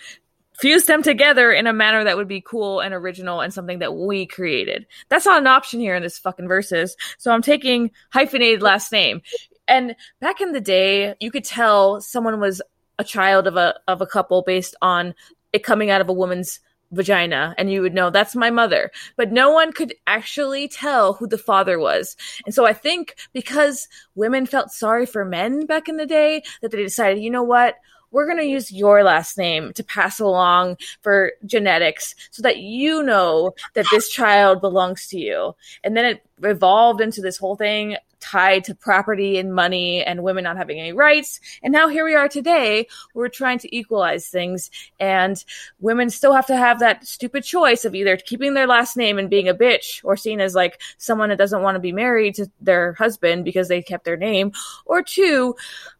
fuse 0.58 0.86
them 0.86 1.02
together 1.02 1.52
in 1.52 1.66
a 1.66 1.72
manner 1.72 2.04
that 2.04 2.16
would 2.16 2.28
be 2.28 2.40
cool 2.40 2.80
and 2.80 2.92
original 2.92 3.40
and 3.40 3.54
something 3.54 3.78
that 3.78 3.94
we 3.94 4.26
created. 4.26 4.86
That's 5.08 5.26
not 5.26 5.38
an 5.38 5.46
option 5.46 5.80
here 5.80 5.94
in 5.94 6.02
this 6.02 6.18
fucking 6.18 6.48
versus. 6.48 6.96
So 7.18 7.30
I'm 7.30 7.42
taking 7.42 7.90
hyphenated 8.12 8.62
last 8.62 8.92
name. 8.92 9.22
And 9.66 9.94
back 10.20 10.40
in 10.40 10.52
the 10.52 10.60
day, 10.60 11.14
you 11.20 11.30
could 11.30 11.44
tell 11.44 12.00
someone 12.00 12.40
was 12.40 12.62
a 12.98 13.04
child 13.04 13.46
of 13.46 13.56
a 13.56 13.74
of 13.86 14.00
a 14.00 14.06
couple 14.06 14.42
based 14.42 14.74
on 14.82 15.14
it 15.52 15.62
coming 15.62 15.90
out 15.90 16.00
of 16.00 16.08
a 16.08 16.12
woman's 16.12 16.60
vagina 16.90 17.54
and 17.58 17.70
you 17.70 17.82
would 17.82 17.92
know 17.92 18.08
that's 18.08 18.34
my 18.34 18.50
mother 18.50 18.90
but 19.16 19.30
no 19.30 19.52
one 19.52 19.72
could 19.72 19.94
actually 20.06 20.66
tell 20.66 21.12
who 21.12 21.26
the 21.26 21.36
father 21.36 21.78
was 21.78 22.16
and 22.46 22.54
so 22.54 22.64
i 22.64 22.72
think 22.72 23.14
because 23.34 23.88
women 24.14 24.46
felt 24.46 24.70
sorry 24.70 25.04
for 25.04 25.22
men 25.22 25.66
back 25.66 25.86
in 25.86 25.98
the 25.98 26.06
day 26.06 26.42
that 26.62 26.70
they 26.70 26.78
decided 26.82 27.22
you 27.22 27.30
know 27.30 27.42
what 27.42 27.74
we're 28.10 28.26
going 28.26 28.38
to 28.38 28.44
use 28.44 28.72
your 28.72 29.02
last 29.02 29.36
name 29.36 29.72
to 29.74 29.84
pass 29.84 30.20
along 30.20 30.76
for 31.02 31.32
genetics 31.46 32.14
so 32.30 32.42
that 32.42 32.58
you 32.58 33.02
know 33.02 33.54
that 33.74 33.86
this 33.90 34.08
child 34.08 34.60
belongs 34.60 35.08
to 35.08 35.18
you. 35.18 35.54
And 35.84 35.96
then 35.96 36.04
it 36.04 36.22
evolved 36.42 37.00
into 37.00 37.20
this 37.20 37.36
whole 37.36 37.56
thing 37.56 37.96
tied 38.20 38.64
to 38.64 38.74
property 38.74 39.38
and 39.38 39.54
money 39.54 40.02
and 40.02 40.22
women 40.22 40.44
not 40.44 40.56
having 40.56 40.78
any 40.78 40.92
rights. 40.92 41.40
And 41.62 41.72
now 41.72 41.88
here 41.88 42.04
we 42.04 42.14
are 42.14 42.28
today. 42.28 42.88
We're 43.14 43.28
trying 43.28 43.58
to 43.60 43.76
equalize 43.76 44.28
things. 44.28 44.70
And 44.98 45.42
women 45.80 46.10
still 46.10 46.32
have 46.32 46.46
to 46.46 46.56
have 46.56 46.80
that 46.80 47.06
stupid 47.06 47.44
choice 47.44 47.84
of 47.84 47.94
either 47.94 48.16
keeping 48.16 48.54
their 48.54 48.66
last 48.66 48.96
name 48.96 49.18
and 49.18 49.30
being 49.30 49.48
a 49.48 49.54
bitch 49.54 50.00
or 50.04 50.16
seen 50.16 50.40
as 50.40 50.54
like 50.54 50.80
someone 50.98 51.28
that 51.28 51.38
doesn't 51.38 51.62
want 51.62 51.76
to 51.76 51.80
be 51.80 51.92
married 51.92 52.34
to 52.36 52.50
their 52.60 52.94
husband 52.94 53.44
because 53.44 53.68
they 53.68 53.82
kept 53.82 54.04
their 54.04 54.16
name 54.16 54.52
or 54.86 55.02
two 55.02 55.54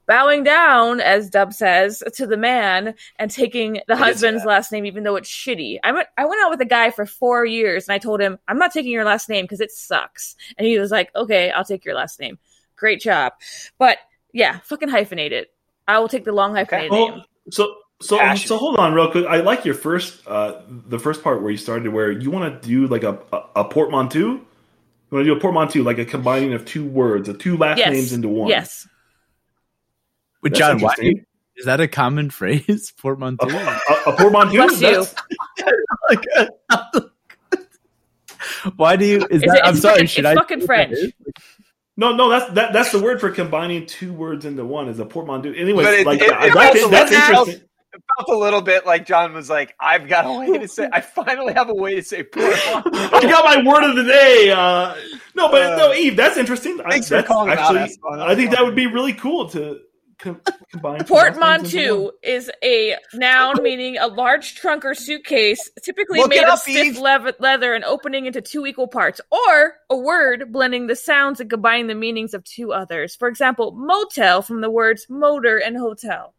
bowing 0.08 0.42
down 0.42 1.00
as 1.00 1.30
dub 1.30 1.52
says 1.52 2.02
to 2.14 2.26
the 2.26 2.36
man 2.36 2.94
and 3.20 3.30
taking 3.30 3.74
the 3.74 3.94
get 3.94 3.98
husband's 3.98 4.42
that. 4.42 4.48
last 4.48 4.72
name 4.72 4.84
even 4.86 5.04
though 5.04 5.14
it's 5.14 5.30
shitty 5.30 5.78
i 5.84 5.92
went 5.92 6.08
i 6.16 6.24
went 6.24 6.40
out 6.42 6.50
with 6.50 6.60
a 6.60 6.64
guy 6.64 6.90
for 6.90 7.06
4 7.06 7.44
years 7.44 7.86
and 7.86 7.94
i 7.94 7.98
told 7.98 8.20
him 8.20 8.38
i'm 8.48 8.58
not 8.58 8.72
taking 8.72 8.90
your 8.90 9.04
last 9.04 9.28
name 9.28 9.44
because 9.44 9.60
it 9.60 9.70
sucks 9.70 10.34
and 10.56 10.66
he 10.66 10.78
was 10.80 10.90
like 10.90 11.14
okay 11.14 11.50
i'll 11.52 11.64
take 11.64 11.84
your 11.84 11.94
last 11.94 12.18
name 12.18 12.38
great 12.74 13.00
job 13.00 13.34
but 13.78 13.98
yeah 14.32 14.58
fucking 14.64 14.88
hyphenate 14.88 15.30
it 15.32 15.52
i 15.86 15.98
will 15.98 16.08
take 16.08 16.24
the 16.24 16.32
long 16.32 16.54
hyphenated 16.54 16.90
name 16.90 17.12
Well, 17.12 17.26
so 17.50 17.74
so 18.00 18.16
Passionate. 18.16 18.48
so 18.48 18.58
hold 18.58 18.76
on 18.76 18.94
real 18.94 19.10
quick. 19.10 19.26
I 19.26 19.38
like 19.40 19.64
your 19.64 19.74
first 19.74 20.24
uh 20.28 20.60
the 20.68 21.00
first 21.00 21.22
part 21.24 21.42
where 21.42 21.50
you 21.50 21.56
started 21.56 21.92
where 21.92 22.12
you 22.12 22.30
want 22.30 22.62
to 22.62 22.68
do 22.68 22.86
like 22.86 23.02
a 23.02 23.18
a, 23.32 23.42
a 23.56 23.64
portmanteau. 23.64 24.18
You 24.20 24.46
want 25.10 25.24
to 25.24 25.32
do 25.32 25.36
a 25.36 25.40
portmanteau 25.40 25.80
like 25.82 25.98
a 25.98 26.04
combining 26.04 26.52
of 26.52 26.64
two 26.64 26.86
words, 26.86 27.28
of 27.28 27.38
two 27.38 27.56
last 27.56 27.78
yes 27.78 27.90
names 27.92 28.12
into 28.12 28.28
one. 28.28 28.48
yes 28.48 28.86
But 30.42 30.52
That's 30.52 30.58
John, 30.58 30.80
why 30.80 30.90
interesting. 30.98 31.14
do 31.14 31.18
you- 31.20 31.24
is 31.56 31.64
that 31.64 31.80
a 31.80 31.88
common 31.88 32.30
phrase? 32.38 32.92
a, 32.96 33.00
Portmanteau. 33.00 33.48
a, 33.48 34.10
a 34.10 34.16
portmanteau. 34.16 34.68
Bless 34.68 34.80
you. 34.80 35.04
Why 38.76 38.96
do 38.96 39.04
you? 39.04 39.16
Is 39.30 39.42
It's- 39.42 39.50
that? 39.52 39.66
I'm 39.66 39.72
it's 39.74 39.82
sorry. 39.82 39.94
fucking- 39.94 40.06
should 40.08 40.24
it's 40.24 40.30
I? 40.38 40.40
fucking 40.40 40.60
French. 40.66 40.96
No, 41.96 42.14
no, 42.14 42.28
that's 42.30 42.52
that, 42.52 42.72
that's 42.72 42.92
the 42.92 43.00
word 43.00 43.20
for 43.20 43.30
combining 43.30 43.86
two 43.86 44.12
words 44.12 44.44
into 44.44 44.64
one 44.64 44.88
is 44.88 45.00
a 45.00 45.04
portmanteau. 45.04 45.50
Anyways, 45.52 45.84
But 45.86 45.94
it- 45.94 46.06
like 46.06 46.20
it- 46.20 46.32
I- 46.32 46.46
it 46.46 46.54
that's, 46.54 46.76
also 46.76 46.88
that's 46.90 47.10
felt- 47.10 47.48
interesting. 47.48 47.64
It 47.94 48.02
felt 48.18 48.28
a 48.38 48.38
little 48.38 48.60
bit 48.60 48.84
like 48.86 49.06
John 49.06 49.32
was 49.32 49.48
like, 49.48 49.74
"I've 49.80 50.06
got 50.08 50.26
a 50.26 50.38
way 50.38 50.58
to 50.58 50.68
say. 50.68 50.88
I 50.92 51.00
finally 51.00 51.54
have 51.54 51.70
a 51.70 51.74
way 51.74 51.94
to 51.96 52.02
say 52.02 52.22
poor." 52.22 52.44
I 52.44 53.20
got 53.22 53.44
my 53.44 53.62
word 53.68 53.82
of 53.82 53.96
the 53.96 54.04
day. 54.04 54.50
Uh, 54.54 54.94
no, 55.34 55.48
but 55.50 55.62
Uh, 55.72 55.76
no, 55.76 55.92
Eve, 55.94 56.14
that's 56.14 56.36
interesting. 56.36 56.78
I- 56.84 56.90
thanks 56.90 57.08
for 57.08 57.22
calling 57.22 57.50
him 57.50 57.58
out. 57.58 57.76
I 58.20 58.34
think 58.36 58.50
that 58.52 58.62
would 58.64 58.76
be 58.76 58.86
really 58.86 59.14
cool 59.14 59.48
to 59.50 59.80
com- 60.18 60.40
combine. 60.70 61.04
two 61.04 61.16
last 61.18 61.42
names 61.42 61.74
into 61.74 61.78
one. 61.80 62.06
Portmanteau 62.06 62.12
is 62.22 62.50
a 62.62 62.96
noun 63.14 63.62
meaning 63.62 63.98
a 63.98 64.06
large 64.08 64.54
trunk 64.56 64.84
or 64.84 64.94
suitcase, 64.94 65.70
typically 65.82 66.20
Look 66.20 66.32
it 66.32 66.40
made 66.40 66.44
of 66.44 66.50
up, 66.50 66.58
stiff 66.60 66.86
Eve. 66.86 66.98
lev- 66.98 67.34
leather 67.40 67.74
and 67.74 67.84
opening 67.84 68.26
into 68.26 68.40
two 68.42 68.66
equal 68.66 68.88
parts, 68.88 69.20
or 69.30 69.74
a 69.90 69.96
word 69.96 70.52
blending 70.52 70.86
the 70.86 70.96
sounds 70.96 71.40
and 71.40 71.50
combining 71.50 71.86
the 71.86 71.94
meanings 71.94 72.34
of 72.34 72.44
two 72.44 72.72
others. 72.72 73.14
For 73.16 73.28
example, 73.28 73.72
motel 73.72 74.42
from 74.42 74.60
the 74.60 74.70
words 74.70 75.06
motor 75.08 75.58
and 75.58 75.76
hotel. 75.76 76.34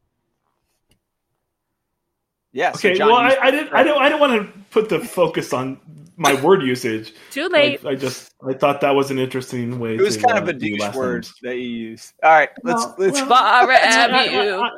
Yeah. 2.52 2.72
so 2.74 2.90
Okay, 2.90 2.98
John 2.98 3.10
well, 3.10 3.18
I, 3.18 3.38
I 3.42 3.52
didn't, 3.52 3.74
I 3.74 3.84
don't, 3.84 4.02
I 4.02 4.10
don't 4.10 4.20
want 4.20 4.42
to 4.42 4.60
put 4.72 4.90
the 4.90 5.00
focus 5.00 5.54
on 5.54 5.80
my 6.20 6.40
word 6.42 6.62
usage. 6.62 7.14
Too 7.32 7.48
late. 7.48 7.84
I, 7.86 7.90
I 7.90 7.96
just, 7.96 8.34
I 8.48 8.54
thought 8.54 8.82
that 8.82 8.92
was 8.94 9.10
an 9.10 9.18
interesting 9.18 9.80
way. 9.80 9.96
It 9.96 10.02
was 10.02 10.18
to, 10.18 10.24
kind 10.24 10.38
uh, 10.38 10.42
of 10.44 10.48
a 10.50 10.54
do 10.54 10.78
douche 10.78 10.94
word 10.94 11.24
names. 11.24 11.34
that 11.42 11.56
you 11.56 11.68
used. 11.68 12.14
All 12.22 12.30
right, 12.32 12.50
let's 12.64 12.86
Well, 12.86 12.96
let's. 13.00 13.20
well, 13.22 13.30
Bar 13.30 13.72
I, 13.72 13.76
Avenue. 13.76 14.62
I- 14.62 14.70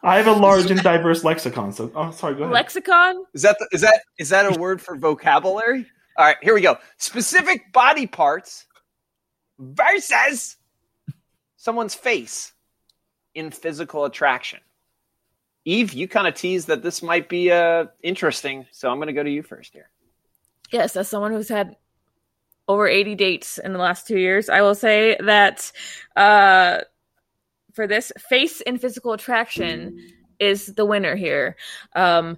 I 0.00 0.16
have 0.16 0.28
a 0.28 0.32
large 0.32 0.70
and 0.70 0.80
diverse 0.84 1.24
lexicon, 1.24 1.72
so 1.72 1.90
oh, 1.94 2.12
sorry, 2.12 2.34
go 2.36 2.42
ahead. 2.44 2.52
Lexicon? 2.54 3.24
Is 3.34 3.42
that 3.42 3.56
the, 3.58 3.68
is 3.72 3.80
that 3.80 4.00
is 4.16 4.28
that 4.28 4.56
a 4.56 4.58
word 4.58 4.80
for 4.80 4.96
vocabulary? 4.96 5.86
All 6.16 6.24
right, 6.24 6.36
here 6.40 6.54
we 6.54 6.60
go. 6.60 6.78
Specific 6.98 7.72
body 7.72 8.06
parts 8.06 8.66
versus 9.58 10.56
someone's 11.56 11.96
face 11.96 12.52
in 13.34 13.50
physical 13.50 14.04
attraction. 14.04 14.60
Eve, 15.64 15.92
you 15.92 16.06
kind 16.06 16.28
of 16.28 16.34
teased 16.34 16.68
that 16.68 16.82
this 16.82 17.02
might 17.02 17.28
be 17.28 17.50
uh, 17.50 17.86
interesting, 18.02 18.66
so 18.70 18.90
I'm 18.90 18.98
going 18.98 19.08
to 19.08 19.12
go 19.12 19.24
to 19.24 19.30
you 19.30 19.42
first 19.42 19.72
here. 19.72 19.90
Yes, 20.70 20.96
as 20.96 21.08
someone 21.08 21.32
who's 21.32 21.48
had 21.48 21.76
over 22.66 22.86
80 22.86 23.14
dates 23.14 23.58
in 23.58 23.72
the 23.72 23.78
last 23.78 24.06
two 24.06 24.18
years, 24.18 24.48
I 24.48 24.60
will 24.60 24.74
say 24.74 25.16
that 25.24 25.72
uh, 26.16 26.80
for 27.72 27.86
this, 27.86 28.12
face 28.28 28.60
and 28.60 28.80
physical 28.80 29.12
attraction 29.12 29.98
is 30.38 30.66
the 30.66 30.84
winner 30.84 31.16
here. 31.16 31.56
Um, 31.94 32.36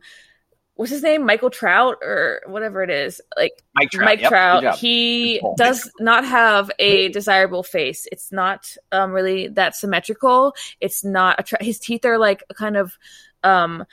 what's 0.81 0.93
his 0.93 1.03
name? 1.03 1.27
Michael 1.27 1.51
Trout 1.51 1.97
or 2.01 2.41
whatever 2.47 2.83
it 2.83 2.91
is. 2.91 3.21
Like 3.37 3.63
Mike 3.75 3.91
Trout. 3.91 4.05
Mike 4.07 4.21
Yep, 4.23 4.29
Trout, 4.31 4.79
he 4.79 5.41
does 5.57 5.91
not 5.99 6.25
have 6.25 6.71
a 6.79 7.09
desirable 7.09 7.63
face. 7.63 8.07
It's 8.11 8.33
not 8.33 8.75
um, 8.93 9.13
really 9.13 9.49
that 9.49 9.75
symmetrical. 9.77 10.55
It's 10.81 11.05
not 11.05 11.39
attra- 11.39 11.63
his 11.63 11.79
teeth 11.79 12.05
are 12.05 12.19
like 12.19 12.45
kind 12.55 12.77
of 12.77 12.97
um 13.43 13.85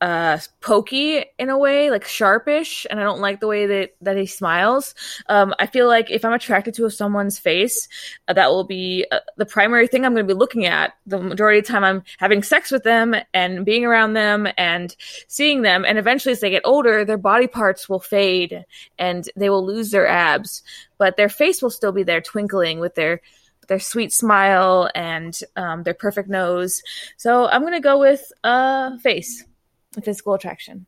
uh 0.00 0.38
pokey 0.60 1.22
in 1.38 1.50
a 1.50 1.58
way 1.58 1.90
like 1.90 2.04
sharpish 2.04 2.86
and 2.88 2.98
i 2.98 3.02
don't 3.02 3.20
like 3.20 3.40
the 3.40 3.46
way 3.46 3.66
that 3.66 3.90
that 4.00 4.16
he 4.16 4.24
smiles. 4.24 4.94
Um 5.28 5.54
i 5.58 5.66
feel 5.66 5.86
like 5.88 6.10
if 6.10 6.24
i'm 6.24 6.32
attracted 6.32 6.74
to 6.74 6.88
someone's 6.90 7.38
face 7.38 7.86
uh, 8.26 8.32
that 8.32 8.48
will 8.48 8.64
be 8.64 9.04
uh, 9.12 9.20
the 9.36 9.44
primary 9.44 9.86
thing 9.86 10.04
i'm 10.04 10.14
going 10.14 10.26
to 10.26 10.34
be 10.34 10.38
looking 10.38 10.64
at 10.64 10.94
the 11.06 11.18
majority 11.18 11.58
of 11.58 11.66
the 11.66 11.72
time 11.72 11.84
i'm 11.84 12.02
having 12.18 12.42
sex 12.42 12.70
with 12.70 12.82
them 12.82 13.14
and 13.34 13.66
being 13.66 13.84
around 13.84 14.14
them 14.14 14.48
and 14.56 14.96
seeing 15.28 15.62
them. 15.62 15.84
And 15.84 15.98
eventually 15.98 16.32
as 16.32 16.40
they 16.40 16.50
get 16.50 16.62
older 16.64 17.04
their 17.04 17.18
body 17.18 17.46
parts 17.46 17.88
will 17.88 18.00
fade 18.00 18.64
and 18.98 19.28
they 19.36 19.50
will 19.50 19.64
lose 19.64 19.90
their 19.90 20.06
abs 20.06 20.62
but 20.96 21.16
their 21.16 21.28
face 21.28 21.60
will 21.60 21.70
still 21.70 21.92
be 21.92 22.02
there 22.02 22.20
twinkling 22.20 22.80
with 22.80 22.94
their 22.94 23.20
their 23.68 23.78
sweet 23.78 24.12
smile 24.12 24.90
and 24.94 25.38
um, 25.56 25.84
their 25.84 25.94
perfect 25.94 26.28
nose. 26.28 26.82
So 27.18 27.46
i'm 27.48 27.60
going 27.60 27.74
to 27.74 27.80
go 27.80 27.98
with 27.98 28.32
uh 28.44 28.96
face 28.98 29.44
physical 30.02 30.34
attraction 30.34 30.86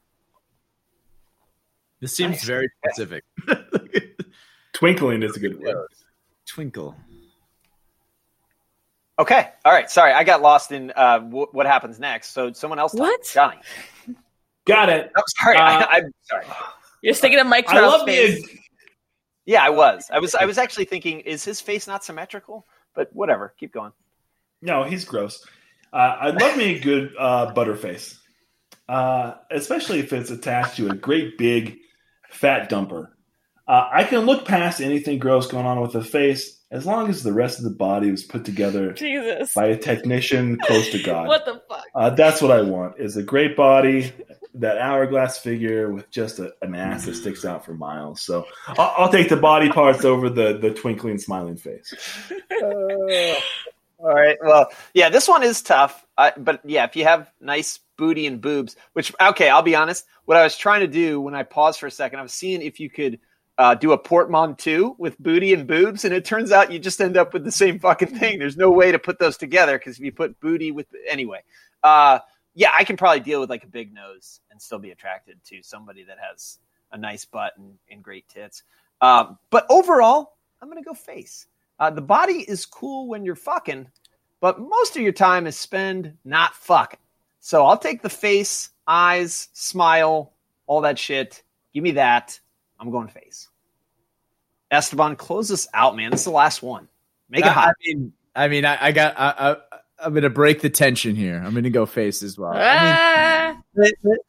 This 2.01 2.15
seems 2.15 2.33
Nice. 2.33 2.45
very 2.45 2.69
specific. 2.85 3.25
Twinkling 4.73 5.23
is 5.23 5.37
a 5.37 5.41
good 5.41 5.61
word. 5.61 5.87
Twinkle. 6.47 6.97
Okay, 9.19 9.51
all 9.65 9.73
right. 9.73 9.91
Sorry, 9.91 10.13
I 10.13 10.25
got 10.25 10.43
lost 10.43 10.73
in 10.73 10.93
uh, 10.97 11.19
w- 11.19 11.47
what 11.53 11.67
happens 11.67 12.01
next. 12.01 12.31
So 12.33 12.53
someone 12.53 12.79
else. 12.79 12.93
talk. 12.93 13.01
What? 13.01 13.25
Johnny? 13.33 13.59
Got 14.67 14.89
it. 14.89 15.11
I'm 15.15 15.23
sorry. 15.41 15.57
Uh, 15.57 15.63
I, 15.63 15.85
I'm 15.99 16.13
sorry. 16.23 16.47
you're 17.03 17.15
thinking 17.15 17.39
of 17.41 17.47
mike 17.47 17.67
I 17.69 17.73
Trout's 17.79 17.99
love 17.99 18.07
face 18.07 18.45
a, 18.45 18.59
Yeah, 19.45 19.63
I 19.63 19.71
was. 19.71 20.09
I 20.13 20.19
was. 20.19 20.35
I 20.35 20.45
was 20.47 20.59
actually 20.59 20.87
thinking, 20.87 21.21
is 21.21 21.45
his 21.45 21.61
face 21.61 21.87
not 21.87 22.05
symmetrical? 22.05 22.67
But 22.95 23.11
whatever. 23.15 23.55
Keep 23.61 23.73
going. 23.75 23.93
No, 24.63 24.83
he's 24.85 25.05
gross. 25.05 25.45
Uh, 25.93 25.97
I 26.21 26.31
love 26.31 26.57
me 26.57 26.77
a 26.77 26.81
good 26.81 27.13
uh, 27.19 27.53
butterface, 27.55 28.17
uh, 28.93 29.35
especially 29.51 30.01
if 30.01 30.13
it's 30.13 30.31
attached 30.31 30.77
to 30.77 30.91
a 30.91 30.95
great 30.95 31.39
big 31.39 31.79
fat 32.31 32.69
dumper. 32.71 33.09
Uh, 33.67 33.89
I 33.91 34.05
can 34.05 34.27
look 34.27 34.45
past 34.45 34.83
anything 34.83 35.19
gross 35.19 35.47
going 35.47 35.65
on 35.65 35.81
with 35.81 35.93
the 35.93 36.05
face 36.05 36.61
as 36.71 36.85
long 36.85 37.09
as 37.09 37.23
the 37.23 37.33
rest 37.33 37.57
of 37.59 37.65
the 37.65 37.71
body 37.71 38.11
was 38.11 38.23
put 38.25 38.45
together 38.45 38.93
jesus 38.93 39.55
by 39.55 39.67
a 39.67 39.77
technician 39.79 40.59
close 40.59 40.91
to 40.91 41.03
God. 41.03 41.29
what 41.29 41.45
the 41.47 41.63
fuck 41.69 41.85
Uh, 41.95 42.11
that's 42.11 42.43
what 42.43 42.51
I 42.51 42.61
want: 42.63 42.99
is 42.99 43.17
a 43.17 43.23
great 43.23 43.57
body, 43.57 44.13
that 44.55 44.77
hourglass 44.77 45.39
figure 45.39 45.91
with 45.91 46.11
just 46.11 46.39
a, 46.39 46.53
an 46.61 46.75
ass 46.75 47.07
that 47.07 47.15
sticks 47.15 47.47
out 47.47 47.65
for 47.65 47.73
miles. 47.73 48.21
So 48.21 48.47
I'll, 48.67 48.95
I'll 48.99 49.13
take 49.13 49.31
the 49.31 49.37
body 49.37 49.71
parts 49.71 50.05
over 50.05 50.29
the 50.29 50.59
the 50.59 50.75
twinkling, 50.75 51.17
smiling 51.17 51.57
face. 51.57 51.95
all 52.63 54.15
right. 54.15 54.37
Well, 54.43 54.71
yeah, 54.93 55.09
this 55.09 55.29
one 55.29 55.43
is 55.43 55.63
tough. 55.63 56.05
Uh, 56.19 56.33
but 56.37 56.61
yeah, 56.65 56.85
if 56.85 56.97
you 56.97 57.05
have 57.05 57.31
nice 57.41 57.79
booty 57.97 58.27
and 58.27 58.41
boobs. 58.41 58.77
Which 58.93 59.13
okay, 59.21 59.49
I'll 59.49 59.63
be 59.63 59.77
honest. 59.77 60.07
What 60.25 60.37
I 60.37 60.43
was 60.43 60.57
trying 60.57 60.81
to 60.81 60.87
do 60.87 61.21
when 61.21 61.35
I 61.35 61.43
paused 61.43 61.81
for 61.81 61.87
a 61.87 61.91
second, 61.91 62.19
I 62.19 62.23
was 62.23 62.35
seeing 62.35 62.63
if 62.63 62.81
you 62.81 62.91
could 62.91 63.19
uh, 63.59 63.75
do 63.75 63.93
a 63.93 63.99
portmanteau 63.99 64.97
with 64.99 65.19
booty 65.19 65.53
and 65.53 65.67
boobs, 65.67 66.05
and 66.05 66.15
it 66.15 66.25
turns 66.25 66.53
out 66.53 66.73
you 66.73 66.79
just 66.79 67.01
end 67.01 67.17
up 67.17 67.33
with 67.33 67.45
the 67.45 67.53
same 67.53 67.79
fucking 67.79 68.19
thing. 68.19 68.39
There's 68.39 68.57
no 68.57 68.71
way 68.71 68.93
to 68.93 68.99
put 68.99 69.19
those 69.19 69.37
together 69.37 69.79
because 69.79 69.99
if 69.99 70.05
you 70.05 70.13
put 70.13 70.41
booty 70.41 70.71
with 70.71 70.87
anyway, 71.09 71.43
uh, 71.83 72.21
yeah, 72.55 72.71
I 72.77 72.85
can 72.85 72.97
probably 72.97 73.21
deal 73.21 73.41
with 73.41 73.51
like 73.51 73.65
a 73.65 73.69
big 73.69 73.93
nose 73.93 74.41
and 74.51 74.61
still 74.61 74.79
be 74.79 74.91
attracted 74.91 75.43
to 75.45 75.63
somebody 75.63 76.05
that 76.05 76.19
has 76.19 76.59
a 76.93 76.99
nice 76.99 77.25
butt 77.25 77.55
and, 77.57 77.75
and 77.91 78.03
great 78.03 78.29
tits. 78.29 78.63
Um, 79.01 79.39
but 79.51 79.67
overall, 79.69 80.37
I'm 80.61 80.69
gonna 80.69 80.83
go 80.83 80.95
face. 80.95 81.47
Uh, 81.79 81.91
the 81.91 82.03
body 82.03 82.45
is 82.47 82.67
cool 82.67 83.09
when 83.09 83.25
you're 83.25 83.35
fucking, 83.35 83.89
but 84.41 84.61
most 84.61 84.97
of 84.97 85.03
your 85.03 85.13
time 85.13 85.47
is 85.47 85.57
spent 85.57 86.15
not 86.25 86.55
fucking. 86.55 86.99
So 87.45 87.67
I'll 87.67 87.77
take 87.77 88.03
the 88.03 88.09
face, 88.09 88.71
eyes, 88.87 89.49
smile, 89.53 90.33
all 90.69 90.83
that 90.83 90.97
shit. 90.97 91.43
Give 91.75 91.83
me 91.83 91.91
that. 91.93 92.39
I'm 92.79 92.93
going 92.93 93.09
face. 93.09 93.49
Esteban, 94.71 95.17
close 95.17 95.49
this 95.49 95.67
out, 95.75 95.97
man. 95.97 96.13
This 96.13 96.21
is 96.21 96.27
the 96.27 96.31
last 96.31 96.63
one. 96.63 96.87
Make 97.29 97.45
it 97.45 97.57
I, 97.57 97.71
I 97.71 97.73
mean, 97.85 98.13
I 98.35 98.49
mean, 98.49 98.65
I, 98.65 98.79
I 98.87 98.93
got. 98.93 99.15
I, 99.19 99.35
I, 99.51 99.57
I'm 100.05 100.13
going 100.13 100.23
to 100.23 100.31
break 100.31 100.61
the 100.61 100.71
tension 100.71 101.15
here. 101.17 101.37
I'm 101.45 101.51
going 101.53 101.65
to 101.65 101.71
go 101.71 101.85
face 101.85 102.23
as 102.23 102.39
well. 102.39 102.53
I 102.55 102.63
Ah, 102.63 103.63
mean, 103.77 103.87
it- 103.87 103.99
it- 104.05 104.21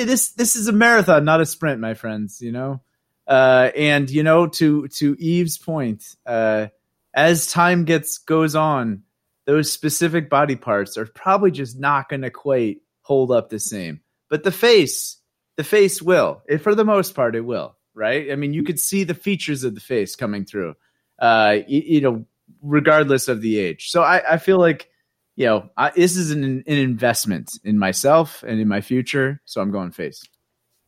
it- 0.00 0.06
this 0.06 0.30
this 0.32 0.56
is 0.56 0.68
a 0.68 0.72
marathon, 0.72 1.24
not 1.24 1.40
a 1.40 1.46
sprint, 1.46 1.80
my 1.80 1.94
friends. 1.94 2.40
You 2.40 2.52
know, 2.52 2.80
uh, 3.26 3.70
and 3.76 4.08
you 4.10 4.22
know, 4.22 4.46
to 4.46 4.88
to 4.88 5.16
Eve's 5.18 5.58
point, 5.58 6.04
uh, 6.26 6.68
as 7.12 7.46
time 7.46 7.84
gets 7.84 8.18
goes 8.18 8.54
on, 8.54 9.02
those 9.46 9.70
specific 9.72 10.30
body 10.30 10.56
parts 10.56 10.96
are 10.96 11.06
probably 11.06 11.50
just 11.50 11.78
not 11.78 12.08
going 12.08 12.22
to 12.22 12.30
quite 12.30 12.78
hold 13.02 13.30
up 13.30 13.50
the 13.50 13.58
same. 13.60 14.00
But 14.30 14.42
the 14.44 14.52
face, 14.52 15.18
the 15.56 15.64
face 15.64 16.00
will. 16.00 16.42
It, 16.48 16.58
for 16.58 16.74
the 16.74 16.84
most 16.84 17.14
part, 17.14 17.36
it 17.36 17.42
will. 17.42 17.76
Right? 17.94 18.32
I 18.32 18.36
mean, 18.36 18.52
you 18.54 18.64
could 18.64 18.80
see 18.80 19.04
the 19.04 19.14
features 19.14 19.62
of 19.64 19.74
the 19.74 19.80
face 19.80 20.16
coming 20.16 20.44
through. 20.44 20.74
Uh, 21.18 21.58
you, 21.68 21.82
you 21.84 22.00
know, 22.00 22.26
regardless 22.62 23.28
of 23.28 23.40
the 23.40 23.58
age. 23.58 23.90
So 23.90 24.02
I, 24.02 24.34
I 24.34 24.36
feel 24.38 24.58
like 24.58 24.88
you 25.36 25.46
know, 25.46 25.68
I, 25.76 25.90
this 25.90 26.16
is 26.16 26.30
an, 26.30 26.44
an 26.44 26.62
investment 26.66 27.50
in 27.64 27.76
myself 27.78 28.42
and 28.46 28.60
in 28.60 28.68
my 28.68 28.80
future. 28.80 29.40
So 29.44 29.60
I'm 29.60 29.70
going 29.72 29.90
face. 29.90 30.22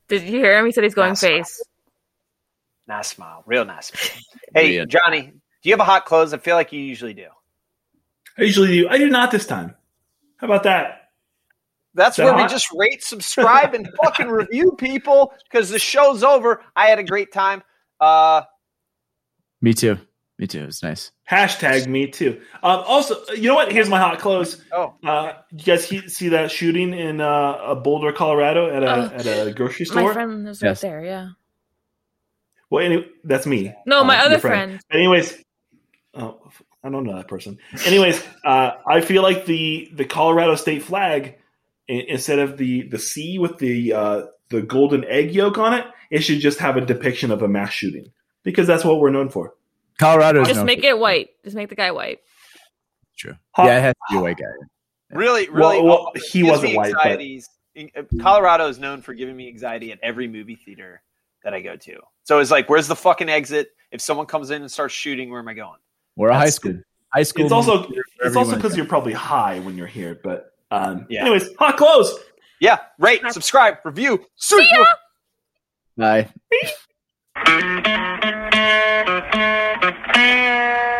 did 0.09 0.23
you 0.23 0.39
hear 0.39 0.57
him? 0.59 0.67
He 0.67 0.73
said 0.73 0.85
he's 0.85 0.95
going 0.95 1.11
Nice. 1.11 1.21
face. 1.21 1.63
Nice 2.87 3.09
smile. 3.09 3.43
Real 3.47 3.65
nice. 3.65 3.89
smile. 3.89 4.23
Hey, 4.55 4.77
Yeah. 4.77 4.85
Johnny, 4.85 5.23
do 5.33 5.69
you 5.69 5.73
have 5.73 5.81
a 5.81 5.85
hot 5.85 6.07
close? 6.07 6.33
I 6.33 6.39
feel 6.39 6.55
like 6.57 6.73
you 6.73 6.81
usually 6.81 7.15
do. 7.15 7.27
I 8.39 8.43
usually 8.43 8.69
do. 8.69 8.89
I 8.89 8.99
do 8.99 9.09
not 9.09 9.31
this 9.31 9.47
time. 9.47 9.75
How 10.39 10.47
about 10.47 10.65
that? 10.65 11.11
That's 11.95 12.19
Is 12.19 12.25
that 12.27 12.35
where 12.35 12.43
we 12.45 12.49
just 12.51 12.69
rate, 12.75 13.03
subscribe, 13.03 13.73
and 13.75 13.89
fucking 14.03 14.29
review 14.29 14.73
people 14.73 15.33
because 15.51 15.71
the 15.71 15.79
show's 15.79 16.23
over. 16.23 16.63
I 16.77 16.89
had 16.89 16.99
a 16.99 17.05
great 17.05 17.33
time. 17.33 17.63
Uh, 17.99 18.43
Me 19.63 19.73
too. 19.73 19.99
Me 20.39 20.47
too. 20.47 20.65
It's 20.65 20.83
nice. 20.83 21.13
Hashtag 21.31 21.87
me 21.87 22.09
too. 22.09 22.43
Um, 22.63 22.85
also, 22.87 23.25
you 23.35 23.49
know 23.49 23.55
what? 23.55 23.73
Here's 23.73 23.89
my 23.89 23.99
hot 23.99 24.19
close. 24.19 24.63
oh, 24.71 24.93
Uh, 25.03 25.33
you 25.51 25.65
guys 25.65 25.89
he- 25.89 26.07
see 26.11 26.29
that 26.29 26.51
shooting 26.51 26.93
in 26.93 27.23
uh, 27.23 27.75
Boulder, 27.77 28.13
Colorado, 28.13 28.69
at 28.69 28.83
a 28.83 28.87
Oh. 28.87 29.03
at 29.17 29.27
a 29.49 29.53
grocery 29.55 29.87
store? 29.87 30.03
My 30.03 30.13
friend 30.13 30.45
was 30.45 30.61
Yes. 30.61 30.83
right 30.85 30.91
there. 30.91 31.03
Yeah. 31.03 31.29
Well, 32.69 32.85
anyway, 32.85 33.07
that's 33.25 33.47
me. 33.47 33.73
No, 33.87 34.05
my 34.05 34.19
Uh, 34.19 34.25
other 34.25 34.31
your 34.33 34.41
friend. 34.41 34.81
Anyways, 34.93 35.43
oh, 36.13 36.51
I 36.87 36.91
don't 36.91 37.05
know 37.05 37.17
that 37.17 37.27
person. 37.29 37.59
Anyways, 37.85 38.23
uh, 38.45 38.73
I 38.87 39.01
feel 39.01 39.23
like 39.23 39.45
the 39.47 39.91
the 39.95 40.05
Colorado 40.05 40.55
state 40.55 40.83
flag 40.83 41.37
instead 41.89 42.39
of 42.39 42.57
the 42.57 42.83
the 42.89 42.99
C 42.99 43.39
with 43.39 43.59
the 43.59 43.93
uh, 43.93 44.23
the 44.51 44.63
golden 44.63 45.05
egg 45.05 45.33
yolk 45.35 45.59
on 45.59 45.75
it, 45.75 45.85
it 46.11 46.21
should 46.21 46.39
just 46.41 46.59
have 46.61 46.77
a 46.77 46.81
depiction 46.81 47.31
of 47.31 47.43
a 47.43 47.49
mass 47.49 47.73
shooting 47.73 48.13
because 48.45 48.67
that's 48.67 48.85
what 48.85 49.01
we're 49.01 49.11
known 49.11 49.29
for. 49.29 49.55
Colorado 49.99 50.43
is 50.43 50.49
Just 50.49 50.59
known 50.59 50.67
make 50.67 50.81
for- 50.81 50.87
it 50.87 50.99
white. 50.99 51.31
Just 51.45 51.57
make 51.57 51.69
the 51.71 51.75
guy 51.75 51.91
white. 51.91 52.21
True. 53.17 53.35
Hot- 53.53 53.67
Yeah, 53.67 53.79
it 53.79 53.83
has 53.83 53.95
to 53.95 54.15
be 54.15 54.19
a 54.19 54.23
white 54.23 54.37
guy. 54.37 54.45
really, 55.11 55.49
really. 55.49 55.81
Well, 55.83 55.85
well, 55.85 56.13
he 56.31 56.43
wasn't 56.43 56.75
white, 56.77 56.93
but- 56.93 57.07
anxieties. 57.07 57.49
In- 57.75 57.91
uh, 57.97 58.03
Colorado 58.23 58.69
is 58.69 58.79
known 58.79 59.01
for 59.03 59.13
giving 59.15 59.37
me 59.37 59.49
anxiety 59.49 59.91
at 59.93 59.99
every 60.03 60.29
movie 60.29 60.57
theater 60.57 61.03
that 61.45 61.53
I 61.55 61.61
go 61.61 61.77
to. 61.77 62.01
So 62.25 62.39
it's 62.41 62.51
like, 62.51 62.69
where's 62.71 62.89
the 62.89 62.97
fucking 62.97 63.29
exit? 63.29 63.71
If 63.91 64.01
someone 64.01 64.27
comes 64.27 64.51
in 64.51 64.63
and 64.63 64.71
starts 64.71 64.95
shooting, 64.95 65.31
where 65.31 65.41
am 65.41 65.49
I 65.49 65.55
going? 65.55 65.79
We're 66.17 66.31
a 66.31 66.35
high 66.35 66.45
That's 66.45 66.57
school. 66.57 66.81
High 67.13 67.23
school. 67.23 67.45
It's 67.45 67.53
also 67.53 67.77
movie 67.77 67.89
theater 67.89 68.05
for 68.19 68.27
it's 68.27 68.37
also 68.37 68.57
because 68.57 68.77
you're 68.77 68.87
probably 68.87 69.13
high 69.13 69.61
when 69.61 69.77
you're 69.77 69.87
here. 69.87 70.19
But 70.23 70.51
um, 70.71 71.07
Yeah. 71.09 71.23
anyways, 71.23 71.51
hot 71.59 71.77
close. 71.77 72.19
Yeah, 72.61 72.79
rate, 72.99 73.21
subscribe, 73.31 73.77
review. 73.85 74.25
See 74.37 74.67
ya! 74.73 74.85
Bye. 75.97 76.29